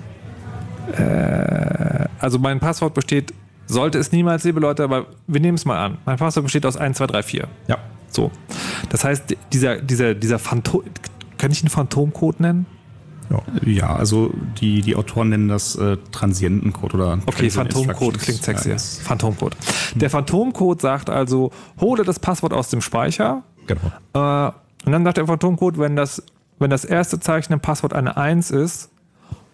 Also 2.19 2.39
mein 2.39 2.59
Passwort 2.59 2.93
besteht, 2.93 3.33
sollte 3.67 3.97
es 3.97 4.11
niemals, 4.11 4.43
liebe 4.43 4.59
Leute, 4.59 4.83
aber 4.83 5.07
wir 5.27 5.41
nehmen 5.41 5.55
es 5.55 5.65
mal 5.65 5.83
an. 5.83 5.97
Mein 6.05 6.17
Passwort 6.17 6.43
besteht 6.43 6.65
aus 6.65 6.77
1, 6.77 6.97
2, 6.97 7.07
3, 7.07 7.23
4. 7.23 7.47
Ja. 7.67 7.77
So. 8.09 8.31
Das 8.89 9.03
heißt, 9.03 9.35
dieser, 9.51 9.81
dieser, 9.81 10.13
dieser 10.13 10.39
Phantom, 10.39 10.83
kann 11.37 11.51
ich 11.51 11.61
einen 11.61 11.69
Phantomcode 11.69 12.39
nennen? 12.39 12.65
Ja, 13.65 13.95
also 13.95 14.31
die, 14.61 14.81
die 14.81 14.95
Autoren 14.95 15.29
nennen 15.29 15.47
das 15.49 15.75
äh, 15.75 15.97
Transientencode 16.11 16.93
oder 16.93 17.17
Okay, 17.25 17.49
Phantomcode 17.49 18.19
klingt 18.19 18.43
sexy. 18.43 18.69
Ja, 18.69 18.77
Phantomcode. 18.77 19.57
Der 19.95 20.11
Phantomcode 20.11 20.79
sagt 20.79 21.09
also, 21.09 21.51
hole 21.81 22.03
das 22.03 22.19
Passwort 22.19 22.53
aus 22.53 22.69
dem 22.69 22.81
Speicher. 22.81 23.41
Genau. 23.67 23.81
Äh, 24.13 24.51
und 24.85 24.91
dann 24.91 25.03
sagt 25.03 25.17
der 25.17 25.27
Phantomcode, 25.27 25.77
wenn 25.79 25.95
das, 25.95 26.21
wenn 26.59 26.69
das 26.69 26.85
erste 26.85 27.19
Zeichen 27.19 27.53
im 27.53 27.59
Passwort 27.59 27.93
eine 27.93 28.17
1 28.17 28.51
ist, 28.51 28.89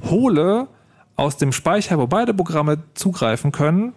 hole 0.03 0.67
aus 1.15 1.37
dem 1.37 1.51
Speicher, 1.51 1.97
wo 1.97 2.07
beide 2.07 2.33
Programme 2.33 2.79
zugreifen 2.93 3.51
können, 3.51 3.93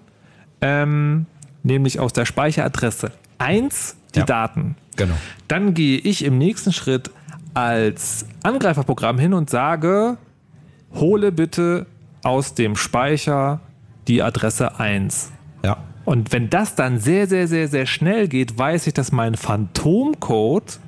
ähm, 0.61 1.27
nämlich 1.62 1.99
aus 2.01 2.12
der 2.12 2.25
Speicheradresse 2.27 3.11
1 3.39 3.97
die 4.15 4.21
Ja. 4.21 4.25
Daten. 4.27 4.77
Genau. 4.97 5.15
Dann 5.49 5.75
gehe 5.75 5.99
ich 5.99 6.25
im 6.25 6.39
nächsten 6.39 6.73
Schritt 6.73 7.11
als 7.55 8.27
Angreiferprogramm 8.43 9.19
hin 9.19 9.35
und 9.35 9.51
sage, 9.51 10.17
hole 10.95 11.33
bitte 11.33 11.87
aus 12.23 12.55
dem 12.55 12.77
Speicher 12.77 13.61
die 14.07 14.23
Adresse 14.23 14.79
1. 14.79 15.33
Ja. 15.62 15.79
Und 16.05 16.33
wenn 16.33 16.51
das 16.51 16.75
dann 16.75 16.99
sehr, 16.99 17.27
sehr, 17.27 17.49
sehr, 17.49 17.69
sehr 17.69 17.87
schnell 17.87 18.29
geht, 18.29 18.59
weiß 18.59 18.87
ich, 18.87 18.95
dass 18.95 19.13
mein 19.13 19.35
Phantomcode 19.35 20.79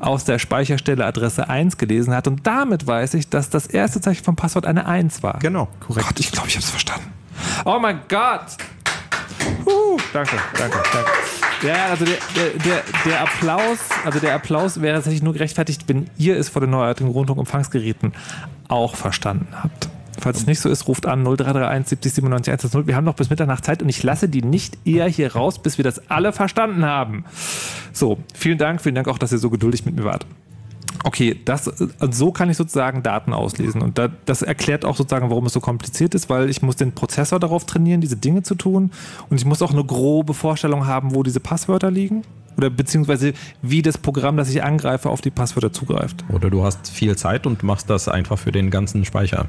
aus 0.00 0.24
der 0.24 0.38
Speicherstelle 0.38 1.04
Adresse 1.04 1.48
1 1.48 1.76
gelesen 1.76 2.14
hat. 2.14 2.26
Und 2.26 2.46
damit 2.46 2.86
weiß 2.86 3.14
ich, 3.14 3.28
dass 3.28 3.50
das 3.50 3.66
erste 3.66 4.00
Zeichen 4.00 4.24
vom 4.24 4.36
Passwort 4.36 4.66
eine 4.66 4.86
1 4.86 5.22
war. 5.22 5.38
Genau. 5.40 5.68
Korrekt. 5.80 6.06
Gott, 6.06 6.20
ich 6.20 6.32
glaube, 6.32 6.48
ich 6.48 6.56
habe 6.56 6.64
es 6.64 6.70
verstanden. 6.70 7.12
Oh 7.64 7.78
mein 7.80 8.00
Gott! 8.08 8.56
Uh, 9.66 9.98
danke, 10.12 10.36
danke, 10.58 10.78
danke. 10.92 11.10
Ja, 11.62 11.86
also 11.90 12.04
der, 12.04 12.16
der, 12.34 12.58
der, 12.64 12.82
der 13.04 13.20
Applaus, 13.20 13.78
also 14.04 14.18
der 14.18 14.34
Applaus 14.34 14.80
wäre 14.80 14.96
tatsächlich 14.96 15.22
nur 15.22 15.34
gerechtfertigt, 15.34 15.84
wenn 15.86 16.08
ihr 16.16 16.36
es 16.38 16.48
vor 16.48 16.60
den 16.60 16.70
neuartigen 16.70 17.10
Rundfunkempfangsgeräten 17.10 18.12
auch 18.68 18.96
verstanden 18.96 19.48
habt. 19.62 19.88
Falls 20.20 20.38
es 20.38 20.46
nicht 20.46 20.60
so 20.60 20.68
ist, 20.68 20.86
ruft 20.86 21.06
an 21.06 21.22
0331 21.24 21.88
70 21.88 22.12
97 22.14 22.52
110. 22.52 22.86
Wir 22.86 22.96
haben 22.96 23.04
noch 23.04 23.14
bis 23.14 23.30
Mitternacht 23.30 23.64
Zeit 23.64 23.82
und 23.82 23.88
ich 23.88 24.02
lasse 24.02 24.28
die 24.28 24.42
nicht 24.42 24.78
eher 24.84 25.08
hier 25.08 25.32
raus, 25.34 25.58
bis 25.58 25.78
wir 25.78 25.82
das 25.82 26.10
alle 26.10 26.32
verstanden 26.32 26.84
haben. 26.84 27.24
So, 27.92 28.18
vielen 28.34 28.58
Dank, 28.58 28.80
vielen 28.82 28.94
Dank 28.94 29.08
auch, 29.08 29.18
dass 29.18 29.32
ihr 29.32 29.38
so 29.38 29.50
geduldig 29.50 29.84
mit 29.86 29.96
mir 29.96 30.04
wart. 30.04 30.26
Okay, 31.02 31.40
das, 31.44 31.68
also 31.98 32.12
so 32.12 32.32
kann 32.32 32.50
ich 32.50 32.58
sozusagen 32.58 33.02
Daten 33.02 33.32
auslesen. 33.32 33.80
Und 33.80 33.96
da, 33.96 34.08
das 34.26 34.42
erklärt 34.42 34.84
auch 34.84 34.96
sozusagen, 34.96 35.30
warum 35.30 35.46
es 35.46 35.54
so 35.54 35.60
kompliziert 35.60 36.14
ist, 36.14 36.28
weil 36.28 36.50
ich 36.50 36.60
muss 36.60 36.76
den 36.76 36.92
Prozessor 36.92 37.40
darauf 37.40 37.64
trainieren, 37.64 38.02
diese 38.02 38.16
Dinge 38.16 38.42
zu 38.42 38.54
tun. 38.54 38.90
Und 39.30 39.38
ich 39.38 39.46
muss 39.46 39.62
auch 39.62 39.72
eine 39.72 39.84
grobe 39.84 40.34
Vorstellung 40.34 40.86
haben, 40.86 41.14
wo 41.14 41.22
diese 41.22 41.40
Passwörter 41.40 41.90
liegen. 41.90 42.22
Oder 42.58 42.68
beziehungsweise 42.68 43.32
wie 43.62 43.80
das 43.80 43.96
Programm, 43.96 44.36
das 44.36 44.50
ich 44.50 44.62
angreife, 44.62 45.08
auf 45.08 45.22
die 45.22 45.30
Passwörter 45.30 45.72
zugreift. 45.72 46.24
Oder 46.28 46.50
du 46.50 46.62
hast 46.64 46.90
viel 46.90 47.16
Zeit 47.16 47.46
und 47.46 47.62
machst 47.62 47.88
das 47.88 48.08
einfach 48.08 48.38
für 48.38 48.52
den 48.52 48.70
ganzen 48.70 49.06
Speicher. 49.06 49.48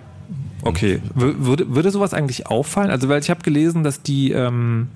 Okay. 0.63 1.01
Würde, 1.15 1.73
würde 1.73 1.91
sowas 1.91 2.13
eigentlich 2.13 2.47
auffallen? 2.47 2.91
Also, 2.91 3.09
weil 3.09 3.21
ich 3.21 3.29
habe 3.29 3.41
gelesen, 3.41 3.83
dass 3.83 4.01
die, 4.01 4.31
ähm, 4.31 4.87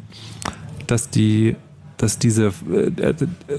dass 0.87 1.09
die 1.09 1.55
dass 1.97 2.19
diese, 2.19 2.51
äh, 2.69 2.87
äh, 3.01 3.15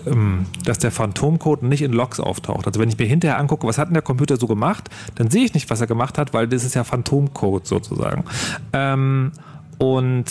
ähm, 0.07 0.47
dass 0.65 0.79
der 0.79 0.91
Phantomcode 0.91 1.63
nicht 1.63 1.83
in 1.83 1.93
Logs 1.93 2.21
auftaucht. 2.21 2.67
Also 2.67 2.81
wenn 2.81 2.89
ich 2.89 2.99
mir 2.99 3.07
hinterher 3.07 3.39
angucke, 3.39 3.67
was 3.67 3.79
hat 3.79 3.89
denn 3.89 3.95
der 3.95 4.03
Computer 4.03 4.37
so 4.37 4.47
gemacht, 4.47 4.91
dann 5.15 5.31
sehe 5.31 5.45
ich 5.45 5.55
nicht, 5.55 5.71
was 5.71 5.81
er 5.81 5.87
gemacht 5.87 6.19
hat, 6.19 6.35
weil 6.35 6.47
das 6.47 6.65
ist 6.65 6.75
ja 6.75 6.85
Phantomcode 6.85 7.67
sozusagen. 7.67 8.25
Ähm, 8.73 9.33
und 9.79 10.25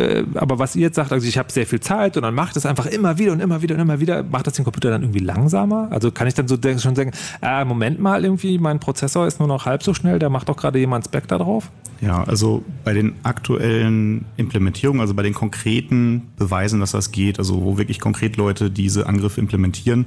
äh, 0.00 0.24
aber 0.34 0.58
was 0.58 0.76
ihr 0.76 0.82
jetzt 0.82 0.96
sagt, 0.96 1.12
also 1.12 1.26
ich 1.26 1.38
habe 1.38 1.52
sehr 1.52 1.66
viel 1.66 1.80
Zeit 1.80 2.16
und 2.16 2.22
dann 2.22 2.34
macht 2.34 2.56
es 2.56 2.66
einfach 2.66 2.86
immer 2.86 3.18
wieder 3.18 3.32
und 3.32 3.40
immer 3.40 3.62
wieder 3.62 3.74
und 3.74 3.80
immer 3.80 4.00
wieder, 4.00 4.22
macht 4.22 4.46
das 4.46 4.54
den 4.54 4.64
Computer 4.64 4.90
dann 4.90 5.02
irgendwie 5.02 5.20
langsamer? 5.20 5.88
Also 5.90 6.10
kann 6.10 6.26
ich 6.26 6.34
dann 6.34 6.48
so 6.48 6.56
schon 6.78 6.96
sagen, 6.96 7.12
äh, 7.42 7.64
Moment 7.64 8.00
mal, 8.00 8.24
irgendwie, 8.24 8.58
mein 8.58 8.80
Prozessor 8.80 9.26
ist 9.26 9.38
nur 9.38 9.48
noch 9.48 9.66
halb 9.66 9.82
so 9.82 9.94
schnell, 9.94 10.18
der 10.18 10.30
macht 10.30 10.48
doch 10.48 10.56
gerade 10.56 10.78
jemand 10.78 11.04
Spec 11.04 11.28
da 11.28 11.38
drauf? 11.38 11.70
Ja, 12.00 12.24
also 12.24 12.64
bei 12.84 12.94
den 12.94 13.14
aktuellen 13.22 14.24
Implementierungen, 14.36 15.00
also 15.00 15.14
bei 15.14 15.22
den 15.22 15.34
konkreten 15.34 16.28
Beweisen, 16.36 16.80
dass 16.80 16.92
das 16.92 17.12
geht, 17.12 17.38
also 17.38 17.62
wo 17.62 17.76
wirklich 17.76 18.00
konkret 18.00 18.36
Leute 18.36 18.70
diese 18.70 19.06
Angriffe 19.06 19.40
implementieren, 19.40 20.06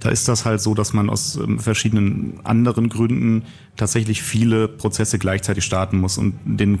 da 0.00 0.10
ist 0.10 0.28
das 0.28 0.44
halt 0.44 0.60
so, 0.60 0.74
dass 0.74 0.92
man 0.92 1.10
aus 1.10 1.36
ähm, 1.36 1.58
verschiedenen 1.58 2.40
anderen 2.44 2.88
Gründen 2.88 3.42
tatsächlich 3.76 4.22
viele 4.22 4.68
Prozesse 4.68 5.18
gleichzeitig 5.18 5.64
starten 5.64 5.98
muss 5.98 6.18
und 6.18 6.34
den 6.44 6.78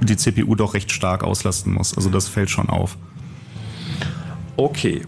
die 0.00 0.16
CPU 0.16 0.54
doch 0.54 0.74
recht 0.74 0.92
stark 0.92 1.24
auslasten 1.24 1.72
muss. 1.72 1.96
Also 1.96 2.10
das 2.10 2.28
fällt 2.28 2.50
schon 2.50 2.68
auf. 2.68 2.96
Okay. 4.56 5.02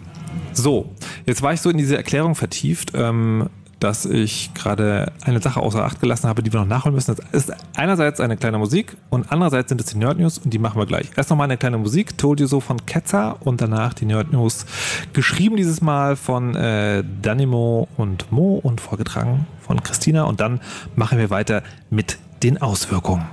So, 0.53 0.91
jetzt 1.27 1.43
war 1.43 1.53
ich 1.53 1.61
so 1.61 1.71
in 1.71 1.79
diese 1.79 1.97
Erklärung 1.97 2.35
vertieft, 2.35 2.93
ähm, 2.95 3.49
dass 3.81 4.05
ich 4.05 4.53
gerade 4.55 5.13
eine 5.23 5.41
Sache 5.41 5.61
außer 5.61 5.83
Acht 5.83 6.01
gelassen 6.01 6.29
habe, 6.29 6.43
die 6.43 6.53
wir 6.53 6.61
noch 6.61 6.67
nachholen 6.67 6.95
müssen. 6.95 7.17
Das 7.17 7.47
ist 7.49 7.53
einerseits 7.75 8.21
eine 8.21 8.37
kleine 8.37 8.59
Musik 8.59 8.97
und 9.09 9.33
andererseits 9.33 9.71
sind 9.71 9.81
es 9.81 9.89
die 9.89 9.99
Nerd 9.99 10.19
News 10.19 10.39
und 10.39 10.53
die 10.53 10.59
machen 10.59 10.79
wir 10.79 10.87
gleich. 10.87 11.11
Erst 11.17 11.31
nochmal 11.31 11.47
eine 11.47 11.57
kleine 11.57 11.79
Musik, 11.79 12.17
Told 12.19 12.41
You 12.41 12.47
So 12.47 12.61
von 12.61 12.85
Ketzer 12.85 13.37
und 13.41 13.61
danach 13.61 13.95
die 13.95 14.05
Nerd 14.05 14.33
News, 14.33 14.67
geschrieben 15.13 15.57
dieses 15.57 15.81
Mal 15.81 16.17
von 16.17 16.55
äh, 16.55 17.03
Danimo 17.23 17.89
und 17.97 18.31
Mo 18.31 18.61
und 18.63 18.81
vorgetragen 18.81 19.47
von 19.61 19.83
Christina 19.83 20.25
und 20.25 20.41
dann 20.41 20.61
machen 20.95 21.19
wir 21.19 21.31
weiter 21.31 21.63
mit 21.89 22.19
den 22.43 22.61
Auswirkungen. 22.61 23.25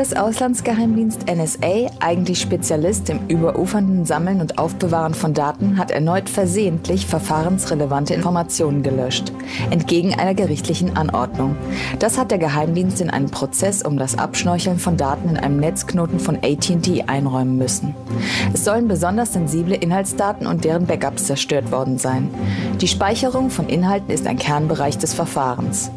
US-Auslandsgeheimdienst 0.00 1.26
NSA, 1.30 1.90
eigentlich 2.00 2.40
Spezialist 2.40 3.10
im 3.10 3.28
überufernden 3.28 4.06
Sammeln 4.06 4.40
und 4.40 4.56
Aufbewahren 4.56 5.12
von 5.12 5.34
Daten, 5.34 5.76
hat 5.76 5.90
erneut 5.90 6.30
versehentlich 6.30 7.06
verfahrensrelevante 7.06 8.14
Informationen 8.14 8.82
gelöscht, 8.82 9.30
entgegen 9.68 10.14
einer 10.14 10.32
gerichtlichen 10.32 10.96
Anordnung. 10.96 11.54
Das 11.98 12.16
hat 12.16 12.30
der 12.30 12.38
Geheimdienst 12.38 13.02
in 13.02 13.10
einen 13.10 13.30
Prozess 13.30 13.82
um 13.82 13.98
das 13.98 14.16
Abschnorcheln 14.16 14.78
von 14.78 14.96
Daten 14.96 15.28
in 15.28 15.36
einem 15.36 15.60
Netzknoten 15.60 16.18
von 16.18 16.36
AT&T 16.36 17.04
einräumen 17.06 17.58
müssen. 17.58 17.94
Es 18.54 18.64
sollen 18.64 18.88
besonders 18.88 19.34
sensible 19.34 19.76
Inhaltsdaten 19.76 20.46
und 20.46 20.64
deren 20.64 20.86
Backups 20.86 21.26
zerstört 21.26 21.72
worden 21.72 21.98
sein. 21.98 22.30
Die 22.80 22.88
Speicherung 22.88 23.50
von 23.50 23.68
Inhalten 23.68 24.10
ist 24.10 24.26
ein 24.26 24.38
Kernbereich 24.38 24.96
des 24.96 25.12
Verfahrens. 25.12 25.90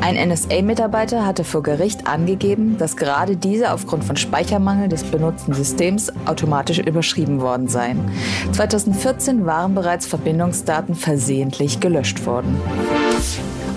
Ein 0.00 0.28
NSA-Mitarbeiter 0.28 1.24
hatte 1.26 1.44
vor 1.44 1.62
Gericht 1.62 2.06
angegeben, 2.06 2.76
dass 2.78 2.96
gerade 2.96 3.36
diese 3.36 3.72
aufgrund 3.72 4.04
von 4.04 4.16
Speichermangel 4.16 4.88
des 4.88 5.02
benutzten 5.04 5.54
Systems 5.54 6.12
automatisch 6.26 6.78
überschrieben 6.78 7.40
worden 7.40 7.68
seien. 7.68 8.10
2014 8.52 9.46
waren 9.46 9.74
bereits 9.74 10.06
Verbindungsdaten 10.06 10.94
versehentlich 10.94 11.80
gelöscht 11.80 12.26
worden. 12.26 12.60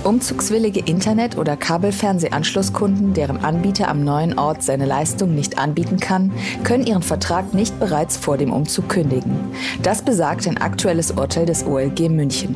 Umzugswillige 0.03 0.79
Internet- 0.79 1.37
oder 1.37 1.55
Kabelfernsehanschlusskunden, 1.55 3.13
deren 3.13 3.43
Anbieter 3.43 3.87
am 3.87 4.03
neuen 4.03 4.39
Ort 4.39 4.63
seine 4.63 4.85
Leistung 4.85 5.35
nicht 5.35 5.59
anbieten 5.59 5.99
kann, 5.99 6.31
können 6.63 6.87
ihren 6.87 7.03
Vertrag 7.03 7.53
nicht 7.53 7.79
bereits 7.79 8.17
vor 8.17 8.37
dem 8.37 8.51
Umzug 8.51 8.89
kündigen. 8.89 9.51
Das 9.83 10.01
besagt 10.01 10.47
ein 10.47 10.57
aktuelles 10.57 11.11
Urteil 11.11 11.45
des 11.45 11.65
OLG 11.65 12.09
München. 12.09 12.55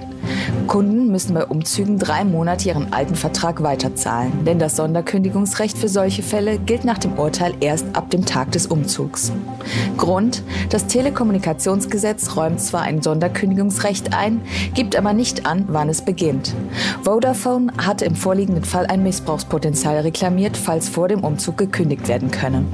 Kunden 0.67 1.11
müssen 1.11 1.33
bei 1.33 1.45
Umzügen 1.45 1.99
drei 1.99 2.23
Monate 2.23 2.67
ihren 2.69 2.93
alten 2.93 3.15
Vertrag 3.15 3.63
weiterzahlen, 3.63 4.45
denn 4.45 4.59
das 4.59 4.75
Sonderkündigungsrecht 4.75 5.77
für 5.77 5.87
solche 5.89 6.23
Fälle 6.23 6.57
gilt 6.57 6.85
nach 6.85 6.97
dem 6.97 7.17
Urteil 7.17 7.53
erst 7.59 7.85
ab 7.93 8.09
dem 8.09 8.25
Tag 8.25 8.51
des 8.51 8.67
Umzugs. 8.67 9.31
Grund, 9.97 10.43
das 10.69 10.87
Telekommunikationsgesetz 10.87 12.35
räumt 12.35 12.59
zwar 12.59 12.81
ein 12.81 13.01
Sonderkündigungsrecht 13.01 14.13
ein, 14.13 14.41
gibt 14.73 14.95
aber 14.95 15.13
nicht 15.13 15.45
an, 15.45 15.65
wann 15.67 15.89
es 15.89 16.01
beginnt. 16.01 16.53
Vodafone 17.03 17.71
hatte 17.77 18.05
im 18.05 18.15
vorliegenden 18.15 18.63
Fall 18.63 18.85
ein 18.85 19.03
Missbrauchspotenzial 19.03 19.99
reklamiert, 19.99 20.57
falls 20.57 20.89
vor 20.89 21.07
dem 21.07 21.23
Umzug 21.23 21.57
gekündigt 21.57 22.07
werden 22.07 22.31
könne. 22.31 22.65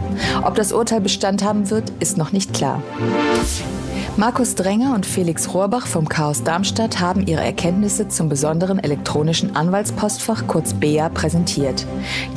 Ob 0.44 0.56
das 0.56 0.72
Urteil 0.72 1.02
Bestand 1.02 1.44
haben 1.44 1.70
wird, 1.70 1.92
ist 2.00 2.18
noch 2.18 2.32
nicht 2.32 2.54
klar. 2.54 2.82
Markus 4.18 4.56
Dränger 4.56 4.94
und 4.94 5.06
Felix 5.06 5.54
Rohrbach 5.54 5.88
vom 5.88 6.10
Chaos 6.10 6.44
Darmstadt 6.44 7.00
haben 7.00 7.26
ihre 7.28 7.42
Erkenntnisse 7.42 8.10
zum 8.10 8.28
besonderen 8.28 8.78
elektronischen 8.78 9.56
Anwaltspostfach 9.56 10.48
kurz 10.48 10.74
BEA 10.74 11.08
präsentiert. 11.08 11.88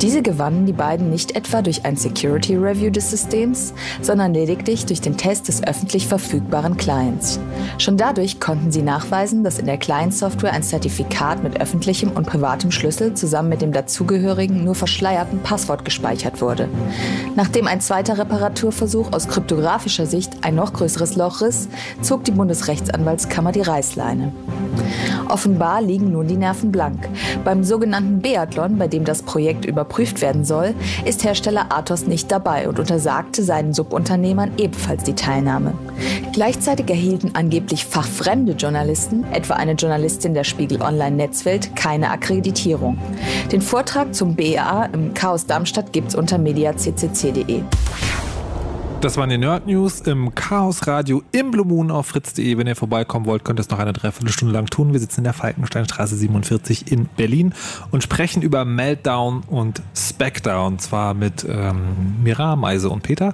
Diese 0.01 0.21
gewannen 0.21 0.65
die 0.65 0.73
beiden 0.73 1.09
nicht 1.09 1.35
etwa 1.35 1.61
durch 1.61 1.83
ein 1.83 1.97
Security 1.97 2.55
Review 2.55 2.91
des 2.91 3.11
Systems, 3.11 3.73
sondern 4.01 4.33
lediglich 4.33 4.85
durch 4.85 5.01
den 5.01 5.17
Test 5.17 5.49
des 5.49 5.63
öffentlich 5.63 6.07
verfügbaren 6.07 6.77
Clients. 6.77 7.41
Schon 7.77 7.97
dadurch 7.97 8.39
konnten 8.39 8.71
sie 8.71 8.81
nachweisen, 8.81 9.43
dass 9.43 9.59
in 9.59 9.65
der 9.65 9.77
Client-Software 9.77 10.53
ein 10.53 10.63
Zertifikat 10.63 11.43
mit 11.43 11.59
öffentlichem 11.59 12.11
und 12.11 12.25
privatem 12.25 12.71
Schlüssel 12.71 13.15
zusammen 13.15 13.49
mit 13.49 13.61
dem 13.61 13.73
dazugehörigen 13.73 14.63
nur 14.63 14.75
verschleierten 14.75 15.39
Passwort 15.39 15.83
gespeichert 15.83 16.41
wurde. 16.41 16.69
Nachdem 17.35 17.67
ein 17.67 17.81
zweiter 17.81 18.17
Reparaturversuch 18.17 19.11
aus 19.11 19.27
kryptografischer 19.27 20.05
Sicht 20.05 20.31
ein 20.41 20.55
noch 20.55 20.71
größeres 20.71 21.17
Loch 21.17 21.41
riss, 21.41 21.64
zog 22.01 22.23
die 22.23 22.31
Bundesrechtsanwaltskammer 22.31 23.51
die 23.51 23.61
Reißleine. 23.61 24.31
Offenbar 25.29 25.81
liegen 25.81 26.11
nun 26.11 26.27
die 26.27 26.37
Nerven 26.37 26.71
blank. 26.71 27.09
Beim 27.43 27.63
sogenannten 27.63 28.19
Beathlon, 28.19 28.77
bei 28.77 28.87
dem 28.87 29.05
das 29.05 29.23
Projekt 29.23 29.65
überprüft 29.65 30.21
werden 30.21 30.45
soll, 30.45 30.73
ist 31.05 31.23
Hersteller 31.23 31.67
Athos 31.69 32.05
nicht 32.05 32.31
dabei 32.31 32.69
und 32.69 32.79
untersagte 32.79 33.43
seinen 33.43 33.73
Subunternehmern 33.73 34.51
ebenfalls 34.57 35.03
die 35.03 35.15
Teilnahme. 35.15 35.73
Gleichzeitig 36.33 36.89
erhielten 36.89 37.31
angeblich 37.33 37.85
fachfremde 37.85 38.53
Journalisten, 38.53 39.25
etwa 39.31 39.55
eine 39.55 39.73
Journalistin 39.73 40.33
der 40.33 40.43
Spiegel 40.43 40.81
Online 40.81 41.15
Netzwelt, 41.15 41.75
keine 41.75 42.11
Akkreditierung. 42.11 42.97
Den 43.51 43.61
Vortrag 43.61 44.13
zum 44.13 44.35
BA 44.35 44.85
im 44.93 45.13
Chaos 45.13 45.45
Darmstadt 45.45 45.93
gibt's 45.93 46.15
unter 46.15 46.37
mediaccc.de. 46.37 47.63
Das 49.01 49.17
waren 49.17 49.29
die 49.29 49.37
Nerd 49.37 49.67
News 49.67 50.01
im 50.01 50.33
Chaos 50.33 50.87
Radio 50.87 51.21
im 51.31 51.51
Blue 51.51 51.65
Moon 51.65 51.91
auf 51.91 52.07
fritz.de. 52.07 52.57
Wenn 52.57 52.65
ihr 52.65 52.75
vorbeikommen 52.75 53.25
wollt, 53.27 53.43
könnt 53.43 53.59
ihr 53.59 53.61
es 53.61 53.69
noch 53.69 53.77
eine 53.77 53.93
Dreiviertelstunde 53.93 54.53
lang 54.53 54.65
tun. 54.67 54.93
Wir 54.93 54.99
sitzen 54.99 55.19
in 55.19 55.23
der 55.25 55.33
Falkensteinstraße 55.33 56.15
47 56.15 56.91
in 56.91 57.05
Berlin 57.05 57.53
und 57.91 58.01
sprechen 58.01 58.41
über 58.41 58.65
Meltdown 58.65 59.43
und 59.47 59.81
Specdown. 59.95 60.79
Zwar 60.79 61.13
mit 61.13 61.45
ähm, 61.47 62.15
Mira, 62.23 62.55
Meise 62.55 62.89
und 62.89 63.03
Peter. 63.03 63.33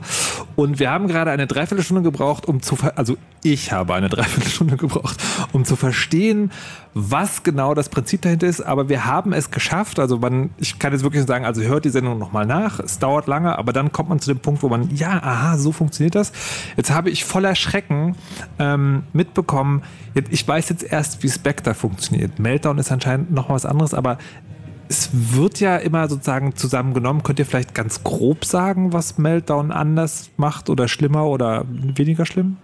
Und 0.57 0.79
wir 0.79 0.91
haben 0.91 1.07
gerade 1.07 1.31
eine 1.31 1.47
Dreiviertelstunde 1.47 2.01
gebraucht, 2.01 2.47
um 2.47 2.61
zu, 2.61 2.77
also 2.95 3.15
ich 3.43 3.71
habe 3.71 3.93
eine 3.95 4.09
Dreiviertelstunde 4.09 4.77
gebraucht, 4.77 5.17
um 5.51 5.65
zu 5.65 5.75
verstehen, 5.75 6.51
was 6.93 7.43
genau 7.43 7.73
das 7.73 7.89
Prinzip 7.89 8.21
dahinter 8.21 8.47
ist, 8.47 8.61
aber 8.61 8.89
wir 8.89 9.05
haben 9.05 9.33
es 9.33 9.49
geschafft. 9.49 9.99
Also 9.99 10.17
man, 10.17 10.51
ich 10.57 10.77
kann 10.77 10.91
jetzt 10.93 11.03
wirklich 11.03 11.25
sagen, 11.25 11.45
also 11.45 11.61
hört 11.61 11.85
die 11.85 11.89
Sendung 11.89 12.19
nochmal 12.19 12.45
nach. 12.45 12.79
Es 12.79 12.99
dauert 12.99 13.27
lange, 13.27 13.57
aber 13.57 13.73
dann 13.73 13.91
kommt 13.91 14.09
man 14.09 14.19
zu 14.19 14.31
dem 14.31 14.39
Punkt, 14.39 14.61
wo 14.61 14.69
man, 14.69 14.93
ja, 14.95 15.21
aha, 15.23 15.57
so 15.57 15.71
funktioniert 15.71 16.15
das. 16.15 16.31
Jetzt 16.77 16.91
habe 16.91 17.09
ich 17.09 17.25
voller 17.25 17.55
Schrecken 17.55 18.15
ähm, 18.59 19.03
mitbekommen, 19.13 19.83
ich 20.29 20.45
weiß 20.45 20.69
jetzt 20.69 20.83
erst, 20.83 21.23
wie 21.23 21.29
Spectre 21.29 21.73
funktioniert. 21.73 22.37
Meltdown 22.37 22.77
ist 22.77 22.91
anscheinend 22.91 23.31
noch 23.31 23.49
was 23.49 23.65
anderes, 23.65 23.93
aber 23.93 24.17
es 24.89 25.09
wird 25.13 25.61
ja 25.61 25.77
immer 25.77 26.09
sozusagen 26.09 26.55
zusammengenommen. 26.57 27.23
Könnt 27.23 27.39
ihr 27.39 27.45
vielleicht 27.45 27.73
ganz 27.73 28.03
grob 28.03 28.43
sagen, 28.43 28.91
was 28.91 29.17
Meltdown 29.17 29.71
anders 29.71 30.31
macht 30.35 30.69
oder 30.69 30.89
schlimmer 30.89 31.27
oder 31.27 31.63
weniger 31.69 32.25
schlimm? 32.25 32.57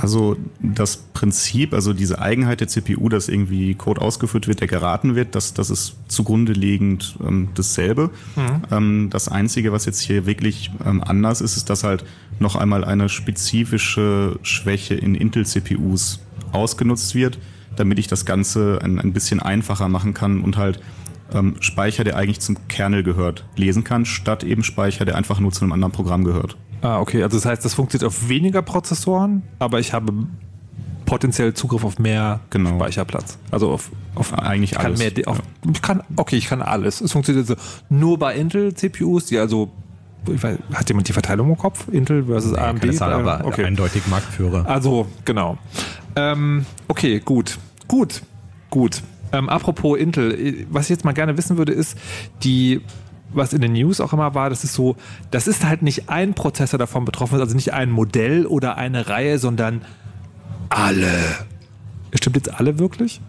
Also 0.00 0.36
das 0.60 0.96
Prinzip, 0.96 1.74
also 1.74 1.92
diese 1.92 2.20
Eigenheit 2.20 2.60
der 2.60 2.68
CPU, 2.68 3.08
dass 3.08 3.28
irgendwie 3.28 3.74
Code 3.74 4.00
ausgeführt 4.00 4.46
wird, 4.46 4.60
der 4.60 4.68
geraten 4.68 5.16
wird, 5.16 5.34
das, 5.34 5.54
das 5.54 5.70
ist 5.70 5.96
zugrunde 6.06 6.52
liegend 6.52 7.16
ähm, 7.26 7.48
dasselbe. 7.54 8.10
Mhm. 8.36 8.62
Ähm, 8.70 9.10
das 9.10 9.28
Einzige, 9.28 9.72
was 9.72 9.86
jetzt 9.86 10.00
hier 10.00 10.24
wirklich 10.24 10.70
ähm, 10.86 11.02
anders 11.02 11.40
ist, 11.40 11.56
ist, 11.56 11.68
dass 11.68 11.82
halt 11.82 12.04
noch 12.38 12.54
einmal 12.54 12.84
eine 12.84 13.08
spezifische 13.08 14.38
Schwäche 14.42 14.94
in 14.94 15.16
Intel-CPUs 15.16 16.20
ausgenutzt 16.52 17.16
wird, 17.16 17.40
damit 17.74 17.98
ich 17.98 18.06
das 18.06 18.24
Ganze 18.24 18.78
ein, 18.82 19.00
ein 19.00 19.12
bisschen 19.12 19.40
einfacher 19.40 19.88
machen 19.88 20.14
kann 20.14 20.42
und 20.42 20.56
halt 20.56 20.80
ähm, 21.34 21.56
Speicher, 21.58 22.04
der 22.04 22.16
eigentlich 22.16 22.40
zum 22.40 22.68
Kernel 22.68 23.02
gehört, 23.02 23.44
lesen 23.56 23.82
kann, 23.82 24.04
statt 24.04 24.44
eben 24.44 24.62
Speicher, 24.62 25.04
der 25.04 25.16
einfach 25.16 25.40
nur 25.40 25.50
zu 25.50 25.64
einem 25.64 25.72
anderen 25.72 25.92
Programm 25.92 26.22
gehört. 26.22 26.56
Ah, 26.82 27.00
okay. 27.00 27.22
Also 27.22 27.36
das 27.36 27.46
heißt, 27.46 27.64
das 27.64 27.74
funktioniert 27.74 28.06
auf 28.06 28.28
weniger 28.28 28.62
Prozessoren, 28.62 29.42
aber 29.58 29.80
ich 29.80 29.92
habe 29.92 30.12
potenziell 31.06 31.54
Zugriff 31.54 31.84
auf 31.84 31.98
mehr 31.98 32.40
genau. 32.50 32.76
Speicherplatz. 32.76 33.38
Also 33.50 33.70
auf, 33.70 33.90
auf 34.14 34.34
eigentlich 34.34 34.72
ich 34.72 34.76
kann 34.76 34.86
alles. 34.86 34.98
Mehr, 34.98 35.12
auf, 35.26 35.42
ich 35.72 35.82
kann, 35.82 36.02
okay, 36.16 36.36
ich 36.36 36.46
kann 36.46 36.62
alles. 36.62 37.00
Es 37.00 37.12
funktioniert 37.12 37.46
so 37.46 37.54
nur 37.88 38.18
bei 38.18 38.34
Intel 38.34 38.74
CPUs, 38.74 39.26
die 39.26 39.38
also 39.38 39.70
weiß, 40.26 40.58
hat 40.74 40.88
jemand 40.88 41.08
die 41.08 41.12
Verteilung 41.12 41.48
im 41.48 41.56
Kopf? 41.56 41.88
Intel 41.90 42.24
versus 42.24 42.52
nee, 42.52 42.58
AMD? 42.58 42.94
Sein, 42.94 43.10
aber 43.12 43.44
okay. 43.44 43.64
eindeutig 43.64 44.06
Marktführer. 44.08 44.66
Also, 44.66 45.06
genau. 45.24 45.58
Ähm, 46.16 46.66
okay, 46.88 47.20
gut. 47.20 47.58
Gut. 47.86 48.22
Gut. 48.70 49.02
Ähm, 49.32 49.48
apropos 49.48 49.98
Intel, 49.98 50.66
was 50.70 50.84
ich 50.84 50.90
jetzt 50.90 51.04
mal 51.04 51.12
gerne 51.12 51.36
wissen 51.36 51.56
würde, 51.56 51.72
ist, 51.72 51.96
die 52.42 52.80
was 53.32 53.52
in 53.52 53.60
den 53.60 53.72
News 53.72 54.00
auch 54.00 54.12
immer 54.12 54.34
war, 54.34 54.50
das 54.50 54.64
ist 54.64 54.74
so, 54.74 54.96
das 55.30 55.48
ist 55.48 55.64
halt 55.64 55.82
nicht 55.82 56.08
ein 56.08 56.34
Prozessor 56.34 56.78
davon 56.78 57.04
betroffen, 57.04 57.40
also 57.40 57.54
nicht 57.54 57.72
ein 57.72 57.90
Modell 57.90 58.46
oder 58.46 58.76
eine 58.76 59.08
Reihe, 59.08 59.38
sondern 59.38 59.82
alle. 60.68 61.12
Stimmt 62.14 62.36
jetzt 62.36 62.54
alle 62.58 62.78
wirklich? 62.78 63.20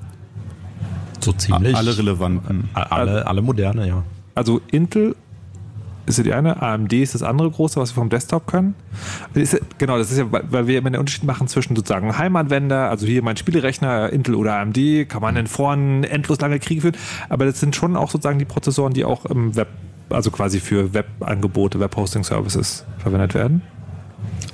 So 1.19 1.33
ziemlich. 1.33 1.75
Alle 1.75 1.97
relevanten. 1.97 2.69
Alle, 2.73 3.27
alle 3.27 3.41
moderne, 3.41 3.87
ja. 3.87 4.03
Also 4.35 4.61
Intel 4.71 5.15
ist 6.09 6.17
ja 6.17 6.23
die 6.23 6.33
eine, 6.33 6.61
AMD 6.61 6.91
ist 6.93 7.15
das 7.15 7.23
andere 7.23 7.49
große, 7.49 7.79
was 7.79 7.91
wir 7.91 8.01
vom 8.01 8.09
Desktop 8.09 8.47
können. 8.47 8.75
Ist, 9.33 9.59
genau, 9.77 9.97
das 9.97 10.11
ist 10.11 10.17
ja, 10.17 10.25
weil 10.29 10.67
wir 10.67 10.79
immer 10.79 10.89
den 10.89 10.99
Unterschied 10.99 11.23
machen 11.23 11.47
zwischen 11.47 11.75
sozusagen 11.75 12.17
Heimanwender, 12.17 12.89
also 12.89 13.05
hier 13.05 13.23
mein 13.23 13.37
Spielerechner, 13.37 14.09
Intel 14.11 14.35
oder 14.35 14.55
AMD, 14.55 15.07
kann 15.07 15.21
man 15.21 15.35
in 15.35 15.47
Foren 15.47 16.03
endlos 16.03 16.41
lange 16.41 16.59
Kriege 16.59 16.81
führen, 16.81 16.97
aber 17.29 17.45
das 17.45 17.59
sind 17.59 17.75
schon 17.75 17.95
auch 17.95 18.09
sozusagen 18.09 18.39
die 18.39 18.45
Prozessoren, 18.45 18.93
die 18.93 19.05
auch 19.05 19.25
im 19.25 19.55
Web, 19.55 19.69
also 20.09 20.31
quasi 20.31 20.59
für 20.59 20.93
Webangebote, 20.93 21.79
Webhosting-Services 21.79 22.85
verwendet 22.97 23.33
werden. 23.33 23.61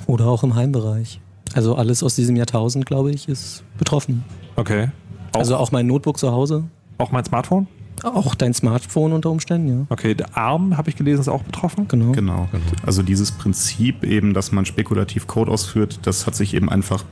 Oder 0.06 0.26
auch 0.26 0.44
im 0.44 0.54
Heimbereich. 0.54 1.20
Also 1.54 1.74
alles 1.74 2.02
aus 2.02 2.14
diesem 2.14 2.36
Jahrtausend, 2.36 2.86
glaube 2.86 3.10
ich, 3.10 3.28
ist 3.28 3.64
betroffen. 3.78 4.24
Okay. 4.56 4.90
Auch 5.32 5.40
also 5.40 5.56
auch 5.56 5.72
mein 5.72 5.86
Notebook 5.86 6.18
zu 6.18 6.30
Hause. 6.30 6.64
Auch 6.98 7.12
mein 7.12 7.24
Smartphone? 7.24 7.66
Auch 8.02 8.34
dein 8.34 8.54
Smartphone 8.54 9.12
unter 9.12 9.30
Umständen, 9.30 9.68
ja. 9.68 9.86
Okay, 9.88 10.14
der 10.14 10.36
ARM, 10.36 10.76
habe 10.76 10.90
ich 10.90 10.96
gelesen, 10.96 11.20
ist 11.20 11.28
auch 11.28 11.42
betroffen. 11.42 11.88
Genau. 11.88 12.12
genau. 12.12 12.48
Also 12.84 13.02
dieses 13.02 13.32
Prinzip 13.32 14.04
eben, 14.04 14.34
dass 14.34 14.52
man 14.52 14.66
spekulativ 14.66 15.26
Code 15.26 15.50
ausführt, 15.50 16.00
das 16.02 16.26
hat 16.26 16.34
sich 16.34 16.54
eben 16.54 16.68
einfach 16.68 17.04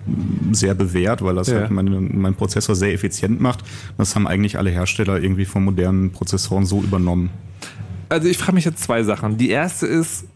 sehr 0.52 0.74
bewährt, 0.74 1.22
weil 1.22 1.34
das 1.34 1.48
ja. 1.48 1.60
halt 1.60 1.70
meinen 1.70 2.20
mein 2.20 2.34
Prozessor 2.34 2.74
sehr 2.74 2.92
effizient 2.92 3.40
macht. 3.40 3.60
Das 3.98 4.14
haben 4.14 4.26
eigentlich 4.26 4.58
alle 4.58 4.70
Hersteller 4.70 5.20
irgendwie 5.22 5.44
von 5.44 5.64
modernen 5.64 6.10
Prozessoren 6.12 6.66
so 6.66 6.82
übernommen. 6.82 7.30
Also 8.08 8.28
ich 8.28 8.38
frage 8.38 8.52
mich 8.52 8.64
jetzt 8.64 8.82
zwei 8.82 9.02
Sachen. 9.02 9.38
Die 9.38 9.48
erste 9.48 9.86
ist, 9.86 10.26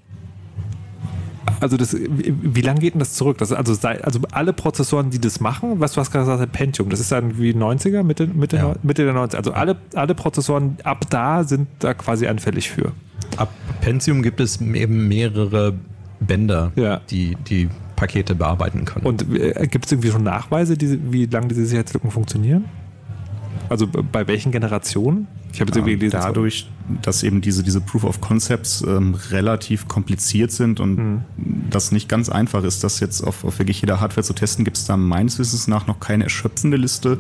also 1.61 1.77
das, 1.77 1.97
wie 1.97 2.61
lange 2.61 2.81
geht 2.81 2.95
denn 2.95 2.99
das 3.01 3.15
zurück? 3.15 3.39
Das, 3.39 3.53
also, 3.53 3.75
also 4.03 4.21
alle 4.33 4.53
Prozessoren, 4.53 5.11
die 5.11 5.21
das 5.21 5.41
machen, 5.41 5.81
was 5.81 5.93
du 5.93 6.01
hast 6.01 6.11
gerade 6.11 6.31
gesagt, 6.31 6.53
Pentium, 6.53 6.89
das 6.91 7.01
ist 7.01 7.13
dann 7.13 7.39
wie 7.39 7.53
90er, 7.53 8.03
Mitte, 8.03 8.27
Mitte, 8.27 8.57
ja. 8.57 8.75
Mitte 8.83 9.05
der 9.05 9.15
90er. 9.15 9.37
Also 9.37 9.53
alle, 9.53 9.77
alle 9.95 10.15
Prozessoren 10.15 10.79
ab 10.85 11.05
da 11.11 11.45
sind 11.45 11.69
da 11.81 11.95
quasi 11.95 12.27
anfällig 12.27 12.71
für. 12.71 12.93
Ab 13.37 13.51
Pentium 13.81 14.23
gibt 14.23 14.41
es 14.41 14.61
eben 14.61 15.09
mehrere 15.09 15.75
Bänder, 16.21 16.73
ja. 16.77 17.01
die 17.11 17.37
die 17.49 17.69
Pakete 17.97 18.35
bearbeiten 18.35 18.85
können. 18.85 19.07
Und 19.07 19.27
äh, 19.35 19.67
gibt 19.67 19.87
es 19.87 19.93
irgendwie 19.93 20.11
schon 20.11 20.23
Nachweise, 20.23 20.77
die, 20.77 21.13
wie 21.13 21.27
lange 21.27 21.49
diese 21.49 21.67
Sicherheitslücken 21.67 22.11
funktionieren? 22.11 22.65
Also 23.69 23.87
bei 23.89 24.27
welchen 24.29 24.53
Generationen? 24.53 25.27
Ich 25.53 25.61
habe 25.61 25.69
jetzt 25.69 25.77
irgendwie 25.77 25.97
gelesen. 25.97 26.21
Dadurch, 26.21 26.71
dass 27.03 27.23
eben 27.23 27.41
diese, 27.41 27.63
diese 27.63 27.81
Proof 27.81 28.05
of 28.05 28.21
Concepts 28.21 28.83
ähm, 28.83 29.15
relativ 29.31 29.89
kompliziert 29.89 30.51
sind 30.53 30.81
und 30.81 30.97
mhm. 30.97 31.21
das 31.71 31.93
nicht 31.93 32.09
ganz 32.09 32.29
einfach 32.29 32.65
ist, 32.65 32.85
das 32.85 33.01
jetzt 33.01 33.23
auf, 33.23 33.45
auf 33.45 33.59
wirklich 33.59 33.81
jeder 33.81 34.01
Hardware 34.01 34.25
zu 34.25 34.33
testen, 34.33 34.65
gibt 34.65 34.77
es 34.77 34.87
da 34.87 34.97
meines 34.97 35.39
Wissens 35.39 35.69
nach 35.69 35.87
noch 35.87 36.01
keine 36.01 36.25
erschöpfende 36.25 36.77
Liste 36.77 37.19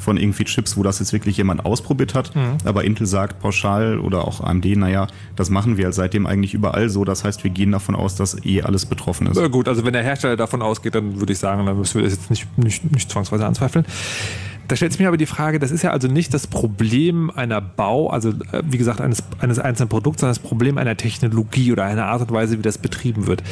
von 0.00 0.16
irgendwie 0.16 0.44
Chips, 0.44 0.76
wo 0.76 0.82
das 0.82 0.98
jetzt 0.98 1.12
wirklich 1.12 1.36
jemand 1.36 1.64
ausprobiert 1.64 2.14
hat. 2.14 2.34
Mhm. 2.34 2.56
Aber 2.64 2.84
Intel 2.84 3.06
sagt 3.06 3.40
pauschal 3.40 3.98
oder 3.98 4.26
auch 4.26 4.40
AMD, 4.40 4.64
naja, 4.76 5.06
das 5.36 5.50
machen 5.50 5.76
wir 5.76 5.92
seitdem 5.92 6.26
eigentlich 6.26 6.54
überall 6.54 6.88
so. 6.88 7.04
Das 7.04 7.22
heißt, 7.22 7.44
wir 7.44 7.50
gehen 7.50 7.72
davon 7.72 7.94
aus, 7.94 8.16
dass 8.16 8.44
eh 8.44 8.62
alles 8.62 8.86
betroffen 8.86 9.26
ist. 9.26 9.36
Na 9.36 9.48
gut, 9.48 9.68
also 9.68 9.84
wenn 9.84 9.92
der 9.92 10.02
Hersteller 10.02 10.36
davon 10.36 10.62
ausgeht, 10.62 10.94
dann 10.94 11.20
würde 11.20 11.32
ich 11.32 11.38
sagen, 11.38 11.66
dann 11.66 11.78
müssen 11.78 11.96
wir 11.96 12.04
das 12.04 12.14
jetzt 12.14 12.30
nicht, 12.30 12.58
nicht, 12.58 12.90
nicht 12.90 13.10
zwangsweise 13.10 13.46
anzweifeln. 13.46 13.84
Da 14.70 14.76
stellt 14.76 14.92
sich 14.92 15.00
mir 15.00 15.08
aber 15.08 15.16
die 15.16 15.26
Frage, 15.26 15.58
das 15.58 15.72
ist 15.72 15.82
ja 15.82 15.90
also 15.90 16.06
nicht 16.06 16.32
das 16.32 16.46
Problem 16.46 17.28
einer 17.28 17.60
Bau, 17.60 18.08
also 18.08 18.28
äh, 18.28 18.62
wie 18.64 18.78
gesagt, 18.78 19.00
eines, 19.00 19.24
eines 19.40 19.58
einzelnen 19.58 19.88
Produkts, 19.88 20.20
sondern 20.20 20.36
das 20.36 20.38
Problem 20.38 20.78
einer 20.78 20.96
Technologie 20.96 21.72
oder 21.72 21.86
einer 21.86 22.06
Art 22.06 22.20
und 22.20 22.30
Weise, 22.30 22.56
wie 22.56 22.62
das 22.62 22.78
betrieben 22.78 23.26
wird. 23.26 23.42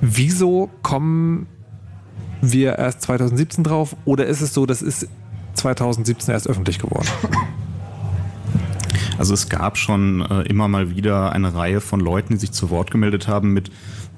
Wieso 0.00 0.70
kommen 0.82 1.48
wir 2.40 2.78
erst 2.78 3.02
2017 3.02 3.62
drauf 3.62 3.94
oder 4.06 4.24
ist 4.24 4.40
es 4.40 4.54
so, 4.54 4.64
das 4.64 4.80
ist 4.80 5.06
2017 5.52 6.32
erst 6.32 6.48
öffentlich 6.48 6.78
geworden? 6.78 7.08
Also 9.18 9.34
es 9.34 9.50
gab 9.50 9.76
schon 9.76 10.22
äh, 10.22 10.48
immer 10.48 10.68
mal 10.68 10.96
wieder 10.96 11.32
eine 11.32 11.52
Reihe 11.52 11.82
von 11.82 12.00
Leuten, 12.00 12.34
die 12.34 12.40
sich 12.40 12.52
zu 12.52 12.70
Wort 12.70 12.90
gemeldet 12.90 13.28
haben 13.28 13.52
mit 13.52 13.70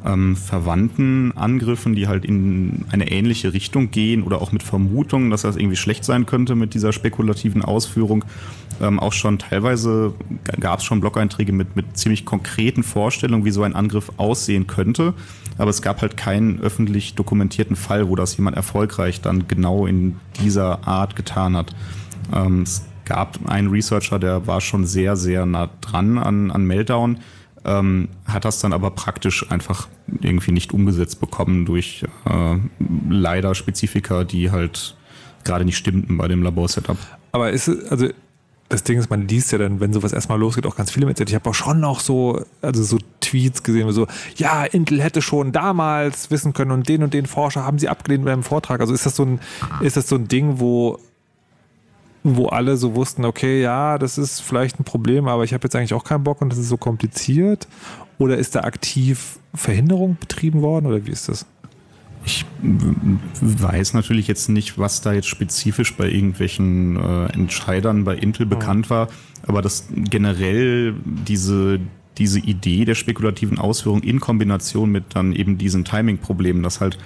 ähm, 0.05 0.37
verwandten 0.37 1.33
Angriffen, 1.37 1.95
die 1.95 2.09
halt 2.09 2.25
in 2.25 2.85
eine 2.91 3.11
ähnliche 3.11 3.53
Richtung 3.53 3.91
gehen 3.91 4.23
oder 4.23 4.41
auch 4.41 4.53
mit 4.53 4.63
Vermutungen, 4.63 5.31
dass 5.31 5.43
das 5.43 5.57
irgendwie 5.57 5.77
schlecht 5.77 6.05
sein 6.05 6.27
könnte 6.27 6.55
mit 6.55 6.75
dieser 6.75 6.93
spekulativen 6.93 7.63
Ausführung. 7.63 8.25
Ähm, 8.81 8.99
auch 8.99 9.13
schon 9.13 9.39
teilweise 9.39 10.15
gab 10.59 10.79
es 10.79 10.85
schon 10.85 11.01
Blog-Einträge 11.01 11.53
mit, 11.53 11.77
mit 11.77 11.99
ziemlich 11.99 12.25
konkreten 12.25 12.83
Vorstellungen, 12.83 13.45
wie 13.45 13.51
so 13.51 13.63
ein 13.63 13.75
Angriff 13.75 14.11
aussehen 14.17 14.67
könnte. 14.67 15.15
Aber 15.59 15.71
es 15.71 15.83
gab 15.83 16.01
halt 16.01 16.17
keinen 16.17 16.61
öffentlich 16.61 17.15
dokumentierten 17.15 17.77
Fall, 17.77 18.09
wo 18.09 18.17
das 18.17 18.37
jemand 18.37 18.57
erfolgreich 18.57 19.21
dann 19.21 19.47
genau 19.49 19.87
in 19.87 20.17
dieser 20.43 20.87
Art 20.89 21.17
getan 21.17 21.57
hat. 21.57 21.75
Ähm, 22.35 22.63
es 22.63 22.87
gab 23.05 23.39
einen 23.51 23.69
Researcher, 23.69 24.19
der 24.19 24.47
war 24.47 24.61
schon 24.61 24.87
sehr, 24.87 25.17
sehr 25.17 25.45
nah 25.45 25.69
dran 25.81 26.17
an, 26.17 26.51
an 26.51 26.65
Meltdown, 26.65 27.19
ähm, 27.65 28.09
hat 28.27 28.45
das 28.45 28.61
dann 28.61 28.73
aber 28.73 28.91
praktisch 28.91 29.51
einfach 29.51 29.89
irgendwie 30.21 30.53
nicht 30.53 30.73
umgesetzt 30.73 31.21
bekommen 31.21 31.67
durch 31.67 32.05
äh, 32.25 32.57
leider 33.09 33.55
Spezifika, 33.55 34.25
die 34.25 34.51
halt 34.51 34.97
gerade 35.45 35.65
nicht 35.65 35.77
stimmten 35.77 36.17
bei 36.19 36.29
dem 36.29 36.43
Laborsetup. 36.43 36.99
Aber 37.33 37.51
ist 37.51 37.69
also 37.69 38.09
das 38.71 38.85
Ding 38.85 38.99
ist, 38.99 39.11
man 39.11 39.27
liest 39.27 39.51
ja 39.51 39.59
dann, 39.59 39.81
wenn 39.81 39.93
sowas 39.93 40.13
erstmal 40.13 40.39
losgeht, 40.39 40.65
auch 40.65 40.77
ganz 40.77 40.93
viele 40.93 41.05
mit. 41.05 41.19
Ich 41.19 41.35
habe 41.35 41.51
auch 41.51 41.55
schon 41.55 41.81
noch 41.81 41.99
so, 41.99 42.45
also 42.63 42.85
so 42.85 42.99
Tweets 43.21 43.65
gesehen, 43.65 43.91
so, 43.91 44.07
ja, 44.37 44.65
Intel 44.65 45.03
hätte 45.03 45.23
schon 45.23 45.51
damals 45.51 46.31
wissen 46.31 46.53
können 46.53 46.71
und 46.71 46.89
den 46.89 47.03
und 47.03 47.13
den 47.13 47.27
Forscher 47.27 47.65
haben 47.65 47.81
sie 47.81 47.89
abgelehnt 47.89 48.25
beim 48.25 48.45
Vortrag. 48.45 48.81
Also 48.81 48.95
ist 48.95 49.05
das 49.05 49.17
so 49.17 49.25
ein, 49.25 49.41
ist 49.81 49.97
das 49.97 50.09
so 50.09 50.15
ein 50.15 50.29
Ding, 50.29 50.61
wo, 50.61 51.01
wo 52.23 52.47
alle 52.47 52.77
so 52.77 52.95
wussten, 52.95 53.25
okay, 53.25 53.63
ja, 53.63 53.99
das 53.99 54.19
ist 54.19 54.41
vielleicht 54.41 54.79
ein 54.79 54.85
Problem, 54.85 55.29
aber 55.29 55.45
ich 55.45 55.55
habe 55.55 55.65
jetzt 55.65 55.75
eigentlich 55.75 55.95
auch 55.95 56.05
keinen 56.05 56.25
Bock 56.25 56.43
und 56.43 56.51
das 56.51 56.59
ist 56.59 56.69
so 56.69 56.77
kompliziert? 56.77 57.67
Oder 58.19 58.37
ist 58.37 58.55
da 58.55 58.61
aktiv 58.61 59.39
Verhinderung 59.55 60.17
betrieben 60.21 60.61
worden 60.61 60.87
oder 60.87 61.07
wie 61.07 61.11
ist 61.11 61.29
das? 61.29 61.47
Ich 62.27 62.45
weiß 63.41 63.95
natürlich 63.95 64.29
jetzt 64.29 64.51
nicht, 64.51 64.79
was 64.79 65.01
da 65.01 65.15
jetzt 65.15 65.29
spezifisch 65.29 65.97
bei 65.97 66.11
irgendwelchen 66.11 66.97
äh, 66.97 67.33
Entscheidern 67.33 68.05
bei 68.05 68.15
Intel 68.15 68.45
bekannt 68.45 68.91
war, 68.91 69.09
aber 69.47 69.63
dass 69.63 69.87
generell 69.91 70.95
diese, 71.05 71.81
diese 72.19 72.39
Idee 72.41 72.85
der 72.85 72.95
spekulativen 72.95 73.59
Ausführung 73.59 74.03
in 74.03 74.21
Kombination 74.21 74.91
mit 74.91 75.05
dann 75.15 75.33
eben 75.33 75.57
diesen 75.57 75.87
Timing-Problemen, 75.87 76.63
dass 76.63 76.83
halt 76.83 76.99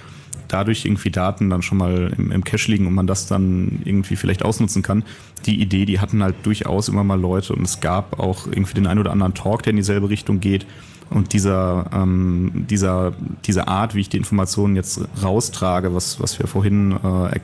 dadurch 0.47 0.85
irgendwie 0.85 1.11
Daten 1.11 1.49
dann 1.49 1.61
schon 1.61 1.77
mal 1.77 2.13
im, 2.17 2.31
im 2.31 2.43
Cache 2.43 2.71
liegen 2.71 2.87
und 2.87 2.93
man 2.93 3.07
das 3.07 3.27
dann 3.27 3.81
irgendwie 3.85 4.15
vielleicht 4.15 4.43
ausnutzen 4.43 4.81
kann. 4.81 5.03
Die 5.45 5.61
Idee, 5.61 5.85
die 5.85 5.99
hatten 5.99 6.23
halt 6.23 6.35
durchaus 6.43 6.89
immer 6.89 7.03
mal 7.03 7.19
Leute 7.19 7.53
und 7.53 7.63
es 7.63 7.79
gab 7.79 8.19
auch 8.19 8.47
irgendwie 8.47 8.73
den 8.73 8.87
ein 8.87 8.99
oder 8.99 9.11
anderen 9.11 9.33
Talk, 9.33 9.63
der 9.63 9.71
in 9.71 9.77
dieselbe 9.77 10.09
Richtung 10.09 10.39
geht. 10.39 10.65
Und 11.09 11.33
dieser, 11.33 11.85
ähm, 11.93 12.65
dieser, 12.67 13.13
diese 13.45 13.67
Art, 13.67 13.93
wie 13.93 14.01
ich 14.01 14.09
die 14.09 14.17
Informationen 14.17 14.75
jetzt 14.75 15.01
raustrage, 15.21 15.93
was, 15.93 16.19
was 16.19 16.39
wir 16.39 16.47
vorhin 16.47 16.93
äh, 16.93 16.95
er 17.03 17.41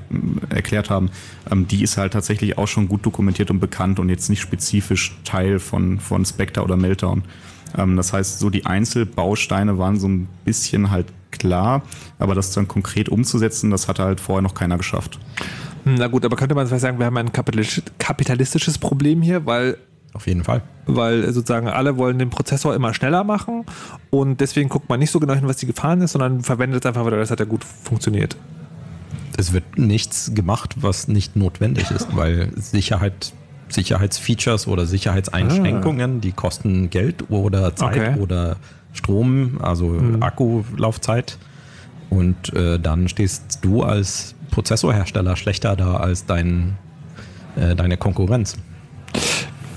erklärt 0.49 0.89
haben, 0.89 1.11
ähm, 1.49 1.67
die 1.67 1.83
ist 1.83 1.97
halt 1.97 2.13
tatsächlich 2.13 2.57
auch 2.57 2.67
schon 2.67 2.87
gut 2.87 3.05
dokumentiert 3.05 3.51
und 3.51 3.59
bekannt 3.59 3.99
und 3.99 4.09
jetzt 4.09 4.29
nicht 4.29 4.41
spezifisch 4.41 5.15
Teil 5.25 5.59
von, 5.59 5.99
von 5.99 6.25
Spectre 6.25 6.63
oder 6.63 6.75
Meltdown. 6.75 7.23
Ähm, 7.77 7.97
das 7.97 8.13
heißt, 8.13 8.39
so 8.39 8.49
die 8.49 8.65
Einzelbausteine 8.65 9.77
waren 9.77 9.99
so 9.99 10.07
ein 10.07 10.27
bisschen 10.43 10.89
halt 10.89 11.05
klar, 11.31 11.83
aber 12.19 12.35
das 12.35 12.51
dann 12.51 12.67
konkret 12.67 13.09
umzusetzen, 13.09 13.71
das 13.71 13.87
hatte 13.87 14.03
halt 14.03 14.19
vorher 14.19 14.41
noch 14.41 14.53
keiner 14.53 14.77
geschafft. 14.77 15.19
Na 15.83 16.07
gut, 16.07 16.25
aber 16.25 16.35
könnte 16.35 16.55
man 16.55 16.67
vielleicht 16.67 16.81
sagen, 16.81 16.99
wir 16.99 17.05
haben 17.07 17.17
ein 17.17 17.31
kapitalistisches 17.31 18.77
Problem 18.77 19.21
hier, 19.21 19.45
weil 19.45 19.77
auf 20.13 20.27
jeden 20.27 20.43
Fall. 20.43 20.61
Weil 20.87 21.31
sozusagen 21.31 21.67
alle 21.67 21.97
wollen 21.97 22.19
den 22.19 22.29
Prozessor 22.29 22.75
immer 22.75 22.93
schneller 22.93 23.23
machen 23.23 23.65
und 24.09 24.41
deswegen 24.41 24.67
guckt 24.69 24.89
man 24.89 24.99
nicht 24.99 25.11
so 25.11 25.19
genau 25.19 25.33
hin, 25.33 25.47
was 25.47 25.57
die 25.57 25.67
Gefahren 25.67 26.01
ist, 26.01 26.11
sondern 26.11 26.41
verwendet 26.41 26.83
es 26.83 26.87
einfach, 26.87 27.05
weil 27.05 27.11
das 27.11 27.31
hat 27.31 27.39
ja 27.39 27.45
gut 27.45 27.63
funktioniert. 27.63 28.35
Es 29.37 29.53
wird 29.53 29.77
nichts 29.77 30.33
gemacht, 30.33 30.75
was 30.81 31.07
nicht 31.07 31.35
notwendig 31.35 31.89
ist, 31.91 32.15
weil 32.15 32.51
Sicherheit, 32.57 33.31
Sicherheitsfeatures 33.69 34.67
oder 34.67 34.85
Sicherheitseinschränkungen, 34.85 36.17
ah. 36.17 36.19
die 36.19 36.33
kosten 36.33 36.89
Geld 36.89 37.29
oder 37.29 37.73
Zeit 37.75 37.97
okay. 37.97 38.19
oder 38.19 38.57
Strom, 38.93 39.59
also 39.61 39.87
mhm. 39.87 40.21
Akkulaufzeit. 40.21 41.37
Und 42.09 42.53
äh, 42.53 42.77
dann 42.79 43.07
stehst 43.07 43.59
du 43.61 43.83
als 43.83 44.35
Prozessorhersteller 44.51 45.35
schlechter 45.37 45.75
da 45.75 45.95
als 45.95 46.25
dein, 46.25 46.77
äh, 47.55 47.75
deine 47.75 47.97
Konkurrenz. 47.97 48.57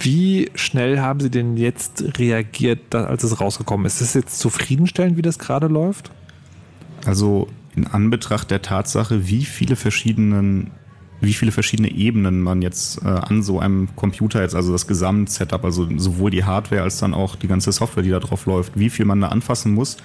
Wie 0.01 0.51
schnell 0.55 1.01
haben 1.01 1.20
Sie 1.20 1.31
denn 1.31 1.57
jetzt 1.57 2.19
reagiert, 2.19 2.95
als 2.95 3.23
es 3.23 3.41
rausgekommen 3.41 3.86
ist? 3.86 4.01
Ist 4.01 4.09
es 4.09 4.15
jetzt 4.15 4.39
zufriedenstellend, 4.39 5.16
wie 5.16 5.23
das 5.23 5.39
gerade 5.39 5.69
läuft? 5.69 6.11
Also 7.07 7.49
in 7.74 7.86
Anbetracht 7.86 8.51
der 8.51 8.62
Tatsache, 8.62 9.28
wie 9.28 9.45
viele 9.45 9.77
verschiedenen 9.77 10.73
wie 11.26 11.32
viele 11.32 11.52
verschiedene 11.52 11.90
Ebenen 11.90 12.40
man 12.40 12.62
jetzt 12.62 13.02
äh, 13.02 13.09
an 13.09 13.42
so 13.42 13.59
einem 13.59 13.88
Computer 13.96 14.42
jetzt, 14.42 14.55
also 14.55 14.72
das 14.72 14.86
Gesamtsetup, 14.86 15.64
also 15.64 15.88
sowohl 15.96 16.30
die 16.30 16.44
Hardware 16.44 16.82
als 16.82 16.98
dann 16.98 17.14
auch 17.14 17.36
die 17.36 17.48
ganze 17.48 17.72
Software, 17.72 18.02
die 18.02 18.10
da 18.10 18.20
drauf 18.20 18.46
läuft, 18.46 18.78
wie 18.78 18.90
viel 18.90 19.05
man 19.05 19.20
da 19.20 19.28
anfassen 19.28 19.74
muss, 19.74 19.96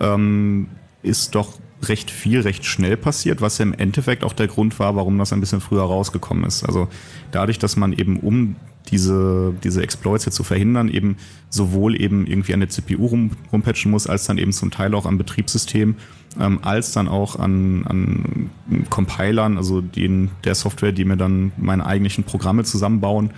ähm, 0.00 0.68
ist 1.02 1.34
doch 1.34 1.58
recht 1.82 2.10
viel, 2.10 2.40
recht 2.40 2.64
schnell 2.64 2.96
passiert, 2.96 3.40
was 3.40 3.58
ja 3.58 3.64
im 3.64 3.72
Endeffekt 3.72 4.24
auch 4.24 4.32
der 4.32 4.48
Grund 4.48 4.78
war, 4.78 4.96
warum 4.96 5.18
das 5.18 5.32
ein 5.32 5.40
bisschen 5.40 5.60
früher 5.60 5.82
rausgekommen 5.82 6.44
ist. 6.44 6.64
Also 6.64 6.88
dadurch, 7.30 7.58
dass 7.58 7.76
man 7.76 7.92
eben 7.92 8.18
um 8.18 8.56
diese, 8.90 9.54
diese 9.62 9.82
Exploits 9.82 10.24
jetzt 10.24 10.34
zu 10.34 10.44
verhindern, 10.44 10.88
eben 10.88 11.16
sowohl 11.50 12.00
eben 12.00 12.26
irgendwie 12.26 12.54
an 12.54 12.60
der 12.60 12.68
CPU 12.68 13.06
rum, 13.06 13.30
rumpatchen 13.52 13.90
muss, 13.90 14.06
als 14.06 14.26
dann 14.26 14.38
eben 14.38 14.52
zum 14.52 14.70
Teil 14.70 14.94
auch 14.94 15.06
am 15.06 15.18
Betriebssystem, 15.18 15.96
ähm, 16.40 16.58
als 16.62 16.92
dann 16.92 17.08
auch 17.08 17.38
an, 17.38 17.84
an 17.86 18.50
Compilern, 18.90 19.56
also 19.56 19.80
den, 19.80 20.30
der 20.44 20.54
Software, 20.54 20.92
die 20.92 21.04
mir 21.04 21.16
dann 21.16 21.52
meine 21.56 21.86
eigentlichen 21.86 22.24
Programme 22.24 22.64
zusammenbauen, 22.64 23.30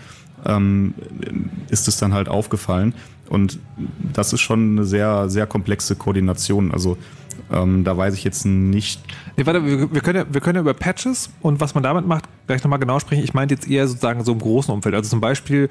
ähm, 0.46 0.94
ist 1.68 1.88
es 1.88 1.98
dann 1.98 2.14
halt 2.14 2.28
aufgefallen. 2.28 2.94
Und 3.28 3.60
das 4.12 4.32
ist 4.32 4.40
schon 4.40 4.72
eine 4.72 4.84
sehr, 4.84 5.28
sehr 5.30 5.46
komplexe 5.46 5.94
Koordination. 5.94 6.72
Also 6.72 6.96
ähm, 7.52 7.84
da 7.84 7.96
weiß 7.96 8.14
ich 8.14 8.24
jetzt 8.24 8.44
nicht. 8.46 9.00
Nee, 9.36 9.46
warte, 9.46 9.64
wir, 9.64 9.92
wir, 9.92 10.00
können 10.00 10.18
ja, 10.18 10.24
wir 10.32 10.40
können 10.40 10.56
ja 10.56 10.60
über 10.60 10.74
Patches 10.74 11.30
und 11.40 11.60
was 11.60 11.74
man 11.74 11.82
damit 11.82 12.06
macht, 12.06 12.24
gleich 12.46 12.62
nochmal 12.62 12.78
genau 12.78 13.00
sprechen. 13.00 13.24
Ich 13.24 13.34
meinte 13.34 13.54
jetzt 13.54 13.68
eher 13.68 13.88
sozusagen 13.88 14.24
so 14.24 14.32
im 14.32 14.38
großen 14.38 14.72
Umfeld. 14.72 14.94
Also 14.94 15.10
zum 15.10 15.20
Beispiel 15.20 15.68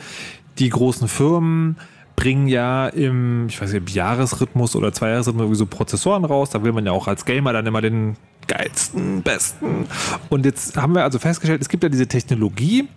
die 0.57 0.69
großen 0.69 1.07
Firmen 1.07 1.77
bringen 2.15 2.49
ja 2.49 2.87
im, 2.87 3.47
ich 3.47 3.61
weiß 3.61 3.71
nicht, 3.71 3.91
Jahresrhythmus 3.91 4.75
oder 4.75 4.91
Zweijahresrhythmus 4.91 5.43
irgendwie 5.43 5.57
so 5.57 5.65
Prozessoren 5.65 6.25
raus. 6.25 6.49
Da 6.49 6.63
will 6.63 6.73
man 6.73 6.85
ja 6.85 6.91
auch 6.91 7.07
als 7.07 7.23
Gamer 7.23 7.53
dann 7.53 7.65
immer 7.65 7.81
den 7.81 8.17
geilsten, 8.47 9.21
besten. 9.21 9.85
Und 10.27 10.45
jetzt 10.45 10.75
haben 10.75 10.95
wir 10.95 11.03
also 11.03 11.17
festgestellt, 11.17 11.61
es 11.61 11.69
gibt 11.69 11.83
ja 11.83 11.89
diese 11.89 12.07
Technologie, 12.07 12.89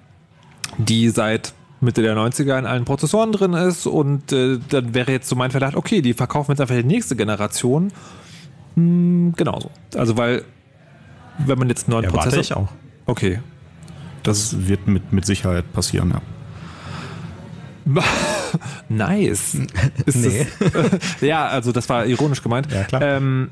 die 0.79 1.09
seit 1.11 1.55
Mitte 1.81 2.03
der 2.03 2.17
90er 2.17 2.59
in 2.59 2.67
allen 2.67 2.85
Prozessoren 2.85 3.33
drin 3.33 3.53
ist 3.53 3.87
und 3.87 4.33
äh, 4.33 4.59
dann 4.69 4.95
wäre 4.95 5.13
jetzt 5.13 5.29
so 5.29 5.37
mein 5.37 5.51
Verdacht, 5.51 5.77
okay, 5.77 6.01
die 6.01 6.15
verkaufen 6.15 6.53
jetzt 6.53 6.61
einfach 6.61 6.77
die 6.77 6.85
nächste 6.85 7.17
Generation 7.17 7.93
hm, 8.75 9.33
genauso. 9.37 9.71
Also 9.97 10.17
weil, 10.17 10.45
wenn 11.39 11.59
man 11.59 11.69
jetzt 11.69 11.87
einen 11.87 11.95
neuen 11.95 12.05
Erwarte 12.05 12.31
Prozessor... 12.31 12.41
ich 12.41 12.55
auch. 12.55 12.69
Okay. 13.07 13.41
Das 14.23 14.67
wird 14.67 14.87
mit, 14.87 15.13
mit 15.13 15.27
Sicherheit 15.27 15.73
passieren, 15.73 16.11
ja. 16.11 16.23
nice. 18.89 19.57
Ist 20.07 20.17
nee. 20.17 20.47
Das, 20.61 21.21
ja, 21.21 21.49
also 21.49 21.73
das 21.73 21.89
war 21.89 22.07
ironisch 22.07 22.43
gemeint. 22.43 22.71
Ja, 22.71 22.85
klar. 22.85 23.03
Ähm, 23.03 23.51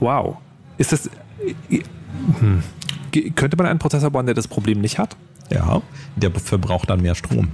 wow. 0.00 0.36
Ist 0.78 0.92
das... 0.92 1.08
Hm. 2.40 2.62
Könnte 3.34 3.56
man 3.56 3.66
einen 3.66 3.78
Prozessor 3.78 4.10
bauen, 4.10 4.26
der 4.26 4.34
das 4.34 4.48
Problem 4.48 4.80
nicht 4.80 4.98
hat? 4.98 5.16
Ja, 5.50 5.82
der 6.16 6.30
verbraucht 6.32 6.90
dann 6.90 7.00
mehr 7.02 7.14
Strom. 7.14 7.48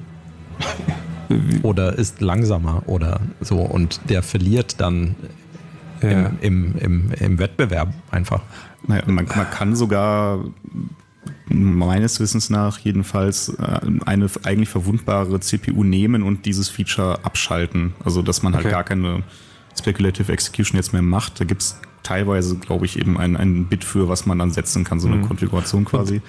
oder 1.63 1.95
ist 1.95 2.21
langsamer 2.21 2.83
oder 2.87 3.21
so 3.41 3.59
und 3.59 4.01
der 4.11 4.23
verliert 4.23 4.81
dann 4.81 5.15
im, 6.01 6.39
im, 6.41 6.75
im, 6.79 7.11
im 7.19 7.39
Wettbewerb 7.39 7.93
einfach. 8.11 8.43
Naja, 8.87 9.03
man, 9.07 9.27
man 9.35 9.51
kann 9.51 9.75
sogar 9.77 10.45
meines 11.49 12.21
Wissens 12.21 12.51
nach 12.51 12.79
jedenfalls 12.79 13.49
äh, 13.51 13.81
eine 14.05 14.29
eigentlich 14.45 14.69
verwundbare 14.69 15.41
CPU 15.41 15.85
nehmen 15.85 16.23
und 16.23 16.45
dieses 16.47 16.69
Feature 16.69 17.25
abschalten. 17.25 17.95
Also 18.05 18.23
dass 18.23 18.43
man 18.43 18.55
halt 18.55 18.65
Okay. 18.65 18.73
gar 18.73 18.85
keine 18.85 19.23
Speculative 19.79 20.33
Execution 20.33 20.77
jetzt 20.77 20.93
mehr 20.93 21.03
macht. 21.03 21.41
Da 21.41 21.45
gibt 21.45 21.63
es 21.63 21.79
teilweise, 22.03 22.57
glaube 22.57 22.87
ich, 22.87 22.99
eben 22.99 23.19
ein, 23.19 23.37
ein 23.37 23.67
Bit 23.67 23.85
für, 23.85 24.09
was 24.09 24.27
man 24.27 24.39
dann 24.39 24.51
setzen 24.51 24.85
kann, 24.85 25.01
so 25.01 25.09
eine 25.09 25.17
Mhm. 25.19 25.23
Konfiguration 25.29 25.85
quasi. 25.85 26.23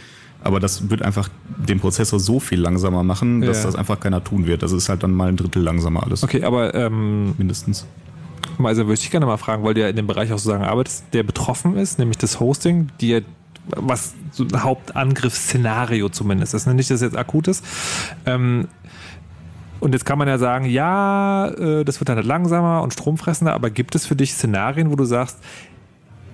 Aber 0.43 0.59
das 0.59 0.89
wird 0.89 1.01
einfach 1.01 1.29
den 1.67 1.79
Prozessor 1.79 2.19
so 2.19 2.39
viel 2.39 2.59
langsamer 2.59 3.03
machen, 3.03 3.41
dass 3.41 3.57
Ja. 3.59 3.63
das 3.65 3.75
einfach 3.75 3.99
keiner 3.99 4.23
tun 4.23 4.45
wird. 4.45 4.61
Das 4.63 4.71
ist 4.71 4.87
halt 4.89 5.01
dann 5.03 5.13
mal 5.13 5.29
ein 5.29 5.37
Drittel 5.37 5.61
langsamer 5.63 6.03
alles. 6.03 6.23
Okay, 6.23 6.43
aber 6.43 6.73
ähm, 6.75 7.33
mindestens. 7.37 7.85
Also 8.65 8.87
würde 8.87 8.99
ich 8.99 9.11
gerne 9.11 9.25
mal 9.25 9.37
fragen, 9.37 9.63
weil 9.63 9.73
du 9.73 9.81
ja 9.81 9.89
in 9.89 9.95
dem 9.95 10.07
Bereich 10.07 10.31
auch 10.31 10.37
sozusagen 10.37 10.63
arbeitest, 10.63 11.05
der 11.13 11.23
betroffen 11.23 11.77
ist, 11.77 11.99
nämlich 11.99 12.17
das 12.17 12.39
Hosting, 12.39 12.89
die 12.99 13.09
ja 13.09 13.19
was 13.75 14.15
so 14.31 14.43
ein 14.43 14.63
Hauptangriffsszenario 14.63 16.09
zumindest 16.09 16.53
ist. 16.53 16.67
ne? 16.67 16.73
Nicht, 16.73 16.89
dass 16.89 16.95
es 16.95 17.01
jetzt 17.01 17.17
akut 17.17 17.47
ist. 17.47 17.65
Ähm, 18.25 18.67
und 19.79 19.93
jetzt 19.93 20.05
kann 20.05 20.17
man 20.17 20.27
ja 20.27 20.37
sagen, 20.37 20.65
ja, 20.65 21.49
äh, 21.49 21.85
das 21.85 21.99
wird 21.99 22.09
dann 22.09 22.15
halt 22.15 22.25
langsamer 22.25 22.81
und 22.81 22.93
stromfressender, 22.93 23.53
aber 23.53 23.69
gibt 23.69 23.93
es 23.95 24.05
für 24.05 24.15
dich 24.15 24.33
Szenarien, 24.33 24.89
wo 24.89 24.95
du 24.95 25.05
sagst, 25.05 25.37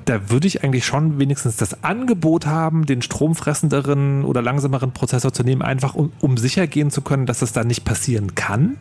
da 0.05 0.29
würde 0.29 0.47
ich 0.47 0.63
eigentlich 0.63 0.85
schon 0.85 1.19
wenigstens 1.19 1.57
das 1.57 1.83
Angebot 1.83 2.45
haben, 2.45 2.85
den 2.85 3.01
stromfressenderen 3.01 4.25
oder 4.25 4.41
langsameren 4.41 4.91
Prozessor 4.91 5.33
zu 5.33 5.43
nehmen, 5.43 5.61
einfach 5.61 5.95
um, 5.95 6.11
um 6.19 6.37
sicher 6.37 6.67
gehen 6.67 6.91
zu 6.91 7.01
können, 7.01 7.25
dass 7.25 7.39
das 7.39 7.53
da 7.53 7.63
nicht 7.63 7.85
passieren 7.85 8.35
kann? 8.35 8.77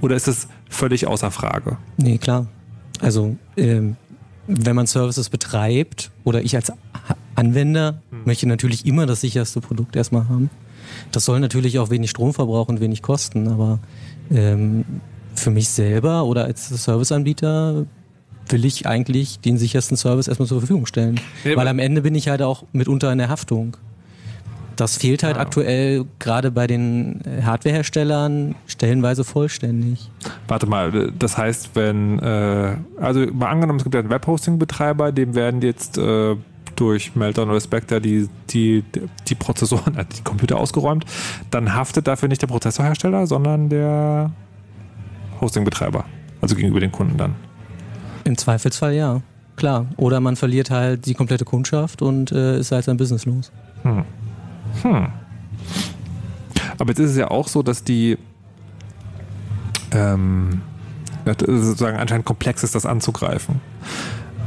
Oder 0.00 0.16
ist 0.16 0.28
es 0.28 0.48
völlig 0.68 1.06
außer 1.06 1.30
Frage? 1.30 1.78
Nee, 1.96 2.18
klar. 2.18 2.46
Also, 3.00 3.36
ähm, 3.56 3.96
wenn 4.46 4.74
man 4.74 4.86
Services 4.86 5.28
betreibt 5.28 6.10
oder 6.24 6.42
ich 6.42 6.56
als 6.56 6.72
Anwender 7.34 8.02
möchte 8.24 8.48
natürlich 8.48 8.86
immer 8.86 9.06
das 9.06 9.20
sicherste 9.20 9.60
Produkt 9.60 9.94
erstmal 9.94 10.28
haben. 10.28 10.50
Das 11.12 11.24
soll 11.24 11.38
natürlich 11.38 11.78
auch 11.78 11.90
wenig 11.90 12.10
Strom 12.10 12.34
verbrauchen 12.34 12.76
und 12.76 12.80
wenig 12.80 13.02
kosten, 13.02 13.46
aber 13.46 13.78
ähm, 14.30 14.84
für 15.34 15.50
mich 15.50 15.68
selber 15.68 16.24
oder 16.24 16.44
als 16.44 16.68
Serviceanbieter 16.68 17.86
will 18.48 18.64
ich 18.64 18.86
eigentlich 18.86 19.40
den 19.40 19.58
sichersten 19.58 19.96
Service 19.96 20.26
erstmal 20.28 20.48
zur 20.48 20.60
Verfügung 20.60 20.86
stellen. 20.86 21.20
Ja, 21.44 21.56
Weil 21.56 21.68
am 21.68 21.78
Ende 21.78 22.02
bin 22.02 22.14
ich 22.14 22.28
halt 22.28 22.42
auch 22.42 22.64
mitunter 22.72 23.12
in 23.12 23.18
der 23.18 23.28
Haftung. 23.28 23.76
Das 24.78 24.96
fehlt 24.96 25.24
halt 25.24 25.36
aktuell 25.36 26.04
gerade 26.20 26.52
bei 26.52 26.68
den 26.68 27.20
äh, 27.24 27.42
Hardwareherstellern 27.42 28.54
stellenweise 28.68 29.24
vollständig. 29.24 30.08
Warte 30.46 30.66
mal, 30.66 31.10
das 31.18 31.36
heißt, 31.36 31.70
wenn, 31.74 32.20
äh, 32.20 32.76
also 33.00 33.26
mal 33.32 33.48
angenommen, 33.48 33.80
es 33.80 33.82
gibt 33.82 33.96
ja 33.96 34.00
einen 34.00 34.10
Webhosting-Betreiber, 34.10 35.10
dem 35.10 35.34
werden 35.34 35.62
jetzt 35.62 35.98
äh, 35.98 36.36
durch 36.76 37.16
Meltdown 37.16 37.50
oder 37.50 37.60
Spectre 37.60 38.00
die, 38.00 38.28
die, 38.50 38.84
die 39.26 39.34
Prozessoren, 39.34 39.96
äh, 39.98 40.04
die 40.04 40.22
Computer 40.22 40.56
ausgeräumt, 40.58 41.04
dann 41.50 41.74
haftet 41.74 42.06
dafür 42.06 42.28
nicht 42.28 42.42
der 42.42 42.46
Prozessorhersteller, 42.46 43.26
sondern 43.26 43.68
der 43.70 44.30
Hosting-Betreiber. 45.40 46.04
Also 46.40 46.54
gegenüber 46.54 46.78
den 46.78 46.92
Kunden 46.92 47.18
dann. 47.18 47.34
Im 48.22 48.38
Zweifelsfall 48.38 48.94
ja, 48.94 49.22
klar. 49.56 49.86
Oder 49.96 50.20
man 50.20 50.36
verliert 50.36 50.70
halt 50.70 51.04
die 51.06 51.14
komplette 51.14 51.44
Kundschaft 51.44 52.00
und 52.00 52.30
äh, 52.30 52.60
ist 52.60 52.70
halt 52.70 52.84
sein 52.84 52.96
Business 52.96 53.26
los. 53.26 53.50
Hm. 53.82 54.04
Hm. 54.82 55.08
Aber 56.78 56.90
jetzt 56.90 56.98
ist 56.98 57.10
es 57.10 57.16
ja 57.16 57.30
auch 57.30 57.48
so, 57.48 57.62
dass 57.62 57.82
die 57.84 58.18
ähm, 59.90 60.62
sozusagen 61.24 61.96
anscheinend 61.96 62.26
komplex 62.26 62.62
ist, 62.62 62.74
das 62.74 62.86
anzugreifen. 62.86 63.60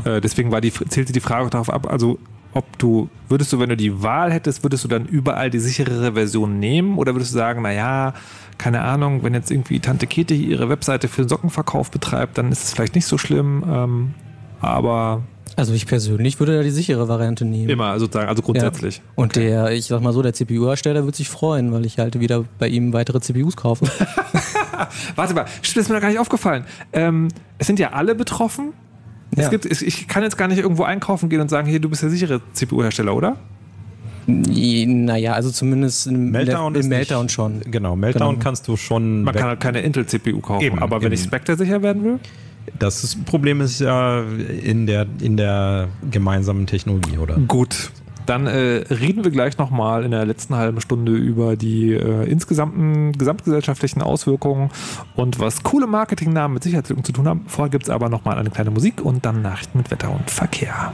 Äh, 0.05 0.21
deswegen 0.21 0.51
war 0.51 0.61
die, 0.61 0.71
zählte 0.71 1.13
die 1.13 1.19
Frage 1.19 1.49
darauf 1.49 1.69
ab, 1.69 1.91
also 1.91 2.19
ob 2.53 2.77
du, 2.79 3.09
würdest 3.29 3.53
du, 3.53 3.59
wenn 3.59 3.69
du 3.69 3.77
die 3.77 4.01
Wahl 4.03 4.31
hättest, 4.31 4.63
würdest 4.63 4.83
du 4.83 4.87
dann 4.87 5.05
überall 5.05 5.49
die 5.49 5.59
sicherere 5.59 6.13
Version 6.13 6.59
nehmen 6.59 6.97
oder 6.97 7.15
würdest 7.15 7.33
du 7.33 7.37
sagen, 7.37 7.61
naja, 7.61 8.13
keine 8.57 8.81
Ahnung, 8.81 9.23
wenn 9.23 9.33
jetzt 9.33 9.51
irgendwie 9.51 9.79
Tante 9.79 10.05
Kete 10.05 10.33
ihre 10.33 10.69
Webseite 10.69 11.07
für 11.07 11.27
Sockenverkauf 11.27 11.91
betreibt, 11.91 12.37
dann 12.37 12.51
ist 12.51 12.63
es 12.63 12.73
vielleicht 12.73 12.95
nicht 12.95 13.05
so 13.05 13.17
schlimm, 13.17 13.63
ähm, 13.67 14.13
aber 14.59 15.23
Also 15.55 15.73
ich 15.73 15.85
persönlich 15.85 16.39
würde 16.39 16.57
da 16.57 16.63
die 16.63 16.71
sichere 16.71 17.07
Variante 17.07 17.45
nehmen. 17.45 17.69
immer 17.69 17.99
sozusagen, 17.99 18.29
also 18.29 18.41
grundsätzlich. 18.41 18.97
Ja. 18.97 19.03
Und 19.15 19.35
der, 19.35 19.71
ich 19.71 19.85
sag 19.85 20.01
mal 20.01 20.13
so, 20.13 20.21
der 20.21 20.33
CPU-Hersteller 20.33 21.05
wird 21.05 21.15
sich 21.15 21.29
freuen, 21.29 21.71
weil 21.71 21.85
ich 21.85 21.97
halt 21.99 22.19
wieder 22.19 22.45
bei 22.59 22.67
ihm 22.67 22.93
weitere 22.93 23.19
CPUs 23.19 23.55
kaufe. 23.55 23.85
Warte 25.15 25.33
mal, 25.33 25.45
stimmt, 25.61 25.77
das 25.77 25.83
ist 25.85 25.89
mir 25.89 25.95
noch 25.95 26.01
gar 26.01 26.09
nicht 26.09 26.19
aufgefallen. 26.19 26.65
Ähm, 26.93 27.27
es 27.57 27.67
sind 27.67 27.79
ja 27.79 27.91
alle 27.93 28.15
betroffen. 28.15 28.73
Es 29.35 29.43
Ja. 29.43 29.49
gibt, 29.49 29.65
es, 29.65 29.81
ich 29.81 30.07
kann 30.07 30.23
jetzt 30.23 30.37
gar 30.37 30.47
nicht 30.47 30.59
irgendwo 30.59 30.83
einkaufen 30.83 31.29
gehen 31.29 31.39
und 31.41 31.49
sagen, 31.49 31.67
hier, 31.67 31.79
du 31.79 31.89
bist 31.89 32.03
der 32.03 32.09
sichere 32.09 32.41
CPU-Hersteller, 32.53 33.15
oder? 33.15 33.37
naja, 34.27 35.33
also 35.33 35.49
zumindest 35.49 36.07
im 36.07 36.31
Meltdown, 36.31 36.75
im 36.75 36.87
Meltdown 36.87 37.23
nicht, 37.23 37.33
schon. 37.33 37.61
Genau, 37.69 37.95
Meltdown 37.95 38.33
Genau. 38.35 38.43
kannst 38.43 38.67
du 38.67 38.77
schon. 38.77 39.23
Man 39.23 39.33
kann 39.33 39.47
halt 39.49 39.59
keine 39.59 39.81
Intel-CPU 39.81 40.39
kaufen. 40.39 40.63
Eben, 40.63 40.79
aber 40.79 40.97
wenn 41.01 41.07
eben. 41.07 41.15
ich 41.15 41.23
Spectre 41.23 41.57
sicher 41.57 41.81
werden 41.81 42.03
will? 42.03 42.19
Das 42.79 43.03
ist- 43.03 43.25
Problem 43.25 43.61
ist 43.61 43.79
ja 43.79 44.21
in 44.21 44.87
der, 44.87 45.05
in 45.21 45.37
der 45.37 45.87
gemeinsamen 46.09 46.67
Technologie, 46.67 47.17
oder? 47.17 47.35
Gut. 47.47 47.91
Dann 48.27 48.45
äh, 48.45 48.83
reden 48.93 49.23
wir 49.23 49.31
gleich 49.31 49.57
nochmal 49.57 50.05
in 50.05 50.11
der 50.11 50.25
letzten 50.25 50.55
halben 50.55 50.79
Stunde 50.79 51.11
über 51.13 51.55
die 51.55 51.91
äh, 51.93 52.23
insgesamten 52.29 53.13
gesamtgesellschaftlichen 53.13 54.01
Auswirkungen 54.03 54.69
und 55.15 55.39
was 55.39 55.63
coole 55.63 55.87
Marketingnamen 55.87 56.53
mit 56.53 56.63
Sicherheitslücken 56.63 57.03
zu 57.03 57.13
tun 57.13 57.27
haben. 57.27 57.41
Vorher 57.47 57.71
gibt 57.71 57.85
es 57.85 57.89
aber 57.89 58.09
nochmal 58.09 58.37
eine 58.37 58.51
kleine 58.51 58.69
Musik 58.69 59.01
und 59.03 59.25
dann 59.25 59.41
Nachrichten 59.41 59.79
mit 59.79 59.89
Wetter 59.89 60.11
und 60.11 60.29
Verkehr. 60.29 60.93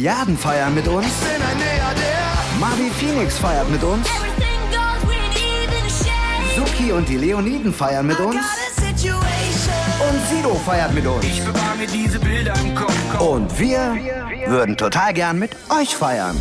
Milliarden 0.00 0.38
feiern 0.38 0.74
mit 0.74 0.88
uns. 0.88 1.08
Marvi 2.58 2.90
Phoenix 2.98 3.36
feiert 3.36 3.68
mit 3.68 3.84
uns. 3.84 4.08
Suki 6.56 6.90
und 6.92 7.06
die 7.06 7.18
Leoniden 7.18 7.74
feiern 7.74 8.06
mit 8.06 8.18
uns. 8.18 8.40
Und 8.96 10.26
Sido 10.30 10.54
feiert 10.64 10.94
mit 10.94 11.06
uns. 11.06 11.22
Ich 11.26 11.44
bewahr 11.44 11.74
mir 11.74 11.86
diese 11.86 12.18
Bilder 12.18 12.54
im 12.64 12.74
Kopf. 12.74 13.20
Und 13.20 13.58
wir 13.58 13.94
würden 14.46 14.74
total 14.74 15.12
gern 15.12 15.38
mit 15.38 15.54
euch 15.68 15.94
feiern. 15.94 16.40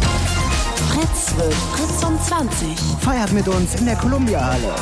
Fritz 0.94 1.36
wird 1.36 1.54
Fritz 1.54 2.02
um 2.06 2.18
20. 2.18 2.80
Feiert 3.02 3.34
mit 3.34 3.50
uns 3.50 3.76
in 3.76 3.88
der 3.88 3.98
Columbia-Halle. 3.98 4.74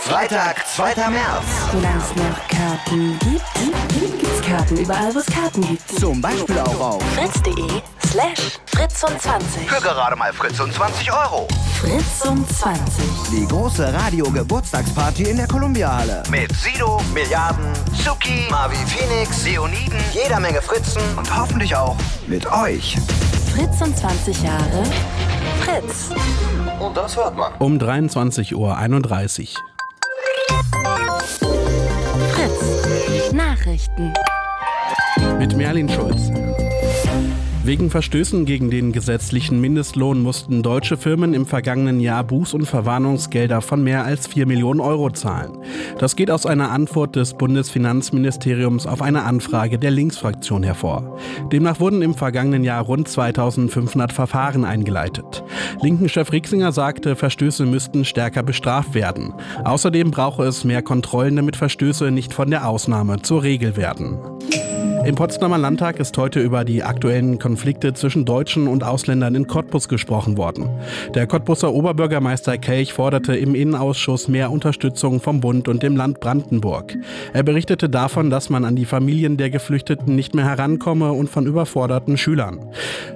Freitag, 0.00 0.66
2. 0.66 0.94
März. 1.10 1.44
Solange 1.70 1.98
es 1.98 2.16
noch 2.16 2.48
Karten 2.48 3.18
gibt, 3.18 3.81
Karten 4.42 4.76
überall, 4.76 5.14
wo 5.14 5.20
es 5.20 5.26
Karten 5.26 5.60
gibt. 5.62 5.88
Zum 5.98 6.20
Beispiel 6.20 6.58
auch 6.58 6.80
auf 6.80 7.02
fritz.de 7.14 7.80
slash 8.06 8.58
fritz 8.66 9.02
um 9.04 9.18
20. 9.18 9.70
Für 9.70 9.80
gerade 9.80 10.16
mal 10.16 10.32
Fritz 10.32 10.58
und 10.60 10.74
20 10.74 11.12
Euro. 11.12 11.48
Fritz 11.80 12.24
um 12.28 12.46
20. 12.48 13.04
Die 13.30 13.46
große 13.46 13.92
Radio-Geburtstagsparty 13.92 15.30
in 15.30 15.36
der 15.36 15.46
Columbia-Halle. 15.46 16.22
Mit 16.30 16.52
Sido, 16.56 17.00
Milliarden, 17.14 17.64
Zuki, 18.04 18.46
Marvi 18.50 18.76
Phoenix, 18.86 19.44
Leoniden, 19.44 19.98
jeder 20.12 20.40
Menge 20.40 20.60
Fritzen 20.60 21.02
und 21.16 21.34
hoffentlich 21.34 21.74
auch 21.74 21.96
mit 22.26 22.44
euch. 22.52 22.98
Fritz 23.54 23.80
um 23.80 23.94
20 23.94 24.42
Jahre. 24.42 24.84
Fritz. 25.60 26.10
Und 26.80 26.96
das 26.96 27.16
hört 27.16 27.36
man. 27.36 27.52
Um 27.58 27.78
23.31 27.78 28.54
Uhr. 28.54 28.76
Fritz. 32.32 32.81
Nachrichten. 33.32 34.12
Mit 35.38 35.56
Merlin 35.56 35.88
Schulz. 35.88 36.30
Wegen 37.64 37.90
Verstößen 37.90 38.44
gegen 38.44 38.72
den 38.72 38.90
gesetzlichen 38.90 39.60
Mindestlohn 39.60 40.20
mussten 40.20 40.64
deutsche 40.64 40.96
Firmen 40.96 41.32
im 41.32 41.46
vergangenen 41.46 42.00
Jahr 42.00 42.24
Buß- 42.24 42.56
und 42.56 42.66
Verwarnungsgelder 42.66 43.60
von 43.60 43.84
mehr 43.84 44.04
als 44.04 44.26
4 44.26 44.46
Millionen 44.46 44.80
Euro 44.80 45.10
zahlen. 45.10 45.58
Das 46.00 46.16
geht 46.16 46.32
aus 46.32 46.44
einer 46.44 46.72
Antwort 46.72 47.14
des 47.14 47.34
Bundesfinanzministeriums 47.34 48.88
auf 48.88 49.00
eine 49.00 49.22
Anfrage 49.22 49.78
der 49.78 49.92
Linksfraktion 49.92 50.64
hervor. 50.64 51.16
Demnach 51.52 51.78
wurden 51.78 52.02
im 52.02 52.14
vergangenen 52.14 52.64
Jahr 52.64 52.82
rund 52.82 53.06
2500 53.06 54.12
Verfahren 54.12 54.64
eingeleitet. 54.64 55.44
Linken-Chef 55.80 56.32
Rixinger 56.32 56.72
sagte, 56.72 57.14
Verstöße 57.14 57.64
müssten 57.64 58.04
stärker 58.04 58.42
bestraft 58.42 58.94
werden. 58.94 59.34
Außerdem 59.62 60.10
brauche 60.10 60.42
es 60.42 60.64
mehr 60.64 60.82
Kontrollen, 60.82 61.36
damit 61.36 61.54
Verstöße 61.54 62.10
nicht 62.10 62.34
von 62.34 62.50
der 62.50 62.66
Ausnahme 62.66 63.22
zur 63.22 63.44
Regel 63.44 63.76
werden. 63.76 64.18
Im 65.04 65.16
Potsdamer 65.16 65.58
Landtag 65.58 65.98
ist 65.98 66.16
heute 66.16 66.38
über 66.38 66.64
die 66.64 66.84
aktuellen 66.84 67.40
Konflikte 67.40 67.92
zwischen 67.92 68.24
Deutschen 68.24 68.68
und 68.68 68.84
Ausländern 68.84 69.34
in 69.34 69.48
Cottbus 69.48 69.88
gesprochen 69.88 70.36
worden. 70.36 70.68
Der 71.16 71.26
Cottbuser 71.26 71.72
Oberbürgermeister 71.72 72.56
Kelch 72.56 72.92
forderte 72.92 73.34
im 73.34 73.56
Innenausschuss 73.56 74.28
mehr 74.28 74.52
Unterstützung 74.52 75.20
vom 75.20 75.40
Bund 75.40 75.66
und 75.66 75.82
dem 75.82 75.96
Land 75.96 76.20
Brandenburg. 76.20 76.96
Er 77.32 77.42
berichtete 77.42 77.88
davon, 77.88 78.30
dass 78.30 78.48
man 78.48 78.64
an 78.64 78.76
die 78.76 78.84
Familien 78.84 79.36
der 79.36 79.50
Geflüchteten 79.50 80.14
nicht 80.14 80.36
mehr 80.36 80.44
herankomme 80.44 81.10
und 81.10 81.28
von 81.28 81.46
überforderten 81.46 82.16
Schülern. 82.16 82.60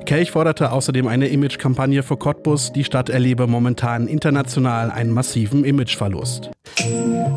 Kelch 0.07 0.33
forderte 0.33 0.73
außerdem 0.73 1.07
eine 1.07 1.29
Imagekampagne 1.29 2.03
für 2.03 2.17
Cottbus. 2.17 2.73
Die 2.73 2.85
Stadt 2.85 3.11
erlebe 3.11 3.47
momentan 3.47 4.09
international 4.09 4.91
einen 4.91 5.13
massiven 5.13 5.65
Imageverlust. 5.65 6.51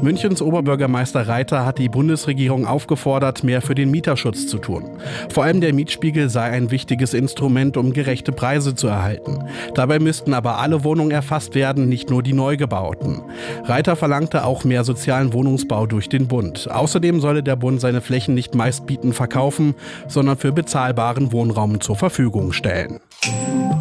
Münchens 0.01 0.41
Oberbürgermeister 0.41 1.27
Reiter 1.27 1.65
hat 1.65 1.77
die 1.77 1.89
Bundesregierung 1.89 2.65
aufgefordert, 2.65 3.43
mehr 3.43 3.61
für 3.61 3.75
den 3.75 3.91
Mieterschutz 3.91 4.38
zu 4.47 4.57
tun. 4.57 4.97
Vor 5.33 5.43
allem 5.43 5.61
der 5.61 5.73
Mietspiegel 5.73 6.29
sei 6.29 6.43
ein 6.43 6.71
wichtiges 6.71 7.13
Instrument, 7.13 7.77
um 7.77 7.93
gerechte 7.93 8.31
Preise 8.31 8.75
zu 8.75 8.87
erhalten. 8.87 9.43
Dabei 9.75 9.99
müssten 9.99 10.33
aber 10.33 10.59
alle 10.59 10.83
Wohnungen 10.83 11.11
erfasst 11.11 11.55
werden, 11.55 11.89
nicht 11.89 12.09
nur 12.09 12.23
die 12.23 12.33
neu 12.33 12.57
gebauten. 12.57 13.21
Reiter 13.63 13.95
verlangte 13.95 14.45
auch 14.45 14.63
mehr 14.63 14.83
sozialen 14.83 15.33
Wohnungsbau 15.33 15.85
durch 15.85 16.09
den 16.09 16.27
Bund. 16.27 16.69
Außerdem 16.71 17.19
solle 17.19 17.43
der 17.43 17.55
Bund 17.55 17.81
seine 17.81 18.01
Flächen 18.01 18.33
nicht 18.35 18.55
meistbietend 18.55 19.15
verkaufen, 19.15 19.75
sondern 20.07 20.37
für 20.37 20.51
bezahlbaren 20.51 21.31
Wohnraum 21.31 21.81
zur 21.81 21.95
Verfügung 21.95 22.53
stellen. 22.53 22.99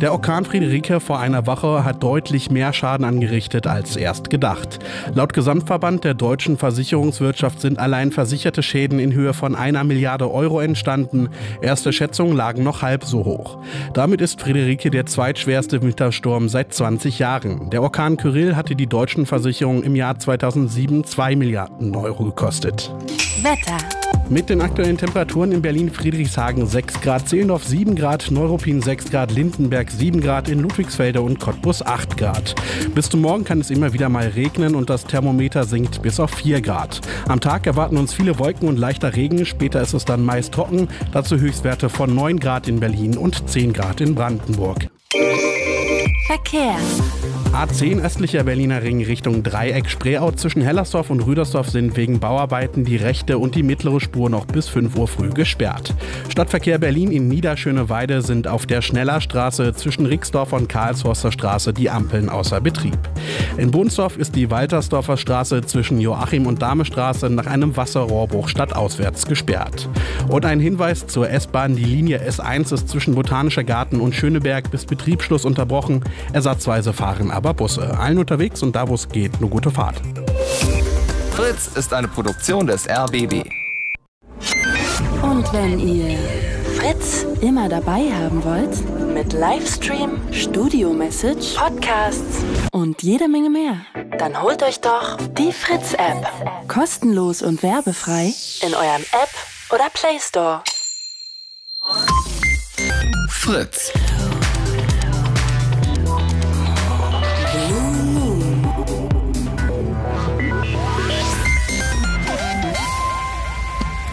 Der 0.00 0.12
Orkan 0.12 0.44
Friederike 0.44 1.00
vor 1.00 1.18
einer 1.18 1.48
Woche 1.48 1.84
hat 1.84 2.04
deutlich 2.04 2.52
mehr 2.52 2.72
Schaden 2.72 3.04
angerichtet 3.04 3.66
als 3.66 3.96
erst 3.96 4.30
gedacht. 4.30 4.78
Laut 5.12 5.32
Gesamtverband 5.32 6.04
der 6.04 6.14
deutschen 6.14 6.56
Versicherungswirtschaft 6.56 7.60
sind 7.60 7.80
allein 7.80 8.12
versicherte 8.12 8.62
Schäden 8.62 9.00
in 9.00 9.12
Höhe 9.12 9.34
von 9.34 9.56
einer 9.56 9.82
Milliarde 9.82 10.30
Euro 10.30 10.60
entstanden. 10.60 11.30
Erste 11.62 11.92
Schätzungen 11.92 12.36
lagen 12.36 12.62
noch 12.62 12.82
halb 12.82 13.02
so 13.02 13.24
hoch. 13.24 13.58
Damit 13.92 14.20
ist 14.20 14.40
Friederike 14.40 14.90
der 14.90 15.06
zweitschwerste 15.06 15.82
Wintersturm 15.82 16.48
seit 16.48 16.72
20 16.72 17.18
Jahren. 17.18 17.70
Der 17.70 17.82
Orkan 17.82 18.16
Kyrill 18.16 18.54
hatte 18.54 18.76
die 18.76 18.86
deutschen 18.86 19.26
Versicherungen 19.26 19.82
im 19.82 19.96
Jahr 19.96 20.16
2007 20.16 21.02
2 21.02 21.34
Milliarden 21.34 21.96
Euro 21.96 22.26
gekostet. 22.26 22.92
Wetter. 23.42 23.78
Mit 24.30 24.50
den 24.50 24.60
aktuellen 24.60 24.98
Temperaturen 24.98 25.52
in 25.52 25.62
Berlin 25.62 25.90
Friedrichshagen 25.90 26.66
6 26.66 27.00
Grad, 27.00 27.28
Zehlendorf 27.28 27.64
7 27.64 27.94
Grad, 27.94 28.30
Neuruppin 28.30 28.82
6 28.82 29.10
Grad, 29.10 29.32
Lindenberg 29.32 29.90
7 29.90 30.20
Grad, 30.20 30.48
in 30.48 30.60
Ludwigsfelde 30.60 31.22
und 31.22 31.40
Cottbus 31.40 31.80
8 31.80 32.16
Grad. 32.16 32.54
Bis 32.94 33.08
zum 33.08 33.22
Morgen 33.22 33.44
kann 33.44 33.60
es 33.60 33.70
immer 33.70 33.92
wieder 33.92 34.08
mal 34.08 34.26
regnen 34.28 34.74
und 34.74 34.90
das 34.90 35.04
Thermometer 35.04 35.64
sinkt 35.64 36.02
bis 36.02 36.20
auf 36.20 36.30
4 36.32 36.60
Grad. 36.60 37.00
Am 37.26 37.40
Tag 37.40 37.66
erwarten 37.66 37.96
uns 37.96 38.12
viele 38.12 38.38
Wolken 38.38 38.68
und 38.68 38.76
leichter 38.76 39.16
Regen, 39.16 39.46
später 39.46 39.80
ist 39.80 39.94
es 39.94 40.04
dann 40.04 40.24
meist 40.24 40.52
trocken, 40.52 40.88
dazu 41.12 41.38
Höchstwerte 41.38 41.88
von 41.88 42.14
9 42.14 42.38
Grad 42.40 42.68
in 42.68 42.80
Berlin 42.80 43.16
und 43.16 43.48
10 43.48 43.72
Grad 43.72 44.00
in 44.00 44.14
Brandenburg. 44.14 44.88
Verkehr. 46.26 46.76
A10 47.52 48.04
östlicher 48.04 48.44
Berliner 48.44 48.82
Ring 48.82 49.02
Richtung 49.02 49.42
Dreieck 49.42 49.88
Spreeau 49.88 50.30
zwischen 50.32 50.60
Hellersdorf 50.60 51.08
und 51.08 51.20
Rüdersdorf 51.26 51.70
sind 51.70 51.96
wegen 51.96 52.20
Bauarbeiten 52.20 52.84
die 52.84 52.96
rechte 52.96 53.38
und 53.38 53.54
die 53.54 53.62
mittlere 53.62 54.00
Spur 54.00 54.28
noch 54.28 54.44
bis 54.44 54.68
5 54.68 54.96
Uhr 54.96 55.08
früh 55.08 55.30
gesperrt. 55.30 55.94
Stadtverkehr 56.28 56.78
Berlin 56.78 57.10
in 57.10 57.26
Niederschöneweide 57.26 58.20
sind 58.20 58.46
auf 58.46 58.66
der 58.66 58.82
Schnellerstraße 58.82 59.72
zwischen 59.74 60.04
Rixdorf 60.04 60.52
und 60.52 60.68
Karlshorster 60.68 61.32
Straße 61.32 61.72
die 61.72 61.88
Ampeln 61.88 62.28
außer 62.28 62.60
Betrieb. 62.60 62.98
In 63.56 63.70
Bohnsdorf 63.70 64.18
ist 64.18 64.36
die 64.36 64.50
Waltersdorfer 64.50 65.16
Straße 65.16 65.62
zwischen 65.62 66.00
Joachim 66.00 66.46
und 66.46 66.60
Damestraße 66.60 67.30
nach 67.30 67.46
einem 67.46 67.76
Wasserrohrbruch 67.76 68.48
stadtauswärts 68.48 69.26
gesperrt. 69.26 69.88
Und 70.28 70.44
ein 70.44 70.60
Hinweis 70.60 71.06
zur 71.06 71.30
S-Bahn, 71.30 71.76
die 71.76 71.84
Linie 71.84 72.20
S1 72.20 72.74
ist 72.74 72.88
zwischen 72.90 73.14
Botanischer 73.14 73.64
Garten 73.64 74.00
und 74.00 74.14
Schöneberg 74.14 74.70
bis 74.70 74.84
Betriebsschluss 74.84 75.44
unterbrochen. 75.46 75.97
Ersatzweise 76.32 76.92
fahren 76.92 77.30
aber 77.30 77.54
Busse. 77.54 77.98
Allen 77.98 78.18
unterwegs 78.18 78.62
und 78.62 78.74
da 78.76 78.88
wo 78.88 78.94
es 78.94 79.08
geht, 79.08 79.40
nur 79.40 79.50
gute 79.50 79.70
Fahrt. 79.70 80.00
Fritz 81.32 81.68
ist 81.76 81.92
eine 81.94 82.08
Produktion 82.08 82.66
des 82.66 82.88
RBB. 82.88 83.44
Und 85.22 85.52
wenn 85.52 85.78
ihr 85.78 86.18
Fritz 86.76 87.26
immer 87.40 87.68
dabei 87.68 88.10
haben 88.12 88.42
wollt, 88.44 89.14
mit 89.14 89.32
Livestream, 89.32 90.20
Studio-Message, 90.32 91.54
Podcasts 91.54 92.38
und 92.72 93.02
jede 93.02 93.28
Menge 93.28 93.50
mehr, 93.50 93.76
dann 94.18 94.40
holt 94.40 94.62
euch 94.62 94.80
doch 94.80 95.16
die 95.36 95.52
Fritz-App. 95.52 96.26
Kostenlos 96.68 97.42
und 97.42 97.62
werbefrei 97.62 98.32
in 98.62 98.74
eurem 98.74 99.02
App 99.12 99.30
oder 99.72 99.88
Play 99.92 100.18
Store. 100.20 100.62
Fritz. 103.28 103.92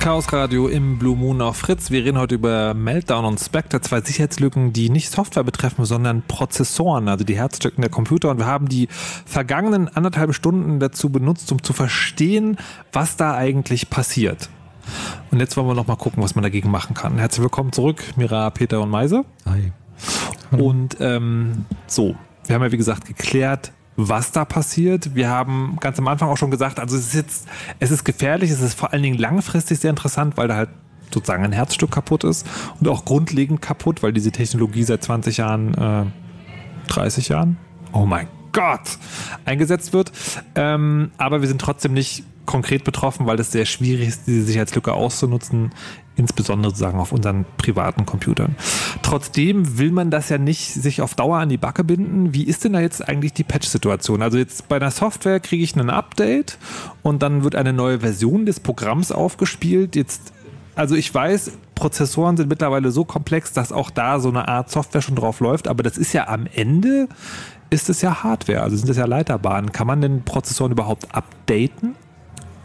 Chaos 0.06 0.32
Radio 0.32 0.68
im 0.68 0.99
Blue 0.99 1.18
Moon 1.18 1.41
auf 1.41 1.57
Fritz. 1.57 1.90
Wir 1.90 2.06
reden 2.06 2.19
heute 2.19 2.36
über 2.36 2.76
Meltdown 2.76 3.26
und 3.26 3.40
Spectre, 3.40 3.82
zwei 3.82 4.02
Sicherheitslücken, 4.02 4.72
die 4.72 4.91
nicht 4.91 5.10
Software 5.10 5.44
betreffen, 5.44 5.84
sondern 5.84 6.22
Prozessoren, 6.22 7.07
also 7.07 7.26
die 7.26 7.36
Herzstücken 7.36 7.82
der 7.82 7.90
Computer. 7.90 8.30
Und 8.30 8.38
wir 8.38 8.45
haben 8.45 8.69
die 8.69 8.88
vergangenen 9.26 9.88
anderthalb 9.88 10.36
Stunden 10.36 10.80
dazu 10.80 11.10
benutzt, 11.10 11.52
um 11.52 11.64
zu 11.64 11.73
verstehen, 11.73 12.57
was 12.94 13.18
da 13.18 13.34
eigentlich 13.34 13.90
passiert. 13.90 14.49
Und 15.32 15.40
jetzt 15.40 15.57
wollen 15.57 15.65
wir 15.65 15.73
noch 15.73 15.88
mal 15.88 15.95
gucken, 15.95 16.22
was 16.22 16.36
man 16.36 16.44
dagegen 16.44 16.69
machen 16.69 16.94
kann. 16.94 17.18
Herzlich 17.18 17.41
willkommen 17.41 17.72
zurück, 17.72 18.03
Mira, 18.15 18.52
Peter 18.52 18.84
und 18.84 18.91
Meise. 18.91 19.26
Hi. 19.48 19.72
Und 20.52 20.98
ähm, 20.99 21.65
so, 21.88 22.15
wir 22.45 22.53
haben 22.53 22.61
ja 22.61 22.72
wie 22.72 22.77
gesagt 22.77 23.06
geklärt, 23.06 23.72
was 23.97 24.31
da 24.31 24.45
passiert. 24.45 25.15
Wir 25.15 25.30
haben 25.30 25.77
ganz 25.80 25.99
am 25.99 26.07
Anfang 26.07 26.30
auch 26.30 26.38
schon 26.38 26.51
gesagt, 26.51 26.80
also 26.80 26.97
es 26.97 27.07
ist 27.07 27.13
jetzt, 27.13 27.47
es 27.80 27.91
ist 27.91 28.03
gefährlich, 28.03 28.51
es 28.51 28.61
ist 28.61 28.73
vor 28.73 28.93
allen 28.93 29.03
Dingen 29.03 29.17
langfristig 29.17 29.80
sehr 29.80 29.89
interessant, 29.89 30.38
weil 30.38 30.47
da 30.47 30.55
halt 30.55 30.69
sozusagen 31.13 31.43
ein 31.43 31.51
Herzstück 31.51 31.91
kaputt 31.91 32.23
ist 32.23 32.45
und 32.80 32.88
auch 32.88 33.05
grundlegend 33.05 33.61
kaputt, 33.61 34.03
weil 34.03 34.11
diese 34.11 34.31
Technologie 34.31 34.84
seit 34.84 35.03
20 35.03 35.38
Jahren, 35.38 35.73
äh, 35.73 36.91
30 36.91 37.30
Jahren, 37.30 37.57
oh 37.93 38.05
mein 38.05 38.27
Gott, 38.56 38.98
eingesetzt 39.44 39.91
wird. 39.91 40.14
Ähm, 40.56 41.11
aber 41.18 41.41
wir 41.41 41.48
sind 41.49 41.60
trotzdem 41.60 41.94
nicht 41.94 42.23
konkret 42.45 42.86
betroffen, 42.86 43.26
weil 43.26 43.38
es 43.40 43.52
sehr 43.52 43.65
schwierig 43.65 44.07
ist, 44.07 44.27
diese 44.27 44.44
Sicherheitslücke 44.44 44.94
auszunutzen, 44.94 45.72
insbesondere 46.15 46.69
sozusagen 46.69 46.99
auf 46.99 47.11
unseren 47.11 47.45
privaten 47.57 48.06
Computern. 48.06 48.56
Trotzdem 49.02 49.77
will 49.77 49.91
man 49.91 50.10
das 50.10 50.30
ja 50.30 50.38
nicht 50.38 50.73
sich 50.73 51.02
auf 51.02 51.15
Dauer 51.15 51.40
an 51.40 51.49
die 51.49 51.57
Backe 51.57 51.84
binden. 51.84 52.34
Wie 52.34 52.44
ist 52.44 52.64
denn 52.64 52.73
da 52.73 52.80
jetzt 52.80 53.06
eigentlich 53.06 53.34
die 53.34 53.44
Patch-Situation? 53.44 54.22
Also 54.22 54.38
jetzt 54.38 54.69
bei 54.69 54.77
einer 54.77 54.91
Software 54.91 55.41
kriege 55.41 55.64
ich 55.64 55.76
ein 55.76 55.90
Update 55.90 56.57
und 57.02 57.22
dann 57.22 57.44
wird 57.44 57.56
eine 57.56 57.73
neue 57.73 57.99
Version 57.99 58.45
des 58.45 58.61
Programms 58.61 59.11
aufgespielt. 59.11 59.98
Jetzt 59.98 60.32
also 60.76 60.95
ich 60.95 61.14
weiß, 61.14 61.53
Prozessoren 61.73 62.36
sind 62.36 62.49
mittlerweile 62.49 62.91
so 62.91 63.06
komplex, 63.06 63.53
dass 63.53 63.72
auch 63.72 63.90
da 63.90 64.19
so 64.19 64.30
eine 64.30 64.48
Art 64.48 64.69
Software 64.69 65.02
schon 65.02 65.15
drauf 65.15 65.40
läuft, 65.40 65.68
aber 65.68 65.84
das 65.84 65.98
ist 65.98 66.14
ja 66.14 66.27
am 66.27 66.48
Ende 66.53 67.07
ist 67.70 67.90
es 67.90 68.02
ja 68.02 68.24
Hardware, 68.24 68.62
also 68.62 68.76
sind 68.78 68.90
es 68.90 68.98
ja 68.98 69.06
Leiterbahnen. 69.06 69.72
Kann 69.72 69.88
man 69.88 70.02
denn 70.02 70.24
Prozessoren 70.24 70.72
überhaupt 70.72 71.14
updaten? 71.14 71.96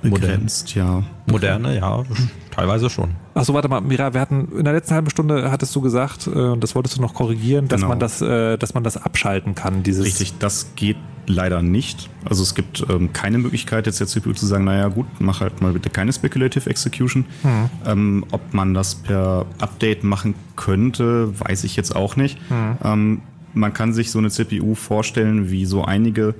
Begrenzt, 0.03 0.75
ja. 0.75 1.03
Moderne, 1.27 1.77
ja, 1.77 2.03
teilweise 2.51 2.89
schon. 2.89 3.11
Achso, 3.35 3.53
warte 3.53 3.69
mal, 3.69 3.83
Mira, 3.83 4.15
wir 4.15 4.21
hatten 4.21 4.49
in 4.57 4.65
der 4.65 4.73
letzten 4.73 4.95
halben 4.95 5.11
Stunde 5.11 5.51
hattest 5.51 5.77
du 5.77 5.83
gesagt, 5.83 6.27
äh, 6.27 6.31
und 6.31 6.63
das 6.63 6.75
wolltest 6.75 6.97
du 6.97 7.03
noch 7.03 7.13
korrigieren, 7.13 7.69
dass 7.69 7.81
Genau. 7.81 7.91
man 7.91 8.01
das, 8.01 8.23
äh, 8.23 8.57
dass 8.57 8.73
man 8.73 8.83
das 8.83 8.97
abschalten 8.97 9.55
kann, 9.55 9.83
dieses. 9.83 10.07
Richtig, 10.07 10.39
das 10.39 10.73
geht 10.75 10.97
leider 11.27 11.61
nicht. 11.63 12.09
Also 12.25 12.43
es 12.43 12.55
gibt 12.55 12.85
ähm, 12.89 13.13
keine 13.13 13.39
Möglichkeit, 13.39 13.87
jetzt 13.87 14.01
der 14.01 14.07
CPU 14.07 14.33
zu 14.33 14.47
sagen, 14.47 14.65
naja 14.65 14.89
gut, 14.89 15.07
mach 15.19 15.41
halt 15.43 15.61
mal 15.61 15.73
bitte 15.73 15.91
keine 15.91 16.13
Speculative 16.13 16.69
Execution. 16.69 17.27
Hm. 17.43 17.71
Ähm, 17.87 18.25
ob 18.33 18.55
man 18.55 18.73
das 18.75 18.95
per 18.97 19.45
Update 19.61 20.03
machen 20.03 20.35
könnte, 20.57 21.39
weiß 21.39 21.65
ich 21.65 21.77
jetzt 21.77 21.95
auch 21.95 22.17
nicht. 22.17 22.39
Hm. 22.49 22.79
Ähm, 22.83 23.23
man 23.55 23.73
kann 23.73 23.93
sich 23.93 24.11
so 24.11 24.19
eine 24.19 24.31
CPU 24.31 24.75
vorstellen 24.75 25.51
wie 25.51 25.65
so 25.67 25.85
einige 25.85 26.35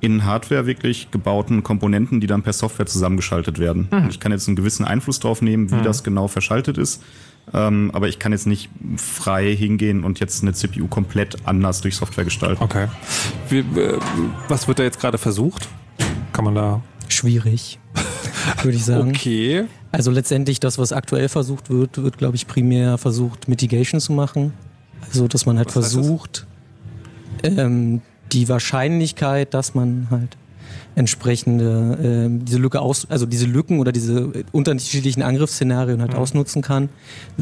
in 0.00 0.24
Hardware 0.24 0.66
wirklich 0.66 1.10
gebauten 1.12 1.62
Komponenten, 1.62 2.20
die 2.20 2.26
dann 2.26 2.42
per 2.42 2.52
Software 2.52 2.86
zusammengeschaltet 2.86 3.58
werden. 3.60 3.88
Mhm. 3.90 4.08
Ich 4.10 4.18
kann 4.18 4.32
jetzt 4.32 4.48
einen 4.48 4.56
gewissen 4.56 4.84
Einfluss 4.84 5.20
drauf 5.20 5.42
nehmen, 5.42 5.70
wie 5.70 5.76
Mhm. 5.76 5.82
das 5.84 6.02
genau 6.02 6.26
verschaltet 6.28 6.76
ist. 6.76 7.02
Ähm, 7.52 7.90
aber 7.92 8.08
ich 8.08 8.18
kann 8.18 8.32
jetzt 8.32 8.46
nicht 8.46 8.68
frei 8.96 9.54
hingehen 9.54 10.04
und 10.04 10.20
jetzt 10.20 10.42
eine 10.42 10.52
CPU 10.54 10.86
komplett 10.88 11.36
anders 11.46 11.80
durch 11.80 11.96
Software 11.96 12.24
gestalten. 12.24 12.62
Okay. 12.62 12.86
Wie, 13.48 13.58
äh, 13.60 13.98
was 14.48 14.66
wird 14.68 14.78
da 14.78 14.82
jetzt 14.84 15.00
gerade 15.00 15.18
versucht? 15.18 15.68
Kann 16.32 16.44
man 16.44 16.54
da. 16.54 16.82
Schwierig, 17.08 17.78
würde 18.62 18.76
ich 18.76 18.84
sagen. 18.84 19.10
Okay. 19.14 19.64
Also 19.92 20.10
letztendlich 20.10 20.58
das, 20.58 20.78
was 20.78 20.92
aktuell 20.92 21.28
versucht 21.28 21.68
wird, 21.68 22.02
wird, 22.02 22.16
glaube 22.16 22.34
ich, 22.36 22.46
primär 22.46 22.96
versucht, 22.96 23.46
Mitigation 23.48 24.00
zu 24.00 24.12
machen. 24.14 24.52
Also, 25.06 25.28
dass 25.28 25.44
man 25.44 25.58
halt 25.58 25.68
Was 25.68 25.76
heißt 25.76 25.84
das? 25.86 25.92
versucht, 25.94 26.46
ähm, 27.42 28.00
die 28.32 28.48
Wahrscheinlichkeit, 28.48 29.54
dass 29.54 29.74
man 29.74 30.08
halt 30.10 30.36
entsprechende 30.94 31.98
ähm, 32.02 32.44
diese 32.44 32.58
Lücke 32.58 32.80
aus, 32.80 33.06
also 33.10 33.24
diese 33.26 33.46
Lücken 33.46 33.78
oder 33.78 33.92
diese 33.92 34.20
äh, 34.20 34.44
unterschiedlichen 34.52 35.22
Angriffsszenarien 35.22 36.00
halt 36.00 36.12
Mhm. 36.12 36.18
ausnutzen 36.18 36.62
kann, 36.62 36.88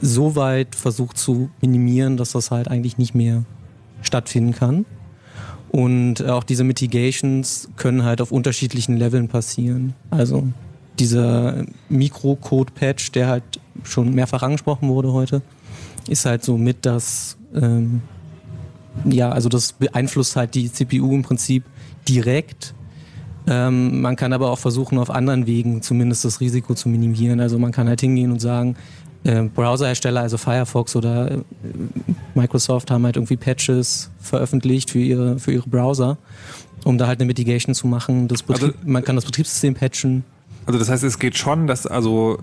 so 0.00 0.36
weit 0.36 0.74
versucht 0.74 1.18
zu 1.18 1.50
minimieren, 1.60 2.16
dass 2.16 2.32
das 2.32 2.50
halt 2.50 2.68
eigentlich 2.68 2.98
nicht 2.98 3.14
mehr 3.14 3.44
stattfinden 4.02 4.54
kann. 4.54 4.86
Und 5.70 6.24
auch 6.28 6.42
diese 6.42 6.64
Mitigations 6.64 7.68
können 7.76 8.04
halt 8.04 8.20
auf 8.20 8.32
unterschiedlichen 8.32 8.96
Leveln 8.96 9.28
passieren. 9.28 9.94
Also 10.10 10.44
dieser 10.98 11.64
Mikrocode-Patch, 11.88 13.12
der 13.12 13.28
halt 13.28 13.44
schon 13.84 14.12
mehrfach 14.14 14.42
angesprochen 14.42 14.88
wurde 14.88 15.12
heute, 15.12 15.42
ist 16.08 16.26
halt 16.26 16.42
so 16.44 16.56
mit 16.56 16.84
das, 16.86 17.36
ähm, 17.54 18.02
ja, 19.04 19.30
also 19.30 19.48
das 19.48 19.72
beeinflusst 19.72 20.36
halt 20.36 20.54
die 20.54 20.70
CPU 20.70 21.14
im 21.14 21.22
Prinzip 21.22 21.64
direkt. 22.08 22.74
Ähm, 23.46 24.00
man 24.00 24.16
kann 24.16 24.32
aber 24.32 24.50
auch 24.50 24.58
versuchen, 24.58 24.98
auf 24.98 25.10
anderen 25.10 25.46
Wegen 25.46 25.82
zumindest 25.82 26.24
das 26.24 26.40
Risiko 26.40 26.74
zu 26.74 26.88
minimieren. 26.88 27.40
Also 27.40 27.58
man 27.58 27.72
kann 27.72 27.88
halt 27.88 28.00
hingehen 28.00 28.30
und 28.30 28.40
sagen, 28.40 28.76
äh, 29.24 29.42
Browserhersteller, 29.42 30.20
also 30.20 30.38
Firefox 30.38 30.96
oder 30.96 31.30
äh, 31.30 31.38
Microsoft 32.34 32.90
haben 32.90 33.04
halt 33.04 33.16
irgendwie 33.16 33.36
Patches 33.36 34.10
veröffentlicht 34.18 34.90
für 34.90 34.98
ihre, 34.98 35.38
für 35.38 35.52
ihre 35.52 35.68
Browser, 35.68 36.16
um 36.84 36.96
da 36.96 37.06
halt 37.06 37.20
eine 37.20 37.26
Mitigation 37.26 37.74
zu 37.74 37.86
machen. 37.86 38.28
Das 38.28 38.42
Betrieb, 38.42 38.74
man 38.84 39.04
kann 39.04 39.16
das 39.16 39.24
Betriebssystem 39.24 39.74
patchen. 39.74 40.24
Also 40.66 40.78
das 40.78 40.88
heißt, 40.88 41.04
es 41.04 41.18
geht 41.18 41.36
schon, 41.36 41.66
dass 41.66 41.86
also 41.86 42.38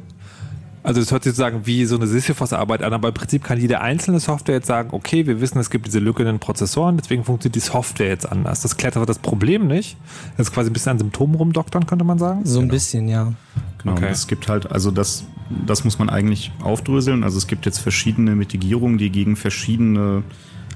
also 0.88 1.02
das 1.02 1.12
hört 1.12 1.24
sich 1.24 1.32
sozusagen 1.34 1.66
wie 1.66 1.84
so 1.86 1.98
eine 1.98 2.08
Sisyphos-Arbeit 2.08 2.82
an, 2.82 2.94
aber 2.94 3.10
im 3.10 3.14
Prinzip 3.14 3.44
kann 3.44 3.60
jede 3.60 3.82
einzelne 3.82 4.20
Software 4.22 4.56
jetzt 4.56 4.68
sagen, 4.68 4.90
okay, 4.94 5.28
wir 5.28 5.42
wissen, 5.42 5.60
es 5.60 5.70
gibt 5.70 5.86
diese 5.86 6.00
Lücke 6.00 6.22
in 6.24 6.28
den 6.28 6.40
Prozessoren, 6.40 6.96
deswegen 6.98 7.26
funktioniert 7.26 7.56
die 7.56 7.60
Software 7.60 8.08
jetzt 8.08 8.26
anders. 8.32 8.62
Das 8.62 8.78
klärt 8.78 8.96
aber 8.96 9.06
das 9.06 9.20
Problem 9.20 9.68
nicht. 9.68 9.98
Das 10.38 10.48
ist 10.48 10.54
quasi 10.54 10.70
ein 10.70 10.74
bisschen 10.74 10.94
an 10.94 11.00
Symptomen 11.00 11.36
rumdoktern, 11.36 11.86
könnte 11.86 12.06
man 12.06 12.18
sagen. 12.20 12.42
So 12.46 12.62
ein 12.62 12.70
bisschen, 12.70 13.10
ja. 13.10 13.34
Genau, 13.84 13.94
Okay. 13.94 14.08
es 14.10 14.28
gibt 14.28 14.48
halt, 14.48 14.72
also 14.72 14.90
das, 14.92 15.26
das 15.66 15.84
muss 15.84 16.00
man 16.00 16.10
eigentlich 16.10 16.52
aufdröseln. 16.64 17.24
Also 17.24 17.38
es 17.38 17.48
gibt 17.48 17.66
jetzt 17.66 17.80
verschiedene 17.80 18.36
Mitigierungen, 18.36 18.98
die 18.98 19.10
gegen 19.12 19.36
verschiedene 19.36 20.24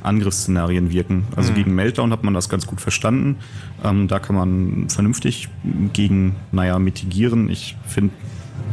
Angriffsszenarien 0.04 0.92
wirken. 0.92 1.26
Also 1.36 1.52
Mhm. 1.52 1.56
gegen 1.56 1.76
Meltdown 1.76 2.12
hat 2.12 2.24
man 2.24 2.34
das 2.34 2.50
ganz 2.50 2.66
gut 2.68 2.82
verstanden. 2.82 3.38
Ähm, 3.84 4.08
da 4.08 4.20
kann 4.20 4.36
man 4.36 4.90
vernünftig 4.90 5.48
gegen, 5.94 6.36
naja, 6.52 6.80
mitigieren. 6.80 7.50
Ich 7.50 7.78
finde, 7.88 8.14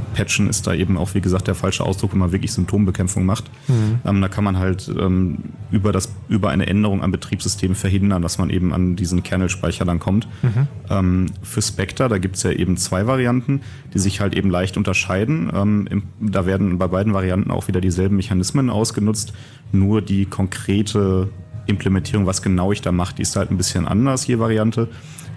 Patchen 0.08 0.48
ist 0.48 0.66
da 0.66 0.74
eben 0.74 0.96
auch, 0.96 1.14
wie 1.14 1.20
gesagt, 1.20 1.46
der 1.46 1.54
falsche 1.54 1.84
Ausdruck, 1.84 2.12
wenn 2.12 2.18
man 2.18 2.32
wirklich 2.32 2.52
Symptombekämpfung 2.52 3.24
macht. 3.24 3.44
Mhm. 3.68 4.00
Ähm, 4.04 4.20
da 4.20 4.28
kann 4.28 4.44
man 4.44 4.58
halt 4.58 4.90
ähm, 4.98 5.38
über, 5.70 5.92
das, 5.92 6.12
über 6.28 6.50
eine 6.50 6.66
Änderung 6.66 7.02
am 7.02 7.10
Betriebssystem 7.10 7.74
verhindern, 7.74 8.22
dass 8.22 8.38
man 8.38 8.50
eben 8.50 8.72
an 8.72 8.96
diesen 8.96 9.22
Kernelspeicher 9.22 9.84
dann 9.84 9.98
kommt. 9.98 10.28
Mhm. 10.42 10.68
Ähm, 10.90 11.26
für 11.42 11.62
Spectre, 11.62 12.08
da 12.08 12.18
gibt 12.18 12.36
es 12.36 12.42
ja 12.42 12.50
eben 12.50 12.76
zwei 12.76 13.06
Varianten, 13.06 13.60
die 13.94 13.98
sich 13.98 14.20
halt 14.20 14.34
eben 14.34 14.50
leicht 14.50 14.76
unterscheiden. 14.76 15.50
Ähm, 15.54 15.88
im, 15.90 16.02
da 16.20 16.46
werden 16.46 16.78
bei 16.78 16.88
beiden 16.88 17.14
Varianten 17.14 17.50
auch 17.50 17.68
wieder 17.68 17.80
dieselben 17.80 18.16
Mechanismen 18.16 18.70
ausgenutzt, 18.70 19.32
nur 19.72 20.02
die 20.02 20.24
konkrete 20.24 21.28
Implementierung, 21.68 22.26
was 22.26 22.42
genau 22.42 22.72
ich 22.72 22.80
da 22.80 22.92
mache, 22.92 23.14
die 23.14 23.22
ist 23.22 23.36
halt 23.36 23.50
ein 23.50 23.56
bisschen 23.56 23.86
anders, 23.86 24.26
je 24.26 24.38
Variante. 24.38 24.88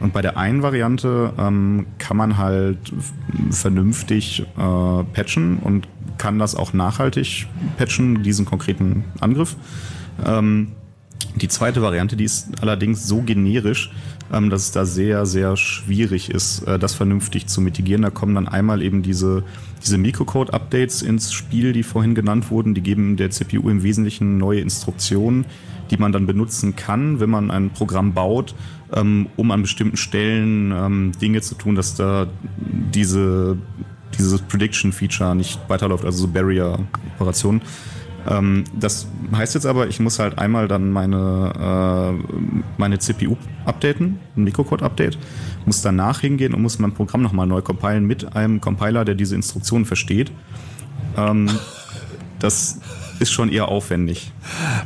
Und 0.02 0.14
bei 0.14 0.22
der 0.22 0.38
einen 0.38 0.64
Variante 0.64 1.34
ähm, 1.38 1.86
kann 1.99 2.18
man 2.18 2.38
halt 2.38 2.91
vernünftig 3.52 4.41
äh, 4.57 5.03
patchen 5.14 5.60
und 5.60 5.88
kann 6.18 6.40
das 6.40 6.56
auch 6.56 6.73
nachhaltig 6.73 7.48
patchen, 7.78 8.23
diesen 8.23 8.45
konkreten 8.45 9.06
Angriff. 9.19 9.56
Ähm, 10.26 10.73
die 11.36 11.48
zweite 11.48 11.82
Variante, 11.82 12.18
die 12.18 12.26
ist 12.26 12.61
allerdings 12.61 13.07
so 13.07 13.22
generisch, 13.22 13.91
ähm, 14.32 14.49
dass 14.49 14.64
es 14.64 14.72
da 14.72 14.86
sehr, 14.86 15.26
sehr 15.26 15.56
schwierig 15.57 16.30
ist, 16.30 16.64
äh, 16.64 16.80
das 16.80 16.94
vernünftig 16.94 17.48
zu 17.48 17.61
mitigieren. 17.61 18.02
Da 18.02 18.10
kommen 18.10 18.36
dann 18.36 18.48
einmal 18.48 18.82
eben 18.82 19.02
diese, 19.02 19.44
diese 19.84 19.98
Mikrocode-Updates 19.98 21.02
ins 21.02 21.32
Spiel, 21.34 21.73
die 21.73 21.84
vorhin 21.84 22.15
genannt 22.15 22.52
wurden. 22.52 22.73
Die 22.73 22.82
geben 22.82 23.18
der 23.18 23.30
CPU 23.30 23.69
im 23.69 23.84
Wesentlichen 23.84 24.38
neue 24.38 24.61
Instruktionen, 24.61 25.45
die 25.90 25.98
man 25.98 26.11
dann 26.11 26.26
benutzen 26.26 26.76
kann, 26.76 27.19
wenn 27.19 27.30
man 27.30 27.52
ein 27.52 27.69
Programm 27.69 28.14
baut, 28.14 28.56
ähm, 28.94 29.28
um 29.38 29.52
an 29.52 29.62
bestimmten 29.62 29.98
Stellen 29.98 30.72
ähm, 30.72 31.12
Dinge 31.22 31.42
zu 31.42 31.56
tun, 31.56 31.76
dass 31.76 31.96
da 31.96 32.28
diese, 32.58 33.58
dieses 34.18 34.42
Prediction-Feature 34.42 35.36
nicht 35.36 35.60
weiterläuft, 35.68 36.06
also 36.06 36.20
so 36.20 36.28
Barrier-Operationen. 36.28 37.62
Ähm, 38.28 38.66
das 38.78 39.08
heißt 39.36 39.56
jetzt 39.56 39.66
aber, 39.66 39.88
ich 39.88 40.00
muss 40.00 40.20
halt 40.20 40.38
einmal 40.38 40.68
dann 40.68 40.92
meine, 40.92 42.20
äh, 42.20 42.64
meine 42.78 43.00
CPU 43.00 43.38
updaten, 43.66 44.20
ein 44.36 44.44
Mikrocode-Update, 44.44 45.18
muss 45.66 45.82
danach 45.82 46.20
hingehen 46.20 46.54
und 46.54 46.62
muss 46.62 46.80
mein 46.80 46.94
Programm 46.94 47.22
nochmal 47.22 47.48
neu 47.48 47.62
compilen 47.62 48.06
mit 48.06 48.36
einem 48.36 48.62
Compiler, 48.62 49.06
der 49.06 49.16
diese 49.16 49.36
Instruktionen 49.36 49.86
versteht. 49.86 50.32
Ähm, 51.18 51.50
das 52.40 52.80
ist 53.22 53.31
schon 53.31 53.49
eher 53.49 53.68
aufwendig. 53.68 54.31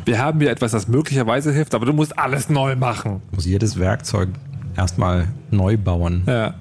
Wir 0.03 0.19
haben 0.19 0.39
hier 0.39 0.51
etwas, 0.51 0.71
das 0.71 0.87
möglicherweise 0.87 1.51
hilft, 1.51 1.73
aber 1.73 1.85
du 1.85 1.93
musst 1.93 2.17
alles 2.19 2.49
neu 2.49 2.75
machen. 2.75 3.21
Muss 3.31 3.45
jedes 3.45 3.79
Werkzeug 3.79 4.29
erstmal 4.75 5.27
neu 5.51 5.77
bauen. 5.77 6.23
Ja. 6.27 6.55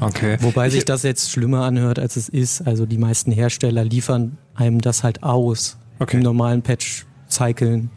Okay. 0.00 0.38
Wobei 0.40 0.70
sich 0.70 0.84
das 0.84 1.02
jetzt 1.02 1.30
schlimmer 1.30 1.64
anhört, 1.64 1.98
als 1.98 2.16
es 2.16 2.28
ist. 2.28 2.66
Also 2.66 2.86
die 2.86 2.98
meisten 2.98 3.32
Hersteller 3.32 3.84
liefern 3.84 4.38
einem 4.54 4.80
das 4.80 5.02
halt 5.02 5.22
aus. 5.22 5.76
Im 6.10 6.20
normalen 6.20 6.62
Patch-Cyclen. 6.62 7.90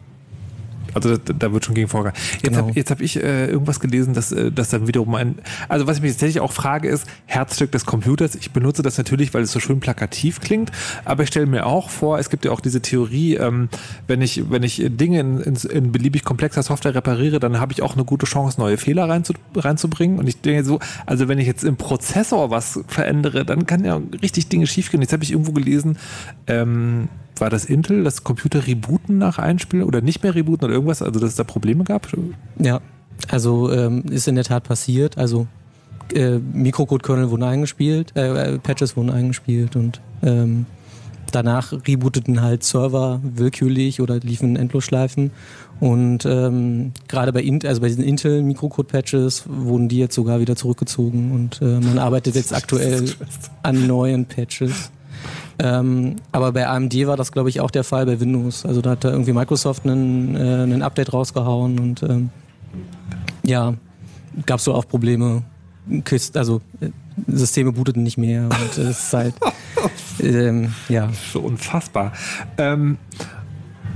Also 0.94 1.16
da, 1.16 1.32
da 1.32 1.52
wird 1.52 1.64
schon 1.64 1.74
gegen 1.74 1.88
vorgegangen. 1.88 2.20
Jetzt 2.34 2.42
Genau. 2.42 2.68
habe 2.68 2.80
hab 2.80 3.00
ich 3.00 3.16
äh, 3.22 3.46
irgendwas 3.46 3.80
gelesen, 3.80 4.14
dass, 4.14 4.32
äh, 4.32 4.50
dass 4.52 4.70
dann 4.70 4.86
wiederum 4.86 5.14
ein. 5.14 5.36
Also 5.68 5.86
was 5.86 5.96
ich 5.96 6.02
mich 6.02 6.12
tatsächlich 6.12 6.40
auch 6.40 6.52
frage, 6.52 6.88
ist 6.88 7.06
Herzstück 7.26 7.72
des 7.72 7.86
Computers. 7.86 8.34
Ich 8.34 8.50
benutze 8.52 8.82
das 8.82 8.98
natürlich, 8.98 9.32
weil 9.34 9.42
es 9.42 9.52
so 9.52 9.60
schön 9.60 9.80
plakativ 9.80 10.40
klingt, 10.40 10.70
aber 11.04 11.22
ich 11.22 11.28
stelle 11.28 11.46
mir 11.46 11.66
auch 11.66 11.90
vor, 11.90 12.18
es 12.18 12.30
gibt 12.30 12.44
ja 12.44 12.50
auch 12.50 12.60
diese 12.60 12.80
Theorie, 12.82 13.36
ähm, 13.36 13.68
wenn 14.06 14.20
ich 14.22 14.50
wenn 14.50 14.62
ich 14.62 14.82
Dinge 14.84 15.20
in, 15.20 15.40
in, 15.40 15.56
in 15.56 15.92
beliebig 15.92 16.24
komplexer 16.24 16.62
Software 16.62 16.94
repariere, 16.94 17.40
dann 17.40 17.58
habe 17.60 17.72
ich 17.72 17.82
auch 17.82 17.94
eine 17.94 18.04
gute 18.04 18.26
Chance, 18.26 18.60
neue 18.60 18.76
Fehler 18.76 19.08
reinzu, 19.08 19.32
reinzubringen. 19.54 20.18
Und 20.18 20.26
ich 20.26 20.40
denke 20.40 20.64
so, 20.64 20.78
also 21.06 21.28
wenn 21.28 21.38
ich 21.38 21.46
jetzt 21.46 21.64
im 21.64 21.76
Prozessor 21.76 22.50
was 22.50 22.80
verändere, 22.86 23.44
dann 23.44 23.66
kann 23.66 23.84
ja 23.84 24.00
richtig 24.22 24.48
Dinge 24.48 24.66
schiefgehen. 24.66 25.02
Jetzt 25.02 25.12
habe 25.12 25.24
ich 25.24 25.32
irgendwo 25.32 25.52
gelesen, 25.52 25.96
ähm, 26.46 27.08
war 27.36 27.50
das 27.50 27.64
Intel, 27.64 28.04
das 28.04 28.24
Computer 28.24 28.66
rebooten 28.66 29.18
nach 29.18 29.38
Einspielen 29.38 29.84
oder 29.84 30.00
nicht 30.00 30.22
mehr 30.22 30.34
rebooten 30.34 30.64
oder 30.66 30.74
irgendwas, 30.74 31.02
also 31.02 31.18
dass 31.18 31.30
es 31.30 31.36
da 31.36 31.44
Probleme 31.44 31.84
gab? 31.84 32.08
Ja. 32.58 32.80
Also 33.28 33.70
ähm, 33.72 34.04
ist 34.10 34.28
in 34.28 34.34
der 34.34 34.44
Tat 34.44 34.64
passiert. 34.64 35.16
Also 35.16 35.46
äh, 36.14 36.38
Mikrocode-Kernel 36.38 37.30
wurden 37.30 37.44
eingespielt, 37.44 38.16
äh, 38.16 38.58
Patches 38.58 38.96
wurden 38.96 39.10
eingespielt 39.10 39.76
und 39.76 40.00
ähm, 40.22 40.66
danach 41.30 41.72
rebooteten 41.72 42.42
halt 42.42 42.62
Server 42.62 43.20
willkürlich 43.22 44.00
oder 44.00 44.18
liefen 44.18 44.56
Endlosschleifen. 44.56 45.30
Und 45.80 46.24
ähm, 46.26 46.92
gerade 47.08 47.32
bei, 47.32 47.42
Int 47.42 47.64
also 47.64 47.80
bei 47.80 47.88
diesen 47.88 48.04
Intel 48.04 48.42
Mikrocode-Patches 48.42 49.44
wurden 49.48 49.88
die 49.88 49.98
jetzt 49.98 50.14
sogar 50.14 50.40
wieder 50.40 50.54
zurückgezogen 50.54 51.32
und 51.32 51.60
äh, 51.60 51.80
man 51.80 51.98
arbeitet 51.98 52.36
jetzt 52.36 52.54
aktuell 52.54 53.12
an 53.62 53.86
neuen 53.86 54.26
Patches. 54.26 54.90
Ähm, 55.58 56.16
aber 56.32 56.52
bei 56.52 56.66
AMD 56.66 56.94
war 57.06 57.16
das, 57.16 57.32
glaube 57.32 57.48
ich, 57.48 57.60
auch 57.60 57.70
der 57.70 57.84
Fall 57.84 58.06
bei 58.06 58.20
Windows. 58.20 58.64
Also 58.64 58.80
da 58.80 58.90
hat 58.90 59.04
da 59.04 59.10
irgendwie 59.10 59.32
Microsoft 59.32 59.84
einen, 59.84 60.34
äh, 60.34 60.38
einen 60.38 60.82
Update 60.82 61.12
rausgehauen 61.12 61.78
und 61.78 62.02
ähm, 62.02 62.30
ja, 63.44 63.74
gab 64.46 64.58
es 64.58 64.64
so 64.64 64.74
auch 64.74 64.86
Probleme. 64.86 65.42
Also 66.34 66.60
äh, 66.80 66.90
Systeme 67.26 67.72
booteten 67.72 68.02
nicht 68.02 68.18
mehr 68.18 68.44
und 68.44 68.78
es 68.78 68.78
ist 68.78 69.12
halt 69.12 69.34
ähm, 70.20 70.74
ja. 70.88 71.10
So 71.32 71.40
unfassbar. 71.40 72.12
Ähm, 72.58 72.98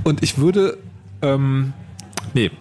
und 0.03 0.23
ich 0.23 0.37
würde, 0.37 0.77
ähm, 1.21 1.73
nee, 2.33 2.51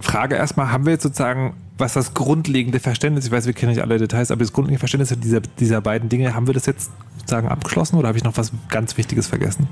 Frage 0.00 0.34
erstmal, 0.34 0.72
haben 0.72 0.86
wir 0.86 0.92
jetzt 0.92 1.02
sozusagen, 1.02 1.54
was 1.80 1.94
das 1.94 2.14
grundlegende 2.14 2.78
Verständnis, 2.78 3.26
ich 3.26 3.32
weiß, 3.32 3.46
wir 3.46 3.52
kennen 3.52 3.72
nicht 3.72 3.82
alle 3.82 3.98
Details, 3.98 4.30
aber 4.30 4.40
das 4.40 4.52
grundlegende 4.52 4.78
Verständnis 4.78 5.14
dieser, 5.18 5.40
dieser 5.40 5.80
beiden 5.80 6.08
Dinge, 6.08 6.34
haben 6.34 6.46
wir 6.46 6.54
das 6.54 6.66
jetzt 6.66 6.90
sozusagen 7.18 7.48
abgeschlossen 7.48 7.96
oder 7.96 8.08
habe 8.08 8.18
ich 8.18 8.24
noch 8.24 8.36
was 8.36 8.52
ganz 8.68 8.96
Wichtiges 8.96 9.26
vergessen? 9.26 9.66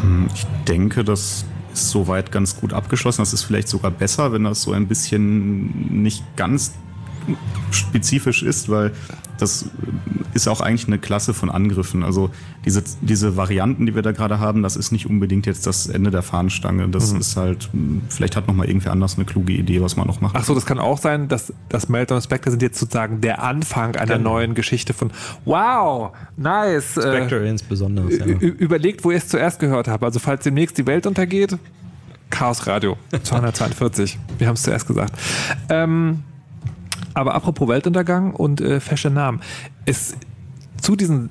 Hm, 0.00 0.28
ich 0.34 0.46
denke, 0.66 1.04
das 1.04 1.44
ist 1.72 1.90
soweit 1.90 2.32
ganz 2.32 2.56
gut 2.56 2.72
abgeschlossen. 2.72 3.22
Das 3.22 3.32
ist 3.32 3.44
vielleicht 3.44 3.68
sogar 3.68 3.90
besser, 3.90 4.32
wenn 4.32 4.44
das 4.44 4.62
so 4.62 4.72
ein 4.72 4.88
bisschen 4.88 6.02
nicht 6.02 6.24
ganz 6.36 6.72
spezifisch 7.70 8.42
ist, 8.42 8.68
weil 8.68 8.92
das 9.38 9.70
ist 10.34 10.48
auch 10.48 10.60
eigentlich 10.60 10.86
eine 10.86 10.98
Klasse 10.98 11.34
von 11.34 11.50
Angriffen. 11.50 12.02
Also 12.02 12.30
diese, 12.64 12.82
diese 13.00 13.36
Varianten, 13.36 13.86
die 13.86 13.94
wir 13.94 14.02
da 14.02 14.12
gerade 14.12 14.38
haben, 14.40 14.62
das 14.62 14.76
ist 14.76 14.92
nicht 14.92 15.06
unbedingt 15.06 15.46
jetzt 15.46 15.66
das 15.66 15.86
Ende 15.86 16.10
der 16.10 16.22
Fahnenstange. 16.22 16.88
Das 16.88 17.12
mhm. 17.12 17.20
ist 17.20 17.36
halt, 17.36 17.70
vielleicht 18.08 18.36
hat 18.36 18.46
noch 18.46 18.54
mal 18.54 18.66
irgendwer 18.66 18.92
anders 18.92 19.16
eine 19.16 19.24
kluge 19.24 19.52
Idee, 19.52 19.80
was 19.80 19.96
man 19.96 20.06
noch 20.06 20.20
macht. 20.20 20.36
Ach 20.36 20.44
so, 20.44 20.54
das 20.54 20.66
kann 20.66 20.78
auch 20.78 20.98
sein, 20.98 21.28
dass 21.28 21.52
das 21.68 21.88
Meltdown 21.88 22.16
und 22.16 22.22
Spectre 22.22 22.50
sind 22.50 22.62
jetzt 22.62 22.78
sozusagen 22.78 23.20
der 23.20 23.42
Anfang 23.42 23.96
einer 23.96 24.18
genau. 24.18 24.34
neuen 24.34 24.54
Geschichte 24.54 24.92
von 24.92 25.10
Wow, 25.44 26.12
nice. 26.36 26.96
Äh, 26.96 27.02
Spectre 27.02 27.44
äh, 27.44 27.50
insbesondere. 27.50 28.12
Ja. 28.12 28.26
Überlegt, 28.26 29.04
wo 29.04 29.10
ihr 29.10 29.18
es 29.18 29.28
zuerst 29.28 29.58
gehört 29.58 29.88
habt. 29.88 30.04
Also 30.04 30.18
falls 30.18 30.44
demnächst 30.44 30.78
die 30.78 30.86
Welt 30.86 31.06
untergeht, 31.06 31.56
Chaos 32.30 32.66
Radio 32.66 32.96
242. 33.22 34.18
Wir 34.38 34.46
haben 34.46 34.54
es 34.54 34.62
zuerst 34.62 34.86
gesagt. 34.86 35.14
Ähm, 35.68 36.22
aber 37.18 37.34
apropos 37.34 37.68
Weltuntergang 37.68 38.32
und 38.32 38.60
äh, 38.60 38.80
fesche 38.80 39.10
Namen. 39.10 39.40
Es, 39.84 40.16
zu 40.80 40.96
diesen 40.96 41.30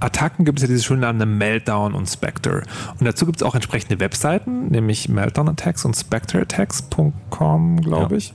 Attacken 0.00 0.44
gibt 0.44 0.58
es 0.58 0.62
ja 0.62 0.68
diese 0.68 0.82
schönen 0.82 1.02
Namen 1.02 1.38
Meltdown 1.38 1.94
und 1.94 2.06
Spectre. 2.06 2.62
Und 2.98 3.06
dazu 3.06 3.24
gibt 3.26 3.36
es 3.36 3.42
auch 3.42 3.54
entsprechende 3.54 4.00
Webseiten, 4.00 4.68
nämlich 4.68 5.08
Meltdown 5.08 5.48
Attacks 5.48 5.84
und 5.84 5.94
SpectreAttacks.com, 5.94 7.80
glaube 7.80 8.16
ich. 8.16 8.34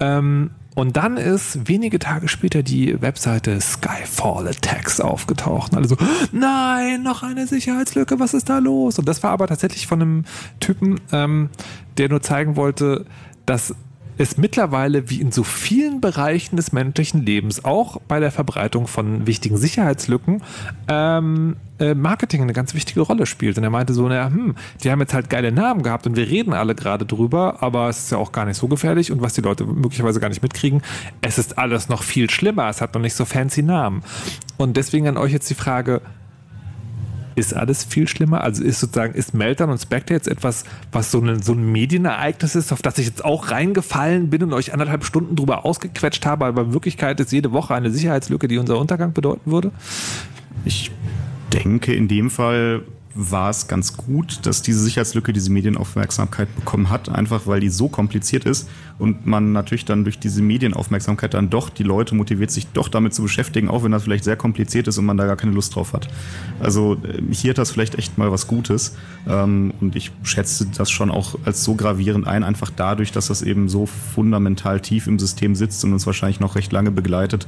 Ähm, 0.00 0.50
und 0.74 0.96
dann 0.96 1.16
ist 1.16 1.68
wenige 1.68 2.00
Tage 2.00 2.26
später 2.26 2.64
die 2.64 3.00
Webseite 3.00 3.60
Skyfall 3.60 4.48
Attacks 4.48 5.00
aufgetaucht. 5.00 5.70
Und 5.72 5.78
alle 5.78 5.88
so, 5.88 5.96
nein, 6.32 7.04
noch 7.04 7.22
eine 7.22 7.46
Sicherheitslücke, 7.46 8.18
was 8.18 8.34
ist 8.34 8.48
da 8.48 8.58
los? 8.58 8.98
Und 8.98 9.06
das 9.06 9.22
war 9.22 9.30
aber 9.30 9.46
tatsächlich 9.46 9.86
von 9.86 10.02
einem 10.02 10.24
Typen, 10.58 11.00
ähm, 11.12 11.50
der 11.96 12.08
nur 12.08 12.22
zeigen 12.22 12.56
wollte, 12.56 13.06
dass 13.46 13.74
es 14.18 14.36
mittlerweile 14.36 15.10
wie 15.10 15.20
in 15.20 15.32
so 15.32 15.42
vielen 15.42 16.00
Bereichen 16.00 16.56
des 16.56 16.72
menschlichen 16.72 17.24
Lebens, 17.24 17.64
auch 17.64 18.00
bei 18.08 18.20
der 18.20 18.30
Verbreitung 18.30 18.86
von 18.86 19.26
wichtigen 19.26 19.56
Sicherheitslücken, 19.56 20.42
ähm, 20.88 21.56
äh, 21.80 21.94
Marketing 21.94 22.42
eine 22.42 22.52
ganz 22.52 22.74
wichtige 22.74 23.00
Rolle 23.00 23.26
spielt. 23.26 23.58
Und 23.58 23.64
er 23.64 23.70
meinte 23.70 23.92
so, 23.92 24.08
naja, 24.08 24.26
hm, 24.26 24.54
die 24.82 24.90
haben 24.90 25.00
jetzt 25.00 25.14
halt 25.14 25.28
geile 25.30 25.50
Namen 25.50 25.82
gehabt 25.82 26.06
und 26.06 26.16
wir 26.16 26.28
reden 26.28 26.52
alle 26.52 26.74
gerade 26.74 27.04
drüber, 27.04 27.62
aber 27.62 27.88
es 27.88 27.98
ist 28.04 28.12
ja 28.12 28.18
auch 28.18 28.32
gar 28.32 28.44
nicht 28.44 28.56
so 28.56 28.68
gefährlich 28.68 29.10
und 29.10 29.20
was 29.22 29.34
die 29.34 29.40
Leute 29.40 29.64
möglicherweise 29.64 30.20
gar 30.20 30.28
nicht 30.28 30.42
mitkriegen, 30.42 30.82
es 31.20 31.38
ist 31.38 31.58
alles 31.58 31.88
noch 31.88 32.02
viel 32.02 32.30
schlimmer, 32.30 32.68
es 32.68 32.80
hat 32.80 32.94
noch 32.94 33.00
nicht 33.00 33.14
so 33.14 33.24
fancy 33.24 33.62
Namen. 33.62 34.02
Und 34.56 34.76
deswegen 34.76 35.08
an 35.08 35.16
euch 35.16 35.32
jetzt 35.32 35.50
die 35.50 35.54
Frage, 35.54 36.00
ist 37.34 37.54
alles 37.54 37.84
viel 37.84 38.08
schlimmer? 38.08 38.42
Also 38.42 38.62
ist 38.62 38.80
sozusagen, 38.80 39.14
ist 39.14 39.34
Meltdown 39.34 39.70
und 39.70 39.78
Spectre 39.78 40.14
jetzt 40.14 40.28
etwas, 40.28 40.64
was 40.92 41.10
so 41.10 41.20
ein, 41.20 41.42
so 41.42 41.52
ein 41.52 41.72
Medienereignis 41.72 42.54
ist, 42.54 42.72
auf 42.72 42.82
das 42.82 42.98
ich 42.98 43.06
jetzt 43.06 43.24
auch 43.24 43.50
reingefallen 43.50 44.30
bin 44.30 44.42
und 44.42 44.52
euch 44.52 44.72
anderthalb 44.72 45.04
Stunden 45.04 45.36
drüber 45.36 45.64
ausgequetscht 45.64 46.26
habe, 46.26 46.46
aber 46.46 46.62
in 46.62 46.72
Wirklichkeit 46.72 47.20
ist 47.20 47.32
jede 47.32 47.52
Woche 47.52 47.74
eine 47.74 47.90
Sicherheitslücke, 47.90 48.48
die 48.48 48.58
unser 48.58 48.78
Untergang 48.78 49.12
bedeuten 49.12 49.50
würde? 49.50 49.72
Ich 50.64 50.90
denke, 51.52 51.94
in 51.94 52.08
dem 52.08 52.30
Fall 52.30 52.82
war 53.14 53.50
es 53.50 53.68
ganz 53.68 53.96
gut, 53.96 54.44
dass 54.44 54.62
diese 54.62 54.80
Sicherheitslücke 54.80 55.32
diese 55.32 55.50
Medienaufmerksamkeit 55.52 56.54
bekommen 56.56 56.90
hat, 56.90 57.08
einfach 57.08 57.46
weil 57.46 57.60
die 57.60 57.68
so 57.68 57.88
kompliziert 57.88 58.44
ist 58.44 58.68
und 58.98 59.24
man 59.24 59.52
natürlich 59.52 59.84
dann 59.84 60.02
durch 60.02 60.18
diese 60.18 60.42
Medienaufmerksamkeit 60.42 61.34
dann 61.34 61.48
doch 61.48 61.70
die 61.70 61.84
Leute 61.84 62.14
motiviert, 62.16 62.50
sich 62.50 62.66
doch 62.68 62.88
damit 62.88 63.14
zu 63.14 63.22
beschäftigen, 63.22 63.68
auch 63.68 63.84
wenn 63.84 63.92
das 63.92 64.02
vielleicht 64.02 64.24
sehr 64.24 64.36
kompliziert 64.36 64.88
ist 64.88 64.98
und 64.98 65.04
man 65.04 65.16
da 65.16 65.26
gar 65.26 65.36
keine 65.36 65.52
Lust 65.52 65.76
drauf 65.76 65.92
hat. 65.92 66.08
Also 66.58 66.94
äh, 67.04 67.22
hier 67.32 67.50
hat 67.50 67.58
das 67.58 67.70
vielleicht 67.70 67.94
echt 67.96 68.18
mal 68.18 68.32
was 68.32 68.48
Gutes 68.48 68.96
ähm, 69.28 69.72
und 69.80 69.94
ich 69.94 70.10
schätze 70.24 70.66
das 70.76 70.90
schon 70.90 71.10
auch 71.10 71.36
als 71.44 71.62
so 71.62 71.74
gravierend 71.76 72.26
ein, 72.26 72.42
einfach 72.42 72.70
dadurch, 72.74 73.12
dass 73.12 73.28
das 73.28 73.42
eben 73.42 73.68
so 73.68 73.86
fundamental 73.86 74.80
tief 74.80 75.06
im 75.06 75.20
System 75.20 75.54
sitzt 75.54 75.84
und 75.84 75.92
uns 75.92 76.06
wahrscheinlich 76.06 76.40
noch 76.40 76.56
recht 76.56 76.72
lange 76.72 76.90
begleitet, 76.90 77.46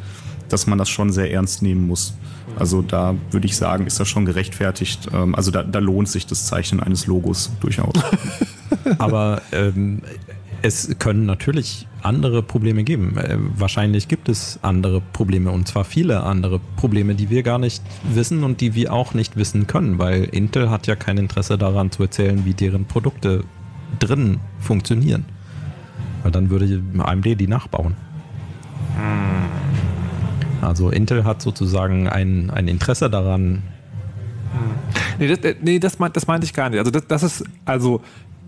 dass 0.48 0.66
man 0.66 0.78
das 0.78 0.88
schon 0.88 1.12
sehr 1.12 1.32
ernst 1.32 1.62
nehmen 1.62 1.86
muss. 1.86 2.14
Also 2.58 2.82
da 2.82 3.14
würde 3.30 3.46
ich 3.46 3.56
sagen, 3.56 3.86
ist 3.86 4.00
das 4.00 4.08
schon 4.08 4.24
gerechtfertigt. 4.24 5.08
Ähm, 5.12 5.34
also 5.34 5.50
da, 5.50 5.62
da 5.62 5.78
lohnt 5.78 6.08
sich 6.08 6.26
das 6.26 6.46
Zeichnen 6.46 6.80
eines 6.80 7.06
Logos 7.06 7.50
durchaus. 7.60 7.94
Aber 8.98 9.42
ähm, 9.52 10.02
es 10.62 10.98
können 10.98 11.26
natürlich 11.26 11.86
andere 12.02 12.42
Probleme 12.42 12.84
geben. 12.84 13.16
Äh, 13.18 13.36
wahrscheinlich 13.38 14.08
gibt 14.08 14.28
es 14.28 14.58
andere 14.62 15.00
Probleme 15.00 15.50
und 15.50 15.68
zwar 15.68 15.84
viele 15.84 16.22
andere 16.22 16.60
Probleme, 16.76 17.14
die 17.14 17.30
wir 17.30 17.42
gar 17.42 17.58
nicht 17.58 17.82
wissen 18.14 18.44
und 18.44 18.60
die 18.60 18.74
wir 18.74 18.92
auch 18.92 19.14
nicht 19.14 19.36
wissen 19.36 19.66
können, 19.66 19.98
weil 19.98 20.24
Intel 20.24 20.70
hat 20.70 20.86
ja 20.86 20.96
kein 20.96 21.18
Interesse 21.18 21.58
daran 21.58 21.90
zu 21.90 22.04
erzählen, 22.04 22.44
wie 22.44 22.54
deren 22.54 22.84
Produkte 22.86 23.44
drin 23.98 24.40
funktionieren. 24.58 25.24
Weil 26.22 26.32
dann 26.32 26.50
würde 26.50 26.82
AMD 26.98 27.38
die 27.38 27.46
nachbauen. 27.46 27.94
Hm. 28.96 29.95
Also 30.62 30.90
Intel 30.90 31.24
hat 31.24 31.42
sozusagen 31.42 32.08
ein, 32.08 32.50
ein 32.50 32.68
Interesse 32.68 33.10
daran. 33.10 33.62
Nee, 35.18 35.34
das, 35.34 35.54
nee, 35.60 35.78
das, 35.78 35.98
meint, 35.98 36.16
das 36.16 36.26
meinte 36.26 36.44
ich 36.44 36.54
gar 36.54 36.70
nicht. 36.70 36.78
Also 36.78 36.90
das, 36.90 37.06
das 37.06 37.22
ist 37.22 37.44
also 37.64 38.00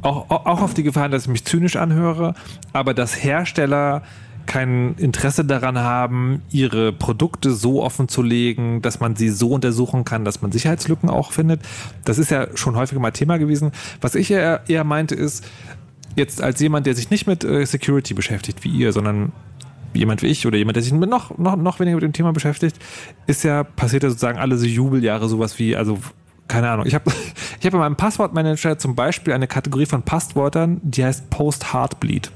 auch, 0.02 0.30
auch 0.30 0.62
auf 0.62 0.74
die 0.74 0.82
Gefahr, 0.82 1.08
dass 1.08 1.22
ich 1.22 1.28
mich 1.28 1.44
zynisch 1.44 1.76
anhöre, 1.76 2.34
aber 2.72 2.94
dass 2.94 3.22
Hersteller 3.22 4.02
kein 4.46 4.94
Interesse 4.94 5.44
daran 5.44 5.78
haben, 5.78 6.40
ihre 6.50 6.90
Produkte 6.90 7.52
so 7.52 7.82
offen 7.82 8.08
zu 8.08 8.22
legen, 8.22 8.80
dass 8.80 8.98
man 8.98 9.14
sie 9.14 9.28
so 9.28 9.50
untersuchen 9.50 10.04
kann, 10.04 10.24
dass 10.24 10.40
man 10.40 10.50
Sicherheitslücken 10.52 11.10
auch 11.10 11.32
findet. 11.32 11.60
Das 12.04 12.18
ist 12.18 12.30
ja 12.30 12.48
schon 12.56 12.74
häufiger 12.74 13.00
mal 13.00 13.10
Thema 13.10 13.36
gewesen. 13.36 13.72
Was 14.00 14.14
ich 14.14 14.30
eher, 14.30 14.62
eher 14.66 14.84
meinte 14.84 15.14
ist, 15.14 15.44
jetzt 16.16 16.42
als 16.42 16.60
jemand, 16.60 16.86
der 16.86 16.94
sich 16.94 17.10
nicht 17.10 17.26
mit 17.26 17.44
äh, 17.44 17.66
Security 17.66 18.14
beschäftigt 18.14 18.64
wie 18.64 18.70
ihr, 18.70 18.92
sondern 18.92 19.32
jemand 19.94 20.22
wie 20.22 20.26
ich 20.26 20.46
oder 20.46 20.56
jemand, 20.56 20.76
der 20.76 20.82
sich 20.82 20.92
noch, 20.92 21.36
noch, 21.38 21.56
noch 21.56 21.80
weniger 21.80 21.96
mit 21.96 22.04
dem 22.04 22.12
Thema 22.12 22.32
beschäftigt, 22.32 22.76
ist 23.26 23.44
ja, 23.44 23.64
passiert 23.64 24.02
ja 24.02 24.10
sozusagen 24.10 24.38
alle 24.38 24.56
so 24.56 24.66
Jubeljahre 24.66 25.28
sowas 25.28 25.58
wie, 25.58 25.76
also 25.76 25.98
keine 26.48 26.70
Ahnung. 26.70 26.86
Ich 26.86 26.94
habe 26.94 27.10
ich 27.60 27.66
hab 27.66 27.74
in 27.74 27.80
meinem 27.80 27.96
Passwortmanager 27.96 28.78
zum 28.78 28.94
Beispiel 28.94 29.32
eine 29.32 29.46
Kategorie 29.46 29.86
von 29.86 30.02
Passwörtern, 30.02 30.80
die 30.82 31.04
heißt 31.04 31.30
Post-Heartbleed. 31.30 32.30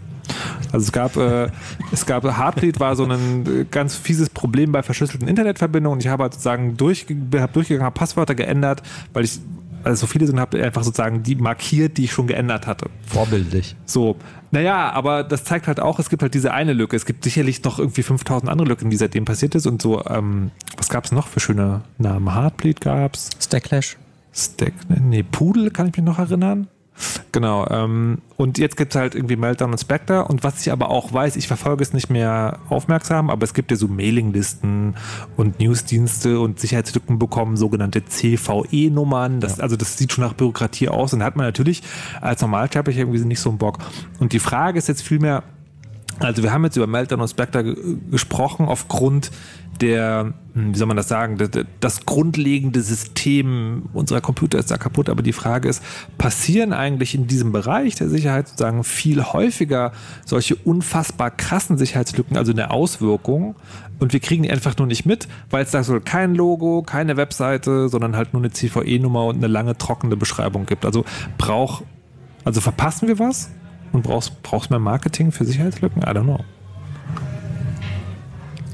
Also 0.72 0.84
es 0.84 0.92
gab, 0.92 1.16
äh, 1.16 1.48
es 1.90 2.06
gab 2.06 2.24
Heartbleed 2.24 2.80
war 2.80 2.96
so 2.96 3.04
ein 3.04 3.44
äh, 3.46 3.64
ganz 3.70 3.96
fieses 3.96 4.30
Problem 4.30 4.72
bei 4.72 4.82
verschlüsselten 4.82 5.28
Internetverbindungen. 5.28 6.00
Ich 6.00 6.08
habe 6.08 6.22
halt 6.22 6.34
sozusagen 6.34 6.76
durch, 6.76 7.06
hab 7.34 7.52
durchgegangen, 7.52 7.84
habe 7.84 7.98
Passwörter 7.98 8.34
geändert, 8.34 8.82
weil 9.12 9.24
ich 9.24 9.40
also 9.84 10.02
so 10.02 10.06
viele 10.06 10.26
sind, 10.26 10.38
habe 10.40 10.62
einfach 10.62 10.82
sozusagen 10.82 11.22
die 11.22 11.36
markiert, 11.36 11.98
die 11.98 12.04
ich 12.04 12.12
schon 12.12 12.26
geändert 12.26 12.66
hatte. 12.66 12.90
Vorbildlich. 13.06 13.76
So. 13.84 14.16
Naja, 14.50 14.90
aber 14.90 15.24
das 15.24 15.44
zeigt 15.44 15.66
halt 15.66 15.80
auch, 15.80 15.98
es 15.98 16.10
gibt 16.10 16.22
halt 16.22 16.34
diese 16.34 16.52
eine 16.52 16.72
Lücke. 16.72 16.94
Es 16.94 17.06
gibt 17.06 17.24
sicherlich 17.24 17.62
noch 17.64 17.78
irgendwie 17.78 18.02
5000 18.02 18.50
andere 18.50 18.68
Lücken, 18.68 18.90
die 18.90 18.96
seitdem 18.96 19.24
passiert 19.24 19.54
ist 19.54 19.66
und 19.66 19.80
so. 19.80 20.04
Ähm, 20.06 20.50
was 20.76 20.88
gab 20.88 21.04
es 21.04 21.12
noch 21.12 21.26
für 21.26 21.40
schöne 21.40 21.82
Namen? 21.98 22.34
Heartbleed 22.34 22.80
gab's. 22.80 23.30
Stacklash. 23.40 23.96
Stack, 24.34 24.72
nee, 24.88 25.22
Pudel 25.22 25.70
kann 25.70 25.88
ich 25.88 25.96
mich 25.96 26.04
noch 26.04 26.18
erinnern. 26.18 26.68
Genau. 27.32 27.66
Ähm, 27.68 28.18
und 28.36 28.58
jetzt 28.58 28.76
gibt 28.76 28.94
es 28.94 29.00
halt 29.00 29.14
irgendwie 29.14 29.36
Meltdown 29.36 29.72
und 29.72 29.78
Spectre. 29.78 30.24
Und 30.26 30.44
was 30.44 30.60
ich 30.60 30.72
aber 30.72 30.90
auch 30.90 31.12
weiß, 31.12 31.36
ich 31.36 31.46
verfolge 31.46 31.82
es 31.82 31.92
nicht 31.92 32.10
mehr 32.10 32.58
aufmerksam, 32.68 33.30
aber 33.30 33.44
es 33.44 33.54
gibt 33.54 33.70
ja 33.70 33.76
so 33.76 33.88
Mailinglisten 33.88 34.96
und 35.36 35.60
Newsdienste 35.60 36.40
und 36.40 36.60
Sicherheitslücken 36.60 37.18
bekommen 37.18 37.56
sogenannte 37.56 38.04
CVE-Nummern. 38.04 39.40
Das, 39.40 39.58
ja. 39.58 39.62
Also 39.62 39.76
das 39.76 39.96
sieht 39.96 40.12
schon 40.12 40.24
nach 40.24 40.34
Bürokratie 40.34 40.88
aus. 40.88 41.12
Und 41.12 41.20
da 41.20 41.26
hat 41.26 41.36
man 41.36 41.46
natürlich 41.46 41.82
als 42.20 42.40
Normalsterblicher 42.40 43.00
irgendwie 43.00 43.24
nicht 43.24 43.40
so 43.40 43.50
einen 43.50 43.58
Bock. 43.58 43.78
Und 44.18 44.32
die 44.32 44.38
Frage 44.38 44.78
ist 44.78 44.88
jetzt 44.88 45.02
vielmehr, 45.02 45.42
Also 46.24 46.42
wir 46.42 46.52
haben 46.52 46.64
jetzt 46.64 46.76
über 46.76 46.86
Meltdown 46.86 47.20
und 47.20 47.28
Spectre 47.28 47.76
gesprochen 48.10 48.66
aufgrund 48.66 49.30
der, 49.80 50.34
hm, 50.54 50.74
wie 50.74 50.78
soll 50.78 50.86
man 50.86 50.96
das 50.96 51.08
sagen, 51.08 51.38
das, 51.80 52.06
grundlegende 52.06 52.82
System 52.82 53.88
unserer 53.92 54.20
Computer 54.20 54.58
ist 54.58 54.70
da 54.70 54.76
kaputt. 54.76 55.08
Aber 55.08 55.22
die 55.22 55.32
Frage 55.32 55.68
ist, 55.68 55.82
passieren 56.18 56.72
eigentlich 56.72 57.14
in 57.14 57.26
diesem 57.26 57.52
Bereich 57.52 57.94
der 57.94 58.08
Sicherheit 58.08 58.48
sozusagen 58.48 58.84
viel 58.84 59.22
häufiger 59.22 59.92
solche 60.24 60.56
unfassbar 60.56 61.30
krassen 61.30 61.78
Sicherheitslücken, 61.78 62.36
also 62.36 62.52
eine 62.52 62.70
Auswirkung, 62.70 63.56
und 63.98 64.12
wir 64.12 64.18
kriegen 64.18 64.42
die 64.42 64.50
einfach 64.50 64.76
nur 64.78 64.88
nicht 64.88 65.06
mit, 65.06 65.28
weil 65.50 65.62
es 65.62 65.70
da 65.70 65.84
so 65.84 66.00
kein 66.00 66.34
Logo, 66.34 66.82
keine 66.82 67.16
Webseite, 67.16 67.88
sondern 67.88 68.16
halt 68.16 68.32
nur 68.32 68.42
eine 68.42 68.50
CVE-Nummer 68.50 69.26
und 69.26 69.36
eine 69.36 69.46
lange 69.46 69.78
trockene 69.78 70.16
Beschreibung 70.16 70.66
gibt. 70.66 70.84
Also 70.84 71.04
braucht, 71.38 71.84
also 72.44 72.60
verpassen 72.60 73.06
wir 73.06 73.20
was 73.20 73.48
und 73.92 74.02
brauchst, 74.02 74.42
brauchst 74.42 74.70
mehr 74.70 74.78
Marketing 74.78 75.32
für 75.32 75.44
Sicherheitslücken? 75.44 76.02
I 76.02 76.06
don't 76.06 76.24
know. 76.24 76.40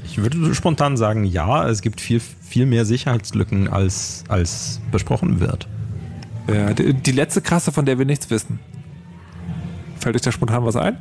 Ich 0.05 0.17
würde 0.17 0.53
spontan 0.55 0.97
sagen, 0.97 1.23
ja, 1.23 1.67
es 1.67 1.81
gibt 1.81 2.01
viel, 2.01 2.19
viel 2.19 2.65
mehr 2.65 2.85
Sicherheitslücken, 2.85 3.67
als, 3.67 4.23
als 4.27 4.81
besprochen 4.91 5.39
wird. 5.39 5.67
Ja, 6.47 6.73
die, 6.73 6.93
die 6.93 7.11
letzte 7.11 7.41
krasse, 7.41 7.71
von 7.71 7.85
der 7.85 7.99
wir 7.99 8.05
nichts 8.05 8.29
wissen. 8.29 8.59
Fällt 9.99 10.15
euch 10.15 10.21
da 10.21 10.31
spontan 10.31 10.65
was 10.65 10.75
ein? 10.75 10.97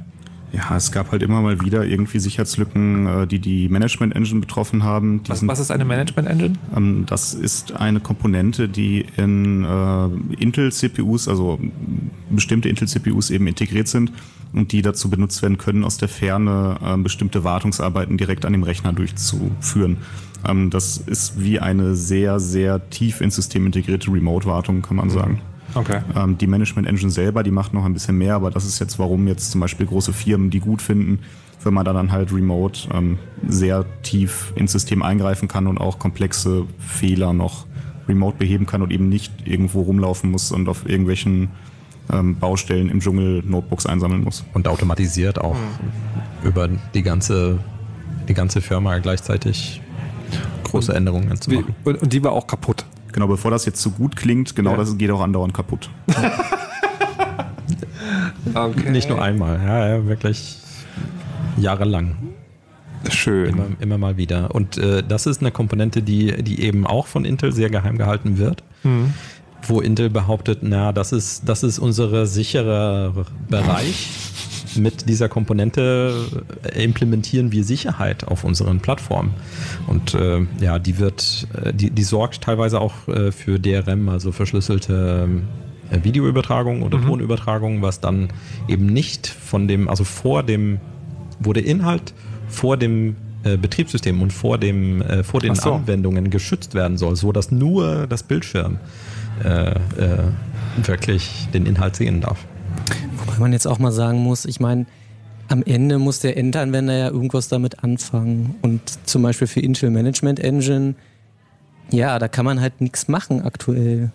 Ja, 0.53 0.77
es 0.77 0.93
gab 0.93 1.12
halt 1.12 1.23
immer 1.23 1.43
mal 1.43 1.61
wieder 1.61 1.85
irgendwie 1.85 2.19
Sicherheitslücken, 2.19 3.07
äh, 3.07 3.27
die 3.27 3.39
die 3.39 3.69
Management 3.69 4.16
Engine 4.16 4.41
betroffen 4.41 4.83
haben. 4.83 5.20
Was, 5.29 5.47
was, 5.47 5.59
ist 5.61 5.70
eine 5.70 5.85
Management 5.85 6.29
Engine? 6.29 6.55
Ähm, 6.75 7.05
das 7.07 7.35
ist 7.35 7.73
eine 7.73 8.01
Komponente, 8.01 8.69
die 8.69 9.05
in 9.16 9.65
äh, 9.65 10.43
Intel 10.43 10.73
CPUs, 10.73 11.29
also 11.29 11.59
bestimmte 12.31 12.69
Intel 12.69 12.89
CPUs 12.89 13.31
eben 13.31 13.47
integriert 13.47 13.89
sind 13.89 14.12
und 14.55 14.73
die 14.73 14.81
dazu 14.81 15.11
benutzt 15.11 15.43
werden 15.43 15.59
können, 15.59 15.85
aus 15.85 15.99
der 15.99 16.09
Ferne 16.09 16.79
äh, 16.83 16.97
bestimmte 16.97 17.45
Wartungsarbeiten 17.45 18.16
direkt 18.16 18.47
an 18.47 18.53
dem 18.53 18.62
Rechner 18.62 18.95
durchzuführen. 18.95 19.99
Ähm, 20.47 20.70
das 20.70 20.97
ist 20.97 21.43
wie 21.43 21.61
eine 21.61 21.95
sehr, 21.95 22.41
sehr 22.41 22.89
tief 22.89 23.20
ins 23.20 23.37
System 23.37 23.66
integrierte 23.66 24.11
Remote-Wartung, 24.11 24.81
kann 24.81 24.97
man 24.97 25.09
mhm. 25.09 25.12
sagen. 25.12 25.41
Okay. 25.74 26.01
Ähm, 26.16 26.39
die 26.39 26.47
Management 26.47 26.89
Engine 26.89 27.11
selber, 27.11 27.43
die 27.43 27.51
macht 27.51 27.74
noch 27.74 27.85
ein 27.85 27.93
bisschen 27.93 28.16
mehr, 28.16 28.35
aber 28.35 28.51
das 28.51 28.65
ist 28.65 28.78
jetzt, 28.78 28.99
warum 28.99 29.27
jetzt 29.28 29.51
zum 29.51 29.61
Beispiel 29.61 29.86
große 29.86 30.12
Firmen 30.12 30.51
die 30.51 30.61
gut 30.61 30.82
finden, 30.82 31.20
wenn 31.62 31.74
man 31.74 31.85
da 31.85 31.93
dann 31.93 32.12
halt 32.12 32.32
remote 32.32 32.89
ähm, 32.93 33.19
sehr 33.47 33.85
tief 34.03 34.53
ins 34.55 34.73
System 34.73 35.03
eingreifen 35.03 35.49
kann 35.49 35.66
und 35.66 35.78
auch 35.78 35.99
komplexe 35.99 36.65
Fehler 36.78 37.32
noch 37.32 37.66
remote 38.09 38.39
beheben 38.39 38.66
kann 38.66 38.82
und 38.82 38.90
eben 38.90 39.09
nicht 39.09 39.47
irgendwo 39.47 39.82
rumlaufen 39.82 40.31
muss 40.31 40.51
und 40.51 40.69
auf 40.69 40.89
irgendwelchen 40.89 41.51
ähm, 42.11 42.39
Baustellen 42.39 42.89
im 42.89 43.01
Dschungel 43.01 43.43
Notebooks 43.45 43.86
einsammeln 43.86 44.24
muss. 44.24 44.45
Und 44.55 44.66
automatisiert 44.66 45.40
auch 45.40 45.57
mhm. 45.57 46.49
über 46.49 46.69
die 46.95 47.03
ganze, 47.03 47.59
die 48.28 48.35
ganze 48.35 48.61
Firma 48.61 48.99
gleichzeitig 48.99 49.82
große 50.65 50.95
Änderungen 50.95 51.39
zu 51.40 51.51
machen. 51.51 51.74
Und 51.85 52.12
die 52.12 52.23
war 52.23 52.32
auch 52.32 52.47
kaputt. 52.47 52.85
Genau, 53.19 53.27
bevor 53.27 53.51
das 53.51 53.65
jetzt 53.65 53.82
zu 53.82 53.90
gut 53.90 54.15
klingt, 54.15 54.55
genau 54.55 54.70
ja. 54.70 54.77
das 54.77 54.97
geht 54.97 55.11
auch 55.11 55.20
andauernd 55.20 55.53
kaputt. 55.53 55.90
okay. 58.55 58.90
Nicht 58.93 59.09
nur 59.09 59.20
einmal, 59.20 59.59
ja, 59.61 59.89
ja 59.89 60.07
wirklich 60.07 60.57
jahrelang. 61.57 62.15
Schön. 63.11 63.49
Immer, 63.49 63.66
immer, 63.81 63.99
mal 63.99 64.16
wieder. 64.19 64.55
Und 64.55 64.78
äh, 64.78 65.03
das 65.03 65.27
ist 65.27 65.40
eine 65.40 65.51
Komponente, 65.51 66.01
die, 66.01 66.45
die 66.45 66.62
eben 66.62 66.86
auch 66.86 67.09
von 67.09 67.24
Intel 67.24 67.51
sehr 67.51 67.70
geheim 67.70 67.99
gehalten 67.99 68.39
wird. 68.39 68.62
Mhm. 68.85 69.15
Wo 69.62 69.81
Intel 69.81 70.11
behauptet, 70.11 70.61
na, 70.62 70.93
das 70.93 71.11
ist, 71.11 71.49
das 71.49 71.65
ist 71.65 71.81
unser 71.81 72.24
sicherer 72.24 73.27
Bereich 73.49 74.11
mit 74.78 75.09
dieser 75.09 75.28
Komponente 75.28 76.14
äh, 76.62 76.84
implementieren 76.84 77.52
wir 77.52 77.64
Sicherheit 77.64 78.26
auf 78.26 78.44
unseren 78.44 78.80
Plattformen. 78.80 79.34
Und 79.86 80.14
äh, 80.14 80.46
ja, 80.60 80.78
die 80.78 80.98
wird, 80.98 81.48
äh, 81.62 81.72
die, 81.72 81.90
die 81.90 82.02
sorgt 82.02 82.42
teilweise 82.42 82.80
auch 82.80 83.09
äh, 83.09 83.32
für 83.32 83.59
DRM, 83.59 84.09
also 84.09 84.32
verschlüsselte 84.32 85.28
Videoübertragung 85.90 86.82
oder 86.82 86.98
mhm. 86.98 87.06
Tonübertragung, 87.06 87.82
was 87.82 88.00
dann 88.00 88.28
eben 88.68 88.86
nicht 88.86 89.26
von 89.26 89.68
dem, 89.68 89.88
also 89.88 90.05
vor 90.05 90.42
dem, 90.42 90.80
wo 91.40 91.52
der 91.52 91.64
Inhalt 91.64 92.12
vor 92.48 92.76
dem 92.76 93.16
äh, 93.44 93.56
Betriebssystem 93.56 94.20
und 94.20 94.32
vor 94.32 94.59
dem 94.59 95.00
äh, 95.00 95.22
vor 95.22 95.40
den 95.40 95.55
so. 95.55 95.74
Anwendungen 95.74 96.30
geschützt 96.30 96.74
werden 96.74 96.98
soll, 96.98 97.16
so 97.16 97.32
dass 97.32 97.50
nur 97.50 98.06
das 98.06 98.22
Bildschirm 98.22 98.78
äh, 99.44 99.74
wirklich 100.82 101.48
den 101.55 101.66
Inhalt 101.66 101.96
sehen 101.96 102.20
darf. 102.20 102.44
Wobei 103.16 103.39
man 103.39 103.52
jetzt 103.52 103.66
auch 103.66 103.78
mal 103.78 103.93
sagen 103.93 104.19
muss, 104.19 104.44
ich 104.44 104.60
meine, 104.60 104.86
am 105.48 105.62
Ende 105.62 105.98
muss 105.98 106.20
der 106.20 106.36
Endanwender 106.36 106.97
ja 106.97 107.09
irgendwas 107.09 107.48
damit 107.48 107.82
anfangen. 107.82 108.56
Und 108.62 108.81
zum 109.09 109.23
Beispiel 109.23 109.47
für 109.47 109.60
Intel 109.60 109.90
Management 109.90 110.40
Engine, 110.40 110.94
ja, 111.90 112.19
da 112.19 112.28
kann 112.28 112.44
man 112.44 112.60
halt 112.60 112.81
nichts 112.81 113.09
machen 113.09 113.43
aktuell. 113.43 114.10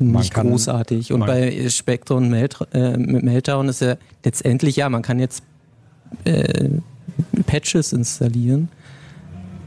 Nicht 0.00 0.34
kann, 0.34 0.48
großartig. 0.48 1.12
Und 1.12 1.20
bei 1.20 1.68
Spectre 1.68 2.14
und 2.14 2.28
Melt, 2.28 2.58
äh, 2.72 2.96
Meltdown 2.96 3.68
ist 3.68 3.80
ja 3.80 3.96
letztendlich, 4.24 4.74
ja, 4.76 4.88
man 4.88 5.02
kann 5.02 5.20
jetzt 5.20 5.44
äh, 6.24 6.68
Patches 7.46 7.92
installieren 7.92 8.68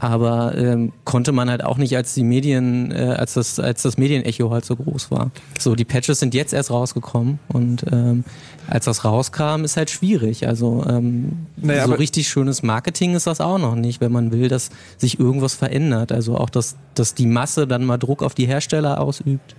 aber 0.00 0.56
ähm, 0.56 0.92
konnte 1.04 1.32
man 1.32 1.50
halt 1.50 1.64
auch 1.64 1.76
nicht, 1.76 1.96
als 1.96 2.14
die 2.14 2.22
Medien, 2.22 2.90
äh, 2.90 3.14
als 3.16 3.34
das, 3.34 3.58
als 3.58 3.82
das 3.82 3.98
Medienecho 3.98 4.50
halt 4.50 4.64
so 4.64 4.76
groß 4.76 5.10
war. 5.10 5.30
So, 5.58 5.74
die 5.74 5.84
Patches 5.84 6.20
sind 6.20 6.34
jetzt 6.34 6.52
erst 6.52 6.70
rausgekommen 6.70 7.38
und 7.48 7.84
ähm, 7.90 8.24
als 8.68 8.84
das 8.84 9.04
rauskam, 9.04 9.64
ist 9.64 9.76
halt 9.76 9.90
schwierig. 9.90 10.46
Also 10.46 10.84
ähm, 10.88 11.46
naja, 11.56 11.86
so 11.86 11.94
richtig 11.94 12.28
schönes 12.28 12.62
Marketing 12.62 13.14
ist 13.14 13.26
das 13.26 13.40
auch 13.40 13.58
noch 13.58 13.74
nicht, 13.74 14.00
wenn 14.00 14.12
man 14.12 14.30
will, 14.30 14.48
dass 14.48 14.70
sich 14.98 15.18
irgendwas 15.18 15.54
verändert. 15.54 16.12
Also 16.12 16.36
auch, 16.36 16.50
dass, 16.50 16.76
dass 16.94 17.14
die 17.14 17.26
Masse 17.26 17.66
dann 17.66 17.84
mal 17.84 17.98
Druck 17.98 18.22
auf 18.22 18.34
die 18.34 18.46
Hersteller 18.46 19.00
ausübt. 19.00 19.54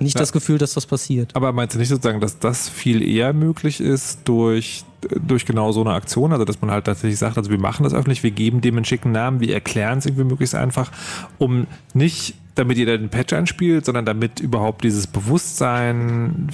Nicht 0.00 0.14
ja. 0.14 0.20
das 0.20 0.32
Gefühl, 0.32 0.58
dass 0.58 0.74
das 0.74 0.86
passiert. 0.86 1.36
Aber 1.36 1.52
meinst 1.52 1.74
du 1.74 1.78
nicht 1.78 1.88
sozusagen, 1.88 2.20
dass 2.20 2.38
das 2.38 2.68
viel 2.68 3.02
eher 3.02 3.32
möglich 3.32 3.80
ist 3.80 4.20
durch 4.24 4.84
durch 5.26 5.46
genau 5.46 5.72
so 5.72 5.80
eine 5.80 5.92
Aktion, 5.92 6.32
also 6.32 6.44
dass 6.44 6.60
man 6.60 6.70
halt 6.70 6.84
tatsächlich 6.84 7.18
sagt, 7.18 7.38
also 7.38 7.50
wir 7.50 7.58
machen 7.58 7.84
das 7.84 7.94
öffentlich, 7.94 8.22
wir 8.22 8.30
geben 8.30 8.60
dem 8.60 8.76
einen 8.76 8.84
schicken 8.84 9.12
Namen, 9.12 9.40
wir 9.40 9.52
erklären 9.54 9.98
es 9.98 10.06
irgendwie 10.06 10.24
möglichst 10.24 10.54
einfach, 10.54 10.90
um 11.38 11.66
nicht, 11.92 12.34
damit 12.54 12.76
jeder 12.76 12.98
den 12.98 13.08
Patch 13.08 13.32
einspielt, 13.32 13.84
sondern 13.84 14.04
damit 14.04 14.40
überhaupt 14.40 14.84
dieses 14.84 15.06
Bewusstsein 15.06 16.48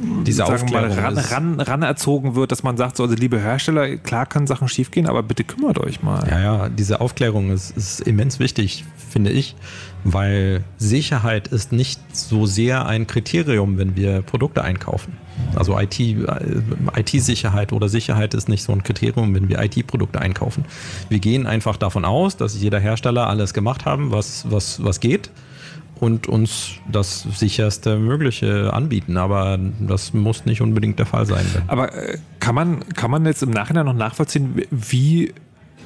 diese 0.00 0.46
Aufklärung 0.46 0.88
mal, 0.88 0.98
ran, 0.98 1.18
ran, 1.18 1.60
ran, 1.60 1.82
erzogen 1.82 2.34
wird, 2.34 2.52
dass 2.52 2.62
man 2.62 2.76
sagt, 2.76 2.96
so, 2.96 3.02
also 3.02 3.14
liebe 3.14 3.38
Hersteller, 3.38 3.96
klar 3.96 4.26
können 4.26 4.46
Sachen 4.46 4.68
schiefgehen, 4.68 5.06
aber 5.06 5.22
bitte 5.22 5.44
kümmert 5.44 5.78
euch 5.78 6.02
mal. 6.02 6.26
Ja, 6.28 6.40
ja, 6.40 6.68
diese 6.68 7.00
Aufklärung 7.00 7.50
ist, 7.50 7.76
ist 7.76 8.00
immens 8.00 8.38
wichtig, 8.38 8.84
finde 9.10 9.30
ich, 9.30 9.56
weil 10.04 10.64
Sicherheit 10.78 11.48
ist 11.48 11.72
nicht 11.72 12.00
so 12.16 12.46
sehr 12.46 12.86
ein 12.86 13.06
Kriterium, 13.06 13.76
wenn 13.78 13.96
wir 13.96 14.22
Produkte 14.22 14.64
einkaufen. 14.64 15.16
Also 15.54 15.78
IT-Sicherheit 15.78 17.68
äh, 17.68 17.72
IT 17.72 17.72
oder 17.72 17.88
Sicherheit 17.88 18.34
ist 18.34 18.48
nicht 18.48 18.62
so 18.62 18.72
ein 18.72 18.82
Kriterium, 18.82 19.34
wenn 19.34 19.48
wir 19.48 19.60
IT-Produkte 19.60 20.20
einkaufen. 20.20 20.64
Wir 21.08 21.18
gehen 21.18 21.46
einfach 21.46 21.76
davon 21.76 22.04
aus, 22.04 22.36
dass 22.36 22.60
jeder 22.60 22.80
Hersteller 22.80 23.28
alles 23.28 23.52
gemacht 23.52 23.84
haben, 23.84 24.12
was, 24.12 24.50
was, 24.50 24.82
was 24.82 25.00
geht 25.00 25.30
und 26.00 26.26
uns 26.26 26.72
das 26.90 27.22
sicherste 27.22 27.98
Mögliche 27.98 28.72
anbieten. 28.72 29.16
Aber 29.16 29.58
das 29.80 30.14
muss 30.14 30.46
nicht 30.46 30.62
unbedingt 30.62 30.98
der 30.98 31.06
Fall 31.06 31.26
sein. 31.26 31.44
Aber 31.66 31.94
äh, 31.94 32.18
kann, 32.40 32.54
man, 32.54 32.88
kann 32.88 33.10
man 33.10 33.24
jetzt 33.26 33.42
im 33.42 33.50
Nachhinein 33.50 33.86
noch 33.86 33.94
nachvollziehen, 33.94 34.62
wie 34.70 35.34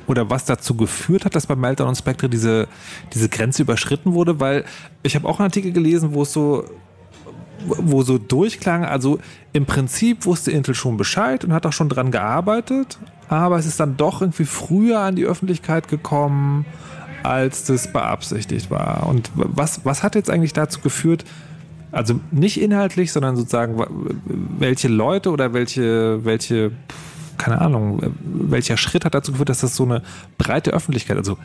oder 0.07 0.29
was 0.31 0.45
dazu 0.45 0.77
geführt 0.77 1.25
hat, 1.25 1.35
dass 1.35 1.47
bei 1.47 1.57
Meltdown 1.57 1.89
und 1.89 1.97
Spectre 1.97 2.29
diese, 2.29 2.69
diese 3.13 3.29
Grenze 3.29 3.63
überschritten 3.63 4.13
wurde? 4.13 4.39
Weil 4.39 4.65
ich 5.03 5.17
habe 5.17 5.27
auch 5.27 5.41
einen 5.41 5.47
Artikel 5.47 5.73
gelesen, 5.73 6.15
wo 6.15 6.23
es 6.23 6.33
so 6.33 6.65
wo 7.67 8.03
so 8.03 8.19
durchklang, 8.19 8.85
also 8.85 9.19
im 9.53 9.65
Prinzip 9.65 10.27
wusste 10.27 10.51
Intel 10.51 10.75
schon 10.75 10.99
Bescheid 10.99 11.45
und 11.45 11.53
hat 11.53 11.65
auch 11.65 11.73
schon 11.73 11.89
dran 11.89 12.11
gearbeitet, 12.11 12.99
aber 13.29 13.59
es 13.59 13.65
ist 13.65 13.81
dann 13.81 13.97
doch 13.97 14.21
irgendwie 14.21 14.45
früher 14.45 15.01
an 15.01 15.17
die 15.17 15.25
Öffentlichkeit 15.25 15.89
gekommen, 15.89 16.67
als 17.25 17.65
das 17.65 17.93
beabsichtigt 17.93 18.71
war. 18.71 19.07
Und 19.07 19.31
was, 19.35 19.85
was 19.85 20.03
hat 20.03 20.15
jetzt 20.15 20.31
eigentlich 20.31 20.53
dazu 20.53 20.81
geführt, 20.81 21.25
also 21.91 22.21
nicht 22.31 22.61
inhaltlich, 22.61 23.13
sondern 23.13 23.37
sozusagen, 23.37 23.83
welche 24.59 24.89
Leute 24.89 25.31
oder 25.31 25.53
welche, 25.53 26.25
welche, 26.25 26.73
keine 27.39 27.61
Ahnung, 27.61 28.15
welcher 28.25 28.77
Schritt 28.77 29.05
hat 29.05 29.15
dazu 29.15 29.33
geführt, 29.33 29.49
dass 29.49 29.61
das 29.61 29.77
so 29.77 29.85
eine 29.85 30.03
breite 30.37 30.73
Öffentlichkeit, 30.73 31.17
also 31.17 31.39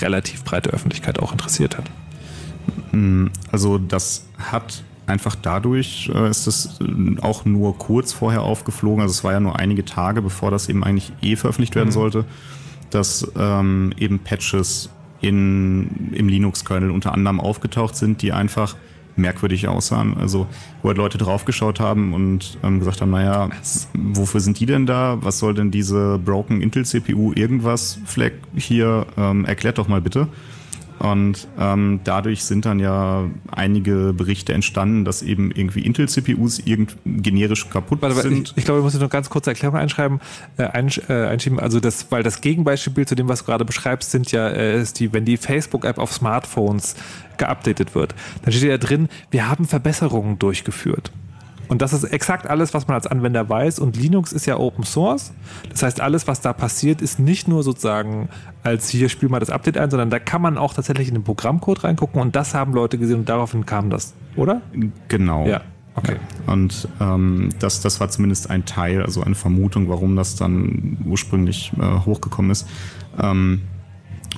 relativ 0.00 0.44
breite 0.44 0.70
Öffentlichkeit 0.70 1.20
auch 1.20 1.32
interessiert 1.32 1.78
hat? 1.78 1.90
Hm, 2.90 3.30
also 3.52 3.78
das 3.78 4.26
hat 4.38 4.82
einfach 5.06 5.36
dadurch 5.40 6.10
äh, 6.14 6.28
ist 6.28 6.46
es 6.46 6.80
äh, 6.80 7.20
auch 7.20 7.44
nur 7.44 7.78
kurz 7.78 8.12
vorher 8.12 8.42
aufgeflogen. 8.42 9.00
Also 9.02 9.12
es 9.12 9.24
war 9.24 9.32
ja 9.32 9.40
nur 9.40 9.58
einige 9.58 9.84
Tage, 9.84 10.22
bevor 10.22 10.50
das 10.50 10.68
eben 10.68 10.82
eigentlich 10.82 11.12
eh 11.22 11.36
veröffentlicht 11.36 11.74
werden 11.76 11.88
mhm. 11.88 11.92
sollte, 11.92 12.24
dass 12.90 13.30
ähm, 13.36 13.92
eben 13.98 14.18
Patches 14.18 14.90
in, 15.24 16.12
im 16.12 16.28
Linux-Kernel 16.28 16.90
unter 16.90 17.12
anderem 17.12 17.40
aufgetaucht 17.40 17.96
sind, 17.96 18.20
die 18.20 18.32
einfach 18.32 18.76
merkwürdig 19.16 19.68
aussahen. 19.68 20.16
Also 20.18 20.46
wo 20.82 20.88
halt 20.88 20.98
Leute 20.98 21.18
draufgeschaut 21.18 21.80
haben 21.80 22.12
und 22.12 22.58
ähm, 22.62 22.80
gesagt 22.80 23.00
haben, 23.00 23.10
naja, 23.10 23.48
wofür 23.94 24.40
sind 24.40 24.60
die 24.60 24.66
denn 24.66 24.86
da? 24.86 25.18
Was 25.22 25.38
soll 25.38 25.54
denn 25.54 25.70
diese 25.70 26.18
Broken 26.18 26.60
Intel 26.60 26.84
CPU 26.84 27.32
irgendwas 27.34 27.98
Flag 28.04 28.32
hier? 28.56 29.06
Ähm, 29.16 29.44
erklärt 29.44 29.78
doch 29.78 29.88
mal 29.88 30.00
bitte. 30.00 30.28
Und 30.98 31.48
ähm, 31.58 32.00
dadurch 32.04 32.44
sind 32.44 32.64
dann 32.66 32.78
ja 32.78 33.24
einige 33.50 34.12
Berichte 34.12 34.52
entstanden, 34.52 35.04
dass 35.04 35.22
eben 35.22 35.50
irgendwie 35.50 35.80
Intel-CPUs 35.80 36.60
irgend 36.60 36.96
generisch 37.04 37.68
kaputt 37.68 38.00
Warte, 38.00 38.22
sind. 38.22 38.50
Ich, 38.50 38.58
ich 38.58 38.64
glaube, 38.64 38.80
ich 38.80 38.84
muss 38.84 38.98
noch 38.98 39.10
ganz 39.10 39.28
kurze 39.28 39.50
Erklärung 39.50 39.76
einschreiben, 39.76 40.20
äh, 40.56 40.64
einsch, 40.64 41.00
äh, 41.08 41.26
einschieben. 41.26 41.58
Also 41.58 41.80
das, 41.80 42.10
weil 42.10 42.22
das 42.22 42.40
Gegenbeispiel 42.40 43.06
zu 43.06 43.14
dem, 43.14 43.28
was 43.28 43.40
du 43.40 43.46
gerade 43.46 43.64
beschreibst, 43.64 44.12
sind 44.12 44.30
ja, 44.32 44.48
äh, 44.48 44.80
ist 44.80 45.00
die, 45.00 45.12
wenn 45.12 45.24
die 45.24 45.36
Facebook-App 45.36 45.98
auf 45.98 46.12
Smartphones 46.12 46.94
geupdatet 47.36 47.94
wird, 47.94 48.14
dann 48.42 48.52
steht 48.52 48.70
ja 48.70 48.78
drin, 48.78 49.08
wir 49.30 49.48
haben 49.48 49.66
Verbesserungen 49.66 50.38
durchgeführt. 50.38 51.10
Und 51.68 51.82
das 51.82 51.92
ist 51.92 52.04
exakt 52.04 52.46
alles, 52.46 52.74
was 52.74 52.88
man 52.88 52.94
als 52.94 53.06
Anwender 53.06 53.48
weiß. 53.48 53.78
Und 53.78 53.96
Linux 53.96 54.32
ist 54.32 54.46
ja 54.46 54.58
Open 54.58 54.84
Source. 54.84 55.32
Das 55.70 55.82
heißt, 55.82 56.00
alles, 56.00 56.26
was 56.26 56.40
da 56.40 56.52
passiert, 56.52 57.02
ist 57.02 57.18
nicht 57.18 57.48
nur 57.48 57.62
sozusagen 57.62 58.28
als 58.62 58.88
hier 58.88 59.08
spiel 59.08 59.28
mal 59.28 59.40
das 59.40 59.50
Update 59.50 59.76
ein, 59.76 59.90
sondern 59.90 60.10
da 60.10 60.18
kann 60.18 60.42
man 60.42 60.58
auch 60.58 60.74
tatsächlich 60.74 61.08
in 61.08 61.14
den 61.14 61.24
Programmcode 61.24 61.84
reingucken. 61.84 62.20
Und 62.20 62.34
das 62.36 62.54
haben 62.54 62.72
Leute 62.72 62.98
gesehen 62.98 63.20
und 63.20 63.28
daraufhin 63.28 63.66
kam 63.66 63.90
das, 63.90 64.14
oder? 64.36 64.62
Genau. 65.08 65.46
Ja. 65.46 65.62
Okay. 65.96 66.16
Und 66.46 66.88
ähm, 67.00 67.50
das, 67.60 67.80
das 67.80 68.00
war 68.00 68.08
zumindest 68.08 68.50
ein 68.50 68.64
Teil, 68.64 69.02
also 69.02 69.22
eine 69.22 69.36
Vermutung, 69.36 69.88
warum 69.88 70.16
das 70.16 70.34
dann 70.34 70.98
ursprünglich 71.04 71.72
äh, 71.78 72.00
hochgekommen 72.04 72.50
ist. 72.50 72.66
Ähm, 73.20 73.62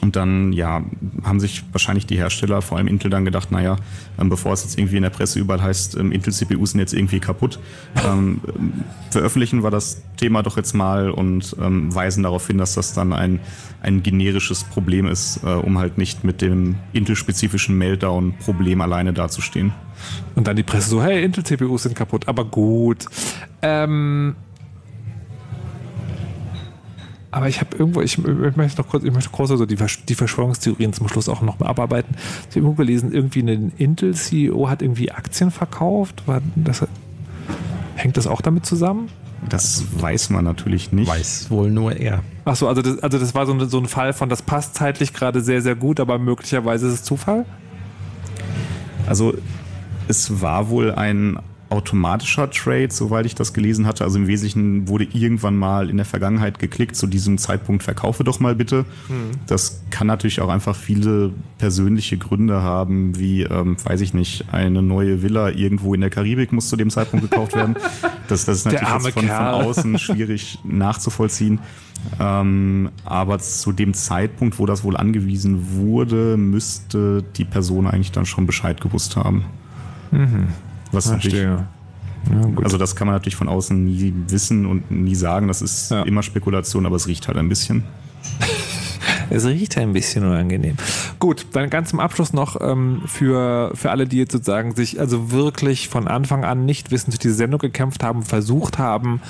und 0.03 0.17
dann, 0.17 0.53
ja, 0.53 0.83
haben 1.25 1.41
sich 1.41 1.65
wahrscheinlich 1.73 2.07
die 2.07 2.17
Hersteller, 2.17 2.63
vor 2.63 2.79
allem 2.79 2.89
Intel, 2.89 3.11
dann 3.11 3.25
gedacht, 3.25 3.51
naja, 3.51 3.77
ähm, 4.19 4.29
bevor 4.29 4.53
es 4.53 4.63
jetzt 4.65 4.79
irgendwie 4.79 4.97
in 4.97 5.03
der 5.03 5.11
Presse 5.11 5.39
überall 5.39 5.63
heißt, 5.63 5.97
ähm, 5.97 6.13
Intel-CPUs 6.13 6.73
sind 6.73 6.81
jetzt 6.81 6.95
irgendwie 6.95 7.21
kaputt, 7.21 7.59
ähm, 8.07 8.41
veröffentlichen 9.11 9.63
wir 9.63 9.71
das 9.71 10.03
Thema 10.17 10.43
doch 10.43 10.57
jetzt 10.57 10.75
mal 10.75 11.11
und 11.11 11.57
ähm, 11.61 11.95
weisen 11.95 12.23
darauf 12.23 12.47
hin, 12.47 12.59
dass 12.59 12.75
das 12.75 12.93
dann 12.93 13.13
ein, 13.13 13.41
ein 13.83 14.03
generisches 14.03 14.65
Problem 14.65 15.07
ist, 15.07 15.41
äh, 15.45 15.49
um 15.49 15.79
halt 15.79 15.99
nicht 15.99 16.25
mit 16.25 16.43
dem 16.43 16.77
Intel-spezifischen 16.93 17.77
Meltdown-Problem 17.79 18.81
alleine 18.81 19.13
dazustehen. 19.13 19.73
Und 20.35 20.47
dann 20.47 20.57
die 20.57 20.63
Presse 20.63 20.91
so, 20.91 21.03
hey, 21.03 21.25
Intel-CPUs 21.25 21.85
sind 21.85 21.95
kaputt, 21.95 22.29
aber 22.29 22.45
gut. 22.45 23.07
Ähm, 23.63 24.37
aber 27.37 27.51
ich 27.51 27.61
habe 27.61 27.77
irgendwo, 27.77 28.01
ich, 28.01 28.17
ich, 28.17 28.57
möchte 28.57 28.81
noch 28.81 28.89
kurz, 28.89 29.05
ich 29.05 29.13
möchte 29.13 29.29
kurz 29.29 29.51
also 29.51 29.67
die, 29.67 29.77
die 29.77 30.15
Verschwörungstheorien 30.15 30.95
zum 30.95 31.07
Schluss 31.07 31.29
auch 31.29 31.43
noch 31.43 31.59
mal 31.59 31.67
abarbeiten. 31.67 32.15
Ich 32.17 32.57
habe 32.57 32.61
irgendwo 32.61 32.73
gelesen, 32.73 33.13
irgendwie 33.13 33.41
ein 33.41 33.73
Intel-CEO 33.77 34.71
hat 34.71 34.81
irgendwie 34.81 35.13
Aktien 35.13 35.51
verkauft. 35.51 36.23
War 36.25 36.41
das, 36.55 36.87
hängt 37.95 38.17
das 38.17 38.27
auch 38.27 38.41
damit 38.41 38.65
zusammen? 38.65 39.11
Das 39.51 39.85
weiß 40.01 40.31
man 40.31 40.47
natürlich 40.47 40.93
nicht. 40.93 41.09
Weiß 41.09 41.51
wohl 41.51 41.71
nur 41.71 41.95
er. 41.95 42.23
Achso, 42.47 42.69
also 42.69 42.81
das, 42.81 43.01
also 43.01 43.19
das 43.19 43.35
war 43.35 43.45
so, 43.45 43.53
eine, 43.53 43.67
so 43.67 43.81
ein 43.81 43.87
Fall 43.87 44.15
von, 44.15 44.31
das 44.31 44.41
passt 44.41 44.75
zeitlich 44.75 45.13
gerade 45.13 45.43
sehr, 45.43 45.61
sehr 45.61 45.75
gut, 45.75 46.01
aber 46.01 46.19
möglicherweise 46.19 46.87
ist 46.87 46.95
es 46.95 47.03
Zufall? 47.03 47.45
Also 49.07 49.35
es 50.09 50.41
war 50.41 50.71
wohl 50.71 50.91
ein 50.93 51.39
automatischer 51.69 52.51
Trade, 52.51 52.89
soweit 52.91 53.27
ich 53.27 53.35
das 53.35 53.53
gelesen 53.53 53.87
hatte. 53.87 54.05
Also 54.05 54.19
im 54.19 54.27
Wesentlichen 54.27 54.89
wurde 54.89 55.05
irgendwann 55.13 55.57
mal 55.57 55.91
in 55.91 55.97
der 55.97 56.07
Vergangenheit 56.07 56.59
geklickt, 56.59 56.95
zu 56.95 57.07
diesem 57.07 57.39
Zeitpunkt 57.39 57.83
verkaufe 57.83 58.25
doch 58.25 58.39
mal 58.39 58.55
bitte. 58.55 58.85
Mhm. 59.09 59.33
Das 59.47 59.83
kann 59.91 60.07
natürlich 60.07 60.41
auch 60.41 60.49
einfach 60.49 60.77
viele 60.77 61.33
persönliche 61.59 62.19
Gründe 62.19 62.63
haben, 62.63 63.19
wie, 63.19 63.43
ähm, 63.43 63.77
weiß 63.83 64.01
ich 64.01 64.15
nicht, 64.15 64.53
eine 64.53 64.83
neue 64.83 65.23
Villa 65.23 65.51
irgendwo 65.51 65.95
in 65.95 66.01
der 66.01 66.11
Karibik 66.11 66.53
muss 66.53 66.69
zu 66.69 66.77
dem 66.77 66.91
Zeitpunkt 66.91 67.31
gekauft 67.31 67.55
werden. 67.55 67.77
Das, 68.29 68.45
das 68.45 68.59
ist 68.59 68.65
natürlich 68.65 68.89
von, 68.89 69.29
von, 69.29 69.31
außen 69.31 69.99
schwierig 70.01 70.59
nachzuvollziehen. 70.65 71.61
Ähm, 72.19 72.91
aber 73.05 73.39
zu 73.39 73.71
dem 73.71 73.95
Zeitpunkt, 73.95 74.59
wo 74.59 74.67
das 74.67 74.83
wohl 74.83 74.97
angewiesen 74.97 75.77
wurde, 75.77 76.37
müsste 76.37 77.23
die 77.37 77.45
Person 77.45 77.87
eigentlich 77.87 78.11
dann 78.11 78.27
schon 78.27 78.45
Bescheid 78.47 78.81
gewusst 78.81 79.15
haben. 79.15 79.45
Mhm. 80.11 80.49
Was 80.97 81.11
natürlich, 81.11 81.43
ja, 81.43 81.69
also 82.63 82.79
das 82.79 82.97
kann 82.97 83.07
man 83.07 83.15
natürlich 83.15 83.37
von 83.37 83.49
außen 83.49 83.85
nie 83.85 84.13
wissen 84.29 84.67
und 84.67 84.91
nie 84.91 85.15
sagen. 85.15 85.49
Das 85.49 85.63
ist 85.63 85.91
ja. 85.91 86.03
immer 86.03 86.23
Spekulation, 86.23 86.87
aber 86.87 86.97
es 86.97 87.07
riecht 87.07 87.29
halt 87.29 87.39
ein 87.39 87.49
bisschen. 87.49 87.85
Es 89.29 89.45
riecht 89.45 89.77
ein 89.77 89.93
bisschen 89.93 90.25
unangenehm. 90.25 90.77
Gut, 91.19 91.47
dann 91.53 91.69
ganz 91.69 91.91
zum 91.91 91.99
Abschluss 91.99 92.33
noch 92.33 92.61
ähm, 92.61 93.03
für, 93.07 93.73
für 93.75 93.91
alle, 93.91 94.07
die 94.07 94.19
jetzt 94.19 94.33
sozusagen 94.33 94.77
sich 94.77 95.01
also 95.01 95.33
wirklich 95.33 95.89
von 95.89 96.07
Anfang 96.07 96.45
an 96.45 96.65
nicht 96.65 96.93
wissen, 96.93 97.11
durch 97.11 97.19
diese 97.19 97.35
Sendung 97.35 97.59
gekämpft 97.59 98.05
haben, 98.05 98.23
versucht 98.23 98.79
haben 98.79 99.21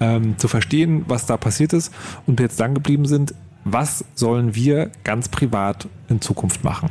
ähm, 0.00 0.38
zu 0.38 0.48
verstehen, 0.48 1.04
was 1.06 1.26
da 1.26 1.36
passiert 1.36 1.72
ist 1.72 1.92
und 2.26 2.40
jetzt 2.40 2.58
dann 2.58 2.74
geblieben 2.74 3.06
sind. 3.06 3.34
Was 3.64 4.04
sollen 4.14 4.56
wir 4.56 4.90
ganz 5.04 5.28
privat 5.28 5.88
in 6.08 6.20
Zukunft 6.20 6.64
machen? 6.64 6.90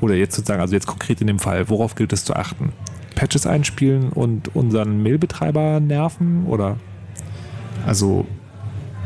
Oder 0.00 0.14
jetzt 0.14 0.36
sozusagen, 0.36 0.60
also 0.60 0.74
jetzt 0.74 0.86
konkret 0.86 1.20
in 1.20 1.26
dem 1.26 1.40
Fall, 1.40 1.68
worauf 1.68 1.96
gilt 1.96 2.12
es 2.12 2.24
zu 2.24 2.34
achten? 2.34 2.72
Patches 3.20 3.46
einspielen 3.46 4.08
und 4.08 4.56
unseren 4.56 5.02
Mailbetreiber 5.02 5.78
nerven 5.78 6.46
oder? 6.46 6.78
Also 7.86 8.26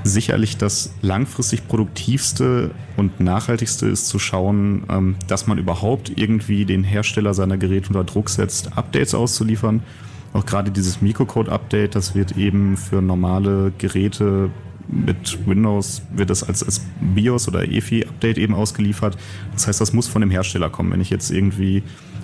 sicherlich 0.04 0.56
das 0.56 0.94
langfristig 1.02 1.66
produktivste 1.66 2.70
und 2.96 3.18
nachhaltigste 3.18 3.88
ist 3.88 4.06
zu 4.06 4.20
schauen, 4.20 4.84
ähm, 4.88 5.16
dass 5.26 5.48
man 5.48 5.58
überhaupt 5.58 6.12
irgendwie 6.14 6.64
den 6.64 6.84
Hersteller 6.84 7.34
seiner 7.34 7.56
Geräte 7.58 7.88
unter 7.88 8.04
Druck 8.04 8.30
setzt, 8.30 8.78
Updates 8.78 9.16
auszuliefern. 9.16 9.82
Auch 10.32 10.46
gerade 10.46 10.70
dieses 10.70 11.02
Microcode-Update, 11.02 11.96
das 11.96 12.14
wird 12.14 12.36
eben 12.36 12.76
für 12.76 13.02
normale 13.02 13.72
Geräte 13.78 14.50
mit 14.86 15.44
Windows 15.44 16.02
wird 16.14 16.30
das 16.30 16.44
als, 16.44 16.62
als 16.62 16.82
BIOS 17.00 17.48
oder 17.48 17.66
EFI-Update 17.66 18.38
eben 18.38 18.54
ausgeliefert. 18.54 19.16
Das 19.54 19.66
heißt, 19.66 19.80
das 19.80 19.92
muss 19.92 20.06
von 20.06 20.20
dem 20.20 20.30
Hersteller 20.30 20.70
kommen. 20.70 20.92
Wenn 20.92 21.00
ich 21.00 21.10
jetzt 21.10 21.30
irgendwie 21.30 21.82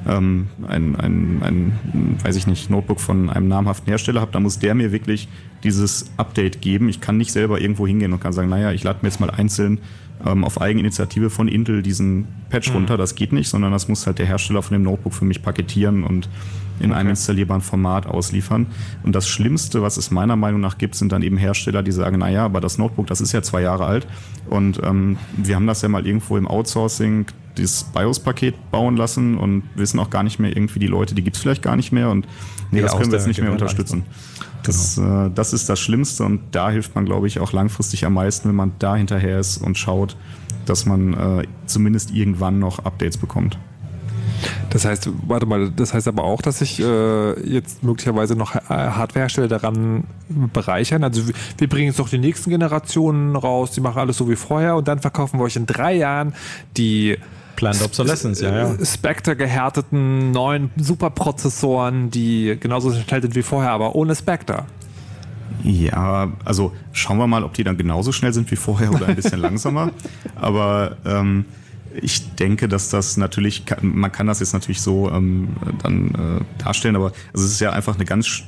ähm, 0.08 0.48
ein, 0.66 0.96
ein, 0.96 1.42
ein, 1.42 1.72
weiß 2.22 2.36
ich 2.36 2.46
nicht, 2.46 2.70
Notebook 2.70 3.00
von 3.00 3.30
einem 3.30 3.48
namhaften 3.48 3.88
Hersteller 3.88 4.20
habe, 4.20 4.32
dann 4.32 4.42
muss 4.42 4.58
der 4.58 4.74
mir 4.74 4.92
wirklich 4.92 5.28
dieses 5.62 6.10
Update 6.16 6.60
geben. 6.60 6.88
Ich 6.88 7.00
kann 7.00 7.16
nicht 7.16 7.32
selber 7.32 7.60
irgendwo 7.60 7.86
hingehen 7.86 8.12
und 8.12 8.20
kann 8.20 8.32
sagen, 8.32 8.48
naja, 8.48 8.72
ich 8.72 8.82
lade 8.82 9.00
mir 9.02 9.08
jetzt 9.08 9.20
mal 9.20 9.30
einzeln 9.30 9.78
ähm, 10.24 10.44
auf 10.44 10.60
Eigeninitiative 10.60 11.30
von 11.30 11.48
Intel 11.48 11.82
diesen 11.82 12.26
Patch 12.48 12.68
mhm. 12.70 12.76
runter. 12.76 12.96
Das 12.96 13.14
geht 13.14 13.32
nicht, 13.32 13.48
sondern 13.48 13.72
das 13.72 13.88
muss 13.88 14.06
halt 14.06 14.18
der 14.18 14.26
Hersteller 14.26 14.62
von 14.62 14.74
dem 14.74 14.82
Notebook 14.82 15.14
für 15.14 15.24
mich 15.24 15.42
paketieren 15.42 16.04
und 16.04 16.28
in 16.80 16.90
okay. 16.90 17.00
einem 17.00 17.10
installierbaren 17.10 17.62
Format 17.62 18.06
ausliefern. 18.06 18.66
Und 19.02 19.14
das 19.14 19.28
Schlimmste, 19.28 19.82
was 19.82 19.96
es 19.96 20.10
meiner 20.10 20.36
Meinung 20.36 20.60
nach 20.60 20.78
gibt, 20.78 20.94
sind 20.94 21.12
dann 21.12 21.22
eben 21.22 21.36
Hersteller, 21.36 21.82
die 21.82 21.92
sagen, 21.92 22.18
naja, 22.18 22.44
aber 22.44 22.60
das 22.60 22.78
Notebook, 22.78 23.06
das 23.06 23.20
ist 23.20 23.32
ja 23.32 23.42
zwei 23.42 23.62
Jahre 23.62 23.84
alt 23.84 24.06
und 24.48 24.80
ähm, 24.82 25.16
wir 25.36 25.56
haben 25.56 25.66
das 25.66 25.82
ja 25.82 25.88
mal 25.88 26.06
irgendwo 26.06 26.36
im 26.36 26.48
Outsourcing 26.48 27.26
dieses 27.56 27.84
BIOS-Paket 27.84 28.70
bauen 28.70 28.96
lassen 28.96 29.36
und 29.36 29.62
wissen 29.74 29.98
auch 29.98 30.10
gar 30.10 30.22
nicht 30.22 30.38
mehr 30.38 30.50
irgendwie 30.56 30.78
die 30.78 30.86
Leute, 30.86 31.14
die 31.14 31.22
gibt 31.22 31.36
es 31.36 31.42
vielleicht 31.42 31.62
gar 31.62 31.76
nicht 31.76 31.92
mehr 31.92 32.10
und 32.10 32.26
nee, 32.70 32.78
ja, 32.78 32.84
das 32.84 32.96
können 32.96 33.10
wir 33.10 33.18
jetzt 33.18 33.26
nicht 33.26 33.40
mehr 33.40 33.52
unterstützen. 33.52 34.04
Das, 34.62 34.96
genau. 34.96 35.26
äh, 35.26 35.30
das 35.34 35.52
ist 35.52 35.68
das 35.68 35.80
Schlimmste 35.80 36.24
und 36.24 36.40
da 36.52 36.70
hilft 36.70 36.94
man, 36.94 37.04
glaube 37.04 37.26
ich, 37.26 37.40
auch 37.40 37.52
langfristig 37.52 38.04
am 38.04 38.14
meisten, 38.14 38.48
wenn 38.48 38.56
man 38.56 38.72
da 38.78 38.96
hinterher 38.96 39.38
ist 39.38 39.58
und 39.58 39.78
schaut, 39.78 40.16
dass 40.66 40.86
man 40.86 41.14
äh, 41.14 41.46
zumindest 41.66 42.10
irgendwann 42.12 42.58
noch 42.58 42.80
Updates 42.80 43.16
bekommt. 43.16 43.58
Das 44.70 44.84
heißt, 44.84 45.10
warte 45.26 45.46
mal, 45.46 45.70
das 45.70 45.94
heißt 45.94 46.08
aber 46.08 46.24
auch, 46.24 46.42
dass 46.42 46.58
sich 46.58 46.80
äh, 46.80 47.48
jetzt 47.48 47.82
möglicherweise 47.82 48.36
noch 48.36 48.54
Hardwarehersteller 48.54 49.48
daran 49.48 50.04
bereichern. 50.52 51.04
Also 51.04 51.22
wir 51.58 51.68
bringen 51.68 51.88
jetzt 51.88 51.98
noch 51.98 52.08
die 52.08 52.18
nächsten 52.18 52.50
Generationen 52.50 53.36
raus, 53.36 53.72
die 53.72 53.80
machen 53.80 53.98
alles 53.98 54.16
so 54.16 54.28
wie 54.28 54.36
vorher 54.36 54.76
und 54.76 54.88
dann 54.88 55.00
verkaufen 55.00 55.38
wir 55.38 55.44
euch 55.44 55.56
in 55.56 55.66
drei 55.66 55.94
Jahren 55.94 56.34
die 56.76 57.18
Planned 57.56 57.82
Obsolescence, 57.82 58.40
ja, 58.40 58.72
ja. 58.72 58.84
Spectre 58.86 59.36
gehärteten 59.36 60.30
neuen 60.30 60.70
Superprozessoren, 60.76 62.10
die 62.10 62.56
genauso 62.58 62.90
schnell 62.92 63.20
sind 63.20 63.34
wie 63.34 63.42
vorher, 63.42 63.72
aber 63.72 63.94
ohne 63.94 64.14
Spectre. 64.14 64.64
Ja, 65.62 66.32
also 66.44 66.72
schauen 66.92 67.18
wir 67.18 67.26
mal, 67.26 67.44
ob 67.44 67.52
die 67.54 67.64
dann 67.64 67.76
genauso 67.76 68.12
schnell 68.12 68.32
sind 68.32 68.50
wie 68.50 68.56
vorher 68.56 68.92
oder 68.92 69.08
ein 69.08 69.16
bisschen 69.16 69.40
langsamer. 69.42 69.90
Aber 70.36 70.96
ähm, 71.04 71.44
ich 71.94 72.34
denke, 72.36 72.68
dass 72.68 72.88
das 72.88 73.16
natürlich, 73.16 73.64
man 73.82 74.12
kann 74.12 74.26
das 74.26 74.40
jetzt 74.40 74.52
natürlich 74.52 74.80
so 74.80 75.10
ähm, 75.10 75.48
dann 75.82 76.08
äh, 76.14 76.62
darstellen, 76.62 76.96
aber 76.96 77.12
es 77.32 77.42
ist 77.42 77.60
ja 77.60 77.70
einfach 77.70 77.96
eine 77.96 78.04
ganz 78.04 78.42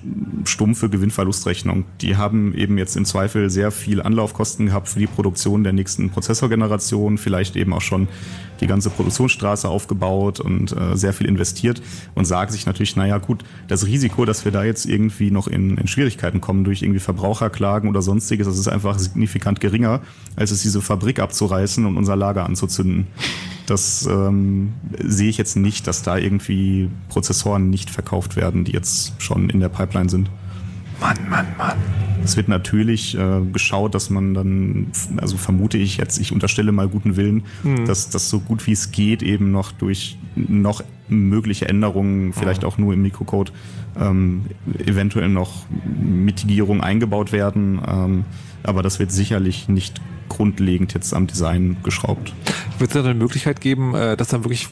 stumpfe 0.44 0.88
Gewinnverlustrechnung. 0.88 1.84
Die 2.00 2.16
haben 2.16 2.54
eben 2.54 2.78
jetzt 2.78 2.96
im 2.96 3.04
Zweifel 3.04 3.50
sehr 3.50 3.70
viel 3.70 4.00
Anlaufkosten 4.00 4.66
gehabt 4.66 4.88
für 4.88 4.98
die 4.98 5.06
Produktion 5.06 5.64
der 5.64 5.72
nächsten 5.72 6.10
Prozessorgeneration, 6.10 7.18
vielleicht 7.18 7.56
eben 7.56 7.72
auch 7.72 7.80
schon 7.80 8.08
die 8.62 8.66
ganze 8.66 8.90
Produktionsstraße 8.90 9.68
aufgebaut 9.68 10.40
und 10.40 10.72
äh, 10.72 10.96
sehr 10.96 11.12
viel 11.12 11.26
investiert 11.26 11.82
und 12.14 12.24
sagen 12.24 12.50
sich 12.50 12.64
natürlich, 12.64 12.96
naja 12.96 13.18
gut, 13.18 13.44
das 13.68 13.86
Risiko, 13.86 14.24
dass 14.24 14.44
wir 14.44 14.52
da 14.52 14.64
jetzt 14.64 14.86
irgendwie 14.86 15.30
noch 15.30 15.48
in, 15.48 15.76
in 15.76 15.86
Schwierigkeiten 15.88 16.40
kommen 16.40 16.64
durch 16.64 16.82
irgendwie 16.82 17.00
Verbraucherklagen 17.00 17.90
oder 17.90 18.02
sonstiges, 18.02 18.46
das 18.46 18.58
ist 18.58 18.68
einfach 18.68 18.98
signifikant 18.98 19.60
geringer, 19.60 20.00
als 20.36 20.50
es 20.50 20.62
diese 20.62 20.80
Fabrik 20.80 21.18
abzureißen 21.18 21.84
und 21.84 21.96
unser 21.96 22.16
Lager 22.16 22.46
anzuzünden. 22.46 23.08
Das 23.66 24.06
ähm, 24.06 24.72
sehe 24.98 25.28
ich 25.28 25.38
jetzt 25.38 25.56
nicht, 25.56 25.86
dass 25.86 26.02
da 26.02 26.16
irgendwie 26.16 26.90
Prozessoren 27.08 27.70
nicht 27.70 27.90
verkauft 27.90 28.36
werden, 28.36 28.64
die 28.64 28.72
jetzt 28.72 29.14
schon 29.18 29.50
in 29.50 29.60
der 29.60 29.68
Pipeline 29.68 30.08
sind. 30.08 30.30
Mann, 31.02 31.18
Mann, 31.28 31.46
Mann. 31.58 31.76
Es 32.24 32.36
wird 32.36 32.46
natürlich 32.46 33.18
äh, 33.18 33.40
geschaut, 33.52 33.96
dass 33.96 34.08
man 34.08 34.34
dann, 34.34 34.92
also 35.16 35.36
vermute 35.36 35.76
ich 35.76 35.96
jetzt, 35.96 36.18
ich 36.18 36.32
unterstelle 36.32 36.70
mal 36.70 36.86
guten 36.88 37.16
Willen, 37.16 37.42
mhm. 37.64 37.84
dass 37.86 38.08
das 38.10 38.30
so 38.30 38.38
gut 38.38 38.64
wie 38.68 38.72
es 38.72 38.92
geht 38.92 39.22
eben 39.22 39.50
noch 39.50 39.72
durch 39.72 40.16
noch 40.36 40.84
mögliche 41.08 41.68
Änderungen, 41.68 42.32
vielleicht 42.32 42.64
auch 42.64 42.78
nur 42.78 42.94
im 42.94 43.02
Mikrocode, 43.02 43.52
ähm, 44.00 44.46
eventuell 44.78 45.28
noch 45.28 45.66
Mitigierung 46.00 46.80
eingebaut 46.80 47.32
werden. 47.32 47.82
Ähm, 47.86 48.24
aber 48.62 48.82
das 48.82 49.00
wird 49.00 49.10
sicherlich 49.10 49.68
nicht 49.68 50.00
grundlegend 50.28 50.94
jetzt 50.94 51.12
am 51.14 51.26
Design 51.26 51.76
geschraubt. 51.82 52.32
Wird 52.78 52.90
es 52.90 52.94
da 52.94 53.00
eine 53.00 53.18
Möglichkeit 53.18 53.60
geben, 53.60 53.94
äh, 53.96 54.16
dass 54.16 54.28
dann 54.28 54.44
wirklich 54.44 54.68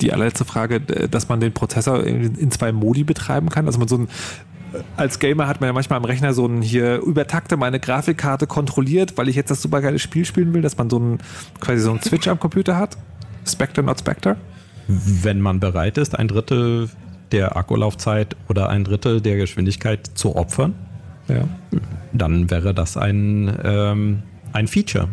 die 0.00 0.12
allerletzte 0.12 0.44
Frage, 0.44 0.80
dass 0.80 1.28
man 1.28 1.38
den 1.38 1.52
Prozessor 1.52 2.02
in 2.04 2.50
zwei 2.50 2.72
Modi 2.72 3.04
betreiben 3.04 3.48
kann? 3.48 3.66
Also 3.66 3.78
man 3.78 3.86
so 3.86 3.98
ein 3.98 4.08
als 4.96 5.18
Gamer 5.18 5.46
hat 5.46 5.60
man 5.60 5.68
ja 5.68 5.72
manchmal 5.72 5.98
am 5.98 6.04
Rechner 6.04 6.32
so 6.34 6.46
ein 6.46 6.62
hier 6.62 7.00
übertakte 7.00 7.56
meine 7.56 7.80
Grafikkarte 7.80 8.46
kontrolliert, 8.46 9.16
weil 9.16 9.28
ich 9.28 9.36
jetzt 9.36 9.50
das 9.50 9.62
super 9.62 9.80
geile 9.80 9.98
Spiel 9.98 10.24
spielen 10.24 10.52
will, 10.54 10.62
dass 10.62 10.76
man 10.76 10.90
so 10.90 10.98
ein 10.98 11.18
quasi 11.60 11.80
so 11.80 11.92
ein 11.92 12.00
Switch 12.02 12.28
am 12.28 12.38
Computer 12.38 12.76
hat. 12.76 12.96
Spectre, 13.46 13.82
not 13.82 14.00
Spectre. 14.00 14.36
Wenn 14.86 15.40
man 15.40 15.60
bereit 15.60 15.98
ist, 15.98 16.18
ein 16.18 16.28
Drittel 16.28 16.90
der 17.32 17.56
Akkulaufzeit 17.56 18.36
oder 18.48 18.68
ein 18.68 18.84
Drittel 18.84 19.20
der 19.20 19.36
Geschwindigkeit 19.36 20.10
zu 20.14 20.36
opfern, 20.36 20.74
ja. 21.28 21.48
dann 22.12 22.50
wäre 22.50 22.74
das 22.74 22.96
ein, 22.96 23.56
ähm, 23.64 24.22
ein 24.52 24.68
Feature. 24.68 25.08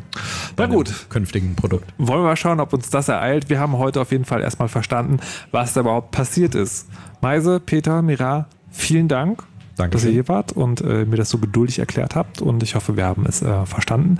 Na 0.58 0.66
gut. 0.68 1.10
Künftigen 1.10 1.56
Produkt. 1.56 1.92
Wollen 1.98 2.22
wir 2.22 2.28
mal 2.28 2.36
schauen, 2.36 2.60
ob 2.60 2.74
uns 2.74 2.90
das 2.90 3.08
ereilt. 3.08 3.50
Wir 3.50 3.60
haben 3.60 3.78
heute 3.78 4.02
auf 4.02 4.12
jeden 4.12 4.26
Fall 4.26 4.42
erstmal 4.42 4.68
verstanden, 4.68 5.20
was 5.52 5.74
da 5.74 5.82
überhaupt 5.82 6.12
passiert 6.12 6.54
ist. 6.54 6.88
Meise, 7.22 7.60
Peter, 7.60 8.02
Mira, 8.02 8.48
vielen 8.70 9.08
Dank. 9.08 9.44
Danke 9.82 9.98
dass 9.98 10.06
ihr 10.06 10.12
hier 10.12 10.28
wart 10.28 10.52
und 10.52 10.82
äh, 10.82 11.06
mir 11.06 11.18
das 11.18 11.30
so 11.30 11.40
geduldig 11.40 11.80
erklärt 11.80 12.16
habt. 12.16 12.41
Und 12.41 12.62
ich 12.62 12.76
hoffe, 12.76 12.98
wir 12.98 13.06
haben 13.06 13.26
es 13.26 13.41
äh, 13.41 13.66
verstanden. 13.66 14.20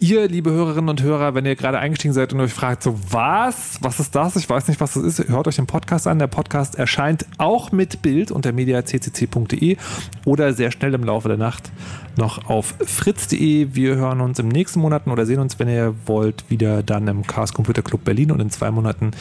Ihr, 0.00 0.28
liebe 0.28 0.50
Hörerinnen 0.50 0.88
und 0.88 1.02
Hörer, 1.02 1.34
wenn 1.34 1.46
ihr 1.46 1.54
gerade 1.54 1.78
eingestiegen 1.78 2.12
seid 2.12 2.32
und 2.32 2.40
euch 2.40 2.52
fragt, 2.52 2.82
so 2.82 2.98
was? 3.10 3.78
Was 3.82 4.00
ist 4.00 4.14
das? 4.14 4.36
Ich 4.36 4.48
weiß 4.48 4.68
nicht, 4.68 4.80
was 4.80 4.94
das 4.94 5.04
ist. 5.04 5.28
Hört 5.28 5.46
euch 5.46 5.56
den 5.56 5.66
Podcast 5.66 6.06
an. 6.06 6.18
Der 6.18 6.26
Podcast 6.26 6.74
erscheint 6.74 7.26
auch 7.38 7.70
mit 7.70 8.02
Bild 8.02 8.30
unter 8.32 8.52
mediaccc.de 8.52 9.76
oder 10.24 10.52
sehr 10.52 10.72
schnell 10.72 10.94
im 10.94 11.04
Laufe 11.04 11.28
der 11.28 11.36
Nacht 11.36 11.70
noch 12.16 12.48
auf 12.48 12.74
fritz.de. 12.84 13.74
Wir 13.74 13.96
hören 13.96 14.20
uns 14.20 14.38
im 14.38 14.48
nächsten 14.48 14.80
Monaten 14.80 15.10
oder 15.10 15.26
sehen 15.26 15.38
uns, 15.38 15.58
wenn 15.58 15.68
ihr 15.68 15.94
wollt, 16.06 16.48
wieder 16.50 16.82
dann 16.82 17.08
im 17.08 17.26
Chaos 17.26 17.52
Computer 17.52 17.82
Club 17.82 18.04
Berlin 18.04 18.30
und 18.30 18.40
in 18.40 18.50
zwei 18.50 18.70
Monaten 18.70 19.12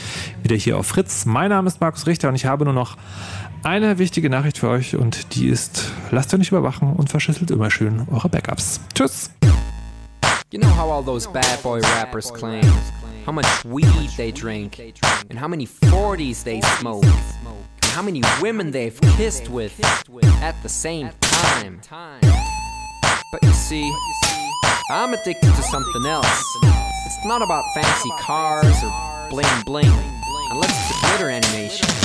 wieder 0.43 0.55
hier 0.55 0.77
auf 0.77 0.87
Fritz. 0.87 1.25
Mein 1.25 1.49
Name 1.49 1.67
ist 1.67 1.81
Markus 1.81 2.07
Richter 2.07 2.29
und 2.29 2.35
ich 2.35 2.45
habe 2.45 2.65
nur 2.65 2.73
noch 2.73 2.97
eine 3.65 3.97
wichtige 3.97 4.29
Nachricht 4.29 4.59
für 4.59 4.69
euch 4.69 4.95
und 4.95 5.35
die 5.35 5.47
ist, 5.47 5.91
lasst 6.11 6.33
euch 6.33 6.39
nicht 6.39 6.51
überwachen 6.51 6.93
und 6.93 7.09
verschlüsselt 7.09 7.49
immer 7.49 7.71
schön 7.71 8.07
eure 8.11 8.29
Backups. 8.29 8.79
Tschüss. 8.93 9.31
You 10.51 10.59
know 10.59 10.69
how 10.69 10.91
all 10.91 11.03
those 11.03 11.27
bad 11.27 11.61
boy 11.63 11.81
rappers 11.97 12.31
claim 12.31 12.63
how 13.25 13.33
much 13.33 13.47
weed 13.65 14.09
they 14.15 14.31
drink 14.31 14.79
and 15.31 15.39
how 15.39 15.47
many 15.47 15.65
40s 15.65 16.43
they 16.43 16.61
smoke 16.79 17.03
and 17.03 17.91
how 17.91 18.03
many 18.03 18.21
women 18.39 18.71
they've 18.71 18.99
kissed 19.17 19.49
with 19.49 19.73
at 20.43 20.55
the 20.61 20.69
same 20.69 21.09
time. 21.21 21.81
But 23.31 23.41
you 23.41 23.51
see, 23.51 23.91
I'm 24.91 25.13
addicted 25.13 25.53
to 25.55 25.63
something 25.63 26.05
else. 26.05 26.43
It's 27.07 27.25
not 27.25 27.41
about 27.41 27.63
fancy 27.73 28.11
cars 28.21 28.83
or 28.83 29.29
bling 29.31 29.63
bling, 29.65 29.91
unless 30.51 30.69
it's 30.69 30.97
a 30.97 31.07
glitter 31.07 31.29
animation. 31.31 32.04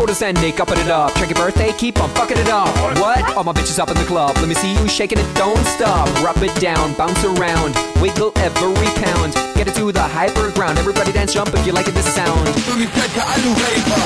orders 0.00 0.22
ending, 0.22 0.58
upping 0.60 0.78
it 0.78 0.88
up. 0.88 1.14
Check 1.14 1.30
your 1.30 1.36
birthday, 1.36 1.72
keep 1.72 2.00
on 2.00 2.08
fucking 2.10 2.38
it 2.38 2.48
up. 2.48 2.68
What? 2.98 3.36
All 3.36 3.44
my 3.44 3.52
bitches 3.52 3.78
up 3.78 3.90
in 3.90 3.96
the 3.96 4.04
club. 4.04 4.36
Let 4.36 4.48
me 4.48 4.54
see 4.54 4.72
you 4.74 4.88
shaking 4.88 5.18
it, 5.18 5.26
don't 5.34 5.64
stop. 5.66 6.08
Rub 6.22 6.42
it 6.42 6.54
down, 6.60 6.94
bounce 6.94 7.22
around, 7.24 7.74
wiggle 8.00 8.32
every 8.36 8.90
pound. 9.02 9.34
Get 9.56 9.66
it 9.68 9.74
to 9.74 9.90
the 9.90 10.02
hyper 10.02 10.50
ground. 10.52 10.78
Everybody 10.78 11.12
dance, 11.12 11.34
jump 11.34 11.52
if 11.54 11.66
you 11.66 11.72
like 11.72 11.88
it, 11.88 11.94
this 11.94 12.12
sound. 12.14 12.46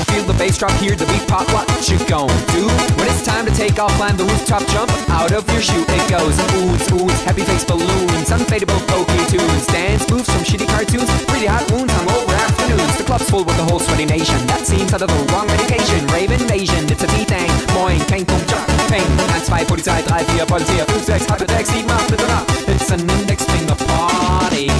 Feel 0.09 0.25
the 0.25 0.35
bass 0.37 0.57
drop, 0.57 0.71
hear 0.81 0.95
the 0.95 1.05
beat 1.05 1.27
pop. 1.27 1.45
What 1.53 1.67
you 1.89 1.97
gon' 2.09 2.33
do? 2.49 2.65
When 2.97 3.07
it's 3.07 3.23
time 3.23 3.45
to 3.45 3.53
take 3.53 3.77
off, 3.79 3.93
climb 3.97 4.17
the 4.17 4.25
rooftop, 4.25 4.65
jump 4.67 4.89
out 5.09 5.31
of 5.31 5.47
your 5.51 5.61
shoe. 5.61 5.85
It 5.87 6.09
goes 6.09 6.37
oohs, 6.57 6.87
oohs, 6.97 7.23
happy 7.23 7.43
face 7.43 7.63
balloons, 7.63 8.29
unfadable 8.29 8.81
pokey 8.87 9.25
tunes, 9.29 9.67
dance 9.67 10.09
moves 10.09 10.29
from 10.29 10.41
shitty 10.41 10.67
cartoons, 10.67 11.09
really 11.29 11.47
hot 11.47 11.69
wounds, 11.71 11.93
hungover 11.93 12.33
afternoons. 12.33 12.97
The 12.97 13.03
club's 13.03 13.29
full 13.29 13.43
with 13.45 13.57
the 13.57 13.63
whole 13.63 13.79
sweaty 13.79 14.05
nation. 14.05 14.37
That 14.47 14.65
seems 14.65 14.93
out 14.93 15.01
of 15.01 15.09
the 15.09 15.33
wrong 15.33 15.47
medication. 15.47 15.82
Rave 15.91 16.31
invasion, 16.31 16.89
it's 16.89 17.03
a 17.03 17.07
D-Thing. 17.07 17.51
Moin, 17.73 17.99
kein 18.07 18.25
Punkt, 18.25 18.49
Job, 18.49 18.65
Peng. 18.87 19.03
1, 19.17 19.45
2, 19.45 19.65
Polizei, 19.65 20.01
3, 20.03 20.23
4, 20.23 20.45
Polizei, 20.45 20.85
5, 20.85 21.03
6, 21.05 21.25
halbe 21.29 21.45
6, 21.49 21.69
7, 21.69 21.89
8, 21.89 22.07
bitte 22.07 22.27
nach. 22.27 22.45
It's 22.67 22.89
an 22.91 23.09
index 23.09 23.43
finger 23.43 23.75
party. 23.75 24.71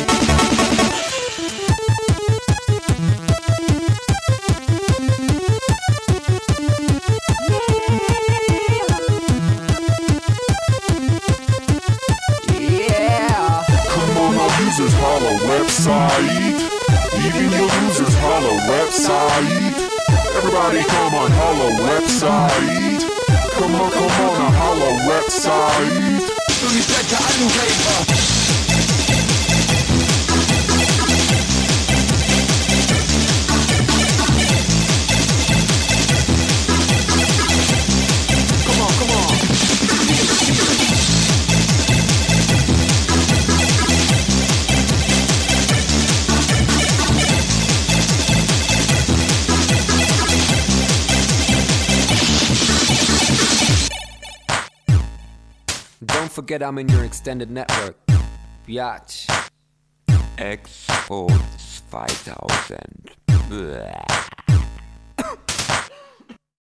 Yeah. 12.50 13.66
Come 13.90 14.18
on, 14.18 14.38
our 14.38 14.50
holla 15.02 15.34
website. 15.52 16.62
Even 17.26 17.52
your 17.52 17.70
users 17.84 18.16
holla 18.22 18.54
website. 18.72 19.83
Everybody 20.46 20.84
come 20.84 21.16
on 21.16 21.32
holla 21.32 21.72
website. 21.88 23.00
Come 23.54 23.76
on, 23.76 23.90
come 23.92 24.12
on, 24.28 24.42
a 24.42 24.52
holla 24.52 24.92
website. 25.08 26.14
Forget 56.34 56.64
I'm 56.64 56.80
in 56.80 56.90
your 56.90 57.04
extended 57.04 57.52
network. 57.52 57.96
Biatch. 58.68 59.30
Expo 60.38 61.28
2000. 61.92 63.12
Bäh. 63.50 64.43